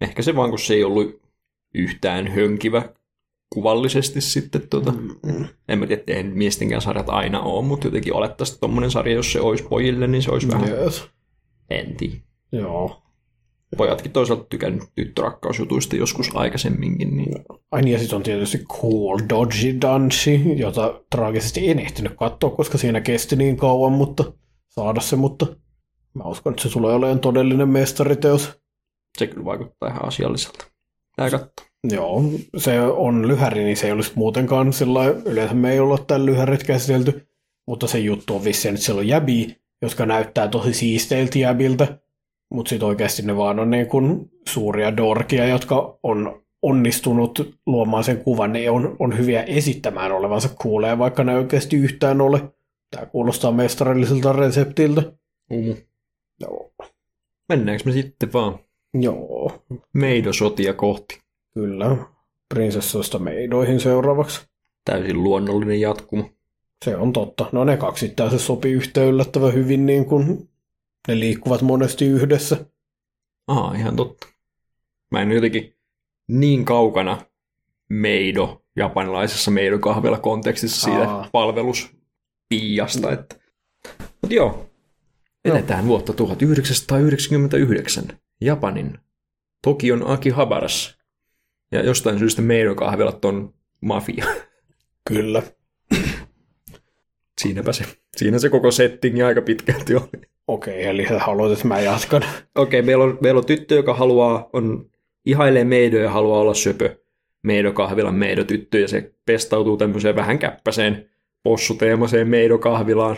ehkä 0.00 0.22
se 0.22 0.36
vaan, 0.36 0.50
kun 0.50 0.58
se 0.58 0.74
ei 0.74 0.84
ollut 0.84 1.22
yhtään 1.74 2.28
hönkivä 2.28 2.82
kuvallisesti 3.52 4.20
sitten, 4.20 4.62
tuota, 4.70 4.92
Mm. 4.92 5.46
en 5.68 5.78
mä 5.78 5.86
tiedä, 5.86 6.02
eihän 6.06 6.32
miestenkään 6.32 6.82
sarjat 6.82 7.08
aina 7.08 7.40
ole, 7.40 7.64
mutta 7.64 7.86
jotenkin 7.86 8.14
olettaisiin, 8.14 8.54
että 8.54 8.60
tommonen 8.60 8.90
sarja, 8.90 9.14
jos 9.14 9.32
se 9.32 9.40
olisi 9.40 9.64
pojille, 9.64 10.06
niin 10.06 10.22
se 10.22 10.30
olisi 10.30 10.48
vähän, 10.48 10.68
Yes. 10.68 11.04
en 11.70 11.96
tiedä. 11.96 12.14
Joo. 12.52 13.02
Pojatkin 13.76 14.12
toisaalta 14.12 14.44
tykännyt 14.44 14.84
tyttörakkausjutuista 14.94 15.96
joskus 15.96 16.30
aikaisemminkin, 16.34 17.16
niin 17.16 17.32
Ai 17.70 17.82
niin, 17.82 17.92
ja 17.92 17.98
sitten 17.98 18.16
on 18.16 18.22
tietysti 18.22 18.58
Cool 18.58 19.18
Dodgy 19.28 19.80
Danshi, 19.80 20.40
jota 20.56 21.00
traagisesti 21.10 21.70
en 21.70 21.78
ehtinyt 21.78 22.12
katsoa, 22.16 22.50
koska 22.50 22.78
siinä 22.78 23.00
kesti 23.00 23.36
niin 23.36 23.56
kauan, 23.56 23.92
mutta 23.92 24.32
saada 24.68 25.00
se, 25.00 25.16
mutta 25.16 25.46
mä 26.14 26.24
uskon, 26.24 26.52
että 26.52 26.62
se 26.62 26.68
tulee 26.72 26.94
olemaan 26.94 27.20
todellinen 27.20 27.68
mestariteos. 27.68 28.52
se 29.18 29.26
kyllä 29.26 29.44
vaikuttaa 29.44 29.88
ihan 29.88 30.04
asialliselta. 30.08 30.64
Tää 31.16 31.30
katsoa. 31.30 31.66
Joo, 31.90 32.22
se 32.56 32.80
on 32.80 33.28
lyhäri, 33.28 33.64
niin 33.64 33.76
se 33.76 33.86
ei 33.86 33.92
olisi 33.92 34.12
muutenkaan 34.14 34.72
sillä 34.72 35.04
yleensä 35.06 35.54
me 35.54 35.72
ei 35.72 35.80
olla 35.80 35.98
tämän 35.98 36.26
lyhärit 36.26 36.64
käsitelty, 36.64 37.28
mutta 37.66 37.86
se 37.86 37.98
juttu 37.98 38.34
on 38.34 38.44
vissiin, 38.44 38.74
että 38.74 38.84
siellä 38.84 39.00
on 39.00 39.08
jäbi, 39.08 39.56
jotka 39.82 40.06
näyttää 40.06 40.48
tosi 40.48 40.74
siisteiltä 40.74 41.38
jäbiltä, 41.38 41.98
mutta 42.50 42.68
sitten 42.70 42.88
oikeasti 42.88 43.22
ne 43.22 43.36
vaan 43.36 43.58
on 43.58 43.70
niin 43.70 43.86
kuin 43.86 44.30
suuria 44.48 44.96
dorkia, 44.96 45.46
jotka 45.46 45.98
on 46.02 46.42
onnistunut 46.62 47.58
luomaan 47.66 48.04
sen 48.04 48.18
kuvan, 48.24 48.52
ne 48.52 48.70
on, 48.70 48.96
on 48.98 49.18
hyviä 49.18 49.42
esittämään 49.42 50.12
olevansa 50.12 50.48
kuulee, 50.62 50.98
vaikka 50.98 51.24
ne 51.24 51.36
oikeasti 51.36 51.76
yhtään 51.76 52.20
ole. 52.20 52.52
Tämä 52.90 53.06
kuulostaa 53.06 53.52
mestarilliselta 53.52 54.32
reseptiltä. 54.32 55.12
Umu. 55.52 55.74
Joo. 56.40 56.72
Mennäänkö 57.48 57.84
me 57.86 57.92
sitten 57.92 58.32
vaan 58.32 58.58
Joo, 58.94 59.64
meidosotia 59.92 60.74
kohti? 60.74 61.21
Kyllä. 61.54 61.96
Prinsessoista 62.48 63.18
meidoihin 63.18 63.80
seuraavaksi. 63.80 64.46
Täysin 64.84 65.22
luonnollinen 65.22 65.80
jatkumo. 65.80 66.30
Se 66.84 66.96
on 66.96 67.12
totta. 67.12 67.46
No 67.52 67.64
ne 67.64 67.76
kaksi 67.76 68.14
se 68.30 68.38
sopii 68.38 68.72
yhtä 68.72 69.04
yllättävän 69.04 69.54
hyvin, 69.54 69.86
niin 69.86 70.04
kuin 70.04 70.48
ne 71.08 71.20
liikkuvat 71.20 71.62
monesti 71.62 72.04
yhdessä. 72.04 72.66
Aa, 73.48 73.74
ihan 73.74 73.96
totta. 73.96 74.26
Mä 75.10 75.22
en 75.22 75.32
jotenkin 75.32 75.74
niin 76.28 76.64
kaukana 76.64 77.18
meido, 77.90 78.62
japanilaisessa 78.76 79.50
meidokahvela 79.50 80.18
kontekstissa 80.18 80.80
siitä 80.80 81.10
Aa. 81.10 81.28
palveluspiiasta, 81.32 83.12
että... 83.12 83.36
Mut 84.22 84.32
joo, 84.32 84.70
edetään 85.44 85.86
vuotta 85.86 86.12
1999 86.12 88.04
Japanin 88.40 88.98
Tokion 89.62 90.06
Akihabarassa. 90.06 91.01
Ja 91.72 91.82
jostain 91.82 92.18
syystä 92.18 92.42
meidokahvelat 92.42 93.24
on 93.24 93.54
mafia. 93.80 94.24
Kyllä. 95.08 95.42
Siinäpä 97.40 97.72
se. 97.72 97.84
Siinä 98.16 98.38
se 98.38 98.48
koko 98.48 98.70
settingi 98.70 99.22
aika 99.22 99.42
pitkälti 99.42 99.94
oli. 99.94 100.22
Okei, 100.46 100.84
eli 100.84 101.06
sä 101.08 101.18
haluat, 101.18 101.52
että 101.52 101.68
mä 101.68 101.80
jatkan. 101.80 102.22
Okei, 102.54 102.80
okay, 102.80 102.86
meillä, 102.86 103.04
on, 103.04 103.18
meillä 103.20 103.38
on 103.38 103.46
tyttö, 103.46 103.74
joka 103.74 103.94
haluaa, 103.94 104.50
on, 104.52 104.90
ihailee 105.24 105.64
Meido 105.64 105.98
ja 105.98 106.10
haluaa 106.10 106.40
olla 106.40 106.54
söpö 106.54 106.96
Meido 107.42 107.72
kahvilan 107.72 108.14
Meido 108.14 108.44
tyttö, 108.44 108.78
ja 108.78 108.88
se 108.88 109.14
pestautuu 109.26 109.76
tämmöiseen 109.76 110.16
vähän 110.16 110.38
käppäseen 110.38 111.10
possuteemaseen 111.42 112.28
Meido 112.28 112.58
kahvilaan, 112.58 113.16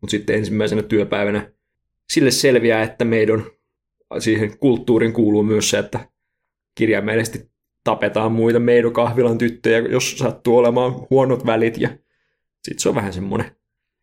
mutta 0.00 0.10
sitten 0.10 0.36
ensimmäisenä 0.36 0.82
työpäivänä 0.82 1.52
sille 2.10 2.30
selviää, 2.30 2.82
että 2.82 3.04
Meidon 3.04 3.50
siihen 4.18 4.58
kulttuurin 4.58 5.12
kuuluu 5.12 5.42
myös 5.42 5.70
se, 5.70 5.78
että 5.78 6.08
kirjaimellisesti 6.74 7.50
tapetaan 7.86 8.32
muita 8.32 8.58
Meido 8.58 8.90
kahvilan 8.90 9.38
tyttöjä, 9.38 9.78
jos 9.78 10.18
sattuu 10.18 10.56
olemaan 10.56 10.92
huonot 11.10 11.46
välit, 11.46 11.78
ja 11.78 11.88
sitten 12.62 12.82
se 12.82 12.88
on 12.88 12.94
vähän 12.94 13.12
semmoinen 13.12 13.56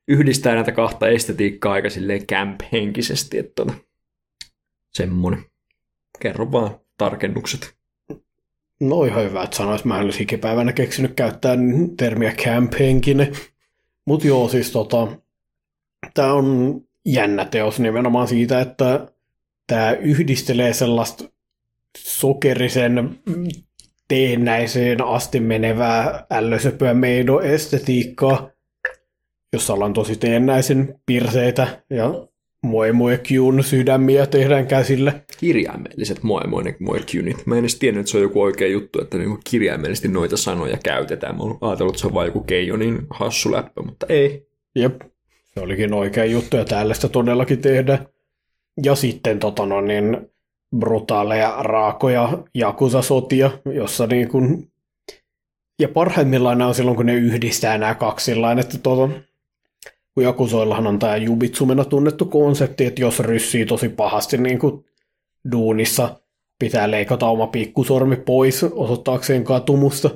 yhdistää 0.08 0.56
näitä 0.56 0.72
kahta 0.72 1.08
estetiikkaa 1.08 1.74
aika 1.74 1.90
silleen 1.90 2.28
camp-henkisesti, 2.28 3.38
että 3.38 3.54
tota, 3.56 3.74
semmonen. 4.94 5.46
Kerro 6.20 6.52
vaan 6.52 6.80
tarkennukset. 6.98 7.76
No 8.80 9.04
ihan 9.04 9.24
hyvä, 9.24 9.44
että 9.44 9.58
sanois. 9.58 9.86
Mä 9.86 9.98
en 9.98 10.04
olisi 10.04 10.24
ikipäivänä 10.24 10.74
keksinyt 10.74 11.14
käyttää 11.14 11.58
termiä 11.98 12.32
camp-henkinen. 12.32 13.36
Mut 14.06 14.24
joo, 14.24 14.50
siis 14.50 14.72
tota, 14.72 15.08
tää 16.14 16.34
on 16.34 16.82
jännä 17.06 17.46
teos 17.46 17.80
nimenomaan 17.80 18.28
siitä, 18.28 18.62
että 18.62 19.08
tämä 19.68 19.92
yhdistelee 19.92 20.74
sellaista 20.74 21.24
sokerisen 21.98 23.20
teennäiseen 24.14 25.02
asti 25.02 25.40
menevää 25.40 26.26
ällösöpöä 26.32 26.94
meido-estetiikkaa, 26.94 28.50
jossa 29.54 29.74
ollaan 29.74 29.94
tosi 29.94 30.16
teennäisen 30.16 31.00
pirseitä 31.06 31.84
ja 31.90 32.28
Moe 32.64 32.92
Moe 32.92 33.18
Kyun 33.18 33.64
sydämiä 33.64 34.26
tehdään 34.26 34.68
käsillä. 34.68 35.14
Kirjaimelliset 35.40 36.24
Moe 36.24 36.48
Moe 36.48 36.76
Moe 36.80 37.00
Kyunit. 37.12 37.46
Mä 37.46 37.56
en 37.56 37.60
edes 37.60 37.80
tiennyt, 37.80 38.00
että 38.00 38.12
se 38.12 38.18
on 38.18 38.24
joku 38.24 38.42
oikea 38.42 38.68
juttu, 38.68 39.02
että 39.02 39.18
niinku 39.18 39.40
kirjaimellisesti 39.50 40.08
noita 40.08 40.38
sanoja 40.38 40.78
käytetään. 40.84 41.36
Mä 41.36 41.44
oon 41.44 41.58
ajatellut, 41.62 41.94
että 41.94 42.02
se 42.02 42.08
on 42.08 42.14
vain 42.14 42.28
joku 42.28 42.40
Keijonin 42.40 43.08
hassu 43.10 43.52
läppä, 43.52 43.82
mutta 43.82 44.06
ei. 44.10 44.48
Jep, 44.76 45.02
se 45.54 45.60
olikin 45.60 45.94
oikea 45.94 46.26
juttu 46.26 46.58
ja 46.58 46.66
täällä 46.66 46.94
sitä 46.94 47.10
todellakin 47.10 47.62
tehdään. 47.62 48.08
Ja 48.84 48.96
sitten 48.96 49.40
tota 49.40 49.66
no, 49.66 49.82
niin, 49.82 50.33
brutaaleja, 50.80 51.56
raakoja 51.60 52.44
jakusasotia, 52.54 53.52
jossa 53.66 54.08
niin 54.08 54.28
kuin, 54.28 54.72
ja 55.80 55.88
parhaimmillaan 55.88 56.58
nämä 56.58 56.68
on 56.68 56.76
silloin, 56.76 56.98
kun 56.98 57.06
ne 57.06 57.14
yhdistää 57.14 57.78
nämä 57.78 57.96
kaksi 57.96 58.26
sillain, 58.26 58.60
että 58.60 58.78
tota, 58.78 59.10
kun 60.14 60.24
Jakusoillahan 60.24 60.88
on 60.88 61.00
tämä 61.00 61.18
jubitsumena 61.18 61.86
tunnettu 61.86 62.26
konsepti, 62.26 62.86
että 62.86 63.02
jos 63.02 63.20
ryssii 63.20 63.66
tosi 63.66 63.90
pahasti 63.90 64.38
niin 64.38 64.60
kuin 64.60 64.86
duunissa, 65.52 66.20
pitää 66.60 66.92
leikata 66.92 67.28
oma 67.28 67.48
pikkusormi 67.48 68.16
pois 68.16 68.64
osoittaakseen 68.64 69.44
katumusta. 69.44 70.08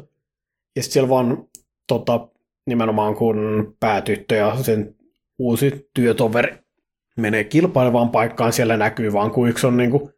Ja 0.76 0.84
sitten 0.84 0.94
siellä 0.94 1.10
vaan 1.10 1.48
tota, 1.88 2.28
nimenomaan 2.68 3.16
kun 3.16 3.38
päätyttö 3.80 4.36
ja 4.36 4.58
sen 4.64 4.96
uusi 5.40 5.90
työtoveri 5.94 6.58
menee 7.18 7.44
kilpailevaan 7.44 8.10
paikkaan, 8.10 8.54
siellä 8.54 8.78
näkyy 8.78 9.14
vaan 9.14 9.32
kun 9.32 9.50
yksi 9.50 9.68
on 9.68 9.78
niin 9.78 9.92
kuin 9.92 10.14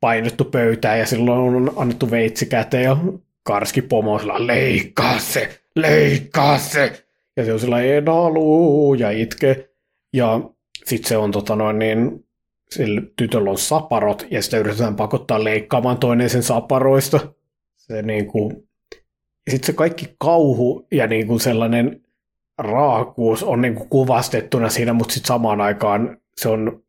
painettu 0.00 0.44
pöytään 0.44 0.98
ja 0.98 1.06
silloin 1.06 1.38
on 1.56 1.72
annettu 1.76 2.10
veitsi 2.10 2.46
käteen 2.46 2.84
ja 2.84 2.96
karski 3.42 3.82
pomo 3.82 4.18
sillä 4.18 4.46
leikkaa 4.46 5.18
se, 5.18 5.60
leikkaa 5.76 6.58
se. 6.58 7.04
Ja 7.36 7.44
se 7.44 7.52
on 7.52 7.60
sillä 7.60 7.80
edaluu 7.80 8.94
ja 8.94 9.10
itke. 9.10 9.70
Ja 10.12 10.40
sitten 10.84 11.08
se 11.08 11.16
on 11.16 11.30
tota 11.30 11.56
noin 11.56 11.78
niin, 11.78 12.26
sillä 12.70 13.02
tytöllä 13.16 13.50
on 13.50 13.58
saparot 13.58 14.26
ja 14.30 14.42
sitä 14.42 14.58
yritetään 14.58 14.96
pakottaa 14.96 15.44
leikkaamaan 15.44 15.98
toinen 15.98 16.30
sen 16.30 16.42
saparoista. 16.42 17.20
Se 17.76 18.02
niinku, 18.02 18.66
ja 19.46 19.50
sitten 19.50 19.66
se 19.66 19.72
kaikki 19.72 20.14
kauhu 20.18 20.86
ja 20.92 21.06
niinku 21.06 21.38
sellainen 21.38 22.00
raakuus 22.58 23.42
on 23.42 23.60
niinku 23.60 23.86
kuvastettuna 23.90 24.68
siinä, 24.68 24.92
mutta 24.92 25.14
sitten 25.14 25.28
samaan 25.28 25.60
aikaan 25.60 26.18
se 26.36 26.48
on 26.48 26.82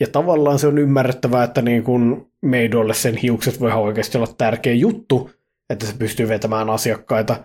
ja 0.00 0.06
tavallaan 0.06 0.58
se 0.58 0.66
on 0.66 0.78
ymmärrettävää, 0.78 1.44
että 1.44 1.62
niin 1.62 1.84
kun 1.84 2.32
Meidolle 2.42 2.94
sen 2.94 3.16
hiukset 3.16 3.60
voi 3.60 3.72
oikeasti 3.72 4.18
olla 4.18 4.34
tärkeä 4.38 4.72
juttu, 4.72 5.30
että 5.70 5.86
se 5.86 5.94
pystyy 5.98 6.28
vetämään 6.28 6.70
asiakkaita. 6.70 7.44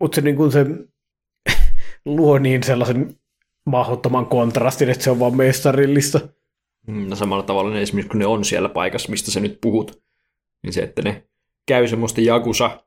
Mutta 0.00 0.14
se, 0.14 0.20
niin 0.20 0.36
kun 0.36 0.52
se 0.52 0.66
luo 2.04 2.38
niin 2.38 2.62
sellaisen 2.62 3.16
mahdottoman 3.66 4.26
kontrastin, 4.26 4.90
että 4.90 5.04
se 5.04 5.10
on 5.10 5.20
vaan 5.20 5.36
mestarillista. 5.36 6.20
Mm, 6.86 7.08
no 7.08 7.16
samalla 7.16 7.42
tavalla 7.42 7.70
ne 7.70 7.82
esimerkiksi 7.82 8.10
kun 8.10 8.18
ne 8.18 8.26
on 8.26 8.44
siellä 8.44 8.68
paikassa, 8.68 9.10
mistä 9.10 9.30
sä 9.30 9.40
nyt 9.40 9.58
puhut, 9.60 10.02
niin 10.62 10.72
se, 10.72 10.82
että 10.82 11.02
ne 11.02 11.24
käy 11.68 11.88
semmoista 11.88 12.20
jakusa 12.20 12.84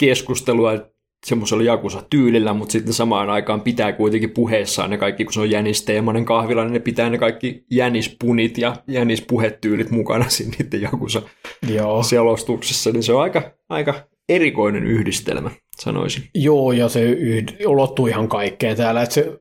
keskustelua 0.00 0.72
semmoisella 1.26 1.62
jakusa 1.62 2.02
tyylillä, 2.10 2.52
mutta 2.52 2.72
sitten 2.72 2.94
samaan 2.94 3.30
aikaan 3.30 3.60
pitää 3.60 3.92
kuitenkin 3.92 4.30
puheessaan 4.30 4.90
ne 4.90 4.98
kaikki, 4.98 5.24
kun 5.24 5.32
se 5.32 5.40
on 5.40 5.50
jänisteemainen 5.50 6.24
kahvila, 6.24 6.64
niin 6.64 6.72
ne 6.72 6.78
pitää 6.78 7.10
ne 7.10 7.18
kaikki 7.18 7.64
jänispunit 7.70 8.58
ja 8.58 8.76
jänispuhetyylit 8.86 9.90
mukana 9.90 10.28
siinä 10.30 10.52
niiden 10.58 10.82
jakusa 10.82 11.22
Joo. 11.74 12.02
selostuksessa, 12.02 12.90
niin 12.90 13.02
se 13.02 13.12
on 13.12 13.22
aika, 13.22 13.42
aika 13.68 13.94
erikoinen 14.28 14.84
yhdistelmä, 14.84 15.50
sanoisin. 15.80 16.24
Joo, 16.34 16.72
ja 16.72 16.88
se 16.88 17.12
yhd- 17.12 17.66
ulottuu 17.66 18.06
ihan 18.06 18.28
kaikkeen 18.28 18.76
täällä, 18.76 19.02
että 19.02 19.14
se 19.14 19.40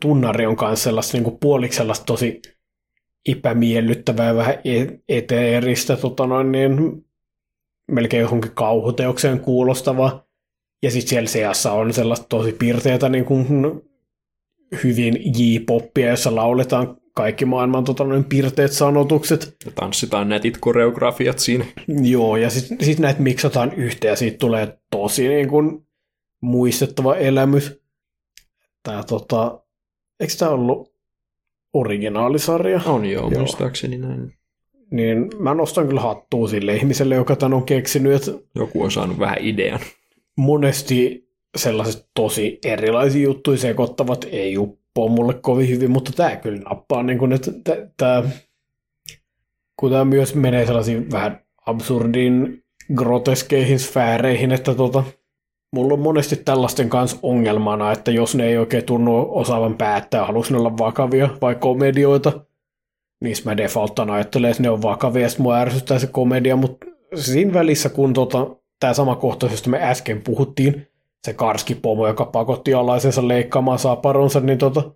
tunnari 0.00 0.46
on 0.46 0.56
myös 0.60 0.82
sellaista 0.82 1.18
niin 1.18 1.38
puoliksi 1.40 1.76
sellaista 1.76 2.04
tosi 2.04 2.40
epämiellyttävää, 3.28 4.36
vähän 4.36 4.54
e- 4.64 4.98
eteeristä, 5.08 5.96
tota 5.96 6.26
noin, 6.26 6.52
niin 6.52 7.04
melkein 7.90 8.20
johonkin 8.20 8.50
kauhuteokseen 8.54 9.40
kuulostava. 9.40 10.27
Ja 10.82 10.90
sitten 10.90 11.08
siellä 11.08 11.28
seassa 11.28 11.72
on 11.72 11.92
sellaista 11.92 12.26
tosi 12.28 12.52
piirteitä 12.52 13.08
niin 13.08 13.24
kuin 13.24 13.46
hyvin 14.84 15.14
J-poppia, 15.14 16.10
jossa 16.10 16.34
lauletaan 16.34 16.96
kaikki 17.14 17.44
maailman 17.44 17.84
tota, 17.84 18.04
noin 18.04 18.24
piirteet 18.24 18.72
sanotukset. 18.72 19.56
Ja 19.64 19.70
tanssitaan 19.74 20.28
netit 20.28 20.58
koreografiat 20.60 21.38
siinä. 21.38 21.64
Joo, 22.02 22.36
ja 22.36 22.50
sitten 22.50 22.84
sit 22.84 22.98
näitä 22.98 23.22
miksataan 23.22 23.72
yhteen 23.72 24.10
ja 24.10 24.16
siitä 24.16 24.38
tulee 24.38 24.78
tosi 24.90 25.28
niin 25.28 25.48
kuin, 25.48 25.86
muistettava 26.40 27.16
elämys. 27.16 27.80
Tää, 28.82 29.02
tota, 29.02 29.60
eikö 30.20 30.32
tämä 30.38 30.50
ollut 30.50 30.92
originaalisarja? 31.72 32.80
On 32.86 33.04
joo, 33.04 33.30
joo. 33.30 33.40
muistaakseni 33.40 33.98
näin. 33.98 34.34
Niin 34.90 35.30
mä 35.38 35.54
nostan 35.54 35.86
kyllä 35.86 36.00
hattua 36.00 36.48
sille 36.48 36.74
ihmiselle, 36.74 37.14
joka 37.14 37.36
tämän 37.36 37.54
on 37.54 37.64
keksinyt. 37.64 38.12
Että 38.12 38.44
Joku 38.54 38.82
on 38.82 38.90
saanut 38.90 39.18
vähän 39.18 39.38
idean. 39.40 39.80
Monesti 40.38 41.28
sellaiset 41.56 42.08
tosi 42.14 42.58
erilaisia 42.64 43.22
juttuja 43.22 43.58
sekoittavat 43.58 44.26
ei 44.30 44.58
uppoo 44.58 45.08
mulle 45.08 45.34
kovin 45.34 45.68
hyvin, 45.68 45.90
mutta 45.90 46.12
tämä 46.16 46.36
kyllä 46.36 46.60
nappaa, 46.60 47.02
niin 47.02 47.18
kun, 47.18 47.32
että 47.32 47.50
tämä, 47.96 48.24
kun 49.76 49.90
tämä 49.90 50.04
myös 50.04 50.34
menee 50.34 50.66
sellaisiin 50.66 51.10
vähän 51.10 51.40
absurdiin, 51.66 52.64
groteskeihin 52.94 53.78
sfääreihin, 53.78 54.52
että 54.52 54.74
tota, 54.74 55.04
mulla 55.72 55.94
on 55.94 56.00
monesti 56.00 56.36
tällaisten 56.36 56.88
kanssa 56.88 57.18
ongelmana, 57.22 57.92
että 57.92 58.10
jos 58.10 58.34
ne 58.34 58.46
ei 58.46 58.58
oikein 58.58 58.84
tunnu 58.84 59.26
osaavan 59.30 59.76
päättää, 59.76 60.26
haluaisin 60.26 60.56
olla 60.56 60.78
vakavia 60.78 61.28
vai 61.40 61.54
komedioita, 61.54 62.32
niin 63.24 63.36
mä 63.44 63.56
defaulttaan 63.56 64.10
ajattelen, 64.10 64.50
että 64.50 64.62
ne 64.62 64.70
on 64.70 64.82
vakavia, 64.82 65.22
ja 65.22 65.28
mua 65.38 65.56
ärsyttää 65.56 65.98
se 65.98 66.06
komedia, 66.06 66.56
mutta 66.56 66.86
siinä 67.14 67.52
välissä, 67.52 67.88
kun 67.88 68.12
tota, 68.12 68.57
tämä 68.80 68.94
sama 68.94 69.16
kohtaus, 69.16 69.52
josta 69.52 69.70
me 69.70 69.82
äsken 69.82 70.22
puhuttiin, 70.22 70.86
se 71.24 71.32
karskipomo, 71.32 72.06
joka 72.06 72.24
pakotti 72.24 72.74
alaisensa 72.74 73.28
leikkaamaan 73.28 73.78
saaparonsa, 73.78 74.40
niin 74.40 74.58
tota, 74.58 74.90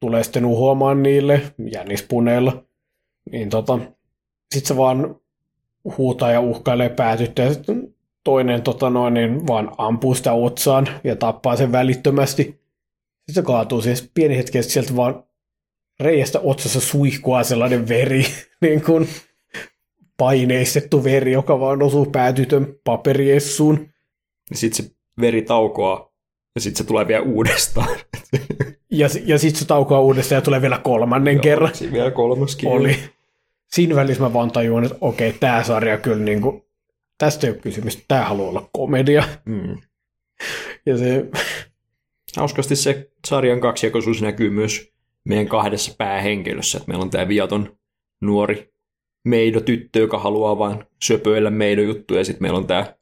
tulee 0.00 0.24
sitten 0.24 0.44
uhoamaan 0.44 1.02
niille 1.02 1.42
jännispuneilla. 1.72 2.64
Niin 3.30 3.50
tota, 3.50 3.78
sitten 4.54 4.68
se 4.68 4.76
vaan 4.76 5.16
huutaa 5.98 6.30
ja 6.30 6.40
uhkailee 6.40 6.88
päätyttä 6.88 7.42
ja 7.42 7.54
sitten 7.54 7.94
toinen 8.24 8.62
tota 8.62 8.90
noin, 8.90 9.14
niin 9.14 9.46
vaan 9.46 9.72
ampuu 9.78 10.14
sitä 10.14 10.32
otsaan 10.32 10.88
ja 11.04 11.16
tappaa 11.16 11.56
sen 11.56 11.72
välittömästi. 11.72 12.42
Sitten 12.42 13.34
se 13.34 13.42
kaatuu 13.42 13.80
siis 13.80 14.10
pieni 14.14 14.36
hetki, 14.36 14.62
sieltä 14.62 14.96
vaan 14.96 15.24
reiästä 16.00 16.40
otsassa 16.40 16.80
suihkua 16.80 17.42
sellainen 17.42 17.88
veri, 17.88 18.24
niin 18.60 18.82
kuin 18.82 19.08
paineistettu 20.16 21.04
veri, 21.04 21.32
joka 21.32 21.60
vaan 21.60 21.82
osuu 21.82 22.06
päätytön 22.06 22.74
paperiessuun. 22.84 23.88
Sitten 24.52 24.84
se 24.84 24.90
veri 25.20 25.42
taukoaa 25.42 26.12
ja 26.54 26.60
sitten 26.60 26.78
se 26.78 26.84
tulee 26.84 27.08
vielä 27.08 27.22
uudestaan. 27.22 27.98
ja, 28.90 29.08
ja 29.24 29.38
sitten 29.38 29.60
se 29.60 29.66
taukoaa 29.66 30.00
uudestaan 30.00 30.36
ja 30.36 30.42
tulee 30.42 30.62
vielä 30.62 30.78
kolmannen 30.78 31.34
Joo, 31.34 31.42
kerran. 31.42 31.70
vielä 31.92 32.10
kolmaskin. 32.10 32.68
Oli. 32.68 32.96
Siinä 33.72 33.94
välissä 33.94 34.22
mä 34.22 34.32
vaan 34.32 34.50
tajuin, 34.50 34.84
että 34.84 34.98
okei, 35.00 35.32
tämä 35.32 35.62
sarja 35.62 35.98
kyllä 35.98 36.24
niin 36.24 36.40
kuin, 36.40 36.64
tästä 37.18 37.46
ei 37.46 37.52
ole 37.52 37.60
kysymys, 37.60 38.04
tämä 38.08 38.24
haluaa 38.24 38.48
olla 38.48 38.68
komedia. 38.72 39.24
Mm. 39.44 39.78
Ja 40.86 40.98
se, 40.98 41.24
Hauskasti 42.36 42.76
se 42.76 43.10
sarjan 43.26 43.60
kaksijakoisuus 43.60 44.22
näkyy 44.22 44.50
myös 44.50 44.92
meidän 45.24 45.48
kahdessa 45.48 45.94
päähenkilössä. 45.98 46.78
Että 46.78 46.88
meillä 46.88 47.02
on 47.02 47.10
tämä 47.10 47.28
viaton 47.28 47.76
nuori 48.20 48.73
meido-tyttö, 49.24 49.98
joka 49.98 50.18
haluaa 50.18 50.58
vain 50.58 50.84
söpöillä 51.02 51.50
meidojuttuja, 51.50 52.20
ja 52.20 52.24
sitten 52.24 52.42
meillä 52.42 52.58
on 52.58 52.66
tämä 52.66 52.94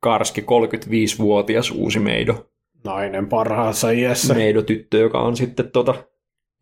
karski 0.00 0.40
35-vuotias 0.40 1.70
uusi 1.70 1.98
meido, 1.98 2.46
nainen 2.84 3.28
parhaassa 3.28 3.90
iässä. 3.90 4.34
meido-tyttö, 4.34 4.98
joka 4.98 5.20
on 5.20 5.36
sitten 5.36 5.70
tota, 5.70 5.94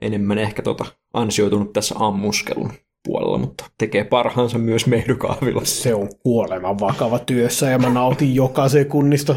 enemmän 0.00 0.38
ehkä 0.38 0.62
tota, 0.62 0.84
ansioitunut 1.14 1.72
tässä 1.72 1.94
ammuskelun 1.98 2.72
puolella, 3.04 3.38
mutta 3.38 3.64
tekee 3.78 4.04
parhaansa 4.04 4.58
myös 4.58 4.86
meidokahvilassa. 4.86 5.82
Se 5.82 5.94
on 5.94 6.08
kuoleman 6.22 6.78
vakava 6.78 7.18
työssä 7.18 7.70
ja 7.70 7.78
mä 7.78 7.90
nautin 7.90 8.34
joka 8.34 8.68
sekunnista. 8.68 9.34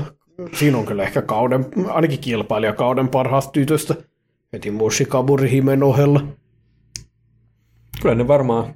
Siinä 0.54 0.78
on 0.78 0.86
kyllä 0.86 1.04
ehkä 1.04 1.22
kauden, 1.22 1.66
ainakin 1.90 2.20
kilpailijakauden 2.20 3.08
parhaasta 3.08 3.52
tytöstä. 3.52 3.96
Heti 4.54 4.72
Mushikaburi 4.72 5.52
Himen 5.52 5.84
ohella. 5.84 6.28
Kyllä 8.02 8.16
ne 8.16 8.28
varmaan 8.28 8.76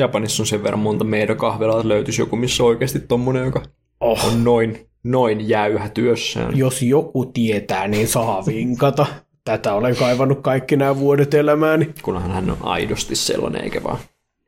Japanissa 0.00 0.42
on 0.42 0.46
sen 0.46 0.62
verran 0.62 0.78
monta 0.80 1.04
meidokahvilaa, 1.04 1.76
että 1.76 1.88
löytyisi 1.88 2.22
joku, 2.22 2.36
missä 2.36 2.62
on 2.62 2.68
oikeasti 2.68 3.00
tommonen, 3.00 3.44
joka 3.44 3.62
Oh, 4.00 4.26
on 4.26 4.44
noin, 4.44 4.86
noin 5.04 5.48
jäyhä 5.48 5.88
työssään. 5.88 6.56
jos 6.56 6.82
joku 6.82 7.26
tietää, 7.26 7.88
niin 7.88 8.08
saa 8.08 8.46
vinkata. 8.46 9.06
Tätä 9.44 9.74
olen 9.74 9.96
kaivannut 9.96 10.40
kaikki 10.40 10.76
nämä 10.76 10.98
vuodet 10.98 11.34
elämääni. 11.34 11.90
Kunhan 12.02 12.30
hän 12.30 12.50
on 12.50 12.56
aidosti 12.60 13.16
sellainen, 13.16 13.64
eikä 13.64 13.82
vaan 13.82 13.98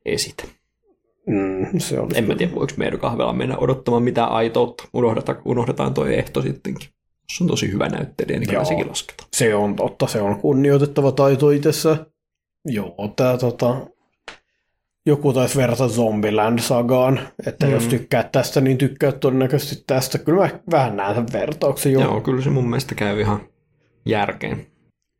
esitä. 0.05 0.45
Mm, 1.27 1.79
se 1.79 2.01
on 2.01 2.09
En 2.15 2.27
mä 2.27 2.35
tiedä, 2.35 2.55
voiko 2.55 2.73
meidokahvilla 2.77 3.33
mennä 3.33 3.57
odottamaan 3.59 4.03
mitään 4.03 4.29
aitoutta. 4.29 4.85
Unohdetaan, 4.93 5.39
unohdetaan 5.45 5.95
toi 5.95 6.15
ehto 6.15 6.43
sittenkin. 6.43 6.89
Se 7.37 7.45
on 7.45 7.49
tosi 7.49 7.73
hyvä 7.73 7.89
näyttelijä, 7.89 8.39
niin 8.39 8.49
kyllä 8.49 8.65
sekin 8.65 8.89
lasketaan. 8.89 9.29
Se 9.37 9.55
on 9.55 9.77
totta, 9.77 10.07
se 10.07 10.21
on 10.21 10.37
kunnioitettava 10.41 11.13
taito 11.13 11.51
itsessä. 11.51 11.97
Joo, 12.65 12.95
tää 13.17 13.39
tota, 13.39 13.77
joku 15.07 15.33
taisi 15.33 15.57
verrata 15.57 15.89
Zombieland-sagaan, 15.89 17.21
että 17.47 17.67
mm. 17.67 17.73
jos 17.73 17.87
tykkää 17.87 18.29
tästä, 18.33 18.61
niin 18.61 18.79
tykkää 18.79 19.13
todennäköisesti 19.13 19.85
tästä. 19.87 20.19
Kyllä 20.19 20.43
mä 20.43 20.51
vähän 20.71 20.97
näen 20.97 21.15
sen 21.15 21.27
vertauksen 21.33 21.93
jo. 21.93 22.01
Joo, 22.01 22.21
kyllä 22.21 22.43
se 22.43 22.51
mun 22.51 22.71
mielestä 22.71 22.95
käy 22.95 23.21
ihan 23.21 23.41
järkeen. 24.07 24.67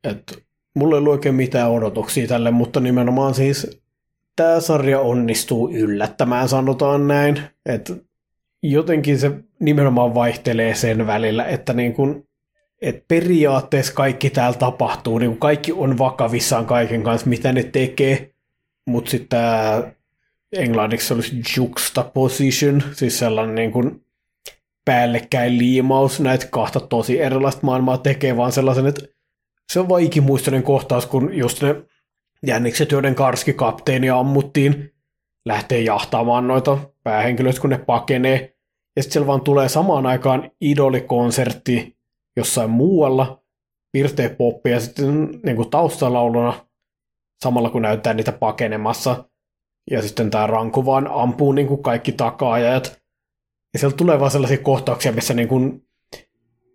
Et 0.05 0.45
mulla 0.75 0.97
ei 0.97 0.99
ollut 0.99 1.13
oikein 1.13 1.35
mitään 1.35 1.71
odotuksia 1.71 2.29
tälle, 2.29 2.51
mutta 2.51 2.81
nimenomaan 2.81 3.35
siis 3.35 3.81
tämä 4.37 4.61
sarja 4.61 5.01
onnistuu 5.01 5.71
yllättämään, 5.71 6.49
sanotaan 6.49 7.09
näin. 7.09 7.41
Et 7.67 7.93
jotenkin 8.63 9.19
se 9.19 9.31
nimenomaan 9.61 10.15
vaihtelee 10.15 10.75
sen 10.75 11.07
välillä, 11.07 11.45
että 11.45 11.73
niin 11.73 11.95
kun, 11.95 12.27
et 12.83 13.05
periaatteessa 13.09 13.95
kaikki 13.95 14.31
täällä 14.31 14.59
tapahtuu, 14.59 15.19
niin 15.19 15.39
kaikki 15.39 15.73
on 15.73 15.99
vakavissaan 15.99 16.67
kaiken 16.67 17.03
kanssa, 17.03 17.29
mitä 17.29 17.53
ne 17.53 17.63
tekee, 17.63 18.32
mutta 18.87 19.11
sitten 19.11 19.29
tämä 19.29 19.83
englanniksi 20.53 21.15
olisi 21.15 21.43
juxtaposition, 21.57 22.83
siis 22.93 23.19
sellainen 23.19 23.55
niin 23.55 23.73
kun 23.73 24.05
päällekkäin 24.85 25.59
liimaus 25.59 26.21
näitä 26.21 26.47
kahta 26.51 26.81
tosi 26.81 27.21
erilaista 27.21 27.61
maailmaa 27.63 27.99
tekee, 27.99 28.37
vaan 28.37 28.53
sellaisen, 28.53 28.87
että 28.87 29.03
se 29.73 29.81
on 29.81 29.89
vaan 29.89 30.03
ikimuistoinen 30.03 30.63
kohtaus, 30.63 31.07
kun 31.07 31.35
just 31.35 31.63
ne 31.63 31.77
jännikset, 32.47 32.91
joiden 32.91 33.15
karski 33.15 33.53
kapteeni 33.53 34.11
ammuttiin, 34.11 34.95
lähtee 35.47 35.81
jahtaamaan 35.81 36.49
noita 36.49 36.79
päähenkilöitä, 37.03 37.61
kun 37.61 37.71
ne 37.71 37.79
pakenee. 37.79 38.57
Ja 38.97 39.03
sitten 39.03 39.13
siellä 39.13 39.27
vaan 39.27 39.41
tulee 39.41 39.69
samaan 39.69 40.07
aikaan 40.07 40.51
idolikonsertti 40.61 41.97
jossain 42.37 42.71
muualla, 42.71 43.43
pirteä 43.93 44.31
poppi 44.31 44.71
ja 44.71 44.81
sitten 44.81 45.29
niin 45.43 45.57
kuin 45.57 45.71
taustalauluna 45.71 46.67
samalla 47.43 47.71
kun 47.71 47.83
näyttää 47.83 48.15
niitä 48.15 48.33
pakenemassa. 48.33 49.25
Ja 49.91 50.03
sitten 50.03 50.31
tämä 50.31 50.47
ranku 50.47 50.87
vaan 50.87 51.09
ampuu 51.11 51.53
niin 51.53 51.67
kuin 51.67 51.83
kaikki 51.83 52.13
takaajat. 52.13 53.03
Ja 53.73 53.79
sieltä 53.79 53.97
tulee 53.97 54.21
vaan 54.21 54.31
sellaisia 54.31 54.59
kohtauksia, 54.59 55.13
missä 55.13 55.35
niin 55.35 55.49
kuin 55.49 55.87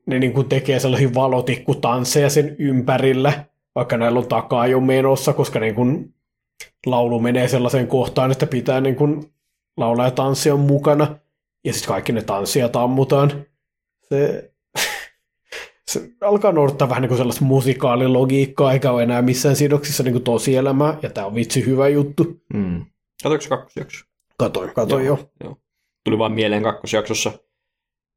ne 0.05 0.19
niin 0.19 0.33
kuin 0.33 0.49
tekee 0.49 0.79
sellaisia 0.79 1.13
valotikkutansseja 1.13 2.29
sen 2.29 2.55
ympärillä, 2.59 3.45
vaikka 3.75 3.97
näillä 3.97 4.19
on 4.19 4.27
takaa 4.27 4.67
jo 4.67 4.79
menossa, 4.79 5.33
koska 5.33 5.59
niin 5.59 5.75
kuin 5.75 6.13
laulu 6.85 7.19
menee 7.19 7.47
sellaiseen 7.47 7.87
kohtaan, 7.87 8.31
että 8.31 8.47
pitää 8.47 8.81
niin 8.81 8.95
kuin 8.95 9.33
laulaa 9.77 10.05
ja 10.05 10.11
tanssia 10.11 10.55
mukana, 10.55 11.15
ja 11.63 11.73
sitten 11.73 11.87
kaikki 11.87 12.11
ne 12.11 12.21
tanssijat 12.21 12.75
ammutaan. 12.75 13.45
Se, 14.09 14.51
se 15.87 16.09
alkaa 16.21 16.51
noudattaa 16.51 16.89
vähän 16.89 17.01
niin 17.01 17.07
kuin 17.07 17.17
sellaista 17.17 17.45
musikaalilogiikkaa, 17.45 18.73
eikä 18.73 18.91
ole 18.91 19.03
enää 19.03 19.21
missään 19.21 19.55
sidoksissa 19.55 20.03
niin 20.03 20.13
kuin 20.13 20.23
tosielämää, 20.23 20.97
ja 21.01 21.09
tämä 21.09 21.27
on 21.27 21.35
vitsi 21.35 21.65
hyvä 21.65 21.87
juttu. 21.87 22.41
Mm. 22.53 22.85
Katoinko 23.23 23.45
kakkosjakso? 23.49 24.05
Katoin, 24.37 24.73
katoin 24.73 25.05
jo. 25.05 25.29
Joo. 25.43 25.57
Tuli 26.05 26.17
vaan 26.17 26.31
mieleen 26.31 26.63
kakkosjaksossa 26.63 27.31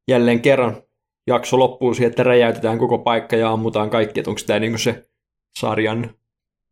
jälleen 0.08 0.40
kerran 0.40 0.82
jakso 1.26 1.58
loppuu 1.58 1.94
siihen, 1.94 2.10
että 2.10 2.22
räjäytetään 2.22 2.78
koko 2.78 2.98
paikka 2.98 3.36
ja 3.36 3.50
ammutaan 3.50 3.90
kaikki. 3.90 4.20
Että 4.20 4.30
onko 4.30 4.40
tämä 4.46 4.58
niinku 4.58 4.78
se 4.78 5.10
sarjan 5.58 6.14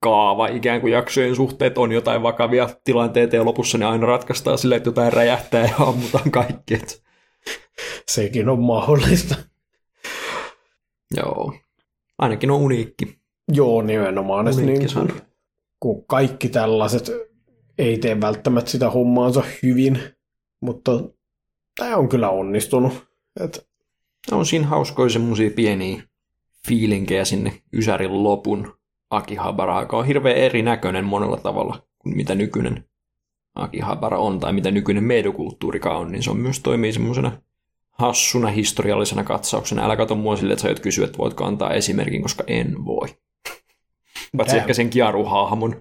kaava 0.03 0.47
ikään 0.47 0.81
kuin 0.81 0.93
jaksojen 0.93 1.37
suhteet 1.37 1.79
on 1.79 1.93
jotain 1.93 2.23
vakavia 2.23 2.69
tilanteita 2.85 3.37
ja 3.37 3.45
lopussa 3.45 3.79
ne 3.79 3.85
aina 3.85 4.07
ratkaistaan 4.07 4.59
silleen, 4.59 4.77
että 4.77 4.89
jotain 4.89 5.13
räjähtää 5.13 5.63
ja 5.63 5.87
ammutaan 5.87 6.31
kaikki. 6.31 6.81
Sekin 8.09 8.49
on 8.49 8.61
mahdollista. 8.61 9.35
Joo. 11.17 11.55
Ainakin 12.19 12.51
on 12.51 12.61
uniikki. 12.61 13.19
Joo, 13.53 13.83
nimenomaan. 13.83 14.49
uniikki 14.49 14.79
Niin, 14.79 14.89
sarja. 14.89 15.15
kun 15.81 16.05
kaikki 16.07 16.49
tällaiset 16.49 17.11
ei 17.79 17.99
tee 17.99 18.21
välttämättä 18.21 18.71
sitä 18.71 18.91
hommaansa 18.91 19.43
hyvin, 19.63 20.01
mutta 20.61 20.93
tämä 21.79 21.97
on 21.97 22.09
kyllä 22.09 22.31
onnistunut. 22.31 23.09
Et, 23.41 23.69
On 24.33 24.47
siinä 24.47 24.67
hauskoja 24.67 25.11
semmoisia 25.11 25.51
pieniä 25.51 26.03
fiilinkejä 26.67 27.25
sinne 27.25 27.63
Ysärin 27.73 28.23
lopun 28.23 28.79
Akihabara, 29.11 29.81
joka 29.81 29.97
on 29.97 30.07
hirveän 30.07 30.37
erinäköinen 30.37 31.05
monella 31.05 31.37
tavalla 31.37 31.83
kuin 31.99 32.17
mitä 32.17 32.35
nykyinen 32.35 32.85
Akihabara 33.55 34.19
on 34.19 34.41
tai 34.41 34.53
mitä 34.53 34.71
nykyinen 34.71 35.05
meidokulttuurikaan 35.05 35.97
on, 35.97 36.13
niin 36.13 36.23
se 36.23 36.31
on 36.31 36.37
myös 36.37 36.61
toimii 36.61 36.93
semmoisena 36.93 37.43
hassuna 37.99 38.49
historiallisena 38.49 39.25
katsauksena. 39.25 39.85
Älä 39.85 39.97
kato 39.97 40.15
mua 40.15 40.37
silleen, 40.37 40.53
että 40.53 40.63
sä 40.63 40.69
aiot 40.69 40.81
kysyä, 40.81 41.05
että 41.05 41.19
voitko 41.19 41.45
antaa 41.45 41.73
esimerkin, 41.75 42.23
koska 42.23 42.45
en 42.47 42.85
voi. 42.85 43.09
Paitsi 44.37 44.57
ehkä 44.57 44.75
sen 44.75 44.91
Jaru-hahmon 44.95 45.77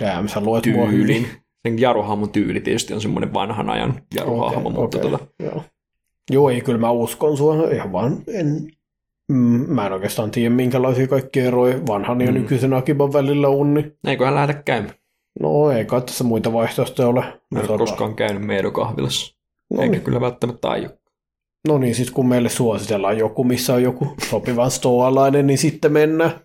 damn, 0.00 0.28
sä 0.28 0.40
luet 0.40 0.66
mua 0.66 0.86
tyylin. 0.86 1.16
hyvin. 1.16 1.26
Sen 1.62 1.78
Jaru-hahmon 1.78 2.30
tyyli 2.30 2.60
tietysti 2.60 2.94
on 2.94 3.00
semmoinen 3.00 3.34
vanhan 3.34 3.70
ajan 3.70 4.02
Jaru-hahmo, 4.14 4.68
Okei, 4.68 4.72
mutta 4.72 4.98
okei, 4.98 5.10
tota, 5.10 5.26
Joo. 5.42 5.64
Joo, 6.30 6.50
ei, 6.50 6.60
kyllä 6.60 6.78
mä 6.78 6.90
uskon 6.90 7.36
sua. 7.36 7.70
Ihan 7.70 7.92
vaan 7.92 8.16
en, 8.26 8.70
mm, 9.28 9.64
mä 9.68 9.86
en 9.86 9.92
oikeastaan 9.92 10.30
tiedä, 10.30 10.50
minkälaisia 10.54 11.06
kaikkia 11.06 11.44
eroja 11.44 11.86
vanhan 11.86 12.20
ja 12.20 12.26
Mm. 12.26 12.34
nykyisen 12.34 12.72
Akiban 12.74 13.12
välillä 13.12 13.48
on. 13.48 13.74
Niin, 13.74 13.96
eiköhän 14.06 14.34
lähdetä 14.34 14.62
käymään. 14.62 14.94
no 15.40 15.70
ei 15.70 15.84
kai 15.84 16.00
tässä 16.00 16.24
muita 16.24 16.52
vaihtoehtoja 16.52 17.08
ole. 17.08 17.20
Mä 17.20 17.60
en 17.60 17.70
ole 17.70 17.76
tota- 17.76 17.78
koskaan 17.78 18.14
käynyt 18.16 18.42
meidokahvilassa. 18.46 19.36
no, 19.70 19.82
Eikä 19.82 19.92
niin, 19.92 20.02
kyllä 20.02 20.20
välttämättä 20.20 20.68
aio. 20.68 20.88
No 21.68 21.78
niin, 21.78 21.94
sitten 21.94 22.14
kun 22.14 22.28
meille 22.28 22.48
suositellaan 22.48 23.18
joku, 23.18 23.44
missä 23.44 23.74
on 23.74 23.82
joku 23.82 24.14
sopivan 24.30 24.70
stoalainen, 24.70 25.46
niin 25.46 25.58
sitten 25.58 25.92
mennään. 25.92 26.40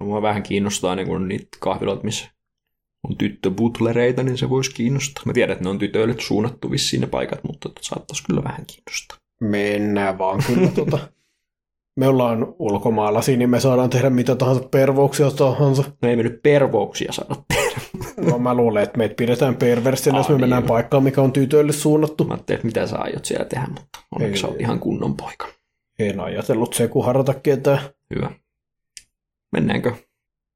No, 0.00 0.06
Mua 0.06 0.22
vähän 0.22 0.42
kiinnostaa 0.42 0.96
niin 0.96 1.08
kun 1.08 1.28
niitä 1.28 1.48
kahviloita, 1.60 2.04
missä 2.04 2.30
on 3.08 3.16
tyttöbutlereita, 3.16 4.22
niin 4.22 4.38
se 4.38 4.50
voisi 4.50 4.74
kiinnostaa. 4.74 5.22
Mä 5.26 5.32
tiedän, 5.32 5.52
että 5.52 5.64
ne 5.64 5.70
on 5.70 5.78
tytöille 5.78 6.14
suunnattu 6.18 6.70
vissiin 6.70 7.00
ne 7.00 7.06
paikat, 7.06 7.44
mutta 7.44 7.68
tota 7.68 7.80
saattaisi 7.82 8.24
kyllä 8.24 8.44
vähän 8.44 8.66
kiinnostaa. 8.66 9.18
Mennään 9.40 10.18
vaan 10.18 10.42
kyllä. 10.46 10.68
tota. 10.74 10.98
Me 11.96 12.08
ollaan 12.08 12.54
ulkomaalaisia, 12.58 13.36
niin 13.36 13.50
me 13.50 13.60
saadaan 13.60 13.90
tehdä 13.90 14.10
mitä 14.10 14.36
tahansa 14.36 14.68
pervouksia 14.68 15.30
tahansa. 15.30 15.84
No 16.02 16.08
ei 16.08 16.16
me 16.16 16.22
nyt 16.22 16.42
pervouksia 16.42 17.12
saada 17.12 17.34
tehdä. 17.48 17.59
No, 18.16 18.38
mä 18.38 18.54
luulen, 18.54 18.82
että 18.82 18.98
meitä 18.98 19.14
pidetään 19.14 19.56
perversinä, 19.56 20.18
jos 20.18 20.28
me 20.28 20.32
niin 20.32 20.40
mennään 20.40 20.62
paikkaan, 20.62 21.02
mikä 21.02 21.22
on 21.22 21.32
tytöille 21.32 21.72
suunnattu. 21.72 22.24
Mä 22.24 22.34
ajattelin, 22.34 22.56
että 22.56 22.66
mitä 22.66 22.86
sä 22.86 22.98
aiot 22.98 23.24
siellä 23.24 23.44
tehdä, 23.44 23.66
mutta 23.66 23.98
onneksi 24.12 24.46
ei. 24.46 24.52
ihan 24.58 24.80
kunnon 24.80 25.16
poika. 25.16 25.48
En 25.98 26.20
ajatellut 26.20 26.74
se, 26.74 26.88
kun 26.88 27.04
harrata 27.04 27.34
ketään. 27.34 27.80
Hyvä. 28.14 28.30
Mennäänkö? 29.52 29.92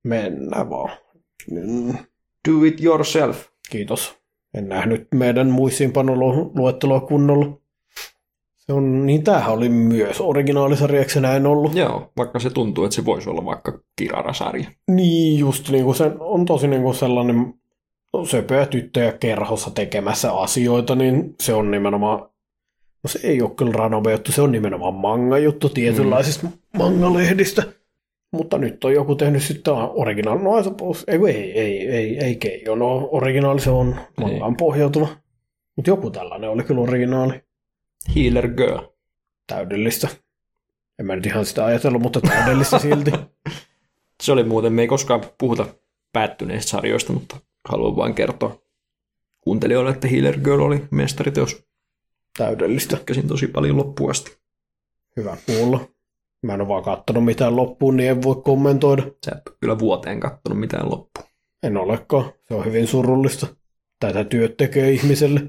Mennään 0.05 0.71
vaan. 0.71 0.91
Do 2.49 2.65
it 2.65 2.85
yourself. 2.85 3.47
Kiitos. 3.71 4.19
En 4.55 4.69
nähnyt 4.69 5.09
meidän 5.15 5.51
muistiinpanoluetteloa 5.51 7.01
kunnolla. 7.01 7.61
Se 8.67 8.73
on, 8.73 9.07
niin 9.07 9.25
tämähän 9.25 9.53
oli 9.53 9.69
myös 9.69 10.21
originaalisarjaksi 10.21 11.21
näin 11.21 11.47
ollut. 11.47 11.75
Joo, 11.75 12.13
vaikka 12.17 12.39
se 12.39 12.51
tuntuu, 12.51 12.85
että 12.85 12.95
se 12.95 13.05
voisi 13.05 13.31
olla 13.31 13.45
vaikka 13.45 13.79
kirarasarja. 13.97 14.67
Niin, 14.91 15.39
just 15.39 15.71
niin 15.71 15.85
kuin 15.85 15.97
se 15.97 16.11
on 16.21 16.45
tosi 16.45 16.69
niin 16.69 16.83
kuin 16.83 16.95
sellainen 16.95 17.55
söpöä 18.25 18.67
tyttöjä 18.67 19.13
kerhossa 19.13 19.71
tekemässä 19.71 20.33
asioita, 20.33 20.95
niin 20.95 21.35
se 21.41 21.55
on 21.55 21.71
nimenomaan 21.71 22.29
No 23.05 23.09
se 23.09 23.21
ei 23.23 23.43
ole 23.43 23.51
kyllä 23.51 23.73
Ranobe-juttu, 23.73 24.33
se 24.33 24.43
on 24.43 24.53
nimenomaan 24.53 24.95
manga-juttu 24.95 25.69
tietynlaisista 25.69 26.47
mm. 26.47 26.53
manga-lehdistä. 26.79 27.63
Mutta 28.33 28.59
nyt 28.59 28.85
on 28.85 28.93
joku 28.93 29.15
tehnyt 29.15 29.43
sitten 29.43 29.75
originaali, 29.75 30.43
no 30.43 30.51
ei, 31.07 31.19
ei, 31.29 31.61
ei, 31.61 31.89
ei, 31.89 32.19
ei 32.19 32.37
Keijo, 32.37 32.75
no 32.75 33.09
originaali 33.13 33.61
se 33.61 33.71
on 33.71 33.97
mangaan 34.21 34.57
pohjautuva. 34.57 35.09
Mutta 35.77 35.91
joku 35.91 36.11
tällainen 36.11 36.51
oli 36.51 36.63
kyllä 36.63 36.81
originaali. 36.81 37.33
Healer 38.17 38.49
Girl. 38.49 38.87
Täydellistä. 39.47 40.09
En 40.99 41.07
mä 41.07 41.17
nyt 41.17 41.27
ihan 41.27 41.47
sitä 41.47 41.65
ajatellut, 41.65 42.03
mutta 42.03 42.21
täydellistä 42.21 42.79
silti. 42.79 43.11
se 44.23 44.33
oli 44.33 44.45
muuten, 44.45 44.73
me 44.73 44.83
ei 44.83 44.89
koskaan 44.89 45.25
puhuta 45.39 45.67
päättyneistä 46.13 46.71
sarjoista, 46.71 47.13
mutta 47.13 47.37
haluan 47.69 47.97
vain 47.97 48.15
kertoa 48.15 48.63
kuuntelijoille, 49.41 49.91
että 49.91 50.09
Healer 50.09 50.41
Girl 50.41 50.61
oli 50.61 50.85
mestariteos. 50.91 51.65
Täydellistä. 52.39 52.99
Käsin 53.07 53.29
tosi 53.29 53.47
paljon 53.47 53.77
loppuun 53.77 54.11
asti. 54.11 54.39
Hyvä 55.17 55.37
kuulla. 55.47 55.89
Mä 56.43 56.55
en 56.55 56.61
ole 56.61 56.69
vaan 56.69 56.83
kattonut 56.83 57.25
mitään 57.25 57.57
loppuun, 57.57 57.97
niin 57.97 58.11
en 58.11 58.23
voi 58.23 58.43
kommentoida. 58.45 59.03
Sä 59.25 59.33
et 59.37 59.57
kyllä 59.61 59.79
vuoteen 59.79 60.21
kattonut 60.21 60.61
mitään 60.61 60.91
loppuun. 60.91 61.27
En 61.63 61.77
olekaan. 61.77 62.33
Se 62.49 62.55
on 62.55 62.65
hyvin 62.65 62.87
surullista. 62.87 63.47
Tätä 64.01 64.25
työt 64.25 64.57
tekee 64.57 64.91
ihmiselle. 64.91 65.41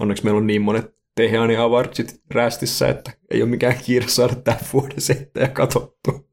Onneksi 0.00 0.24
meillä 0.24 0.38
on 0.38 0.46
niin 0.46 0.62
monet 0.62 0.99
Teheani 1.20 1.56
Awardsit 1.56 2.20
rästissä, 2.30 2.88
että 2.88 3.12
ei 3.30 3.42
ole 3.42 3.50
mikään 3.50 3.74
kiire 3.84 4.08
saada 4.08 4.34
tämän 4.34 4.60
vuoden 4.72 5.00
settejä 5.00 5.48
katsottu. 5.48 6.30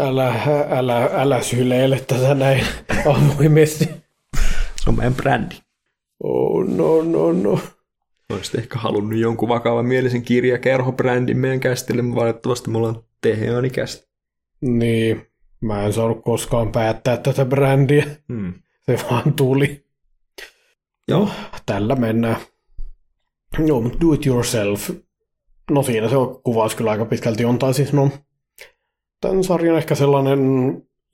älä, 0.00 0.34
älä, 0.70 1.10
älä 1.12 1.42
syleile 1.42 2.00
tätä 2.00 2.34
näin 2.34 2.66
avoimesti. 3.06 3.84
Se 4.76 4.90
on 4.90 4.96
meidän 4.96 5.14
brändi. 5.14 5.54
Oh 6.22 6.64
no 6.68 7.02
no 7.02 7.32
no. 7.32 7.60
Olisit 8.30 8.54
ehkä 8.54 8.78
halunnut 8.78 9.18
jonkun 9.18 9.48
vakavan 9.48 9.86
mielisen 9.86 10.22
kirjakerhobrändin 10.22 11.38
meidän 11.38 11.60
kästille, 11.60 12.02
mutta 12.02 12.20
valitettavasti 12.20 12.70
mulla 12.70 12.88
on 12.88 13.04
Teheani 13.20 13.70
kästi. 13.70 14.08
Niin, 14.60 15.26
mä 15.60 15.84
en 15.84 15.92
saanut 15.92 16.22
koskaan 16.24 16.72
päättää 16.72 17.16
tätä 17.16 17.44
brändiä. 17.44 18.06
Hmm. 18.28 18.54
Se 18.86 18.98
vaan 19.10 19.32
tuli. 19.32 19.84
Joo. 21.08 21.28
Tällä 21.66 21.96
mennään. 21.96 22.36
Joo, 23.66 23.80
mutta 23.80 23.98
do 24.00 24.12
it 24.12 24.26
yourself. 24.26 24.90
No 25.70 25.82
siinä 25.82 26.08
se 26.08 26.16
on, 26.16 26.40
kuvaus 26.42 26.74
kyllä 26.74 26.90
aika 26.90 27.04
pitkälti 27.04 27.44
on, 27.44 27.58
tai 27.58 27.74
siis 27.74 27.92
no, 27.92 28.10
tämän 29.20 29.44
sarjan 29.44 29.76
ehkä 29.76 29.94
sellainen 29.94 30.40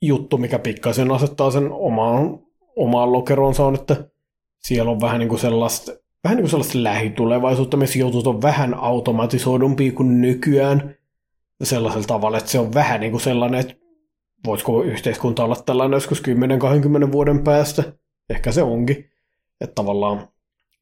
juttu, 0.01 0.37
mikä 0.37 0.59
pikkaisen 0.59 1.11
asettaa 1.11 1.51
sen 1.51 1.71
omaan, 1.71 2.39
omaan 2.75 3.13
lokeronsa 3.13 3.65
on, 3.65 3.75
että 3.75 4.09
siellä 4.59 4.91
on 4.91 5.01
vähän 5.01 5.19
niin 5.19 5.29
kuin 5.29 5.39
sellaista, 5.39 5.91
vähän 6.23 6.35
niin 6.35 6.43
kuin 6.43 6.49
sellaista 6.49 6.83
lähitulevaisuutta, 6.83 7.77
me 7.77 7.87
sijoitut 7.87 8.27
on 8.27 8.41
vähän 8.41 8.73
automatisoidumpi 8.73 9.91
kuin 9.91 10.21
nykyään 10.21 10.95
sellaisella 11.63 12.07
tavalla, 12.07 12.37
että 12.37 12.51
se 12.51 12.59
on 12.59 12.73
vähän 12.73 12.99
niin 12.99 13.11
kuin 13.11 13.21
sellainen, 13.21 13.59
että 13.59 13.75
voisiko 14.45 14.83
yhteiskunta 14.83 15.43
olla 15.43 15.55
tällainen 15.55 15.97
joskus 15.97 16.23
10-20 17.07 17.11
vuoden 17.11 17.43
päästä. 17.43 17.83
Ehkä 18.29 18.51
se 18.51 18.63
onkin. 18.63 19.09
Että 19.61 19.75
tavallaan 19.75 20.27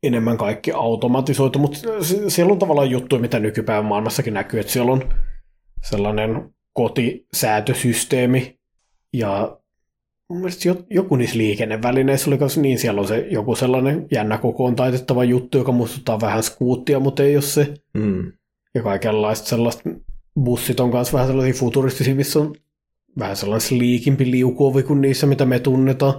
enemmän 0.04 0.38
kaikki 0.38 0.72
automatisoitu, 0.72 1.60
mutta 1.60 1.80
siellä 2.28 2.52
on 2.52 2.60
tavallaan 2.60 2.90
juttuja, 2.90 3.22
mitä 3.22 3.40
nykypäivän 3.40 3.86
maailmassakin 3.86 4.34
näkyy, 4.34 4.60
että 4.60 4.72
siellä 4.72 4.92
on 4.92 5.10
sellainen 5.84 6.50
kotisäätösysteemi 6.74 8.60
ja 9.14 9.58
mun 10.30 10.40
mielestä 10.40 10.76
joku 10.90 11.16
niissä 11.16 11.38
liikennevälineissä 11.38 12.30
oli 12.30 12.38
myös 12.38 12.58
niin, 12.58 12.80
siellä 12.80 13.02
on 13.02 13.08
se 13.08 13.28
joku 13.30 13.56
sellainen 13.56 14.08
jännä 14.12 14.38
kokoon 14.38 14.76
taitettava 14.76 15.24
juttu, 15.24 15.58
joka 15.58 15.72
muistuttaa 15.72 16.22
vähän 16.22 16.44
skuuttia, 16.44 17.00
mutta 17.00 17.24
ei 17.24 17.36
ole 17.36 17.42
se. 17.42 17.74
Mm. 17.94 18.32
Ja 18.76 18.84
kaikenlaista 18.84 19.48
sellaista, 19.48 19.90
bussit 20.40 20.80
on 20.80 20.90
myös 20.90 21.14
vähän 21.14 21.28
sellaisia 21.28 21.54
futuristisia, 21.54 22.16
missä 22.16 22.40
on 22.40 22.56
vähän 23.20 23.36
sellainen 23.36 23.68
sliikimpi 23.68 24.32
liukuovi 24.32 24.84
kuin 24.84 25.02
niissä, 25.02 25.28
mitä 25.28 25.46
me 25.46 25.60
tunnetaan. 25.60 26.14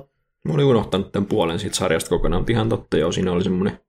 Mä 0.44 0.54
olin 0.54 0.64
unohtanut 0.64 1.12
tämän 1.12 1.26
puolen 1.26 1.58
siitä 1.58 1.76
sarjasta 1.76 2.08
kokonaan, 2.08 2.42
mutta 2.42 2.52
ihan 2.52 2.68
totta 2.68 2.96
joo, 2.96 3.12
siinä 3.12 3.32
oli 3.32 3.44
semmoinen 3.44 3.80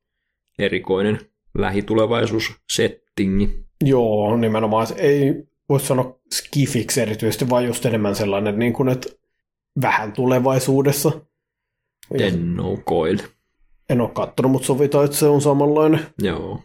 erikoinen 0.60 1.20
lähitulevaisuussettingi. 1.58 3.66
Joo, 3.84 4.38
nimenomaan. 4.38 4.88
Ei 4.98 5.44
voisi 5.70 5.86
sanoa 5.86 6.20
skifiksi 6.34 7.02
erityisesti, 7.02 7.50
vaan 7.50 7.66
just 7.66 7.86
enemmän 7.86 8.16
sellainen, 8.16 8.60
niin 8.60 8.74
kuin, 8.74 8.90
että 8.90 9.10
vähän 9.82 10.14
tulevaisuudessa. 10.14 11.12
En 12.20 12.60
ole 12.60 12.78
coil. 12.78 13.18
En 13.90 14.02
ole 14.02 14.10
katsonut, 14.10 14.52
mutta 14.52 14.66
sovitaan, 14.66 15.06
että 15.06 15.18
se 15.18 15.28
on 15.28 15.42
samanlainen. 15.42 16.00
Joo. 16.22 16.60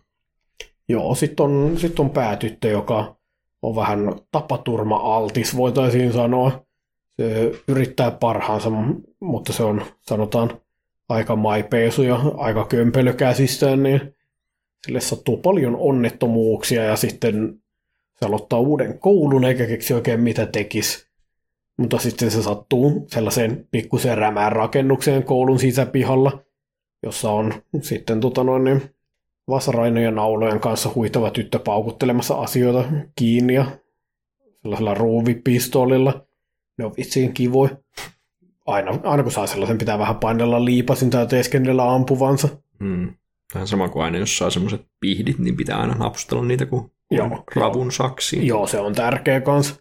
Joo, 0.88 1.14
sitten 1.14 1.46
on, 1.46 1.78
sit 1.78 2.00
on 2.00 2.10
päätyttö, 2.10 2.68
joka 2.68 3.16
on 3.62 3.76
vähän 3.76 4.12
tapaturma-altis, 4.32 5.56
voitaisiin 5.56 6.12
sanoa. 6.12 6.66
Yrittää 7.68 8.10
parhaansa, 8.10 8.70
mutta 9.20 9.52
se 9.52 9.62
on, 9.62 9.82
sanotaan, 10.00 10.60
aika 11.08 11.36
maipeesu 11.36 12.02
ja 12.02 12.20
aika 12.36 12.66
kömpelö 12.66 13.12
käsistään, 13.12 13.82
niin 13.82 14.14
sille 14.86 15.00
sattuu 15.00 15.36
paljon 15.36 15.76
onnettomuuksia 15.76 16.84
ja 16.84 16.96
sitten 16.96 17.62
se 18.16 18.26
aloittaa 18.26 18.58
uuden 18.58 18.98
koulun 18.98 19.44
eikä 19.44 19.66
keksi 19.66 19.94
oikein 19.94 20.20
mitä 20.20 20.46
tekisi. 20.46 21.06
Mutta 21.76 21.98
sitten 21.98 22.30
se 22.30 22.42
sattuu 22.42 23.06
sellaiseen 23.06 23.68
pikkusen 23.70 24.18
rämään 24.18 24.52
rakennukseen 24.52 25.22
koulun 25.22 25.58
sisäpihalla, 25.58 26.42
jossa 27.02 27.30
on 27.30 27.54
sitten 27.82 28.20
tota 28.20 28.44
noin, 28.44 28.64
niin 28.64 28.82
vasarainojen 29.48 30.14
naulojen 30.14 30.60
kanssa 30.60 30.90
huitava 30.94 31.30
tyttö 31.30 31.58
paukuttelemassa 31.58 32.34
asioita 32.34 32.84
kiinni 33.16 33.54
ja 33.54 33.66
sellaisella 34.62 34.94
ruuvipistoolilla. 34.94 36.26
Ne 36.80 36.86
on 36.86 36.94
vitsiin 36.96 37.34
kivoja. 37.34 37.76
Aina, 38.66 39.00
aina 39.02 39.22
kun 39.22 39.32
saa 39.32 39.46
sellaisen, 39.46 39.78
pitää 39.78 39.98
vähän 39.98 40.16
painella 40.16 40.64
liipasin 40.64 41.10
tai 41.10 41.26
teeskennellä 41.26 41.94
ampuvansa. 41.94 42.48
Hmm. 42.84 43.14
Vähän 43.54 43.68
sama 43.68 43.88
kuin 43.88 44.04
aina, 44.04 44.18
jos 44.18 44.38
saa 44.38 44.50
semmoiset 44.50 44.86
pihdit, 45.00 45.38
niin 45.38 45.56
pitää 45.56 45.78
aina 45.78 45.94
napsutella 45.94 46.44
niitä 46.44 46.66
kuin 46.66 46.92
Joo, 47.10 47.44
ravun 47.56 47.92
saksi. 47.92 48.46
Joo, 48.46 48.66
se 48.66 48.78
on 48.78 48.94
tärkeä 48.94 49.40
kans. 49.40 49.80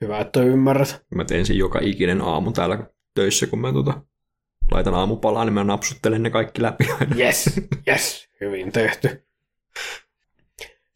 Hyvä, 0.00 0.18
että 0.18 0.42
ymmärrät. 0.42 1.02
Mä 1.14 1.24
teen 1.24 1.46
sen 1.46 1.58
joka 1.58 1.78
ikinen 1.82 2.20
aamu 2.20 2.52
täällä 2.52 2.86
töissä, 3.14 3.46
kun 3.46 3.58
mä 3.58 3.72
tota, 3.72 4.02
laitan 4.70 4.94
aamupalaa, 4.94 5.44
niin 5.44 5.54
mä 5.54 5.64
napsuttelen 5.64 6.22
ne 6.22 6.30
kaikki 6.30 6.62
läpi. 6.62 6.84
Yes, 7.18 7.60
yes, 7.88 8.28
hyvin 8.40 8.72
tehty. 8.72 9.08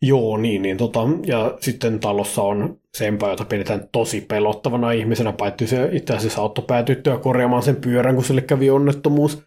Joo, 0.02 0.36
niin, 0.36 0.62
niin 0.62 0.76
tota, 0.76 1.00
ja 1.26 1.58
sitten 1.60 2.00
talossa 2.00 2.42
on 2.42 2.80
sempä, 2.96 3.30
jota 3.30 3.44
pidetään 3.44 3.88
tosi 3.92 4.20
pelottavana 4.20 4.92
ihmisenä, 4.92 5.32
paitsi 5.32 5.66
se 5.66 5.88
itse 5.92 6.14
asiassa 6.14 6.42
auttoi 6.42 6.64
päätyttöä 6.66 7.18
korjaamaan 7.18 7.62
sen 7.62 7.76
pyörän, 7.76 8.14
kun 8.14 8.24
sille 8.24 8.40
kävi 8.40 8.70
onnettomuus. 8.70 9.42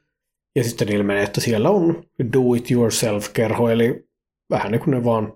Ja 0.56 0.64
sitten 0.64 0.90
ilmenee, 0.90 1.24
että 1.24 1.42
siellä 1.42 1.70
on 1.70 2.04
do-it-yourself-kerho, 2.34 3.70
eli 3.70 4.08
vähän 4.50 4.72
niin 4.72 4.82
kuin 4.82 4.92
ne 4.92 5.04
vaan 5.04 5.34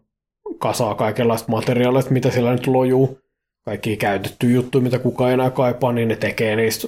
kasaa 0.60 0.96
kaikenlaista 0.96 1.52
materiaalia, 1.52 2.04
mitä 2.10 2.32
siellä 2.32 2.52
nyt 2.52 2.68
lojuu. 2.68 3.20
Kaikki 3.66 3.98
käytetty 3.98 4.52
juttu, 4.52 4.82
mitä 4.82 5.00
kukaan 5.00 5.34
enää 5.34 5.50
kaipaa, 5.50 5.94
niin 5.94 6.08
ne 6.08 6.16
tekee 6.16 6.56
niistä, 6.56 6.88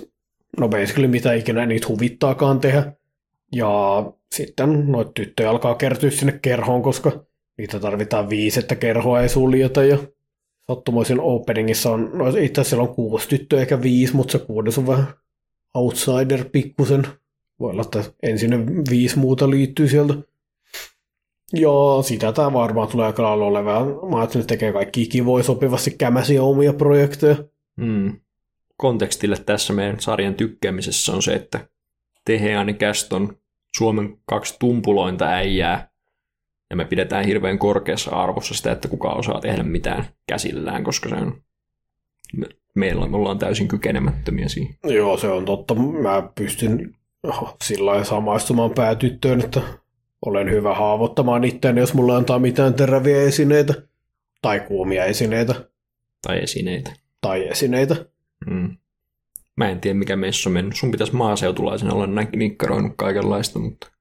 no 0.57 0.67
basically 0.67 1.07
mitä 1.07 1.33
ikinä 1.33 1.65
niitä 1.65 1.87
huvittaakaan 1.87 2.59
tehdä. 2.59 2.93
Ja 3.55 4.03
sitten 4.35 4.91
noita 4.91 5.11
tyttöjä 5.11 5.49
alkaa 5.49 5.75
kertyä 5.75 6.11
sinne 6.11 6.39
kerhoon, 6.41 6.81
koska 6.81 7.25
niitä 7.57 7.79
tarvitaan 7.79 8.29
viisi, 8.29 8.59
että 8.59 8.75
kerhoa 8.75 9.21
ei 9.21 9.29
suljeta. 9.29 9.83
Ja 9.83 9.97
sattumoisin 10.67 11.19
openingissa 11.19 11.91
on, 11.91 12.09
no 12.13 12.27
itse 12.27 12.35
asiassa 12.35 12.63
siellä 12.63 12.89
on 12.89 12.95
kuusi 12.95 13.29
tyttöä 13.29 13.59
eikä 13.59 13.81
viisi, 13.81 14.15
mutta 14.15 14.31
se 14.31 14.39
kuudes 14.39 14.77
on 14.77 14.87
vähän 14.87 15.07
outsider 15.73 16.45
pikkusen. 16.51 17.07
Voi 17.59 17.71
olla, 17.71 17.81
että 17.81 18.03
ensin 18.23 18.67
viisi 18.89 19.19
muuta 19.19 19.49
liittyy 19.49 19.87
sieltä. 19.87 20.13
Joo, 21.53 22.01
sitä 22.01 22.31
tämä 22.31 22.53
varmaan 22.53 22.87
tulee 22.87 23.05
aika 23.05 23.23
lailla 23.23 23.45
olemaan. 23.45 23.87
Mä 23.87 24.17
ajattelin, 24.17 24.41
että 24.41 24.53
tekee 24.53 24.73
kaikki 24.73 25.07
kivoja 25.07 25.43
sopivasti 25.43 25.91
kämäsiä 25.91 26.43
omia 26.43 26.73
projekteja. 26.73 27.35
Hmm. 27.81 28.19
Kontekstille 28.77 29.37
tässä 29.45 29.73
meidän 29.73 29.99
sarjan 29.99 30.35
tykkäämisessä 30.35 31.13
on 31.13 31.23
se, 31.23 31.33
että 31.33 31.67
Teheani 32.25 32.73
Cast 32.73 33.13
on 33.13 33.37
Suomen 33.77 34.17
kaksi 34.25 34.55
tumpulointa 34.59 35.25
äijää, 35.25 35.89
ja 36.69 36.75
me 36.75 36.85
pidetään 36.85 37.25
hirveän 37.25 37.59
korkeassa 37.59 38.11
arvossa 38.11 38.53
sitä, 38.53 38.71
että 38.71 38.87
kuka 38.87 39.09
osaa 39.09 39.41
tehdä 39.41 39.63
mitään 39.63 40.05
käsillään, 40.27 40.83
koska 40.83 41.09
se 41.09 41.15
on 41.15 41.41
meillä 42.75 43.07
me 43.07 43.17
ollaan 43.17 43.39
täysin 43.39 43.67
kykenemättömiä 43.67 44.47
siihen. 44.47 44.75
Joo, 44.83 45.17
se 45.17 45.27
on 45.27 45.45
totta. 45.45 45.75
Mä 45.75 46.29
pystyn 46.35 46.95
sillä 47.63 47.85
lailla 47.85 48.05
samaistumaan 48.05 48.71
päätyttöön, 48.71 49.39
että 49.39 49.61
olen 50.25 50.51
hyvä 50.51 50.75
haavoittamaan 50.75 51.43
itseäni, 51.43 51.79
jos 51.79 51.93
mulle 51.93 52.15
antaa 52.15 52.39
mitään 52.39 52.73
teräviä 52.73 53.21
esineitä. 53.21 53.73
Tai 54.41 54.59
kuumia 54.59 55.05
esineitä. 55.05 55.69
Tai 56.27 56.39
esineitä. 56.43 56.93
Tai 57.21 57.47
esineitä. 57.47 58.05
Mm. 58.47 58.77
Mä 59.55 59.69
en 59.69 59.81
tiedä, 59.81 59.99
mikä 59.99 60.15
meissä 60.15 60.49
on 60.49 60.53
mennyt. 60.53 60.75
Sun 60.75 60.91
pitäisi 60.91 61.15
maaseutulaisena 61.15 61.93
olla 61.93 62.07
nikkaroinut 62.35 62.93
kaikenlaista, 62.95 63.59
mutta... 63.59 63.91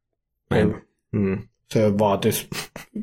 Mä 0.51 0.57
en, 0.57 0.82
mm. 1.12 1.49
Se 1.70 1.99
vaatisi 1.99 2.49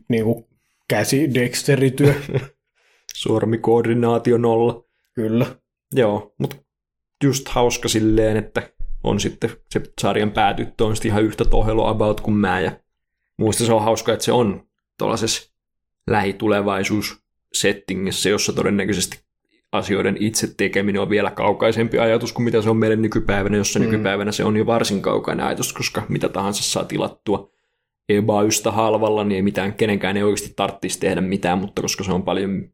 niin 0.09 0.23
kuin 0.23 0.45
käsi 0.87 1.33
dexterityö. 1.33 2.13
Sormikoordinaatio 3.15 4.37
nolla. 4.37 4.83
Kyllä. 5.13 5.45
Joo, 5.95 6.35
mutta 6.37 6.55
just 7.23 7.47
hauska 7.47 7.89
silleen, 7.89 8.37
että 8.37 8.69
on 9.03 9.19
sitten 9.19 9.49
se 9.69 9.81
sarjan 10.01 10.31
päätyttö 10.31 10.85
on 10.85 10.95
sitten 10.95 11.09
ihan 11.09 11.23
yhtä 11.23 11.45
tohelo 11.45 11.87
about 11.87 12.21
kuin 12.21 12.37
mä. 12.37 12.59
Ja 12.59 12.71
muista 13.37 13.65
se 13.65 13.73
on 13.73 13.83
hauska, 13.83 14.13
että 14.13 14.25
se 14.25 14.31
on 14.31 14.63
tuollaisessa 14.97 15.51
lähitulevaisuus 16.07 17.23
settingissä, 17.53 18.29
jossa 18.29 18.53
todennäköisesti 18.53 19.19
asioiden 19.71 20.17
itse 20.19 20.53
tekeminen 20.57 21.01
on 21.01 21.09
vielä 21.09 21.31
kaukaisempi 21.31 21.99
ajatus 21.99 22.33
kuin 22.33 22.43
mitä 22.43 22.61
se 22.61 22.69
on 22.69 22.77
meille 22.77 22.95
nykypäivänä, 22.95 23.57
jossa 23.57 23.79
mm. 23.79 23.85
nykypäivänä 23.85 24.31
se 24.31 24.43
on 24.43 24.57
jo 24.57 24.65
varsin 24.65 25.01
kaukainen 25.01 25.45
ajatus, 25.45 25.73
koska 25.73 26.03
mitä 26.09 26.29
tahansa 26.29 26.63
saa 26.63 26.83
tilattua 26.83 27.51
ebaysta 28.09 28.71
halvalla, 28.71 29.23
niin 29.23 29.35
ei 29.35 29.41
mitään, 29.41 29.73
kenenkään 29.73 30.17
ei 30.17 30.23
oikeasti 30.23 30.53
tarvitsisi 30.55 30.99
tehdä 30.99 31.21
mitään, 31.21 31.57
mutta 31.57 31.81
koska 31.81 32.03
se 32.03 32.11
on 32.11 32.23
paljon 32.23 32.69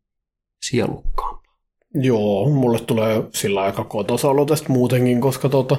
sielukkaampaa. 0.66 1.54
Joo, 1.94 2.50
mulle 2.50 2.80
tulee 2.80 3.24
sillä 3.34 3.62
aika 3.62 3.84
kotosalo 3.84 4.46
tästä 4.46 4.70
muutenkin, 4.70 5.22
koska 5.22 5.50
tota, 5.50 5.78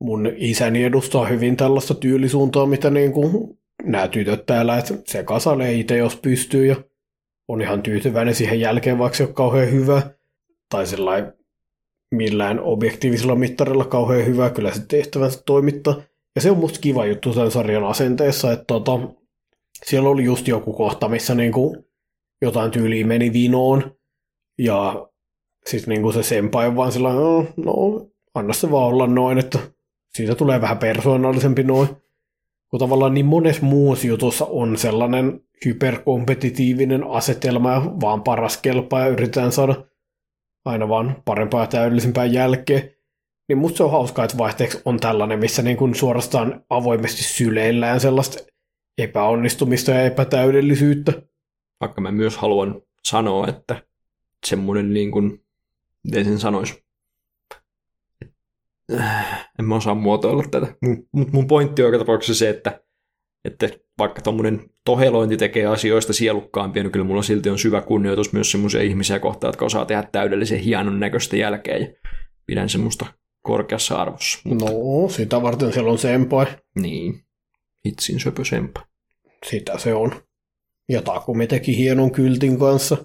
mun 0.00 0.32
isäni 0.36 0.84
edustaa 0.84 1.26
hyvin 1.26 1.56
tällaista 1.56 1.94
tyylisuuntaa, 1.94 2.66
mitä 2.66 2.90
niin 2.90 3.12
kuin 3.12 3.58
nämä 3.82 4.08
tytöt 4.08 4.46
täällä, 4.46 4.78
että 4.78 4.94
se 5.06 5.22
kasalee 5.22 5.74
itse, 5.74 5.96
jos 5.96 6.16
pystyy, 6.16 6.66
ja 6.66 6.76
on 7.48 7.60
ihan 7.60 7.82
tyytyväinen 7.82 8.34
siihen 8.34 8.60
jälkeen, 8.60 8.98
vaikka 8.98 9.16
se 9.16 9.24
on 9.24 9.34
kauhean 9.34 9.70
hyvä, 9.70 10.02
tai 10.70 10.86
sellainen 10.86 11.32
millään 12.10 12.60
objektiivisella 12.60 13.34
mittarilla 13.34 13.84
kauhean 13.84 14.26
hyvä, 14.26 14.50
kyllä 14.50 14.72
se 14.72 14.86
tehtävänsä 14.88 15.42
toimittaa. 15.46 16.02
Ja 16.38 16.42
se 16.42 16.50
on 16.50 16.58
musta 16.58 16.80
kiva 16.80 17.06
juttu 17.06 17.34
tämän 17.34 17.50
sarjan 17.50 17.84
asenteessa, 17.84 18.52
että 18.52 18.64
tota, 18.66 18.98
siellä 19.84 20.08
oli 20.08 20.24
just 20.24 20.48
joku 20.48 20.72
kohta, 20.72 21.08
missä 21.08 21.34
niinku 21.34 21.76
jotain 22.42 22.70
tyyliä 22.70 23.06
meni 23.06 23.32
vinoon, 23.32 23.96
ja 24.58 25.08
sitten 25.66 25.92
niinku 25.92 26.12
se 26.12 26.22
senpai 26.22 26.66
on 26.66 26.76
vaan 26.76 26.92
sillä 26.92 27.12
no, 27.12 27.46
no, 27.56 28.06
anna 28.34 28.52
se 28.52 28.70
vaan 28.70 28.86
olla 28.86 29.06
noin, 29.06 29.38
että 29.38 29.58
siitä 30.14 30.34
tulee 30.34 30.60
vähän 30.60 30.78
persoonallisempi 30.78 31.62
noin. 31.62 31.88
Kun 32.70 32.80
tavallaan 32.80 33.14
niin 33.14 33.26
monessa 33.26 33.66
muussa 33.66 34.06
jutussa 34.06 34.44
on 34.44 34.76
sellainen 34.76 35.40
hyperkompetitiivinen 35.64 37.04
asetelma 37.04 37.72
ja 37.72 37.82
vaan 38.00 38.22
paras 38.22 38.56
kelpaa 38.56 39.00
ja 39.00 39.06
yritetään 39.08 39.52
saada 39.52 39.74
aina 40.64 40.88
vaan 40.88 41.22
parempaa 41.24 41.60
ja 41.60 41.66
täydellisempää 41.66 42.24
jälkeen. 42.24 42.97
Niin 43.48 43.58
musta 43.58 43.76
se 43.76 43.82
on 43.82 43.90
hauskaa, 43.90 44.24
että 44.24 44.38
vaihteeksi 44.38 44.82
on 44.84 45.00
tällainen, 45.00 45.38
missä 45.38 45.62
niin 45.62 45.76
kuin 45.76 45.94
suorastaan 45.94 46.64
avoimesti 46.70 47.22
syleillään 47.22 48.00
sellaista 48.00 48.38
epäonnistumista 48.98 49.90
ja 49.90 50.02
epätäydellisyyttä. 50.02 51.12
Vaikka 51.80 52.00
mä 52.00 52.12
myös 52.12 52.36
haluan 52.36 52.82
sanoa, 53.04 53.48
että 53.48 53.82
semmoinen 54.46 54.94
niin 54.94 55.10
kuin, 55.10 55.44
miten 56.04 56.24
sen 56.24 56.38
sanoisi, 56.38 56.84
en 59.58 59.64
mä 59.64 59.74
osaa 59.76 59.94
muotoilla 59.94 60.44
tätä. 60.50 60.66
Mutta 60.82 61.08
mun 61.32 61.46
pointti 61.46 61.82
on 61.82 61.86
joka 61.86 61.98
tapauksessa 61.98 62.38
se, 62.38 62.48
että, 62.48 62.80
että 63.44 63.68
vaikka 63.98 64.22
tuommoinen 64.22 64.70
tohelointi 64.84 65.36
tekee 65.36 65.66
asioista 65.66 66.12
sielukkaampia, 66.12 66.82
niin 66.82 66.92
kyllä 66.92 67.04
mulla 67.04 67.22
silti 67.22 67.50
on 67.50 67.58
syvä 67.58 67.80
kunnioitus 67.80 68.32
myös 68.32 68.50
semmoisia 68.50 68.82
ihmisiä 68.82 69.18
kohtaan, 69.18 69.48
jotka 69.48 69.64
osaa 69.64 69.86
tehdä 69.86 70.08
täydellisen 70.12 70.58
hienon 70.58 71.00
näköistä 71.00 71.36
jälkeen. 71.36 71.80
Ja 71.82 71.88
pidän 72.46 72.68
semmoista 72.68 73.06
korkeassa 73.42 73.96
arvossa. 73.96 74.38
Mutta... 74.44 74.64
No, 74.64 75.08
sitä 75.08 75.42
varten 75.42 75.72
siellä 75.72 75.90
on 75.90 75.98
sempai. 75.98 76.46
Niin, 76.74 77.22
hitsin 77.86 78.20
söpö 78.20 78.44
sempai. 78.44 78.84
Sitä 79.46 79.78
se 79.78 79.94
on. 79.94 80.12
Ja 80.88 81.02
Takumi 81.02 81.46
teki 81.46 81.76
hienon 81.76 82.10
kyltin 82.10 82.58
kanssa. 82.58 82.96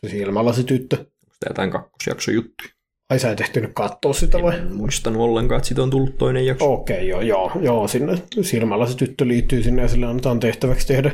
Se 0.00 0.08
silmälasi 0.08 0.64
tyttö. 0.64 0.96
Onko 0.96 1.34
tämä 1.40 1.50
jotain 1.50 1.70
kakkosjakso 1.70 2.30
juttu? 2.30 2.64
Ai 3.10 3.18
sä 3.18 3.30
et 3.30 3.40
ehtinyt 3.40 3.70
katsoa 3.74 4.12
sitä 4.12 4.42
vai? 4.42 4.56
En 4.56 4.76
muistanut 4.76 5.22
ollenkaan, 5.22 5.56
että 5.56 5.68
siitä 5.68 5.82
on 5.82 5.90
tullut 5.90 6.18
toinen 6.18 6.46
jakso. 6.46 6.72
Okei, 6.72 6.96
okay, 6.96 7.06
joo, 7.06 7.20
joo, 7.20 7.62
joo, 7.62 7.88
sinne 7.88 8.22
silmällä 8.42 8.86
se 8.86 8.96
tyttö 8.96 9.28
liittyy 9.28 9.62
sinne 9.62 9.82
ja 9.82 9.88
sille 9.88 10.06
annetaan 10.06 10.40
tehtäväksi 10.40 10.86
tehdä 10.86 11.12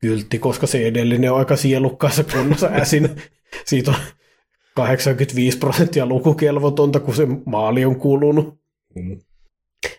kyltti, 0.00 0.38
koska 0.38 0.66
se 0.66 0.86
edellinen 0.86 1.32
on 1.32 1.38
aika 1.38 1.56
sielukkaassa 1.56 2.24
kunnossa 2.24 2.66
äsin. 2.72 3.10
Siitä 3.64 3.90
on 3.90 3.96
85 4.82 5.58
prosenttia 5.58 6.06
lukukelvotonta, 6.06 7.00
kun 7.00 7.14
se 7.14 7.26
maali 7.46 7.84
on 7.84 7.96
kulunut. 7.96 8.58
Mm. 8.94 9.20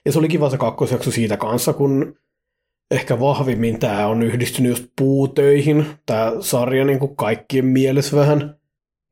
Ja 0.05 0.11
se 0.11 0.19
oli 0.19 0.27
kiva 0.27 0.49
se 0.49 0.57
kakkosjakso 0.57 1.11
siitä 1.11 1.37
kanssa, 1.37 1.73
kun 1.73 2.15
ehkä 2.91 3.19
vahvimmin 3.19 3.79
tämä 3.79 4.07
on 4.07 4.23
yhdistynyt 4.23 4.69
just 4.69 4.85
puutöihin, 4.97 5.85
tämä 6.05 6.31
sarja 6.39 6.85
niin 6.85 6.99
kuin 6.99 7.15
kaikkien 7.15 7.65
mielessä 7.65 8.17
vähän 8.17 8.59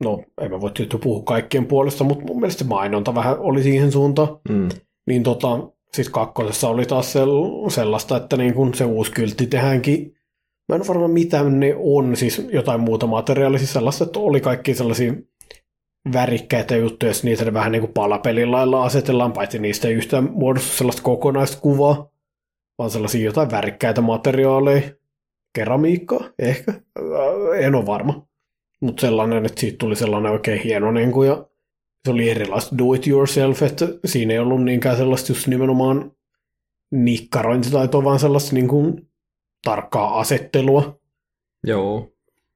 no 0.04 0.24
en 0.42 0.52
mä 0.52 0.62
voi 0.62 0.72
tietysti 0.72 0.98
puhua 0.98 1.24
kaikkien 1.24 1.66
puolesta, 1.66 2.04
mutta 2.04 2.26
mun 2.26 2.40
mielestä 2.40 2.64
mainonta 2.64 3.16
vähän 3.16 3.40
oli 3.40 3.64
siihen 3.64 3.92
suuntaan. 3.92 4.40
Mm. 4.50 4.70
Niin 5.08 5.24
tota, 5.24 5.70
sitten 5.94 6.14
kakkosessa 6.14 6.70
oli 6.70 6.86
taas 6.86 7.14
sellaista, 7.70 8.18
että 8.18 8.38
niin 8.38 8.54
kun 8.54 8.74
se 8.74 8.86
uusi 8.86 9.12
kyltti 9.12 9.48
tehdäänkin, 9.48 10.16
mä 10.70 10.76
en 10.76 10.82
ole 10.82 10.88
varma 10.88 11.08
mitä 11.08 11.44
ne 11.44 11.76
on, 11.78 12.16
siis 12.16 12.48
jotain 12.52 12.80
muuta 12.80 13.08
materiaalia, 13.08 13.60
siis 13.60 13.74
sellaista, 13.74 14.04
että 14.04 14.20
oli 14.20 14.42
kaikki 14.42 14.74
sellaisia 14.74 15.14
värikkäitä 16.14 16.76
juttuja, 16.76 17.10
jos 17.10 17.24
niitä 17.24 17.54
vähän 17.54 17.72
niin 17.72 17.82
kuin 17.82 17.94
palapelin 17.94 18.52
lailla 18.52 18.84
asetellaan, 18.84 19.34
paitsi 19.34 19.60
niistä 19.60 19.88
ei 19.88 19.94
yhtään 19.94 20.30
muodostu 20.32 20.70
sellaista 20.70 21.02
kokonaista 21.02 21.62
kuvaa, 21.62 22.10
vaan 22.78 22.90
sellaisia 22.90 23.26
jotain 23.26 23.52
värikkäitä 23.52 24.02
materiaaleja, 24.02 24.82
keramiikkaa 25.54 26.30
ehkä, 26.40 26.74
en 27.60 27.76
ole 27.76 27.86
varma. 27.86 28.28
Mutta 28.82 29.02
sellainen, 29.02 29.46
että 29.46 29.60
siitä 29.60 29.78
tuli 29.78 29.96
sellainen 29.96 30.32
oikein 30.32 30.62
hieno, 30.62 30.92
niin 30.92 31.12
kuin, 31.12 31.28
ja 31.28 31.48
se 32.06 32.12
oli 32.12 32.30
erilaista 32.30 32.78
do 32.78 32.94
it 32.94 33.08
yourself, 33.08 33.64
että 33.64 33.88
siinä 34.06 34.34
ei 34.34 34.40
ollut 34.40 34.64
niinkään 34.64 34.98
sellaista 34.98 35.32
just 35.32 35.48
nimenomaan 35.48 36.12
nikkarointitaitoa, 36.92 38.04
vaan 38.04 38.20
sellaista 38.20 38.56
niin 38.56 38.68
kuin, 38.68 39.10
tarkkaa 39.64 40.20
asettelua. 40.20 41.00
Joo, 41.64 42.12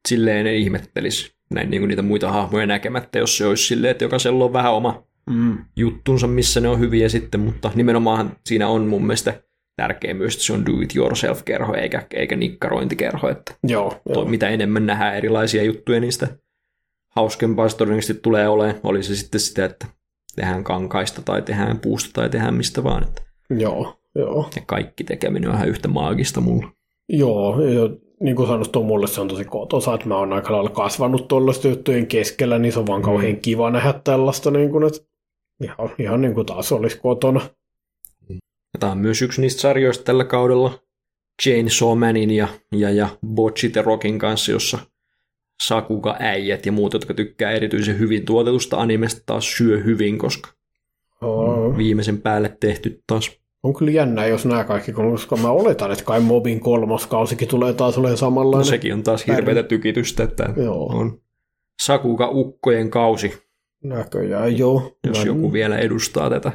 silleen 0.08 0.48
ei 0.48 0.62
ihmettelisi 0.62 1.41
näin 1.54 1.70
niin 1.70 1.82
kuin 1.82 1.88
niitä 1.88 2.02
muita 2.02 2.32
hahmoja 2.32 2.66
näkemättä, 2.66 3.20
jos 3.20 3.38
se 3.38 3.46
olisi 3.46 3.64
silleen, 3.64 3.92
että 3.92 4.04
jokaisella 4.04 4.46
on 4.46 4.54
vähän 4.54 4.74
oma 4.74 5.04
mm. 5.30 5.58
juttunsa, 5.76 6.28
missä 6.28 6.60
ne 6.60 6.68
on 6.68 6.80
hyviä 6.80 7.10
sitten, 7.10 7.40
mutta 7.40 7.72
nimenomaan 7.76 8.36
siinä 8.46 8.68
on 8.68 8.88
mun 8.88 9.06
mielestä 9.06 9.44
tärkeä 9.76 10.14
myös, 10.14 10.34
että 10.34 10.46
se 10.46 10.54
on 10.54 10.66
do-it-yourself-kerho 10.66 11.74
eikä, 11.74 12.06
eikä 12.14 12.36
nikkarointikerho. 12.36 13.30
Että 13.30 13.54
joo, 13.64 14.02
joo. 14.10 14.26
Mitä 14.26 14.50
enemmän 14.50 14.86
nähdään 14.86 15.16
erilaisia 15.16 15.64
juttuja, 15.64 16.00
niistä 16.00 16.28
hauskempaa 17.16 17.70
se 17.70 17.78
todennäköisesti 17.78 18.22
tulee 18.22 18.48
olemaan. 18.48 18.80
Oli 18.84 19.04
se 19.04 19.16
sitten 19.16 19.42
sitä, 19.42 19.66
että 19.66 19.88
tehdään 20.36 20.64
kankaista 20.64 21.22
tai 21.22 21.42
tehdään 21.42 21.80
puusta 21.80 22.10
tai 22.14 22.30
tehdään 22.30 22.54
mistä 22.54 22.84
vaan. 22.84 23.04
Että 23.04 23.22
joo, 23.50 24.00
joo. 24.16 24.50
Ja 24.56 24.62
kaikki 24.66 25.04
tekeminen 25.04 25.50
on 25.50 25.56
ihan 25.56 25.70
yhtä 25.70 25.88
maagista 25.88 26.42
mulla. 26.42 26.72
Joo, 27.10 27.62
ja 27.62 27.90
niin 28.22 28.36
kuin 28.36 28.48
sanottu, 28.48 28.84
mulle 28.84 29.08
se 29.08 29.22
on 29.22 29.28
tosi 29.28 29.46
kotosa, 29.46 29.94
että 29.94 30.08
mä 30.08 30.18
oon 30.18 30.34
aika 30.34 30.54
lailla 30.54 30.70
kasvanut 30.70 31.28
tuollaista 31.28 31.68
juttujen 31.68 32.08
keskellä, 32.08 32.60
niin 32.60 32.74
se 32.74 32.80
on 32.80 32.88
vaan 32.88 33.02
mm. 33.02 33.06
kauhean 33.06 33.38
kiva 33.38 33.72
nähdä 33.72 33.94
tällaista, 34.04 34.52
niin 34.52 34.72
kuin, 34.72 34.88
että 34.88 35.00
ihan, 35.64 35.90
ihan 36.00 36.22
niin 36.22 36.34
kuin 36.34 36.46
taas 36.46 36.72
olisi 36.72 37.00
kotona. 37.00 37.42
Tämä 38.80 38.92
on 38.92 38.98
myös 38.98 39.22
yksi 39.22 39.42
niistä 39.42 39.62
sarjoista 39.62 40.04
tällä 40.04 40.24
kaudella 40.24 40.80
Chainsaw 41.44 41.98
Manin 41.98 42.32
ja, 42.32 42.48
ja, 42.72 42.90
ja 42.90 43.10
Bocci 43.28 43.70
the 43.70 43.82
Rockin 43.82 44.20
kanssa, 44.20 44.52
jossa 44.52 44.80
Sakuga 45.64 46.16
äijät 46.20 46.66
ja 46.66 46.72
muut, 46.72 46.94
jotka 46.94 47.14
tykkää 47.14 47.52
erityisen 47.52 48.00
hyvin 48.00 48.26
tuotetusta 48.26 48.78
animesta, 48.78 49.22
taas 49.26 49.58
syö 49.58 49.80
hyvin, 49.80 50.18
koska 50.18 50.50
oh. 51.22 51.78
viimeisen 51.78 52.22
päälle 52.22 52.58
tehty 52.60 53.04
taas. 53.08 53.41
On 53.64 53.74
kyllä 53.74 53.92
jännä, 53.92 54.26
jos 54.26 54.46
nämä 54.46 54.64
kaikki, 54.64 54.92
koska 54.92 55.38
mä 55.38 55.52
oletan, 55.52 55.92
että 55.92 56.04
kai 56.04 56.20
Mobin 56.20 56.60
kolmoskausikin 56.60 57.48
tulee 57.48 57.74
taas 57.74 57.98
olemaan 57.98 58.18
samanlainen. 58.18 58.66
No 58.66 58.70
sekin 58.70 58.94
on 58.94 59.04
taas 59.04 59.28
hirveätä 59.28 59.64
tykitystä, 59.64 60.24
että 60.24 60.54
joo. 60.58 60.86
on 60.86 61.22
Sakuga 61.82 62.30
ukkojen 62.32 62.90
kausi. 62.90 63.34
Näköjään 63.84 64.58
joo. 64.58 64.98
Jos 65.08 65.18
mä... 65.18 65.24
joku 65.24 65.54
vielä 65.54 65.78
edustaa 65.78 66.30
tätä 66.30 66.52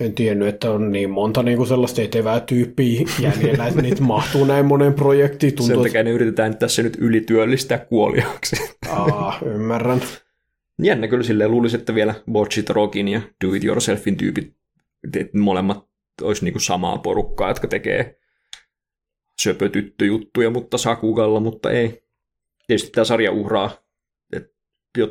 en 0.00 0.14
tiennyt, 0.14 0.48
että 0.48 0.70
on 0.70 0.92
niin 0.92 1.10
monta 1.10 1.42
niin 1.42 1.56
kuin 1.56 1.66
sellaista 1.66 2.02
etevää 2.02 2.40
tyyppiä 2.40 3.04
jäljellä, 3.20 3.66
että 3.66 3.82
niitä 3.82 4.02
mahtuu 4.02 4.44
näin 4.44 4.66
monen 4.66 4.94
projektiin. 4.94 5.54
Tuntuu, 5.54 5.76
Sen 5.76 5.84
takia 5.84 6.02
ne 6.02 6.10
yritetään 6.10 6.56
tässä 6.56 6.82
nyt 6.82 6.96
ylityöllistää 7.00 7.78
kuoliaksi. 7.78 8.56
Aa, 8.88 9.38
ymmärrän. 9.46 10.00
Jännä 10.82 11.08
kyllä 11.08 11.22
silleen 11.22 11.50
luulisi, 11.50 11.76
että 11.76 11.94
vielä 11.94 12.14
Botchit 12.32 12.70
Rockin 12.70 13.08
ja 13.08 13.20
Do 13.44 13.54
It 13.54 13.64
Yourselfin 13.64 14.16
tyypit, 14.16 14.54
molemmat 15.34 15.84
olisi 16.22 16.44
niin 16.44 16.52
kuin 16.52 16.62
samaa 16.62 16.98
porukkaa, 16.98 17.48
jotka 17.48 17.68
tekee 17.68 18.18
söpötyttöjuttuja, 19.42 20.50
mutta 20.50 20.78
Sakugalla, 20.78 21.40
mutta 21.40 21.70
ei. 21.70 22.04
Tietysti 22.66 22.90
tämä 22.90 23.04
sarja 23.04 23.32
uhraa 23.32 23.84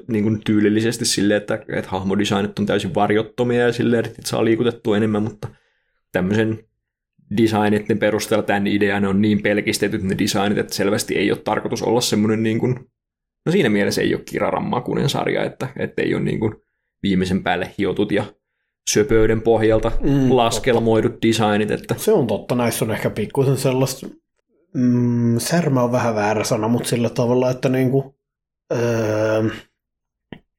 niin 0.07 0.23
kuin 0.23 0.41
tyylillisesti 0.45 1.05
silleen, 1.05 1.37
että, 1.41 1.65
että 1.69 1.91
hahmodesignit 1.91 2.59
on 2.59 2.65
täysin 2.65 2.95
varjottomia 2.95 3.61
ja 3.61 3.73
silleen, 3.73 4.05
että 4.05 4.21
saa 4.25 4.45
liikutettua 4.45 4.97
enemmän, 4.97 5.23
mutta 5.23 5.47
tämmöisen 6.11 6.63
designitten 7.37 7.99
perusteella 7.99 8.43
tämän 8.43 8.67
idean 8.67 9.05
on 9.05 9.21
niin 9.21 9.41
pelkistetyt 9.41 10.03
ne 10.03 10.15
designit, 10.17 10.57
että 10.57 10.75
selvästi 10.75 11.17
ei 11.17 11.31
ole 11.31 11.39
tarkoitus 11.39 11.83
olla 11.83 12.01
semmoinen 12.01 12.43
niin 12.43 12.59
kuin, 12.59 12.75
no 13.45 13.51
siinä 13.51 13.69
mielessä 13.69 14.01
ei 14.01 14.15
ole 14.15 14.23
kiraran 14.23 14.63
makuinen 14.63 15.09
sarja, 15.09 15.43
että, 15.43 15.67
että 15.79 16.01
ei 16.01 16.15
ole 16.15 16.23
niin 16.23 16.39
kuin 16.39 16.55
viimeisen 17.03 17.43
päälle 17.43 17.73
hiotut 17.77 18.11
ja 18.11 18.25
söpöyden 18.89 19.41
pohjalta 19.41 19.91
mm, 20.01 20.35
laskelmoidut 20.35 21.11
totta. 21.11 21.27
designit. 21.27 21.71
Että... 21.71 21.95
Se 21.97 22.11
on 22.11 22.27
totta, 22.27 22.55
näissä 22.55 22.85
on 22.85 22.91
ehkä 22.91 23.09
pikkusen 23.09 23.57
sellaista, 23.57 24.07
mm, 24.73 25.39
särmä 25.39 25.83
on 25.83 25.91
vähän 25.91 26.15
väärä 26.15 26.43
sana, 26.43 26.67
mutta 26.67 26.89
sillä 26.89 27.09
tavalla, 27.09 27.49
että 27.49 27.69
niinku, 27.69 28.15
öö, 28.73 29.43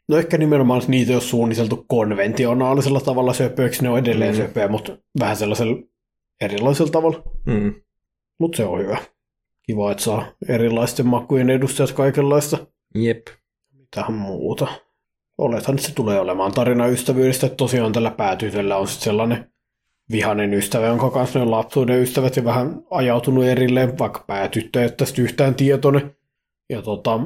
no 0.08 0.16
ehkä 0.16 0.38
nimenomaan 0.38 0.82
niitä 0.88 1.10
ei 1.12 1.16
ole 1.16 1.22
suunniteltu 1.22 1.84
konventionaalisella 1.88 3.00
tavalla 3.00 3.32
söpöiksi, 3.32 3.82
ne 3.82 3.88
on 3.88 3.98
edelleen 3.98 4.34
mm. 4.34 4.40
söpöjä, 4.40 4.68
mutta 4.68 4.98
vähän 5.20 5.36
sellaisella 5.36 5.76
erilaisella 6.40 6.90
tavalla. 6.90 7.22
Mm. 7.46 7.74
Mutta 8.38 8.56
se 8.56 8.64
on 8.64 8.80
hyvä. 8.80 8.98
Kiva, 9.62 9.92
että 9.92 10.04
saa 10.04 10.26
erilaisten 10.48 11.06
makujen 11.06 11.50
edustajat 11.50 11.92
kaikenlaista. 11.92 12.66
Jep. 12.94 13.26
Mitähän 13.72 14.12
muuta. 14.12 14.66
Olethan, 15.38 15.76
että 15.76 15.88
se 15.88 15.94
tulee 15.94 16.20
olemaan 16.20 16.52
tarina 16.52 16.86
ystävyydestä. 16.86 17.46
Että 17.46 17.56
tosiaan 17.56 17.92
tällä 17.92 18.10
päätytöllä 18.10 18.76
on 18.76 18.88
sitten 18.88 19.04
sellainen 19.04 19.52
vihainen 20.10 20.54
ystävä, 20.54 20.86
jonka 20.86 21.10
kanssa 21.10 21.38
ne 21.38 21.42
on 21.42 21.50
lapsuuden 21.50 22.02
ystävät 22.02 22.36
ja 22.36 22.44
vähän 22.44 22.82
ajautunut 22.90 23.44
erilleen, 23.44 23.98
vaikka 23.98 24.24
päätyttö 24.26 24.82
ei 24.82 24.90
tästä 24.90 25.22
yhtään 25.22 25.54
tietoinen. 25.54 26.16
Ja 26.70 26.82
tota, 26.82 27.20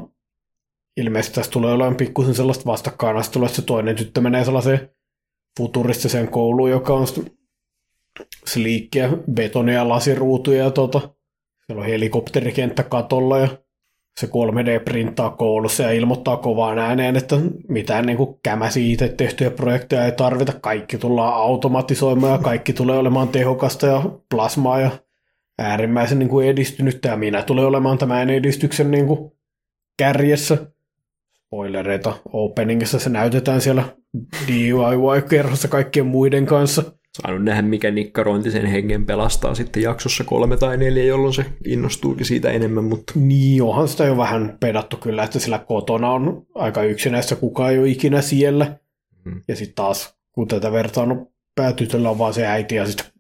ilmeisesti 0.97 1.35
tässä 1.35 1.51
tulee 1.53 1.73
olemaan 1.73 1.97
pikkusen 1.97 2.35
sellaista 2.35 2.65
vastakkainastelua, 2.65 3.47
että 3.47 3.57
se 3.57 3.63
toinen 3.63 3.97
tyttö 3.97 4.21
menee 4.21 4.45
sellaiseen 4.45 4.91
futuristiseen 5.59 6.29
kouluun, 6.29 6.71
joka 6.71 6.95
on 6.95 7.07
sliikkiä, 8.47 9.11
betonia, 9.33 9.89
lasiruutuja 9.89 10.65
ja 10.65 10.71
tota, 10.71 11.01
siellä 11.67 11.81
on 11.81 11.89
helikopterikenttä 11.89 12.83
katolla 12.83 13.39
ja 13.39 13.49
se 14.19 14.27
3D-printtaa 14.27 15.31
koulussa 15.31 15.83
ja 15.83 15.93
ilmoittaa 15.93 16.37
kovaan 16.37 16.79
ääneen, 16.79 17.17
että 17.17 17.37
mitään 17.69 18.07
niin 18.07 18.17
kuin 18.17 18.39
kämäsi 18.43 18.93
itse 18.93 19.09
tehtyjä 19.09 19.51
projekteja 19.51 20.05
ei 20.05 20.13
tarvita. 20.13 20.53
Kaikki 20.53 20.99
tullaan 20.99 21.35
automatisoimaan 21.35 22.33
ja 22.33 22.39
kaikki 22.39 22.73
tulee 22.73 22.99
olemaan 22.99 23.29
tehokasta 23.29 23.87
ja 23.87 24.03
plasmaa 24.31 24.81
ja 24.81 24.91
äärimmäisen 25.59 26.19
niin 26.19 26.29
kuin 26.29 26.49
edistynyt. 26.49 26.99
Ja 27.05 27.17
minä 27.17 27.43
tulee 27.43 27.67
olemaan 27.67 27.99
tämän 27.99 28.31
edistyksen 28.31 28.91
niin 28.91 29.07
kuin 29.07 29.33
kärjessä. 29.99 30.59
Spoilereita 31.35 32.13
openingissa 32.33 32.99
se 32.99 33.11
näytetään 33.11 33.61
siellä 33.61 33.85
DIY-kerhossa 34.49 35.69
kaikkien 35.69 36.07
muiden 36.07 36.47
kanssa– 36.47 36.83
saanut 37.23 37.45
nähdä, 37.45 37.63
mikä 37.63 37.91
nikkarointi 37.91 38.51
sen 38.51 38.67
hengen 38.67 39.07
pelastaa 39.07 39.55
sitten 39.55 39.83
jaksossa 39.83 40.25
kolme 40.25 40.57
tai 40.57 40.77
neljä, 40.77 41.05
jolloin 41.05 41.35
se 41.35 41.47
innostuukin 41.67 42.27
siitä 42.27 42.51
enemmän. 42.51 42.85
Mutta... 42.85 43.13
Niin, 43.17 43.63
onhan 43.63 43.89
sitä 43.89 44.05
jo 44.05 44.17
vähän 44.17 44.57
pedattu 44.61 44.97
kyllä, 44.97 45.25
että 45.25 45.39
sillä 45.39 45.59
kotona 45.59 46.11
on 46.11 46.47
aika 46.55 46.83
yksinäistä, 46.83 47.37
kukaan 47.37 47.73
ei 47.73 47.79
ole 47.79 47.89
ikinä 47.89 48.23
siellä. 48.23 48.79
Hmm. 49.25 49.43
Ja 49.49 49.57
sitten 49.57 49.75
taas, 49.75 50.19
kun 50.33 50.49
tätä 50.49 50.73
vertaa, 50.73 51.07
no 51.07 51.27
päätytöllä 51.55 52.11
on 52.11 52.19
vaan 52.19 52.35
se 52.35 52.47
äiti, 52.47 52.75
ja 52.75 52.87
sit, 52.87 53.11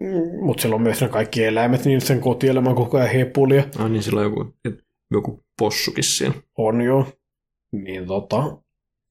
mutta 0.42 0.62
sillä 0.62 0.74
on 0.74 0.82
myös 0.82 1.00
ne 1.00 1.08
kaikki 1.08 1.44
eläimet, 1.44 1.84
niin 1.84 2.00
sen 2.00 2.20
kotielämä 2.20 2.74
koko 2.74 2.96
ajan 2.96 3.10
hepulia. 3.10 3.64
Ah 3.78 3.90
niin, 3.90 4.02
sillä 4.02 4.20
on 4.20 4.26
joku, 4.26 4.54
joku 5.10 5.44
possukin 5.58 6.04
siellä. 6.04 6.34
On 6.58 6.80
jo. 6.80 7.12
Niin 7.72 8.06
tota, 8.06 8.58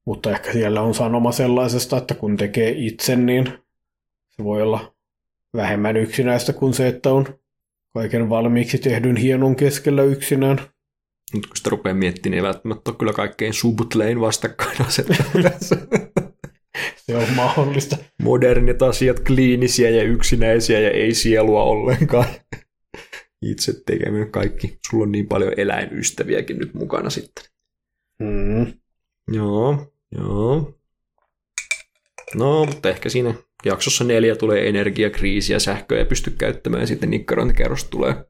mutta 0.06 0.32
ehkä 0.32 0.54
siellä 0.54 0.82
on 0.82 0.94
sanoma 0.94 1.32
sellaisesta, 1.32 1.98
että 1.98 2.14
kun 2.14 2.38
tekee 2.38 2.74
itse, 2.78 3.16
niin 3.16 3.54
se 4.38 4.44
voi 4.44 4.62
olla 4.62 4.96
vähemmän 5.56 5.98
yksinäistä 5.98 6.54
kuin 6.54 6.74
se, 6.74 6.88
että 6.88 7.14
on 7.14 7.40
kaiken 7.94 8.30
valmiiksi 8.30 8.78
tehdyn 8.78 9.16
hienon 9.16 9.56
keskellä 9.56 10.04
yksinään. 10.04 10.60
Mutta 11.34 11.48
kun 11.48 11.58
sitä 11.58 11.70
rupeaa 11.70 11.96
miettimään, 11.96 12.32
niin 12.32 12.38
ei 12.38 12.48
välttämättä 12.48 12.92
ole 12.92 12.98
kyllä 12.98 13.14
kaikkein 13.14 13.54
subtlein 13.54 14.22
vastakkainasettelu 14.22 15.30
se 17.08 17.16
on 17.18 17.36
mahdollista. 17.36 17.98
Modernit 18.22 18.82
asiat, 18.82 19.20
kliinisiä 19.20 19.90
ja 19.90 20.04
yksinäisiä 20.04 20.80
ja 20.80 20.92
ei 20.92 21.14
sielua 21.14 21.64
ollenkaan. 21.64 22.26
Itse 23.42 23.74
tekeminen 23.86 24.32
kaikki. 24.32 24.80
Sulla 24.90 25.04
on 25.04 25.12
niin 25.12 25.28
paljon 25.28 25.54
eläinystäviäkin 25.58 26.58
nyt 26.58 26.74
mukana 26.74 27.10
sitten. 27.10 27.44
Mm. 28.20 28.74
Joo, 29.32 29.94
joo. 30.12 30.74
No, 32.36 32.66
mutta 32.66 32.90
ehkä 32.90 33.10
siinä 33.10 33.34
jaksossa 33.66 34.04
neljä 34.04 34.36
tulee 34.36 34.70
energiakriisi 34.70 35.54
ja 35.54 35.60
sähköä 35.60 35.98
ei 35.98 36.06
pysty 36.06 36.32
käyttämään 36.32 36.82
ja 36.82 36.88
sitten 36.88 37.10
nikkarointikerrosta 37.10 37.90
tulee 37.90 38.26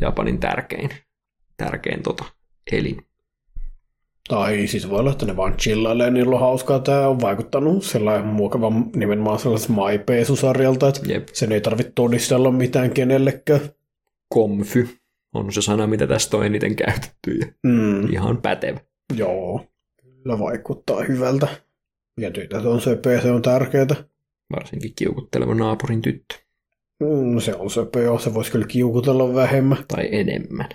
Japanin 0.00 0.38
tärkein, 0.38 0.90
tärkein 1.56 2.02
tota, 2.02 2.24
elin. 2.72 3.06
Tai 4.28 4.66
siis 4.66 4.90
voi 4.90 5.00
olla, 5.00 5.10
että 5.10 5.26
ne 5.26 5.36
vaan 5.36 5.56
chillailee, 5.56 6.10
niillä 6.10 6.34
on 6.34 6.40
hauskaa. 6.40 6.78
Tämä 6.78 7.08
on 7.08 7.20
vaikuttanut 7.20 7.84
sellainen 7.84 8.26
muokavan 8.26 8.90
nimenomaan 8.96 9.38
sellaiselta 9.38 9.72
maipeesusarjalta, 9.72 10.88
että 10.88 11.00
Jep. 11.06 11.28
sen 11.32 11.52
ei 11.52 11.60
tarvitse 11.60 11.92
todistella 11.94 12.50
mitään 12.50 12.90
kenellekään. 12.90 13.60
Komfy 14.28 14.88
on 15.34 15.52
se 15.52 15.62
sana, 15.62 15.86
mitä 15.86 16.06
tästä 16.06 16.36
on 16.36 16.46
eniten 16.46 16.76
käytetty 16.76 17.38
ja 17.40 17.46
mm. 17.62 18.12
ihan 18.12 18.42
pätevä. 18.42 18.80
Joo, 19.16 19.66
kyllä 20.02 20.38
vaikuttaa 20.38 21.02
hyvältä. 21.02 21.46
Ja 22.20 22.30
tytöt 22.30 22.64
on 22.64 22.80
söpöä, 22.80 23.20
se 23.20 23.30
on 23.30 23.42
tärkeää. 23.42 23.86
Varsinkin 24.54 24.92
kiukutteleva 24.96 25.54
naapurin 25.54 26.02
tyttö. 26.02 26.34
Mm, 27.00 27.38
se 27.38 27.54
on 27.54 27.70
söpö, 27.70 28.02
joo. 28.02 28.18
Se 28.18 28.34
voisi 28.34 28.52
kyllä 28.52 28.66
kiukutella 28.66 29.34
vähemmän. 29.34 29.84
Tai 29.88 30.08
enemmän. 30.12 30.68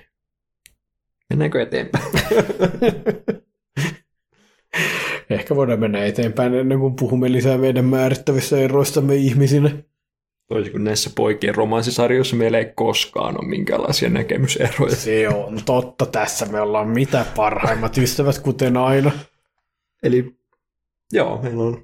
Mennäänkö 1.30 1.61
eteenpäin? 1.61 2.06
Ehkä 5.30 5.56
voidaan 5.56 5.80
mennä 5.80 6.06
eteenpäin 6.06 6.53
ennen 6.53 6.80
kuin 6.80 6.95
puhumme 6.95 7.31
lisää 7.31 7.57
meidän 7.57 7.85
määrittävissä 7.85 8.60
eroistamme 8.60 9.15
ihmisinä. 9.15 9.72
Toisin 10.47 10.72
kuin 10.72 10.84
näissä 10.84 11.10
poikien 11.15 11.56
romanssisarjoissa 11.56 12.35
meillä 12.35 12.57
ei 12.57 12.72
koskaan 12.76 13.38
ole 13.41 13.49
minkäänlaisia 13.49 14.10
näkemyseroja. 14.10 14.95
Se 14.95 15.30
on 15.30 15.60
totta. 15.65 16.06
Tässä 16.06 16.45
me 16.45 16.61
ollaan 16.61 16.89
mitä 16.89 17.26
parhaimmat 17.35 17.97
ystävät, 17.97 18.39
kuten 18.39 18.77
aina. 18.77 19.11
Eli 20.03 20.35
joo, 21.14 21.41
meillä 21.41 21.64
on 21.64 21.84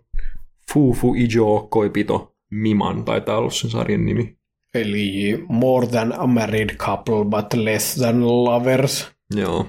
Fufu 0.74 1.14
Ijo 1.14 1.68
Koipito 1.70 2.36
Miman, 2.52 3.06
taitaa 3.06 3.38
olla 3.38 3.50
sen 3.50 3.70
sarjan 3.70 4.06
nimi. 4.06 4.38
Eli 4.74 5.44
More 5.48 5.88
than 5.88 6.14
a 6.18 6.28
married 6.28 6.70
couple, 6.76 7.26
but 7.26 7.54
less 7.54 7.96
than 7.96 8.28
lovers. 8.46 9.12
Joo. 9.36 9.66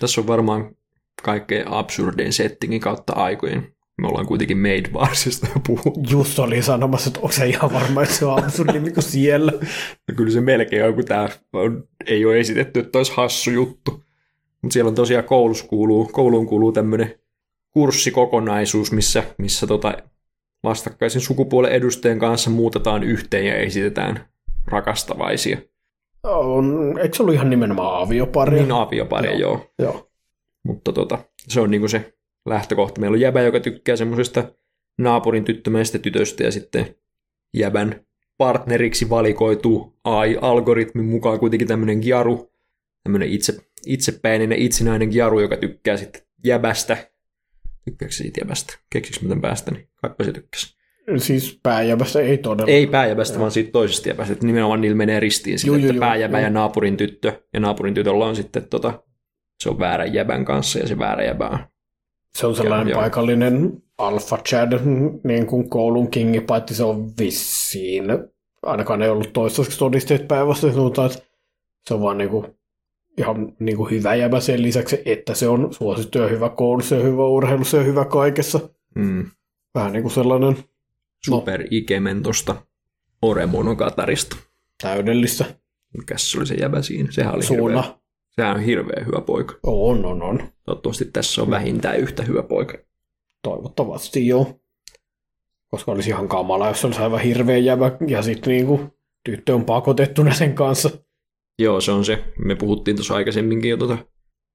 Tässä 0.00 0.20
on 0.20 0.26
varmaan 0.26 0.76
kaikkein 1.22 1.68
absurdein 1.68 2.32
settingin 2.32 2.80
kautta 2.80 3.12
aikojen. 3.12 3.74
Me 4.02 4.08
ollaan 4.08 4.26
kuitenkin 4.26 4.58
Made 4.58 4.92
Varsista 4.92 5.46
puhuttu. 5.66 6.00
Just 6.10 6.38
oli 6.38 6.62
sanomassa, 6.62 7.08
että 7.08 7.20
onko 7.20 7.32
se 7.32 7.48
ihan 7.48 7.72
varma, 7.72 8.02
että 8.02 8.14
se 8.14 8.24
on 8.24 8.44
absurdi 8.44 8.80
niin 8.80 8.94
kuin 8.94 9.04
siellä. 9.04 9.52
No 10.08 10.14
kyllä 10.16 10.30
se 10.30 10.40
melkein 10.40 10.84
on, 10.84 10.94
kun 10.94 11.04
tämä 11.04 11.28
ei 12.06 12.24
ole 12.24 12.40
esitetty, 12.40 12.80
että 12.80 12.98
olisi 12.98 13.12
hassu 13.16 13.50
juttu. 13.50 14.04
Mutta 14.62 14.72
siellä 14.72 14.88
on 14.88 14.94
tosiaan 14.94 15.24
koulussa 15.24 15.66
kuuluu, 15.66 16.08
kouluun 16.12 16.46
kuuluu 16.46 16.72
tämmöinen 16.72 17.14
kurssikokonaisuus, 17.70 18.92
missä, 18.92 19.22
missä 19.38 19.66
tota 19.66 19.94
vastakkaisen 20.64 21.20
sukupuolen 21.20 21.72
edustajien 21.72 22.18
kanssa 22.18 22.50
muutetaan 22.50 23.02
yhteen 23.02 23.46
ja 23.46 23.56
esitetään 23.56 24.28
rakastavaisia. 24.66 25.58
On, 26.22 26.98
eikö 27.02 27.16
se 27.16 27.22
ollut 27.22 27.34
ihan 27.34 27.50
nimenomaan 27.50 28.02
aviopari? 28.02 28.56
Niin, 28.56 28.72
aviopari, 28.72 29.28
joo. 29.28 29.38
joo. 29.40 29.66
joo. 29.78 30.10
Mutta 30.62 30.92
tota, 30.92 31.18
se 31.48 31.60
on 31.60 31.70
niinku 31.70 31.88
se 31.88 32.14
lähtökohta. 32.46 33.00
Meillä 33.00 33.14
on 33.14 33.20
jäbä, 33.20 33.42
joka 33.42 33.60
tykkää 33.60 33.96
semmoisesta 33.96 34.44
naapurin 34.98 35.44
tyttömäistä 35.44 35.98
tytöstä 35.98 36.44
ja 36.44 36.52
sitten 36.52 36.94
jäbän 37.54 38.04
partneriksi 38.38 39.10
valikoituu 39.10 39.96
AI-algoritmin 40.04 41.04
mukaan 41.04 41.38
kuitenkin 41.38 41.68
tämmöinen 41.68 42.00
Gyaru, 42.00 42.52
tämmöinen 43.02 43.28
itse, 43.28 43.56
itsepäinen 43.86 44.50
ja 44.50 44.56
itsenäinen 44.58 45.08
Gyaru, 45.08 45.40
joka 45.40 45.56
tykkää 45.56 45.96
sitten 45.96 46.22
jäbästä 46.44 47.09
Tykkääkö 47.90 48.14
siitä 48.14 48.40
jäbästä? 48.40 48.78
Keksikö 48.90 49.18
miten 49.22 49.40
päästä, 49.40 49.70
niin 49.70 49.88
kaipa 49.94 50.24
se 50.24 50.32
tykkäsi. 50.32 50.80
Siis 51.16 51.60
pääjäbästä 51.62 52.20
ei 52.20 52.38
todella. 52.38 52.70
Ei 52.70 52.86
pääjäbästä, 52.86 53.38
vaan 53.38 53.50
siitä 53.50 53.70
toisesta 53.70 54.08
jäbästä. 54.08 54.32
Että 54.32 54.46
nimenomaan 54.46 54.80
niillä 54.80 54.96
menee 54.96 55.20
ristiin 55.20 55.58
sille, 55.58 55.88
että 55.88 56.00
pääjäbä 56.00 56.40
ja 56.40 56.50
naapurin 56.50 56.96
tyttö. 56.96 57.42
Ja 57.54 57.60
naapurin 57.60 57.94
tytöllä 57.94 58.24
on 58.24 58.36
sitten 58.36 58.68
tota, 58.70 59.02
se 59.62 59.68
on 59.68 59.78
väärän 59.78 60.14
jäbän 60.14 60.44
kanssa 60.44 60.78
ja 60.78 60.88
se 60.88 60.98
väärä 60.98 61.24
jäbä 61.24 61.48
on. 61.48 61.58
Se 62.34 62.46
on 62.46 62.56
sellainen 62.56 62.88
ja, 62.88 62.96
paikallinen 62.96 63.82
alfa 63.98 64.38
chad, 64.38 64.80
niin 65.24 65.46
kuin 65.46 65.70
koulun 65.70 66.10
kingi, 66.10 66.40
paitsi 66.40 66.74
se 66.74 66.84
on 66.84 67.12
vissiin. 67.18 68.04
Ainakaan 68.62 69.02
ei 69.02 69.08
ollut 69.08 69.32
toistaiseksi 69.32 69.78
todisteet 69.78 70.28
päivästä, 70.28 70.66
mutta 70.66 71.08
se 71.88 71.94
on 71.94 72.02
vaan 72.02 72.18
niin 72.18 72.30
kuin 72.30 72.46
ihan 73.20 73.52
niin 73.58 73.76
kuin 73.76 73.90
hyvä 73.90 74.14
jäbä 74.14 74.40
sen 74.40 74.62
lisäksi, 74.62 75.02
että 75.04 75.34
se 75.34 75.48
on 75.48 75.74
suosittu 75.74 76.18
ja 76.18 76.28
hyvä 76.28 76.48
koulussa 76.48 76.94
ja 76.94 77.02
hyvä 77.02 77.26
urheilussa 77.26 77.76
ja 77.76 77.82
hyvä 77.82 78.04
kaikessa. 78.04 78.60
Mm. 78.94 79.26
Vähän 79.74 79.92
niin 79.92 80.02
kuin 80.02 80.12
sellainen... 80.12 80.56
Super 81.24 81.60
no. 81.60 81.66
ikemen 81.70 82.22
tuosta 82.22 82.56
Oremonokatarista. 83.22 84.36
täydellistä. 84.82 85.44
Mikäs 85.98 86.30
se 86.30 86.38
oli 86.38 86.46
se 86.46 86.54
jäbä 86.54 86.82
siinä? 86.82 87.12
Sehän 87.12 87.34
oli 87.34 87.42
Suuna. 87.42 87.82
hirveä, 87.82 87.98
sehän 88.30 88.56
on 88.56 88.62
hirveän 88.62 89.06
hyvä 89.06 89.20
poika. 89.20 89.54
On, 89.62 90.04
on, 90.04 90.22
on. 90.22 90.42
Toivottavasti 90.64 91.04
tässä 91.04 91.42
on 91.42 91.50
vähintään 91.50 91.98
yhtä 91.98 92.22
hyvä 92.22 92.42
poika. 92.42 92.78
Toivottavasti 93.42 94.26
joo. 94.26 94.60
Koska 95.68 95.92
olisi 95.92 96.10
ihan 96.10 96.28
kamala, 96.28 96.68
jos 96.68 96.84
olisi 96.84 97.00
aivan 97.00 97.20
hirveä 97.20 97.56
jävä 97.56 97.92
ja 98.06 98.22
sitten 98.22 98.52
niinku 98.52 98.80
tyttö 99.24 99.54
on 99.54 99.64
pakotettuna 99.64 100.34
sen 100.34 100.54
kanssa. 100.54 100.90
Joo, 101.60 101.80
se 101.80 101.92
on 101.92 102.04
se. 102.04 102.24
Me 102.44 102.54
puhuttiin 102.54 102.96
tuossa 102.96 103.14
aikaisemminkin 103.14 103.70
jo 103.70 103.76
tota 103.76 103.98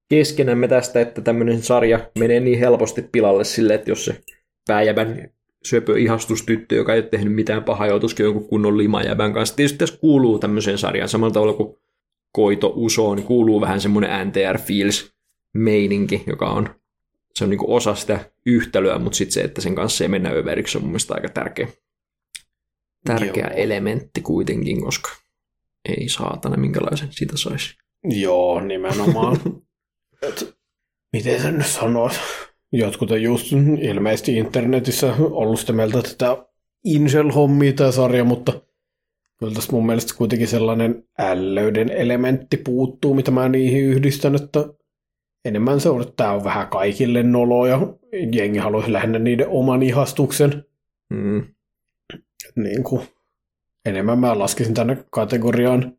keskenämme 0.10 0.68
tästä, 0.68 1.02
että 1.02 1.22
tämmöinen 1.22 1.61
sarja 1.61 2.10
menee 2.19 2.40
niin 2.40 2.60
helposti 2.60 3.02
pilalle 3.11 3.44
sille, 3.44 3.73
että 3.73 3.91
jos 3.91 4.06
se 4.06 4.23
pääjävän 4.68 5.30
söpö 5.65 5.99
ihastustyttö, 5.99 6.76
joka 6.76 6.94
ei 6.94 6.99
ole 6.99 7.10
tehnyt 7.10 7.34
mitään 7.34 7.64
pahaa, 7.64 7.88
joutuisikin 7.88 8.23
jonkun 8.23 8.48
kunnon 8.48 8.77
limajävän 8.77 9.34
kanssa. 9.34 9.56
Tietysti 9.56 9.77
tässä 9.77 9.98
kuuluu 9.98 10.40
tämmöiseen 10.40 10.77
sarjaan 10.77 11.10
samalla 11.10 11.34
tavalla 11.34 11.53
kuin 11.53 11.76
Koito 12.32 12.73
Uso, 12.76 13.15
niin 13.15 13.26
kuuluu 13.26 13.61
vähän 13.61 13.82
semmoinen 13.82 14.27
NTR 14.27 14.57
Feels 14.57 15.14
meininki, 15.53 16.23
joka 16.27 16.49
on, 16.49 16.69
se 17.36 17.44
on 17.44 17.49
niinku 17.49 17.76
osa 17.76 17.95
sitä 17.95 18.32
yhtälöä, 18.45 18.99
mutta 18.99 19.18
sitten 19.18 19.34
se, 19.34 19.41
että 19.41 19.61
sen 19.61 19.76
kanssa 19.76 20.03
ei 20.03 20.07
mennä 20.07 20.30
överiksi, 20.30 20.77
on 20.77 20.84
mun 20.84 20.91
mielestä 20.91 21.14
aika 21.14 21.30
tärkeä, 21.30 21.68
tärkeä 23.06 23.48
Joo. 23.48 23.56
elementti 23.56 24.22
kuitenkin, 24.22 24.82
koska 24.82 25.24
ei 25.89 26.09
saatana 26.09 26.57
minkälaisen 26.57 27.07
siitä 27.11 27.37
saisi. 27.37 27.75
Joo, 28.03 28.61
nimenomaan. 28.61 29.37
Et, 30.21 30.55
miten 31.13 31.41
sen 31.41 31.57
nyt 31.57 31.67
sanoisi? 31.67 32.19
Jotkut 32.71 33.11
on 33.11 33.21
just 33.21 33.51
ilmeisesti 33.81 34.37
internetissä 34.37 35.15
ollut 35.19 35.59
sitä 35.59 35.73
mieltä, 35.73 35.99
että 35.99 36.11
tämä 36.17 36.37
Incel-hommi 36.85 37.73
tämä 37.73 37.91
sarja, 37.91 38.23
mutta 38.23 38.61
kyllä 39.39 39.53
tässä 39.53 39.71
mun 39.71 39.85
mielestä 39.85 40.13
kuitenkin 40.17 40.47
sellainen 40.47 41.03
ällöyden 41.19 41.89
elementti 41.89 42.57
puuttuu, 42.57 43.13
mitä 43.13 43.31
mä 43.31 43.49
niihin 43.49 43.83
yhdistän, 43.83 44.35
että 44.35 44.65
enemmän 45.45 45.79
se 45.79 45.89
on, 45.89 46.01
että 46.01 46.13
tämä 46.15 46.31
on 46.31 46.43
vähän 46.43 46.67
kaikille 46.67 47.23
nolo 47.23 47.65
ja 47.65 47.79
jengi 48.31 48.59
haluaisi 48.59 48.93
lähinnä 48.93 49.19
niiden 49.19 49.49
oman 49.49 49.83
ihastuksen. 49.83 50.65
Mm. 51.09 51.43
Niin 52.55 52.83
kuin, 52.83 53.01
enemmän 53.85 54.19
mä 54.19 54.39
laskisin 54.39 54.73
tänne 54.73 55.05
kategoriaan 55.11 55.97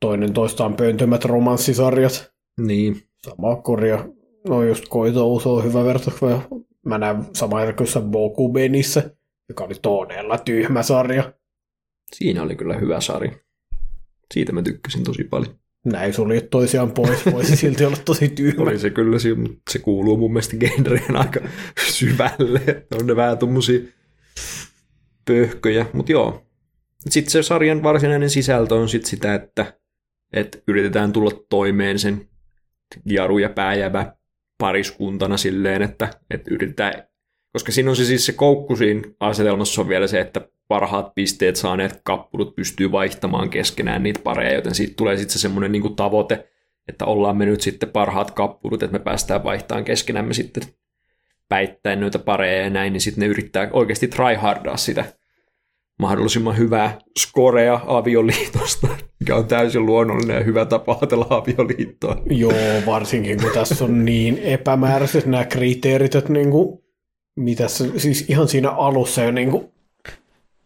toinen 0.00 0.32
toistaan 0.32 0.74
pöntömät 0.74 1.24
romanssisarjat. 1.24 2.32
Niin, 2.60 3.02
Sama 3.26 3.56
korja. 3.56 4.08
No 4.48 4.62
just 4.62 4.84
Koitous 4.88 5.46
on 5.46 5.64
hyvä 5.64 5.84
vertaus. 5.84 6.20
Mä 6.86 6.98
näen 6.98 7.24
sama 7.32 7.60
järkyssä 7.60 8.00
Bokubenissä, 8.00 9.10
joka 9.48 9.64
oli 9.64 9.74
todella 9.82 10.38
tyhmä 10.38 10.82
sarja. 10.82 11.32
siinä 12.14 12.42
oli 12.42 12.56
kyllä 12.56 12.76
hyvä 12.76 13.00
sarja. 13.00 13.32
Siitä 14.34 14.52
mä 14.52 14.62
tykkäsin 14.62 15.04
tosi 15.04 15.24
paljon. 15.24 15.54
Näin 15.84 16.14
suljet 16.14 16.50
toisiaan 16.50 16.92
pois, 16.92 17.26
voisi 17.32 17.56
silti 17.66 17.84
olla 17.84 17.96
tosi 18.04 18.28
tyhmä. 18.28 18.62
Oli 18.62 18.78
se 18.78 18.90
kyllä, 18.90 19.18
se, 19.18 19.34
mutta 19.34 19.72
se 19.72 19.78
kuuluu 19.78 20.16
mun 20.16 20.32
mielestä 20.32 20.56
genreen 20.56 21.16
aika 21.16 21.40
syvälle. 21.90 22.86
On 23.00 23.06
ne 23.06 23.16
vähän 23.16 23.38
tommosia 23.38 23.80
pöhköjä, 25.24 25.86
mutta 25.92 26.12
joo. 26.12 26.46
Sitten 27.08 27.30
se 27.30 27.42
sarjan 27.42 27.82
varsinainen 27.82 28.30
sisältö 28.30 28.74
on 28.74 28.88
sit 28.88 29.04
sitä, 29.04 29.34
että, 29.34 29.78
että 30.32 30.58
yritetään 30.68 31.12
tulla 31.12 31.30
toimeen 31.50 31.98
sen 31.98 32.28
Jaru 33.06 33.38
ja 33.38 33.48
pääjävä 33.48 34.14
pariskuntana 34.58 35.36
silleen, 35.36 35.82
että, 35.82 36.10
että 36.30 36.54
yritetään, 36.54 36.92
koska 37.52 37.72
siinä 37.72 37.90
on 37.90 37.96
se 37.96 38.04
siis 38.04 38.26
se 38.26 38.32
koukku 38.32 38.76
siinä 38.76 39.02
asetelmassa 39.20 39.80
on 39.80 39.88
vielä 39.88 40.06
se, 40.06 40.20
että 40.20 40.48
parhaat 40.68 41.14
pisteet 41.14 41.56
saaneet 41.56 42.00
kappulut 42.04 42.56
pystyy 42.56 42.92
vaihtamaan 42.92 43.50
keskenään 43.50 44.02
niitä 44.02 44.20
pareja, 44.24 44.54
joten 44.54 44.74
siitä 44.74 44.94
tulee 44.96 45.16
sitten 45.16 45.32
se 45.32 45.38
semmoinen 45.38 45.72
niinku 45.72 45.90
tavoite, 45.90 46.48
että 46.88 47.04
ollaan 47.04 47.36
me 47.36 47.46
nyt 47.46 47.60
sitten 47.60 47.88
parhaat 47.88 48.30
kappulut, 48.30 48.82
että 48.82 48.98
me 48.98 49.04
päästään 49.04 49.44
vaihtamaan 49.44 49.84
keskenämme 49.84 50.34
sitten 50.34 50.62
päittäen 51.48 52.00
noita 52.00 52.18
pareja 52.18 52.62
ja 52.62 52.70
näin, 52.70 52.92
niin 52.92 53.00
sitten 53.00 53.22
ne 53.22 53.26
yrittää 53.26 53.68
oikeasti 53.72 54.08
tryhardaa 54.08 54.76
sitä 54.76 55.04
mahdollisimman 55.98 56.58
hyvää 56.58 56.98
skorea 57.18 57.80
avioliitosta, 57.86 58.88
mikä 59.20 59.36
on 59.36 59.46
täysin 59.46 59.86
luonnollinen 59.86 60.36
ja 60.36 60.44
hyvä 60.44 60.64
tapa 60.64 60.92
ajatella 60.92 61.26
avioliittoa. 61.30 62.22
Joo, 62.30 62.52
varsinkin 62.86 63.40
kun 63.42 63.50
tässä 63.54 63.84
on 63.84 64.04
niin 64.04 64.38
epämääräiset 64.38 65.26
nämä 65.26 65.44
kriteerit, 65.44 66.14
että 66.14 66.32
niinku, 66.32 66.84
mitä 67.36 67.68
se, 67.68 67.98
siis 67.98 68.30
ihan 68.30 68.48
siinä 68.48 68.70
alussa 68.70 69.22
jo 69.22 69.30
niinku, 69.30 69.72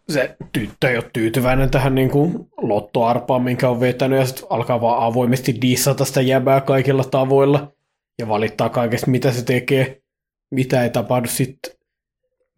se 0.09 0.37
tyttö 0.53 0.91
ei 0.91 0.97
ole 0.97 1.11
tyytyväinen 1.13 1.71
tähän 1.71 1.95
niinku 1.95 2.49
lottoarpaan, 2.57 3.43
minkä 3.43 3.69
on 3.69 3.81
vetänyt, 3.81 4.19
ja 4.19 4.27
sitten 4.27 4.47
alkaa 4.51 4.81
vaan 4.81 5.03
avoimesti 5.03 5.59
dissata 5.63 6.05
sitä 6.05 6.21
jäbää 6.21 6.61
kaikilla 6.61 7.05
tavoilla, 7.05 7.73
ja 8.19 8.29
valittaa 8.29 8.69
kaikesta, 8.69 9.11
mitä 9.11 9.33
se 9.33 9.45
tekee, 9.45 10.03
mitä 10.55 10.83
ei 10.83 10.91
tapahdu 10.91 11.29
sitten. 11.29 11.78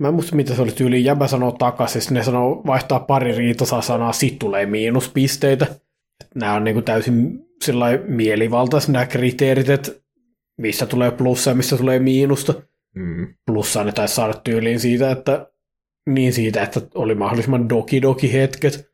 Mä 0.01 0.09
en 0.09 0.15
muista, 0.15 0.37
mitä 0.37 0.55
se 0.55 0.63
oli 0.63 0.73
tyyliin. 0.73 1.05
Jäbä 1.05 1.27
sanoo 1.27 1.53
takaisin, 1.53 2.15
ne 2.15 2.23
sanoo, 2.23 2.63
vaihtaa 2.67 3.01
pari 3.01 3.33
riitosaa 3.33 3.83
sanaa, 3.83 4.13
sit 4.13 4.39
tulee 4.39 4.67
miinuspisteitä. 4.67 5.67
Nämä 6.35 6.55
on 6.55 6.65
niinku 6.65 6.83
täysin 6.83 7.39
mielivaltaiset 8.07 8.91
nämä 8.91 9.07
kriteerit, 9.07 9.69
että 9.69 9.93
missä 10.59 10.87
tulee 10.87 11.11
plussa 11.11 11.51
ja 11.51 11.55
missä 11.55 11.77
tulee 11.77 11.99
miinusta. 11.99 12.55
Mm. 12.95 13.35
Plussaa 13.47 13.85
ne 13.85 13.93
taisi 13.93 14.15
saada 14.15 14.35
tyyliin 14.35 14.81
siitä, 14.81 15.11
että 15.11 15.47
niin 16.07 16.33
siitä, 16.33 16.63
että 16.63 16.81
oli 16.95 17.15
mahdollisimman 17.15 17.69
doki-doki 17.69 18.33
hetket, 18.33 18.91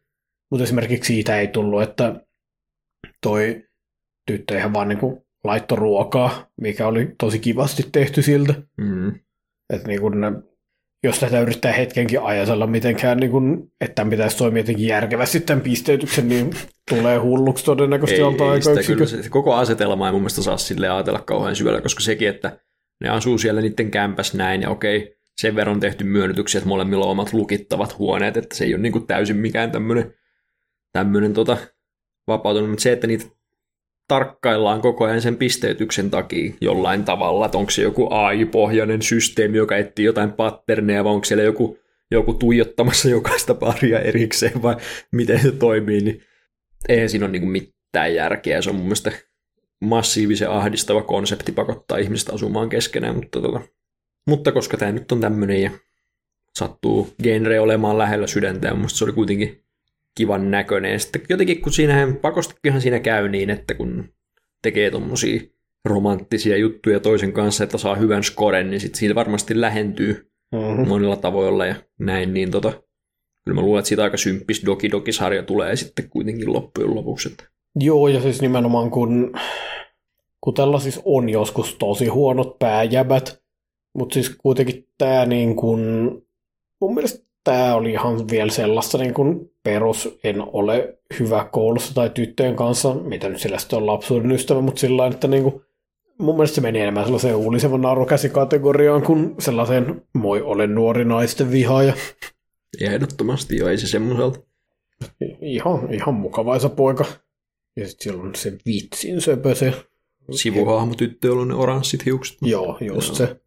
mutta 0.51 0.65
esimerkiksi 0.65 1.15
siitä 1.15 1.39
ei 1.39 1.49
tullut, 1.49 1.83
että 1.83 2.21
toi 3.23 3.65
tyttö 4.27 4.59
ihan 4.59 4.73
vaan 4.73 4.89
niinku 4.89 5.27
laittoi 5.45 5.79
ruokaa, 5.79 6.51
mikä 6.61 6.87
oli 6.87 7.15
tosi 7.19 7.39
kivasti 7.39 7.89
tehty 7.93 8.23
siltä. 8.23 8.55
Mm. 8.77 9.09
Että 9.71 9.89
niin 9.89 10.01
kun 10.01 10.21
ne, 10.21 10.33
jos 11.07 11.19
tätä 11.19 11.41
yrittää 11.41 11.73
hetkenkin 11.73 12.23
ajatella 12.23 12.67
mitenkään, 12.67 13.19
niin 13.19 13.31
kun, 13.31 13.73
että 13.81 13.95
tämän 13.95 14.11
pitäisi 14.11 14.37
toimia 14.37 14.61
jotenkin 14.61 14.87
järkevästi 14.87 15.41
tämän 15.41 15.61
pisteytyksen, 15.61 16.29
niin 16.29 16.51
tulee 16.91 17.19
hulluksi 17.19 17.65
todennäköisesti 17.65 18.21
Ei, 18.21 18.27
alta 18.27 18.45
ei 18.45 18.51
aika 18.51 18.63
sitä 18.63 18.81
yksikö. 18.81 18.95
kyllä, 18.95 19.07
se, 19.07 19.23
se 19.23 19.29
koko 19.29 19.55
asetelma 19.55 20.07
ei 20.07 20.13
mun 20.13 20.21
mielestä 20.21 20.43
saa 20.43 20.57
sille 20.57 20.89
ajatella 20.89 21.21
kauhean 21.21 21.57
syvällä, 21.57 21.81
koska 21.81 22.01
sekin, 22.01 22.29
että 22.29 22.59
ne 23.01 23.09
asuu 23.09 23.39
siellä 23.39 23.61
niiden 23.61 23.91
kämpäs 23.91 24.35
näin, 24.35 24.63
ja 24.63 24.71
okei, 24.71 25.17
sen 25.41 25.57
verran 25.57 25.77
on 25.77 25.81
tehty 25.81 26.05
myönnytyksiä, 26.05 26.59
että 26.59 26.69
molemmilla 26.69 27.05
on 27.05 27.11
omat 27.11 27.33
lukittavat 27.33 27.99
huoneet, 27.99 28.37
että 28.37 28.57
se 28.57 28.65
ei 28.65 28.75
ole 28.75 28.83
niin 28.83 28.93
kuin 28.93 29.07
täysin 29.07 29.37
mikään 29.37 29.71
tämmöinen 29.71 30.15
tämmöinen 30.93 31.33
tota, 31.33 31.57
vapautunut, 32.27 32.71
mutta 32.71 32.83
se, 32.83 32.93
että 32.93 33.07
niitä 33.07 33.27
tarkkaillaan 34.09 34.81
koko 34.81 35.05
ajan 35.05 35.23
sen 35.23 35.37
pisteytyksen 35.37 36.11
takia 36.11 36.53
jollain 36.61 37.05
tavalla, 37.05 37.47
että 37.47 37.59
onko 37.59 37.71
se 37.71 37.83
joku 37.83 38.09
AI-pohjainen 38.11 39.03
systeemi, 39.03 39.57
joka 39.57 39.77
etsii 39.77 40.05
jotain 40.05 40.33
patterneja, 40.33 41.05
vai 41.05 41.13
onko 41.13 41.25
siellä 41.25 41.45
joku, 41.45 41.79
joku 42.11 42.35
tuijottamassa 42.35 43.09
jokaista 43.09 43.55
paria 43.55 44.01
erikseen, 44.01 44.63
vai 44.63 44.77
miten 45.13 45.43
se 45.43 45.53
toimii, 45.53 46.01
niin 46.01 46.23
eihän 46.89 47.09
siinä 47.09 47.27
ole 47.27 47.33
niin 47.33 47.49
mitään 47.49 48.15
järkeä. 48.15 48.63
Se 48.63 48.71
on 48.71 48.77
mun 48.77 48.85
mielestä 48.85 49.13
massiivisen 49.81 50.51
ahdistava 50.51 51.03
konsepti 51.03 51.53
pakottaa 51.53 51.99
ihmistä 51.99 52.33
asumaan 52.33 52.69
keskenään, 52.69 53.15
mutta, 53.15 53.41
tota, 53.41 53.61
mutta 54.27 54.53
koska 54.53 54.77
tämä 54.77 54.93
nyt 54.93 55.13
on 55.13 55.21
tämmöinen 55.21 55.63
ja 55.63 55.71
sattuu 56.59 57.15
genre 57.23 57.61
olemaan 57.61 57.99
lähellä 57.99 58.27
sydäntä, 58.27 58.69
ja 58.69 58.75
se 58.87 59.05
oli 59.05 59.13
kuitenkin 59.13 59.66
kivan 60.17 60.51
näköinen. 60.51 60.93
Ja 60.93 60.99
sitten 60.99 61.23
jotenkin, 61.29 61.63
kun 61.63 61.73
siinähän 61.73 62.17
pakostikinhan 62.17 62.83
siinä 62.83 63.01
käy 63.01 63.29
niin, 63.29 63.51
että 63.51 63.75
kun 63.75 64.09
tekee 64.63 64.91
tommosia 64.91 65.41
romanttisia 65.85 66.57
juttuja 66.57 67.01
toisen 67.01 67.33
kanssa, 67.33 67.65
että 67.65 67.79
saa 67.79 67.95
hyvän 67.95 68.25
skoren, 68.25 68.71
niin 68.71 68.81
sitten 68.81 68.99
siitä 68.99 69.15
varmasti 69.15 69.61
lähentyy 69.61 70.31
Mm-hmm. 70.53 70.89
monilla 70.89 71.17
tavoilla 71.17 71.67
ja 71.67 71.75
näin, 71.99 72.35
niin 72.35 72.51
tota, 72.51 72.71
kyllä 73.45 73.55
mä 73.55 73.61
luulen, 73.61 73.79
että 73.79 73.89
siitä 73.89 74.03
aika 74.03 74.17
symppis 74.17 74.67
Doki 74.67 74.91
Doki-sarja 74.91 75.43
tulee 75.43 75.77
sitten 75.77 76.11
kuitenkin 76.11 76.53
loppujen 76.53 76.95
lopuksi. 76.95 77.29
Että 77.29 77.45
Joo, 77.81 78.09
ja 78.09 78.21
siis 78.21 78.43
nimenomaan 78.43 78.91
kun, 78.91 79.33
kun 80.41 80.55
tällä 80.55 80.79
siis 80.79 81.01
on 81.05 81.29
joskus 81.29 81.75
tosi 81.75 82.07
huonot 82.07 82.59
pääjäbät, 82.59 83.43
mutta 83.95 84.15
siis 84.15 84.37
kuitenkin 84.39 84.89
tämä 84.99 85.27
niin 85.27 85.57
kuin, 85.57 85.81
mun 86.81 86.95
mielestä 86.95 87.26
tämä 87.47 87.75
oli 87.75 87.93
ihan 87.93 88.29
vielä 88.29 88.51
sellaista 88.51 88.99
niin 88.99 89.15
kuin 89.15 89.51
perus, 89.63 90.19
en 90.25 90.37
ole 90.53 90.99
hyvä 91.21 91.49
koulussa 91.53 91.95
tai 91.95 92.11
tyttöjen 92.11 92.57
kanssa, 92.57 92.95
mitä 92.95 93.29
nyt 93.29 93.41
sillä 93.41 93.59
sitten 93.59 93.77
on 93.77 93.87
lapsuuden 93.87 94.33
ystävä, 94.33 94.61
mutta 94.61 94.81
sillä 94.81 95.07
että 95.07 95.29
niin 95.29 95.43
kuin, 95.43 95.63
mun 96.19 96.35
mielestä 96.35 96.55
se 96.55 96.61
meni 96.61 96.81
enemmän 96.81 97.05
sellaiseen 97.05 97.37
uulisevan 97.37 97.81
narukäsikategoriaan 97.81 99.03
kuin 99.03 99.35
sellaiseen 99.39 100.03
moi 100.15 100.43
olen 100.43 100.75
nuori 100.75 101.05
naisten 101.05 101.51
vihaaja. 101.51 101.95
Ja 102.81 102.93
ehdottomasti 102.93 103.57
jo, 103.57 103.69
ei 103.69 103.79
se 103.79 103.87
semmoiselta. 103.87 104.41
Ihan, 105.41 105.95
ihan 105.95 106.15
mukavaisa 106.15 106.69
poika. 106.69 107.05
Ja 107.77 107.89
sitten 107.89 108.05
siellä 108.05 108.23
on 108.23 108.35
se 108.35 108.53
vitsin 108.67 109.21
söpö 109.21 109.55
se. 109.55 109.73
Sivuhahmo 110.31 110.95
tyttö, 110.95 111.33
on 111.33 111.49
ne 111.49 111.55
oranssit 111.55 112.05
hiukset. 112.05 112.39
Joo, 112.43 112.79
just 112.81 113.09
Joo. 113.09 113.17
se. 113.17 113.41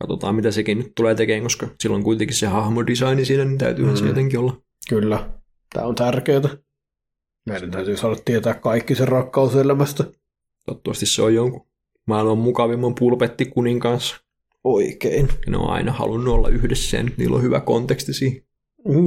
Katsotaan, 0.00 0.34
mitä 0.34 0.50
sekin 0.50 0.78
nyt 0.78 0.92
tulee 0.96 1.14
tekemään, 1.14 1.42
koska 1.42 1.68
silloin 1.80 2.02
kuitenkin 2.02 2.36
se 2.36 2.46
hahmodesigni 2.46 3.24
siinä, 3.24 3.44
niin 3.44 3.58
täytyy 3.58 3.84
mm. 3.84 3.94
se 3.96 4.02
Mm. 4.02 4.08
jotenkin 4.08 4.40
olla. 4.40 4.56
Kyllä. 4.88 5.30
Tämä 5.74 5.86
on 5.86 5.94
tärkeää. 5.94 6.40
Meidän 7.46 7.70
täytyy 7.70 7.96
saada 7.96 8.16
tietää 8.24 8.54
kaikki 8.54 8.94
sen 8.94 9.08
rakkauselämästä. 9.08 10.04
Toivottavasti 10.66 11.06
se 11.06 11.22
on 11.22 11.34
jonkun 11.34 11.66
maailman 12.06 12.38
mukavimman 12.38 12.94
pulpettikunin 12.94 13.80
kanssa. 13.80 14.16
Oikein. 14.64 15.28
Ne 15.46 15.56
on 15.56 15.70
aina 15.70 15.92
halunnut 15.92 16.34
olla 16.34 16.48
yhdessä 16.48 16.96
ja 16.96 17.04
niillä 17.16 17.36
on 17.36 17.42
hyvä 17.42 17.60
konteksti 17.60 18.12
siihen. 18.12 18.42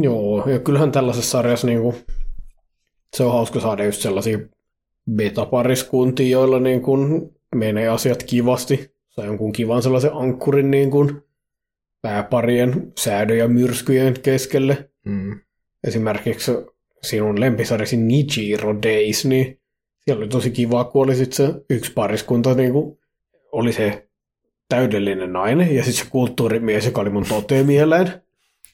Joo, 0.04 0.50
ja 0.50 0.60
kyllähän 0.60 0.92
tällaisessa 0.92 1.32
sarjassa 1.32 1.68
niinku, 1.68 1.96
se 3.16 3.24
on 3.24 3.32
hauska 3.32 3.60
saada 3.60 3.86
just 3.86 4.02
sellaisia 4.02 4.40
beta-pariskuntia, 5.12 6.30
joilla 6.30 6.60
niin 6.60 6.82
kuin 6.82 7.32
menee 7.56 7.88
asiat 7.88 8.24
kivasti. 8.24 8.93
Saa 9.16 9.26
jonkun 9.26 9.52
kivan 9.52 9.84
sellaisen 9.84 10.14
ankkurin 10.14 10.72
niin 10.72 10.92
kuin 10.92 11.22
pääparien 12.02 12.92
säädö- 13.00 13.36
ja 13.36 13.48
myrskyjen 13.48 14.14
keskelle. 14.22 14.90
Mm. 15.06 15.40
Esimerkiksi 15.84 16.52
sinun 17.04 17.40
lempisarjasi 17.40 17.98
Nijiro 17.98 18.76
Days, 18.84 19.26
niin 19.26 19.62
siellä 20.00 20.22
oli 20.22 20.30
tosi 20.30 20.52
kiva, 20.52 20.84
kun 20.84 21.04
oli 21.04 21.16
sit 21.16 21.34
se 21.34 21.54
yksi 21.70 21.94
pariskunta, 21.94 22.54
niin 22.54 22.72
kuin 22.72 23.00
oli 23.52 23.74
se 23.74 24.10
täydellinen 24.70 25.34
nainen 25.34 25.76
ja 25.76 25.84
sitten 25.84 26.04
se 26.06 26.10
kulttuurimies, 26.12 26.86
joka 26.86 27.02
oli 27.02 27.10
mun 27.10 27.26
toteemieleen. 27.30 28.22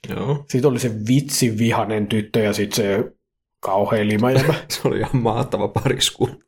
Joo. 0.10 0.46
Sitten 0.50 0.72
oli 0.72 0.80
se 0.80 0.92
vitsi 1.08 1.58
vihanen 1.58 2.08
tyttö 2.08 2.40
ja 2.40 2.54
sitten 2.54 2.76
se 2.76 3.12
kauhea 3.60 4.08
limajämä. 4.08 4.54
Se 4.70 4.88
oli 4.88 4.98
ihan 4.98 5.18
mahtava 5.18 5.68
pariskunta. 5.68 6.46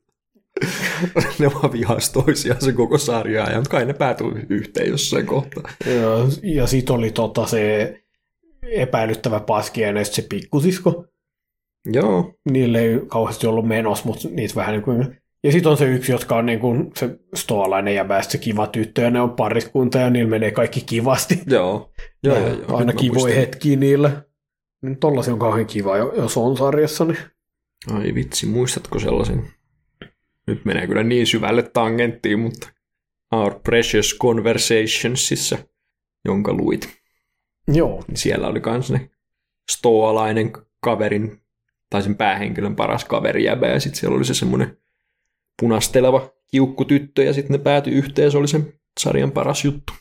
ne 1.40 1.54
vaan 1.54 1.72
vihas 1.72 2.10
toisiaan 2.10 2.62
se 2.62 2.74
koko 2.74 2.98
sarjaa, 2.98 3.52
ja 3.52 3.62
kai 3.70 3.86
ne 3.86 3.94
päätyi 3.94 4.28
yhteen 4.50 4.90
jossain 4.90 5.26
kohtaa. 5.26 5.64
ja 5.86 6.28
ja 6.44 6.68
sitten 6.68 6.96
oli 6.96 7.12
tota 7.12 7.46
se 7.48 7.94
epäilyttävä 8.62 9.40
paskiainen 9.40 10.02
ja 10.02 10.06
sit 10.06 10.14
se 10.14 10.26
pikkusisko. 10.30 11.06
Joo, 11.94 12.34
Niille 12.50 12.80
ei 12.80 13.00
kauheasti 13.08 13.48
ollut 13.48 13.68
menos, 13.68 14.06
mutta 14.06 14.28
niitä 14.32 14.56
vähän 14.56 14.72
niin 14.74 14.84
kuin... 14.84 15.18
Ja 15.44 15.52
sitten 15.52 15.72
on 15.72 15.78
se 15.78 15.86
yksi, 15.86 16.12
jotka 16.12 16.36
on 16.38 16.46
niin 16.46 16.60
kuin 16.60 16.92
se 16.98 17.10
stoalainen 17.36 17.96
ja 17.96 18.06
se 18.22 18.38
kiva 18.38 18.68
tyttö, 18.68 19.02
ja 19.02 19.12
ne 19.12 19.22
on 19.22 19.32
pariskunta, 19.32 19.98
ja 19.98 20.10
niillä 20.10 20.30
menee 20.30 20.52
kaikki 20.52 20.82
kivasti. 20.82 21.42
joo. 21.48 21.92
joo, 22.24 22.36
Ja 22.36 22.42
joo, 22.48 22.56
joo. 22.68 22.78
Aina 22.78 22.94
kivoja 22.94 23.20
muistan. 23.20 23.40
hetkiä 23.40 23.78
niillä. 23.78 24.24
Niin 24.82 24.98
tollasia 24.98 25.34
on 25.34 25.40
kauhean 25.40 25.66
kiva, 25.66 25.98
jo- 25.98 26.14
jos 26.16 26.38
on 26.38 26.58
sarjassa. 26.58 27.06
Niin. 27.06 27.18
Ai 27.92 28.16
vitsi, 28.16 28.46
muistatko 28.46 29.00
sellaisen? 29.00 29.48
Nyt 30.52 30.66
menee 30.66 30.88
kyllä 30.88 31.04
niin 31.04 31.28
syvälle 31.28 31.64
tangenttiin, 31.64 32.40
mutta 32.40 32.70
Our 33.32 33.60
Precious 33.60 34.18
Conversationsissa, 34.22 35.58
jonka 36.26 36.54
luit, 36.54 36.90
Joo, 37.68 38.04
niin 38.08 38.18
siellä 38.18 38.48
oli 38.48 38.62
kans 38.62 38.92
ne 38.92 39.10
stoalainen 39.72 40.52
kaverin, 40.80 41.42
tai 41.90 42.04
sen 42.04 42.16
päähenkilön 42.16 42.76
paras 42.76 43.06
kaveri 43.06 43.44
jäbä, 43.44 43.68
ja 43.68 43.80
sitten 43.80 44.00
siellä 44.00 44.16
oli 44.16 44.26
se 44.26 44.34
semmoinen 44.34 44.78
punasteleva 45.62 46.34
kiukkutyttö, 46.52 47.24
ja 47.24 47.34
sitten 47.34 47.58
ne 47.58 47.64
päätyi 47.64 47.94
yhteen, 47.94 48.32
se 48.32 48.38
oli 48.38 48.48
sen 48.48 48.74
sarjan 49.00 49.32
paras 49.32 49.66
juttu. 49.66 49.94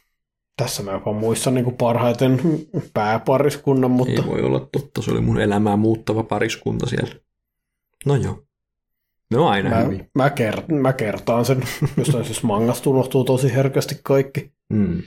tässä 0.57 0.83
mä 0.83 0.93
jopa 0.93 1.13
muistan 1.13 1.55
niin 1.55 1.77
parhaiten 1.77 2.41
pääpariskunnan, 2.95 3.91
mutta 3.91 4.23
Ei 4.23 4.29
voi 4.29 4.41
olla 4.41 4.69
totta, 4.73 5.03
se 5.03 5.11
oli 5.11 5.21
mun 5.21 5.41
elämää 5.41 5.77
muuttava 5.77 6.23
pariskunta 6.23 6.87
siellä. 6.87 7.15
No 8.07 8.17
joo. 8.17 8.50
Ne 9.31 9.39
on 9.39 9.49
aina 9.49 9.71
mä, 9.71 9.77
hyviä. 9.77 10.05
mä, 10.15 10.31
kert, 10.31 10.69
mä 10.69 10.93
kertaan 10.93 11.45
sen. 11.45 11.63
Jostain 11.97 12.25
siis 12.25 12.43
mangasta 12.43 12.91
unohtuu 12.91 13.25
tosi 13.25 13.55
herkästi 13.55 14.01
kaikki. 14.03 14.53
Mm. 14.69 15.03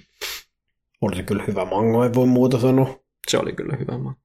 Oli 1.01 1.15
se 1.15 1.23
kyllä 1.23 1.43
hyvä 1.47 1.65
manga, 1.65 2.03
ei 2.03 2.13
voi 2.13 2.27
muuta 2.27 2.59
sanoa. 2.59 2.99
Se 3.27 3.37
oli 3.37 3.53
kyllä 3.53 3.77
hyvä 3.79 3.97
manga. 3.97 4.19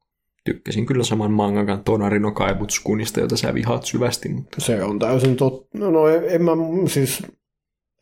Tykkäsin 0.44 0.86
kyllä 0.86 1.04
saman 1.04 1.30
mangakan 1.30 1.84
Tonarino 1.84 2.32
Kaibutskunista, 2.32 3.20
jota 3.20 3.36
sä 3.36 3.54
vihaat 3.54 3.84
syvästi, 3.84 4.28
mutta 4.28 4.60
Se 4.60 4.84
on 4.84 4.98
täysin 4.98 5.36
totta. 5.36 5.78
No, 5.78 5.90
no 5.90 6.08
en, 6.08 6.22
en 6.28 6.42
mä 6.42 6.50
siis, 6.88 7.22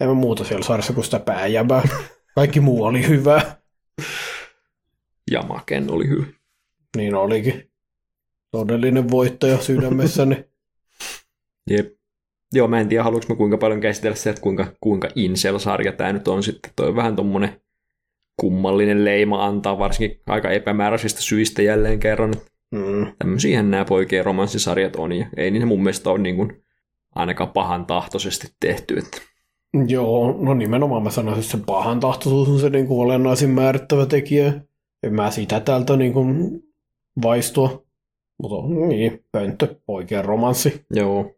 en 0.00 0.08
mä 0.08 0.14
muuta 0.14 0.44
siellä 0.44 0.64
sarjassa 0.64 0.92
kuin 0.92 1.04
sitä 1.04 1.20
pääjäbää. 1.20 1.82
Kaikki 2.34 2.60
muu 2.60 2.84
oli 2.84 3.08
hyvä. 3.08 3.56
Jamaken 5.30 5.90
oli 5.90 6.08
hyvä. 6.08 6.26
Niin 6.96 7.14
olikin. 7.14 7.70
Todellinen 8.50 9.10
voittaja 9.10 9.58
sydämessäni. 9.58 10.44
Jep. 11.70 11.96
Joo, 12.52 12.68
mä 12.68 12.80
en 12.80 12.88
tiedä, 12.88 13.02
haluanko 13.02 13.26
mä 13.28 13.36
kuinka 13.36 13.58
paljon 13.58 13.80
käsitellä 13.80 14.16
se, 14.16 14.30
että 14.30 14.42
kuinka, 14.42 14.66
kuinka 14.80 15.08
incel-sarja 15.14 15.92
tämä 15.92 16.12
nyt 16.12 16.28
on 16.28 16.42
sitten. 16.42 16.72
Toi 16.76 16.88
on 16.88 16.96
vähän 16.96 17.16
tommonen 17.16 17.60
kummallinen 18.40 19.04
leima 19.04 19.46
antaa, 19.46 19.78
varsinkin 19.78 20.20
aika 20.26 20.50
epämääräisistä 20.50 21.20
syistä 21.20 21.62
jälleen 21.62 22.00
kerran. 22.00 22.34
Mm. 22.70 23.06
Tämmöisiähän 23.18 23.70
nämä 23.70 23.84
poikien 23.84 24.24
romanssisarjat 24.24 24.96
on, 24.96 25.12
ja 25.12 25.26
ei 25.36 25.50
niitä 25.50 25.66
mun 25.66 25.82
mielestä 25.82 26.10
ole 26.10 26.18
niin 26.18 26.36
kuin 26.36 26.62
ainakaan 27.14 27.50
pahan 27.50 27.86
tahtoisesti 27.86 28.48
tehty. 28.60 28.98
Että 28.98 29.20
Joo, 29.86 30.36
no 30.40 30.54
nimenomaan 30.54 31.02
mä 31.02 31.10
sanoisin, 31.10 31.44
että 31.44 31.58
se 31.58 31.64
pahan 31.66 32.00
tahtoisuus 32.00 32.48
on 32.48 32.60
se 32.60 32.70
niin 32.70 32.86
kuin 32.86 33.00
olennaisin 33.00 33.50
määrittävä 33.50 34.06
tekijä. 34.06 34.52
En 35.02 35.14
mä 35.14 35.30
sitä 35.30 35.60
täältä 35.60 35.96
niin 35.96 36.12
kuin 36.12 36.60
vaistua. 37.22 37.86
Mutta 38.42 38.86
niin, 38.88 39.24
pönttö, 39.32 39.74
oikea 39.88 40.22
romanssi. 40.22 40.84
joo, 40.90 41.35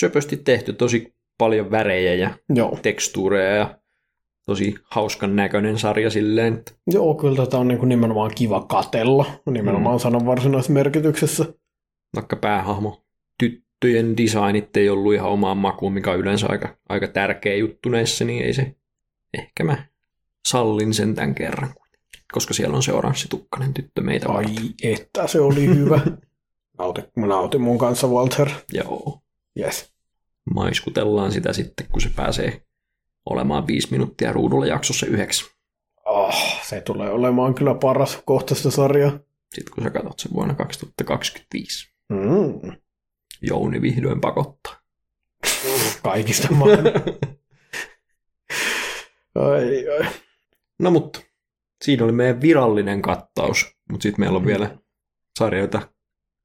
söpösti 0.00 0.36
tehty, 0.36 0.72
tosi 0.72 1.14
paljon 1.38 1.70
värejä 1.70 2.14
ja 2.14 2.30
Joo, 2.54 2.78
tekstuureja 2.82 3.54
ja 3.56 3.78
tosi 4.46 4.74
hauskan 4.90 5.36
näköinen 5.36 5.78
sarja 5.78 6.10
silleen, 6.10 6.64
Joo 6.86 7.14
kyllä 7.14 7.36
tätä 7.36 7.58
on 7.58 7.68
niin 7.68 7.78
kuin 7.78 7.88
nimenomaan 7.88 8.30
kiva 8.34 8.60
katella. 8.60 9.26
Nimenomaan 9.50 9.96
mm. 9.96 10.00
sanan 10.00 10.26
varsinaisessa 10.26 10.72
merkityksessä. 10.72 11.44
vaikka 12.14 12.36
päähahmo 12.36 13.04
tyttöjen 13.38 14.16
designit 14.16 14.76
ei 14.76 14.88
ollut 14.88 15.14
ihan 15.14 15.30
omaan 15.30 15.56
makuun, 15.56 15.92
mikä 15.92 16.10
on 16.10 16.18
yleensä 16.18 16.46
aika, 16.50 16.76
aika 16.88 17.08
tärkeä 17.08 17.54
juttu 17.54 17.88
näissä, 17.88 18.24
niin 18.24 18.44
ei 18.44 18.54
se, 18.54 18.74
ehkä 19.34 19.64
mä 19.64 19.84
sallin 20.48 20.94
sen 20.94 21.14
tämän 21.14 21.34
kerran, 21.34 21.74
koska 22.32 22.54
siellä 22.54 22.76
on 22.76 22.82
se 22.82 22.92
oranssitukkainen 22.92 23.74
tyttö 23.74 24.02
meitä 24.02 24.28
Ai 24.28 24.44
varten. 24.44 24.74
että 24.82 25.26
se 25.26 25.40
oli 25.40 25.66
hyvä. 25.66 26.00
Nauti, 26.78 27.00
mä 27.16 27.26
nautin 27.26 27.60
mun 27.60 27.78
kanssa, 27.78 28.06
Walter. 28.06 28.48
Joo, 28.72 29.20
Yes. 29.58 29.89
Maiskutellaan 30.54 31.32
sitä 31.32 31.52
sitten, 31.52 31.86
kun 31.92 32.00
se 32.00 32.10
pääsee 32.16 32.62
olemaan 33.26 33.66
viisi 33.66 33.88
minuuttia 33.90 34.32
ruudulla 34.32 34.66
jaksossa 34.66 35.06
yhdeksän. 35.06 35.48
Oh, 36.04 36.62
se 36.66 36.80
tulee 36.80 37.10
olemaan 37.10 37.54
kyllä 37.54 37.74
paras 37.74 38.22
kohta 38.24 38.54
sitä 38.54 38.70
sarjaa. 38.70 39.18
Sitten 39.54 39.74
kun 39.74 39.84
sä 39.84 39.90
katsot 39.90 40.18
sen 40.18 40.32
vuonna 40.34 40.54
2025. 40.54 41.92
Mm. 42.08 42.72
Jouni 43.42 43.82
vihdoin 43.82 44.20
pakottaa. 44.20 44.80
Kaikista 46.02 46.52
maailman. 46.54 46.92
ai, 49.34 49.88
ai. 49.88 50.06
No 50.78 50.90
mutta, 50.90 51.20
siinä 51.84 52.04
oli 52.04 52.12
meidän 52.12 52.40
virallinen 52.40 53.02
kattaus, 53.02 53.76
mutta 53.90 54.02
sitten 54.02 54.20
meillä 54.20 54.36
on 54.36 54.46
vielä 54.46 54.78
sarja, 55.38 55.60
jota 55.60 55.88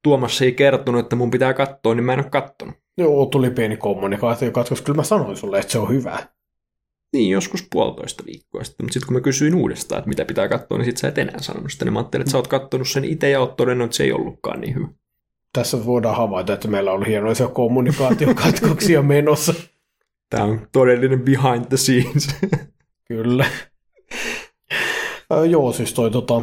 Tuomas 0.06 0.42
ei 0.42 0.52
kertonut, 0.52 1.00
että 1.00 1.16
mun 1.16 1.30
pitää 1.30 1.54
katsoa, 1.54 1.94
niin 1.94 2.04
mä 2.04 2.12
en 2.12 2.18
ole 2.18 2.30
kattonut. 2.30 2.74
Joo, 2.98 3.26
tuli 3.26 3.50
pieni 3.50 3.76
kommunikaatio, 3.76 4.52
koska 4.52 4.84
kyllä 4.84 4.96
mä 4.96 5.02
sanoin 5.02 5.36
sulle, 5.36 5.58
että 5.58 5.72
se 5.72 5.78
on 5.78 5.88
hyvä. 5.88 6.18
Niin, 7.12 7.30
joskus 7.30 7.66
puolitoista 7.72 8.24
viikkoa 8.26 8.64
sitten, 8.64 8.84
mutta 8.84 8.92
sitten 8.92 9.06
kun 9.06 9.16
mä 9.16 9.20
kysyin 9.20 9.54
uudestaan, 9.54 9.98
että 9.98 10.08
mitä 10.08 10.24
pitää 10.24 10.48
katsoa, 10.48 10.78
niin 10.78 10.84
sit 10.84 10.96
sä 10.96 11.08
et 11.08 11.18
enää 11.18 11.40
sanonut 11.40 11.72
sitä, 11.72 11.84
niin 11.84 11.92
mä 11.92 11.98
ajattelin, 11.98 12.22
että 12.22 12.30
sä 12.30 12.38
oot 12.38 12.48
kattonut 12.48 12.88
sen 12.88 13.04
itse 13.04 13.30
ja 13.30 13.40
oot 13.40 13.56
todennut, 13.56 13.84
että 13.84 13.96
se 13.96 14.04
ei 14.04 14.12
ollutkaan 14.12 14.60
niin 14.60 14.74
hyvä. 14.74 14.88
Tässä 15.52 15.86
voidaan 15.86 16.16
havaita, 16.16 16.52
että 16.52 16.68
meillä 16.68 16.92
oli 16.92 17.06
hienoisia 17.06 17.48
kommunikaatiokatkoksia 17.48 19.02
menossa. 19.16 19.54
Tämä 20.30 20.44
on 20.44 20.68
todellinen 20.72 21.20
behind 21.20 21.64
the 21.68 21.76
scenes. 21.76 22.28
Kyllä. 23.08 23.46
Äh, 25.32 25.44
joo, 25.50 25.72
siis 25.72 25.94
toi 25.94 26.10
tota, 26.10 26.42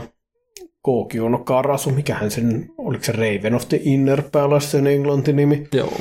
Kokiuno 0.84 1.38
Karasu, 1.38 1.90
mikähän 1.90 2.32
sen, 2.32 2.70
oliko 2.78 3.04
se 3.04 3.12
Raven 3.12 3.56
of 3.56 3.70
the 3.70 3.80
Inner 3.84 4.24
Palace 4.32 4.68
sen 4.68 4.88
englanti 4.88 5.34
nimi, 5.34 5.68
Joo. 5.74 5.94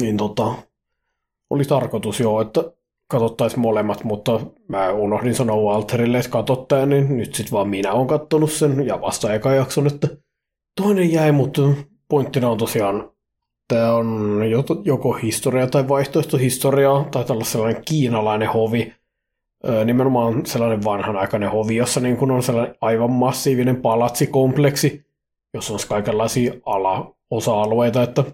niin 0.00 0.16
tota, 0.16 0.54
oli 1.50 1.64
tarkoitus 1.64 2.20
joo, 2.20 2.40
että 2.40 2.64
katsottaisiin 3.06 3.60
molemmat, 3.60 4.04
mutta 4.04 4.40
mä 4.68 4.92
unohdin 4.92 5.34
sanoa 5.34 5.72
Walterille, 5.72 6.18
että 6.18 6.30
katsottaja, 6.30 6.86
niin 6.86 7.16
nyt 7.16 7.34
sit 7.34 7.52
vaan 7.52 7.68
minä 7.68 7.92
olen 7.92 8.06
kattonut 8.06 8.52
sen 8.52 8.86
ja 8.86 9.00
vasta 9.00 9.34
eka 9.34 9.52
jakson, 9.52 9.86
että 9.86 10.08
toinen 10.82 11.12
jäi, 11.12 11.32
mutta 11.32 11.62
pointtina 12.08 12.50
on 12.50 12.58
tosiaan, 12.58 13.10
tämä 13.68 13.94
on 13.94 14.40
jo- 14.50 14.82
joko 14.84 15.12
historia 15.12 15.66
tai 15.66 15.88
vaihtoehtohistoriaa, 15.88 17.04
tai 17.10 17.24
tällainen 17.24 17.52
sellainen 17.52 17.82
kiinalainen 17.84 18.48
hovi, 18.48 18.92
nimenomaan 19.84 20.46
sellainen 20.46 20.84
vanhanaikainen 20.84 21.50
hovi, 21.50 21.76
jossa 21.76 22.00
niin 22.00 22.16
kun 22.16 22.30
on 22.30 22.42
sellainen 22.42 22.74
aivan 22.80 23.10
massiivinen 23.10 23.76
palatsikompleksi, 23.76 25.04
jossa 25.54 25.72
on 25.72 25.78
kaikenlaisia 25.88 26.54
ala-osa-alueita, 26.66 28.02
että 28.02 28.24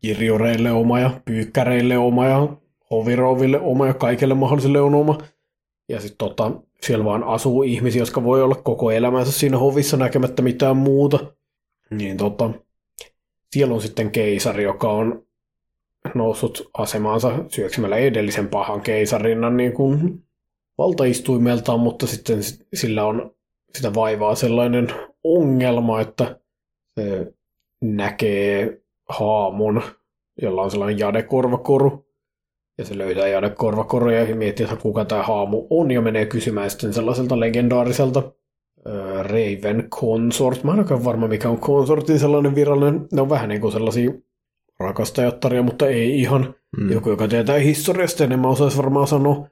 kirjureille 0.00 0.72
oma 0.72 1.00
ja 1.00 1.10
pyykkäreille 1.24 1.98
oma 1.98 2.26
ja 2.26 2.48
hovirouville 2.90 3.60
oma 3.60 3.86
ja 3.86 3.94
kaikille 3.94 4.34
mahdollisille 4.34 4.80
on 4.80 4.94
oma. 4.94 5.18
Ja 5.88 6.00
sitten 6.00 6.18
tota, 6.18 6.50
siellä 6.82 7.04
vaan 7.04 7.24
asuu 7.24 7.62
ihmisiä, 7.62 8.02
jotka 8.02 8.24
voi 8.24 8.42
olla 8.42 8.54
koko 8.54 8.90
elämänsä 8.90 9.32
siinä 9.32 9.58
hovissa 9.58 9.96
näkemättä 9.96 10.42
mitään 10.42 10.76
muuta. 10.76 11.18
Niin 11.90 12.16
tota, 12.16 12.50
siellä 13.52 13.74
on 13.74 13.82
sitten 13.82 14.10
keisari, 14.10 14.62
joka 14.62 14.90
on 14.90 15.22
noussut 16.14 16.70
asemaansa 16.78 17.44
syöksymällä 17.48 17.96
edellisen 17.96 18.48
pahan 18.48 18.80
keisarinnan 18.80 19.56
niin 19.56 19.72
kuin 19.72 20.23
valtaistuimeltaan, 20.78 21.80
mutta 21.80 22.06
sitten 22.06 22.38
sillä 22.74 23.04
on 23.04 23.34
sitä 23.74 23.94
vaivaa 23.94 24.34
sellainen 24.34 24.88
ongelma, 25.24 26.00
että 26.00 26.40
se 27.00 27.34
näkee 27.82 28.82
haamun, 29.08 29.82
jolla 30.42 30.62
on 30.62 30.70
sellainen 30.70 30.98
jadekorvakoru, 30.98 32.06
ja 32.78 32.84
se 32.84 32.98
löytää 32.98 33.28
jadekorvakoruja 33.28 34.22
ja 34.22 34.36
miettii, 34.36 34.64
että 34.64 34.76
kuka 34.76 35.04
tämä 35.04 35.22
haamu 35.22 35.66
on, 35.70 35.90
ja 35.90 36.00
menee 36.00 36.26
kysymään 36.26 36.70
sitten 36.70 36.92
sellaiselta 36.92 37.40
legendaariselta 37.40 38.22
äh, 38.86 39.24
Raven 39.24 39.90
Consort. 39.90 40.64
Mä 40.64 40.72
en 40.72 40.78
ole 40.78 41.04
varma, 41.04 41.28
mikä 41.28 41.48
on 41.48 41.60
Consortin 41.60 42.18
sellainen 42.18 42.54
virallinen. 42.54 43.08
Ne 43.12 43.22
on 43.22 43.30
vähän 43.30 43.48
niin 43.48 43.60
kuin 43.60 43.72
sellaisia 43.72 44.10
rakastajattaria, 44.80 45.62
mutta 45.62 45.86
ei 45.86 46.20
ihan. 46.20 46.54
Mm. 46.76 46.92
Joku, 46.92 47.10
joka 47.10 47.28
tietää 47.28 47.58
historiasta 47.58 48.24
enemmän 48.24 48.50
osaisi 48.50 48.76
varmaan 48.76 49.06
sanoa. 49.06 49.46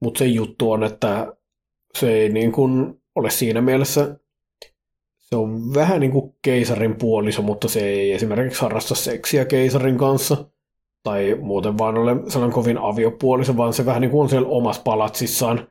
Mutta 0.00 0.18
se 0.18 0.24
juttu 0.24 0.72
on, 0.72 0.84
että 0.84 1.32
se 1.98 2.12
ei 2.12 2.28
niin 2.28 2.52
kuin 2.52 3.02
ole 3.14 3.30
siinä 3.30 3.60
mielessä, 3.60 4.18
se 5.16 5.36
on 5.36 5.74
vähän 5.74 6.00
niin 6.00 6.12
kuin 6.12 6.34
keisarin 6.42 6.96
puoliso, 6.96 7.42
mutta 7.42 7.68
se 7.68 7.80
ei 7.80 8.12
esimerkiksi 8.12 8.60
harrasta 8.60 8.94
seksiä 8.94 9.44
keisarin 9.44 9.98
kanssa. 9.98 10.44
Tai 11.02 11.36
muuten 11.40 11.78
vaan 11.78 11.98
ole 11.98 12.16
sellainen 12.28 12.54
kovin 12.54 12.78
aviopuoliso, 12.78 13.56
vaan 13.56 13.72
se 13.72 13.86
vähän 13.86 14.00
niin 14.00 14.10
kuin 14.10 14.22
on 14.22 14.28
siellä 14.28 14.48
omassa 14.48 14.82
palatsissaan, 14.82 15.68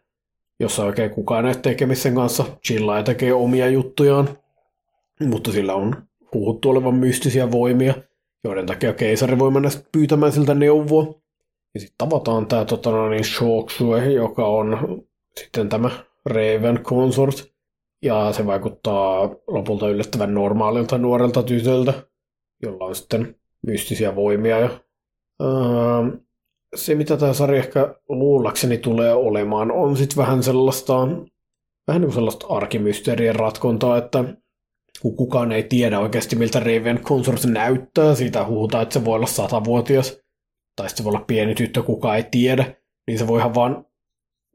jossa 0.59 0.83
oikein 0.85 1.09
kukaan 1.09 1.45
ei 1.45 1.55
tekemisen 1.55 2.15
kanssa 2.15 2.45
chillaa 2.65 2.97
ja 2.97 3.03
tekee 3.03 3.33
omia 3.33 3.69
juttujaan. 3.69 4.29
Mutta 5.25 5.51
sillä 5.51 5.75
on 5.75 5.95
puhuttu 6.31 6.69
olevan 6.69 6.95
mystisiä 6.95 7.51
voimia, 7.51 7.93
joiden 8.43 8.65
takia 8.65 8.93
keisari 8.93 9.39
voi 9.39 9.51
mennä 9.51 9.69
pyytämään 9.91 10.31
siltä 10.31 10.53
neuvoa. 10.53 11.21
Ja 11.77 11.81
sitten 11.81 12.09
tavataan 12.09 12.47
tämä 12.47 12.65
tota, 12.65 12.91
no 12.91 13.09
niin 13.09 13.23
Shoksue, 13.23 14.05
joka 14.05 14.47
on 14.47 15.01
sitten 15.39 15.69
tämä 15.69 15.89
Raven 16.25 16.79
Consort. 16.83 17.45
Ja 18.01 18.33
se 18.33 18.45
vaikuttaa 18.45 19.29
lopulta 19.47 19.89
yllättävän 19.89 20.33
normaalilta 20.33 20.97
nuorelta 20.97 21.43
tytöltä, 21.43 21.93
jolla 22.63 22.85
on 22.85 22.95
sitten 22.95 23.35
mystisiä 23.67 24.15
voimia. 24.15 24.59
Ja, 24.59 24.69
öö, 25.41 26.17
se, 26.75 26.95
mitä 26.95 27.17
tämä 27.17 27.33
sarja 27.33 27.59
ehkä 27.59 27.95
luullakseni 28.09 28.77
tulee 28.77 29.13
olemaan, 29.13 29.71
on 29.71 29.97
sitten 29.97 30.17
vähän 30.17 30.43
sellaista, 30.43 31.07
vähän 31.87 32.01
niin 32.01 32.13
sellaista 32.13 32.47
arkimysteerien 32.49 33.35
ratkontaa, 33.35 33.97
että 33.97 34.23
kun 35.01 35.15
kukaan 35.15 35.51
ei 35.51 35.63
tiedä 35.63 35.99
oikeasti, 35.99 36.35
miltä 36.35 36.59
Raven 36.59 36.99
Consort 37.03 37.45
näyttää, 37.45 38.15
siitä 38.15 38.45
huutaa, 38.45 38.81
että 38.81 38.93
se 38.93 39.05
voi 39.05 39.15
olla 39.15 39.27
satavuotias, 39.27 40.26
tai 40.77 40.89
sitten 40.89 41.03
voi 41.03 41.11
olla 41.11 41.25
pieni 41.27 41.55
tyttö, 41.55 41.83
kuka 41.83 42.15
ei 42.15 42.23
tiedä, 42.31 42.75
niin 43.07 43.19
se 43.19 43.27
voi 43.27 43.39
ihan 43.39 43.55
vaan 43.55 43.85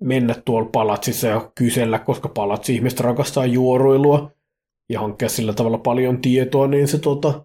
mennä 0.01 0.35
tuolla 0.45 0.69
palatsissa 0.73 1.27
ja 1.27 1.53
kysellä, 1.55 1.99
koska 1.99 2.29
palatsi 2.29 2.75
ihmiset 2.75 3.01
rakastaa 3.01 3.47
juoruilua 3.47 4.31
ja 4.89 5.01
hankkia 5.01 5.29
sillä 5.29 5.53
tavalla 5.53 5.79
paljon 5.79 6.21
tietoa, 6.21 6.67
niin 6.67 6.89
se 6.89 6.99
tota, 6.99 7.45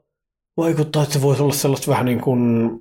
vaikuttaa, 0.58 1.04
että 1.04 1.14
se 1.14 1.22
voisi 1.22 1.44
olla 1.44 1.54
sellaista 1.54 1.92
vähän 1.92 2.06
niin 2.06 2.22
kuin 2.22 2.72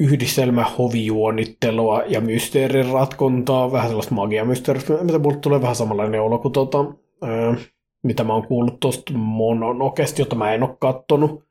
yhdistelmä 0.00 0.64
hovijuonittelua 0.78 2.02
ja 2.02 2.20
mysteerin 2.20 2.90
ratkontaa, 2.90 3.72
vähän 3.72 3.88
sellaista 3.88 4.14
magiamysteeristä, 4.14 5.04
mitä 5.04 5.18
mulle 5.18 5.36
tulee 5.36 5.60
vähän 5.60 5.76
samanlainen 5.76 6.22
olo 6.22 6.38
kuin 6.38 6.52
tota, 6.52 6.78
ää, 7.22 7.54
mitä 8.02 8.24
mä 8.24 8.32
oon 8.32 8.46
kuullut 8.46 8.80
tuosta 8.80 9.12
Mononokesta, 9.12 10.20
jota 10.20 10.36
mä 10.36 10.54
en 10.54 10.62
ole 10.62 10.76
kattonut, 10.80 11.44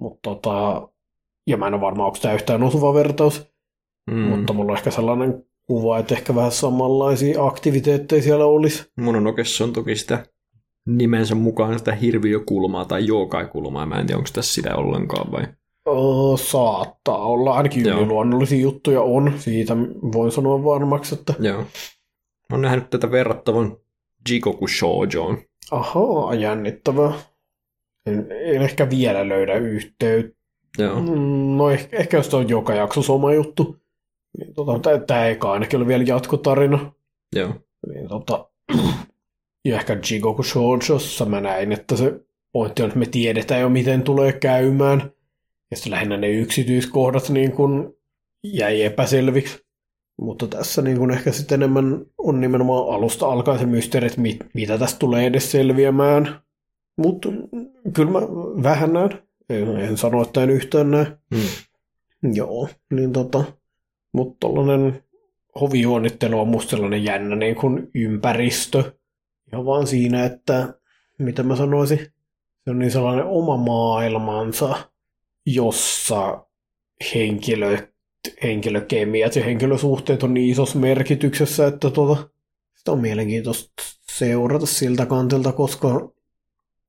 mutta 0.00 0.30
tota, 0.30 0.88
ja 1.46 1.56
mä 1.56 1.66
en 1.66 1.74
ole 1.74 1.80
varma, 1.80 2.06
onko 2.06 2.18
tämä 2.22 2.34
yhtään 2.34 2.62
osuva 2.62 2.94
vertaus, 2.94 3.52
mm. 4.10 4.16
mutta 4.16 4.52
mulla 4.52 4.72
on 4.72 4.78
ehkä 4.78 4.90
sellainen 4.90 5.44
kuva, 5.66 5.98
että 5.98 6.14
ehkä 6.14 6.34
vähän 6.34 6.52
samanlaisia 6.52 7.44
aktiviteetteja 7.44 8.22
siellä 8.22 8.44
olisi. 8.44 8.92
Mononokessa 8.96 9.64
on 9.64 9.72
toki 9.72 9.96
sitä 9.96 10.26
nimensä 10.86 11.34
mukaan 11.34 11.78
sitä 11.78 11.94
hirviökulmaa 11.94 12.84
tai 12.84 13.06
jookaikulmaa. 13.06 13.86
Mä 13.86 14.00
en 14.00 14.06
tiedä, 14.06 14.18
onko 14.18 14.30
tässä 14.32 14.54
sitä 14.54 14.76
ollenkaan 14.76 15.32
vai? 15.32 15.42
Oh, 15.84 16.40
saattaa 16.40 17.26
olla. 17.26 17.54
Ainakin 17.54 17.86
Joo. 17.86 18.04
luonnollisia 18.04 18.60
juttuja 18.60 19.02
on. 19.02 19.32
Siitä 19.36 19.76
voin 20.12 20.32
sanoa 20.32 20.64
varmaksi, 20.64 21.14
että... 21.14 21.34
Joo. 21.40 21.64
Olen 22.50 22.62
nähnyt 22.62 22.90
tätä 22.90 23.10
verrattavan 23.10 23.76
Jikoku 24.30 24.68
Shoujoon. 24.68 25.38
Ahaa, 25.70 26.34
jännittävää. 26.34 27.12
En, 28.06 28.26
en 28.30 28.62
ehkä 28.62 28.90
vielä 28.90 29.28
löydä 29.28 29.54
yhteyttä. 29.54 30.41
Joo. 30.78 31.00
Mm, 31.00 31.56
no 31.56 31.70
ehkä, 31.70 31.96
ehkä 31.96 32.16
jos 32.16 32.34
on 32.34 32.48
joka 32.48 32.74
jakso 32.74 33.02
sama 33.02 33.34
juttu. 33.34 33.76
Niin, 34.38 34.54
tota, 34.54 34.98
tämä 35.06 35.26
eka 35.26 35.52
ainakin 35.52 35.76
oli 35.76 35.86
vielä 35.86 36.04
jatkotarina. 36.06 36.92
Joo. 37.36 37.54
Niin, 37.94 38.08
tota, 38.08 38.48
ja 39.68 39.76
ehkä 39.76 39.96
Jigoku 40.10 40.42
Shoujossa 40.42 41.24
mä 41.24 41.40
näin, 41.40 41.72
että 41.72 41.96
se 41.96 42.20
pointti 42.52 42.82
on, 42.82 42.88
että 42.88 42.98
me 42.98 43.06
tiedetään 43.06 43.60
jo 43.60 43.68
miten 43.68 44.02
tulee 44.02 44.32
käymään. 44.32 45.12
Ja 45.70 45.76
sitten 45.76 45.90
lähinnä 45.90 46.16
ne 46.16 46.30
yksityiskohdat 46.30 47.28
niin 47.28 47.52
kun 47.52 47.96
jäi 48.44 48.82
epäselviksi. 48.82 49.62
Mutta 50.20 50.46
tässä 50.46 50.82
niin 50.82 50.98
kun 50.98 51.10
ehkä 51.10 51.32
sitten 51.32 51.62
enemmän 51.62 52.06
on 52.18 52.40
nimenomaan 52.40 52.94
alusta 52.94 53.26
alkaen 53.26 53.58
se 53.58 53.66
mysteeri, 53.66 54.06
että 54.06 54.20
mit, 54.20 54.36
mitä 54.54 54.78
tästä 54.78 54.98
tulee 54.98 55.26
edes 55.26 55.50
selviämään. 55.50 56.40
Mutta 56.96 57.28
kyllä 57.94 58.10
mä 58.10 58.20
vähän 58.62 58.92
näen. 58.92 59.10
En, 59.52 59.76
en 59.76 59.96
sano, 59.96 60.22
että 60.22 60.42
en 60.42 60.50
yhtään 60.50 60.90
näe. 60.90 61.06
Hmm. 61.34 62.34
Joo, 62.34 62.68
niin 62.90 63.12
tota, 63.12 63.44
mutta 64.12 64.36
tollanen 64.40 65.04
hovijuonittelu 65.60 66.40
on 66.40 66.48
musta 66.48 66.70
sellainen 66.70 67.04
jännä 67.04 67.36
niin 67.36 67.54
kuin 67.54 67.90
ympäristö. 67.94 68.92
Ja 69.52 69.64
vaan 69.64 69.86
siinä, 69.86 70.24
että 70.24 70.74
mitä 71.18 71.42
mä 71.42 71.56
sanoisin, 71.56 71.98
se 72.64 72.70
on 72.70 72.78
niin 72.78 72.90
sellainen 72.90 73.24
oma 73.24 73.56
maailmansa, 73.56 74.88
jossa 75.46 76.46
henkilö, 77.14 77.78
henkilökemiat 78.42 79.36
ja 79.36 79.44
henkilösuhteet 79.44 80.22
on 80.22 80.34
niin 80.34 80.50
isossa 80.50 80.78
merkityksessä, 80.78 81.66
että 81.66 81.90
tota, 81.90 82.28
sitä 82.74 82.92
on 82.92 83.00
mielenkiintoista 83.00 83.72
seurata 84.12 84.66
siltä 84.66 85.06
kantilta, 85.06 85.52
koska 85.52 86.12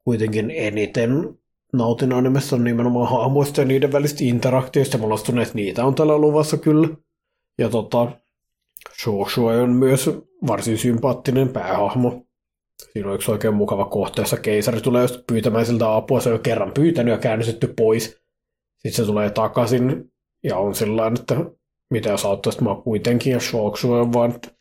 kuitenkin 0.03 0.51
eniten 0.55 1.39
nautin 1.73 2.13
animessa 2.13 2.55
on 2.55 2.63
nimenomaan 2.63 3.11
hahmoista 3.11 3.61
ja 3.61 3.65
niiden 3.65 3.91
välistä 3.91 4.23
interaktioista. 4.23 4.97
On 5.01 5.39
että 5.39 5.53
niitä 5.53 5.85
on 5.85 5.95
tällä 5.95 6.17
luvassa 6.17 6.57
kyllä. 6.57 6.87
Ja 7.57 7.69
tota, 7.69 8.11
Joshua 9.05 9.53
on 9.53 9.69
myös 9.69 10.09
varsin 10.47 10.77
sympaattinen 10.77 11.49
päähahmo. 11.49 12.25
Siinä 12.93 13.09
on 13.09 13.15
yksi 13.15 13.31
oikein 13.31 13.53
mukava 13.53 13.85
kohteessa. 13.85 14.37
Keisari 14.37 14.81
tulee 14.81 15.01
just 15.01 15.27
pyytämään 15.27 15.65
siltä 15.65 15.95
apua. 15.95 16.19
Se 16.19 16.29
on 16.29 16.35
jo 16.35 16.39
kerran 16.39 16.71
pyytänyt 16.73 17.11
ja 17.11 17.17
käännytetty 17.17 17.73
pois. 17.77 18.03
Sitten 18.77 19.05
se 19.05 19.05
tulee 19.05 19.29
takaisin 19.29 20.11
ja 20.43 20.57
on 20.57 20.75
sillä 20.75 21.07
että 21.07 21.35
mitä 21.89 22.09
jos 22.09 22.25
auttaisit 22.25 22.61
mä 22.61 22.75
kuitenkin. 22.83 23.31
Ja 23.31 23.39
Joshua 23.53 24.01
on 24.01 24.13
vaan, 24.13 24.31
että 24.31 24.51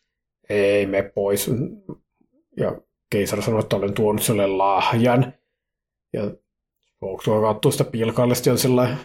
ei 0.48 0.86
me 0.86 1.02
pois. 1.14 1.50
Ja 2.56 2.80
keisari 3.10 3.42
sanoi, 3.42 3.60
että 3.60 3.76
olen 3.76 3.94
tuonut 3.94 4.22
sille 4.22 4.46
lahjan. 4.46 5.32
Ja 6.12 6.30
Joshua 7.02 7.40
katsoo 7.40 7.72
sitä 7.72 7.84
pilkallisesti 7.84 8.50
on 8.50 8.58
sillä 8.58 8.96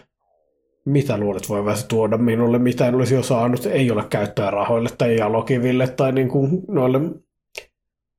mitä 0.88 1.18
luulet 1.18 1.48
voi 1.48 1.58
voivansa 1.58 1.88
tuoda 1.88 2.18
minulle, 2.18 2.58
mitä 2.58 2.88
en 2.88 2.94
olisi 2.94 3.14
jo 3.14 3.22
saanut, 3.22 3.66
ei 3.66 3.90
ole 3.90 4.04
käyttöä 4.10 4.50
rahoille 4.50 4.88
tai 4.98 5.16
jalokiville 5.16 5.88
tai 5.88 6.12
niin 6.12 6.28
kuin 6.28 6.62
noille 6.68 7.00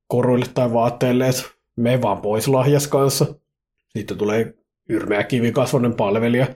koruille 0.06 0.46
tai 0.54 0.72
vaatteille, 0.72 1.28
että 1.28 1.42
me 1.76 2.02
vaan 2.02 2.20
pois 2.20 2.48
lahjas 2.48 2.88
kanssa. 2.88 3.26
Sitten 3.88 4.18
tulee 4.18 4.54
yrmeä 4.88 5.24
kivikasvonen 5.24 5.94
palvelija, 5.94 6.46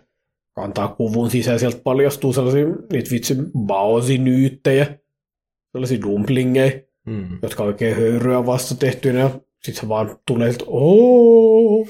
kantaa 0.55 0.89
kuvun 0.89 1.31
sisään, 1.31 1.59
sieltä 1.59 1.81
paljastuu 1.85 2.33
sellaisia 2.33 2.67
niitä 2.93 3.11
vitsi 3.11 3.37
baosinyyttejä, 3.59 4.99
sellaisia 5.73 6.03
dumplingeja, 6.03 6.73
mm. 7.07 7.39
jotka 7.43 7.63
oikein 7.63 7.97
höyryä 7.97 8.47
vasta 8.47 8.75
tehtyinä, 8.75 9.19
ja 9.21 9.31
sitten 9.63 9.81
se 9.81 9.89
vaan 9.89 10.19
tulee, 10.27 10.51
että 10.51 10.65
ooo, 10.67 11.87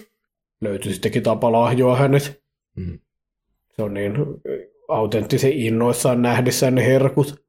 löytyi 0.64 0.92
sittenkin 0.92 1.22
tapa 1.22 1.52
lahjoa 1.52 1.96
hänet. 1.96 2.42
Mm. 2.76 2.98
Se 3.76 3.82
on 3.82 3.94
niin 3.94 4.14
autenttisen 4.88 5.52
innoissaan 5.52 6.22
nähdessään 6.22 6.74
ne 6.74 6.86
herkut. 6.86 7.44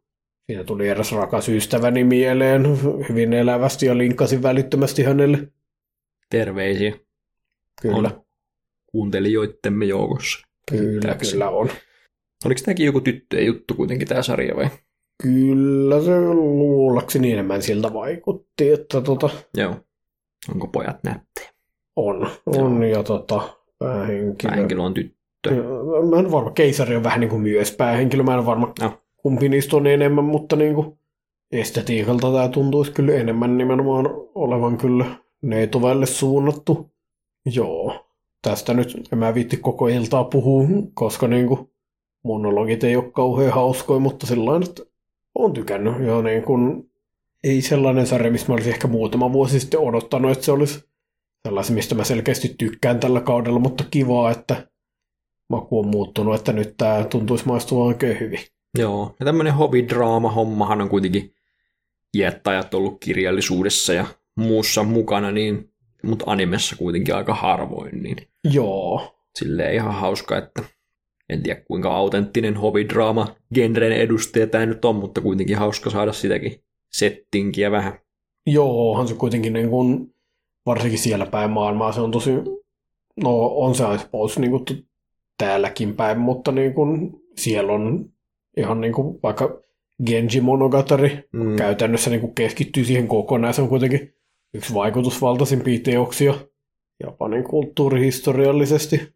Siitä 0.47 0.63
tuli 0.63 0.87
eräs 0.87 1.11
rakas 1.11 1.49
ystäväni 1.49 2.03
mieleen 2.03 2.63
hyvin 3.09 3.33
elävästi 3.33 3.85
ja 3.85 3.97
linkkasin 3.97 4.43
välittömästi 4.43 5.03
hänelle. 5.03 5.47
Terveisiä. 6.29 6.93
Kyllä. 7.81 7.97
On 7.97 8.25
kuuntelijoittemme 8.91 9.85
joukossa. 9.85 10.47
Kyllä, 10.71 11.15
kyllä 11.15 11.49
on. 11.49 11.69
Oliko 12.45 12.61
tämäkin 12.65 12.85
joku 12.85 13.01
tyttöjen 13.01 13.45
juttu 13.45 13.73
kuitenkin 13.73 14.07
tämä 14.07 14.21
sarja 14.21 14.55
vai? 14.55 14.69
Kyllä 15.23 16.01
se 16.01 16.19
luullakseni 16.21 17.31
enemmän 17.31 17.61
siltä 17.61 17.93
vaikutti, 17.93 18.71
että 18.71 19.01
tota... 19.01 19.29
Joo. 19.57 19.75
Onko 20.51 20.67
pojat 20.67 21.03
nättejä? 21.03 21.54
On, 21.95 22.27
on 22.45 22.83
Joo. 22.83 22.97
ja 22.97 23.03
tota, 23.03 23.41
päähenkilö... 23.79 24.49
Päähenkilö 24.49 24.81
on 24.81 24.93
tyttö. 24.93 25.63
Mä 26.09 26.19
en 26.19 26.31
varma, 26.31 26.51
keisari 26.51 26.95
on 26.95 27.03
vähän 27.03 27.19
niin 27.19 27.29
kuin 27.29 27.41
myös 27.41 27.71
päähenkilö, 27.71 28.23
mä 28.23 28.37
en 28.37 28.45
varma 28.45 28.73
No. 28.81 28.91
kumpi 29.17 29.49
niistä 29.49 29.77
on 29.77 29.87
enemmän, 29.87 30.25
mutta 30.25 30.55
niin 30.55 30.75
kuin 30.75 30.99
estetiikalta 31.51 32.31
tämä 32.31 32.47
tuntuisi 32.49 32.91
kyllä 32.91 33.13
enemmän 33.13 33.57
nimenomaan 33.57 34.09
olevan 34.35 34.77
kyllä 34.77 35.05
neitovelle 35.41 36.05
suunnattu. 36.05 36.91
Joo, 37.55 38.05
tästä 38.41 38.73
nyt 38.73 39.07
en 39.11 39.19
mä 39.19 39.33
viitti 39.33 39.57
koko 39.57 39.87
iltaa 39.87 40.23
puhua, 40.23 40.67
koska 40.93 41.27
niin 41.27 41.47
kuin 41.47 41.69
monologit 42.23 42.83
ei 42.83 42.95
ole 42.95 43.11
kauhean 43.11 43.53
hauskoja, 43.53 43.99
mutta 43.99 44.27
sillä 44.27 44.59
että 44.65 44.83
on 45.35 45.53
tykännyt. 45.53 45.93
Ja 46.07 46.21
niin 46.21 46.43
kuin, 46.43 46.91
ei 47.43 47.61
sellainen 47.61 48.07
sarja, 48.07 48.31
mistä 48.31 48.49
mä 48.49 48.53
olisin 48.53 48.73
ehkä 48.73 48.87
muutama 48.87 49.33
vuosi 49.33 49.59
sitten 49.59 49.79
odottanut, 49.79 50.31
että 50.31 50.45
se 50.45 50.51
olisi 50.51 50.83
sellaisen, 51.45 51.75
mistä 51.75 51.95
mä 51.95 52.03
selkeästi 52.03 52.55
tykkään 52.57 52.99
tällä 52.99 53.21
kaudella, 53.21 53.59
mutta 53.59 53.83
kivaa, 53.91 54.31
että 54.31 54.67
maku 55.49 55.79
on 55.79 55.87
muuttunut, 55.87 56.35
että 56.35 56.53
nyt 56.53 56.73
tämä 56.77 57.03
tuntuisi 57.03 57.47
maistuvan 57.47 57.87
oikein 57.87 58.19
hyvin. 58.19 58.39
Joo, 58.77 59.15
ja 59.19 59.25
tämmöinen 59.25 59.53
hobbydraama-hommahan 59.53 60.81
on 60.81 60.89
kuitenkin 60.89 61.33
iättäjät 62.17 62.73
ollut 62.73 62.97
kirjallisuudessa 62.99 63.93
ja 63.93 64.05
muussa 64.35 64.83
mukana, 64.83 65.31
niin, 65.31 65.69
mutta 66.03 66.25
animessa 66.27 66.75
kuitenkin 66.75 67.15
aika 67.15 67.33
harvoin, 67.33 68.03
niin 68.03 68.17
Joo, 68.43 69.15
silleen 69.35 69.73
ihan 69.73 69.93
hauska, 69.93 70.37
että 70.37 70.63
en 71.29 71.43
tiedä 71.43 71.61
kuinka 71.61 71.95
autenttinen 71.95 72.57
hobbydraama 72.57 73.35
genren 73.53 73.91
edustaja 73.91 74.47
tämä 74.47 74.65
nyt 74.65 74.85
on, 74.85 74.95
mutta 74.95 75.21
kuitenkin 75.21 75.57
hauska 75.57 75.89
saada 75.89 76.13
sitäkin 76.13 76.63
settinkiä 76.93 77.71
vähän. 77.71 77.99
joo, 78.47 78.91
onhan 78.91 79.07
se 79.07 79.13
kuitenkin 79.13 79.53
niin 79.53 79.69
kuin, 79.69 80.14
varsinkin 80.65 80.99
siellä 80.99 81.25
päin 81.25 81.51
maailmaa, 81.51 81.91
se 81.91 82.01
on 82.01 82.11
tosi, 82.11 82.31
no 83.23 83.45
on 83.45 83.75
se 83.75 83.83
I 83.95 83.99
suppose 83.99 84.39
niin 84.39 84.51
kuin 84.51 84.65
täälläkin 85.37 85.95
päin, 85.95 86.19
mutta 86.19 86.51
niin 86.51 86.73
kuin, 86.73 87.21
siellä 87.35 87.73
on 87.73 88.09
ihan 88.57 88.81
niin 88.81 88.93
kuin 88.93 89.19
vaikka 89.23 89.61
Genji 90.05 90.41
Monogatari 90.41 91.23
Mm, 91.33 91.55
käytännössä 91.55 92.09
niin 92.09 92.21
kuin 92.21 92.35
keskittyy 92.35 92.85
siihen 92.85 93.07
kokonaan. 93.07 93.53
Se 93.53 93.61
on 93.61 93.69
kuitenkin 93.69 94.13
yksi 94.53 94.73
vaikutusvaltaisimpia 94.73 95.79
teoksia 95.79 96.33
Japanin 97.03 97.43
kulttuurihistoriallisesti. 97.43 99.13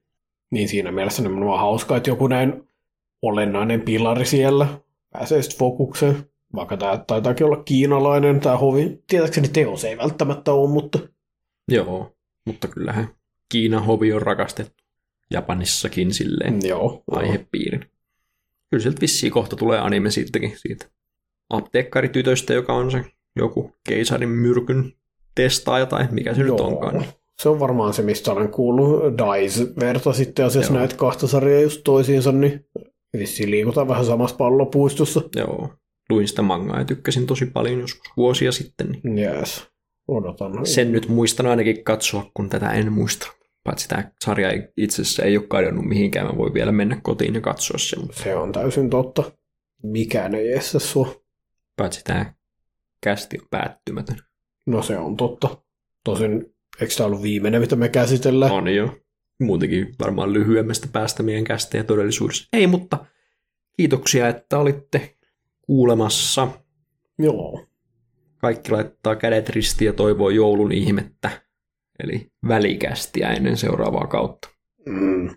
Niin 0.51 0.67
siinä 0.67 0.91
mielessä 0.91 1.23
nimenomaan 1.23 1.59
hauskaa, 1.59 1.97
että 1.97 2.09
joku 2.09 2.27
näin 2.27 2.63
olennainen 3.21 3.81
pilari 3.81 4.25
siellä 4.25 4.67
pääsee 5.09 5.41
sitten 5.41 5.59
fokukseen. 5.59 6.15
Vaikka 6.55 6.77
tämä 6.77 6.97
taitaakin 7.07 7.45
olla 7.45 7.63
kiinalainen, 7.63 8.39
tämä 8.39 8.57
hovi. 8.57 8.99
Tietääkseni 9.07 9.47
teos 9.47 9.85
ei 9.85 9.97
välttämättä 9.97 10.53
ole, 10.53 10.69
mutta 10.69 10.99
joo, 11.71 12.15
mutta 12.45 12.67
kyllähän 12.67 13.07
Kiinan 13.49 13.85
hobi 13.85 14.13
on 14.13 14.21
rakastettu 14.21 14.83
Japanissakin 15.31 16.13
silleen 16.13 16.59
joo. 16.67 17.03
aihepiirin. 17.11 17.85
Kyllä 18.69 18.81
sieltä 18.81 19.01
vissiin 19.01 19.31
kohta 19.31 19.55
tulee 19.55 19.79
anime 19.79 20.11
siitäkin 20.11 20.53
siitä 20.57 20.85
apteekkaritytöstä, 21.49 22.53
joka 22.53 22.73
on 22.73 22.91
se 22.91 23.05
joku 23.35 23.75
keisarin 23.89 24.29
myrkyn 24.29 24.93
testaaja 25.35 25.85
tai 25.85 26.07
mikä 26.11 26.33
se 26.33 26.39
nyt 26.39 26.47
Joo. 26.47 26.67
onkaan. 26.67 26.97
niin 26.97 27.09
Se 27.41 27.49
on 27.49 27.59
varmaan 27.59 27.93
se, 27.93 28.01
mistä 28.01 28.31
olen 28.31 28.49
kuullut. 28.49 29.03
Dice 29.17 29.67
verta 29.79 30.13
sitten 30.13 30.45
asiassa 30.45 30.73
Joo. 30.73 30.79
näitä 30.79 30.95
kahta 30.95 31.27
sarjaa 31.27 31.61
just 31.61 31.81
toisiinsa, 31.83 32.31
niin 32.31 32.65
vissiin 33.17 33.51
liikutaan 33.51 33.87
vähän 33.87 34.05
samassa 34.05 34.35
pallopuistossa. 34.35 35.21
Joo, 35.35 35.73
luin 36.09 36.27
sitä 36.27 36.41
mangaa 36.41 36.79
ja 36.79 36.85
tykkäsin 36.85 37.25
tosi 37.27 37.45
paljon 37.45 37.79
joskus 37.79 38.11
vuosia 38.17 38.51
sitten. 38.51 38.97
Niin 39.03 39.17
Yes. 39.29 39.67
Odotan. 40.09 40.65
sen 40.65 40.91
nyt 40.91 41.07
muistan 41.07 41.45
ainakin 41.45 41.83
katsoa, 41.83 42.31
kun 42.33 42.49
tätä 42.49 42.71
en 42.71 42.91
muista. 42.91 43.27
Paitsi 43.63 43.87
tämä 43.87 44.11
sarja 44.25 44.49
itse 44.77 45.01
asiassa 45.01 45.23
ei 45.23 45.37
ole 45.37 45.45
kadonnut 45.47 45.85
mihinkään, 45.85 46.27
mä 46.27 46.37
voin 46.37 46.53
vielä 46.53 46.71
mennä 46.71 46.99
kotiin 47.03 47.33
ja 47.33 47.41
katsoa 47.41 47.77
sen. 47.77 47.99
Se 48.11 48.35
on 48.35 48.51
täysin 48.51 48.89
totta. 48.89 49.31
Mikään 49.83 50.35
ei 50.35 50.53
estä 50.53 50.79
sua. 50.79 51.15
paitsi 51.75 52.03
tämä 52.03 52.33
kästi 53.03 53.37
on 53.41 53.47
päättymätön. 53.51 54.17
No 54.65 54.81
se 54.81 54.97
on 54.97 55.17
totta. 55.17 55.57
Tosin, 56.03 56.55
eikö 56.81 56.93
tämä 56.97 57.07
ollut 57.07 57.21
viimeinen, 57.23 57.61
mitä 57.61 57.75
me 57.75 57.89
käsitellään? 57.89 58.51
On 58.51 58.75
jo. 58.75 58.97
Muutenkin 59.39 59.95
varmaan 59.99 60.33
lyhyemmästä 60.33 60.87
päästä 60.91 61.23
meidän 61.23 61.43
kästejä 61.43 61.83
todellisuudessa. 61.83 62.47
Ei, 62.53 62.67
mutta 62.67 63.05
kiitoksia, 63.77 64.27
että 64.27 64.57
olitte 64.57 65.15
kuulemassa. 65.61 66.47
Joo. 67.19 67.68
Kaikki 68.41 68.71
laittaa 68.71 69.15
kädet 69.15 69.49
ristiin 69.49 69.85
ja 69.85 69.93
toivoo 69.93 70.29
joulun 70.29 70.71
ihmettä. 70.71 71.29
Eli 72.03 72.31
välikästiä 72.47 73.29
ennen 73.29 73.57
seuraavaa 73.57 74.07
kautta. 74.07 74.49
Mm. 74.85 75.29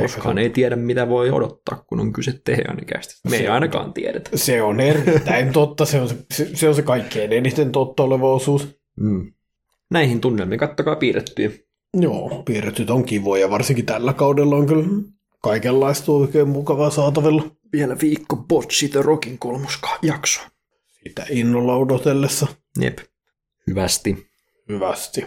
Koskaan 0.00 0.38
ei 0.38 0.50
tiedä, 0.50 0.76
mitä 0.76 1.08
voi 1.08 1.30
odottaa, 1.30 1.84
kun 1.86 2.00
on 2.00 2.12
kyse 2.12 2.40
Teheanikästä. 2.44 3.14
Me 3.30 3.36
ei 3.36 3.42
Se 3.42 3.48
on- 3.48 3.54
ainakaan 3.54 3.92
tiedetä. 3.92 4.30
Se 4.34 4.62
on 4.62 4.80
erittäin 4.80 5.52
totta. 5.52 5.84
Se 5.84 6.00
on 6.00 6.08
se, 6.08 6.16
se, 6.32 6.50
se 6.56 6.68
on 6.68 6.74
se 6.74 6.82
kaikkein 6.82 7.32
eniten 7.32 7.72
totta 7.72 8.02
oleva 8.02 8.32
osuus. 8.32 8.78
Mm. 9.00 9.32
Näihin 9.90 10.20
tunnelmiin 10.20 10.58
kattokaa 10.58 10.96
piirrettyjä. 10.96 11.50
Joo, 11.94 12.42
piirretyt 12.46 12.90
on 12.90 13.04
kivoja. 13.04 13.50
Varsinkin 13.50 13.86
tällä 13.86 14.12
kaudella 14.12 14.56
on 14.56 14.66
kyllä 14.66 14.84
kaikenlaista 15.42 16.12
oikein 16.12 16.48
mukavaa 16.48 16.90
saatavilla. 16.90 17.42
Vielä 17.72 17.96
viikko 18.02 18.36
Botsi 18.36 18.88
the 18.88 19.02
Rockin 19.02 19.38
kolmoska 19.38 19.98
jakso. 20.02 20.40
Sitä 21.08 21.26
innolla 21.30 21.76
odotellessa. 21.76 22.46
Jep. 22.80 22.98
Hyvästi. 23.66 24.30
Hyvästi. 24.68 25.16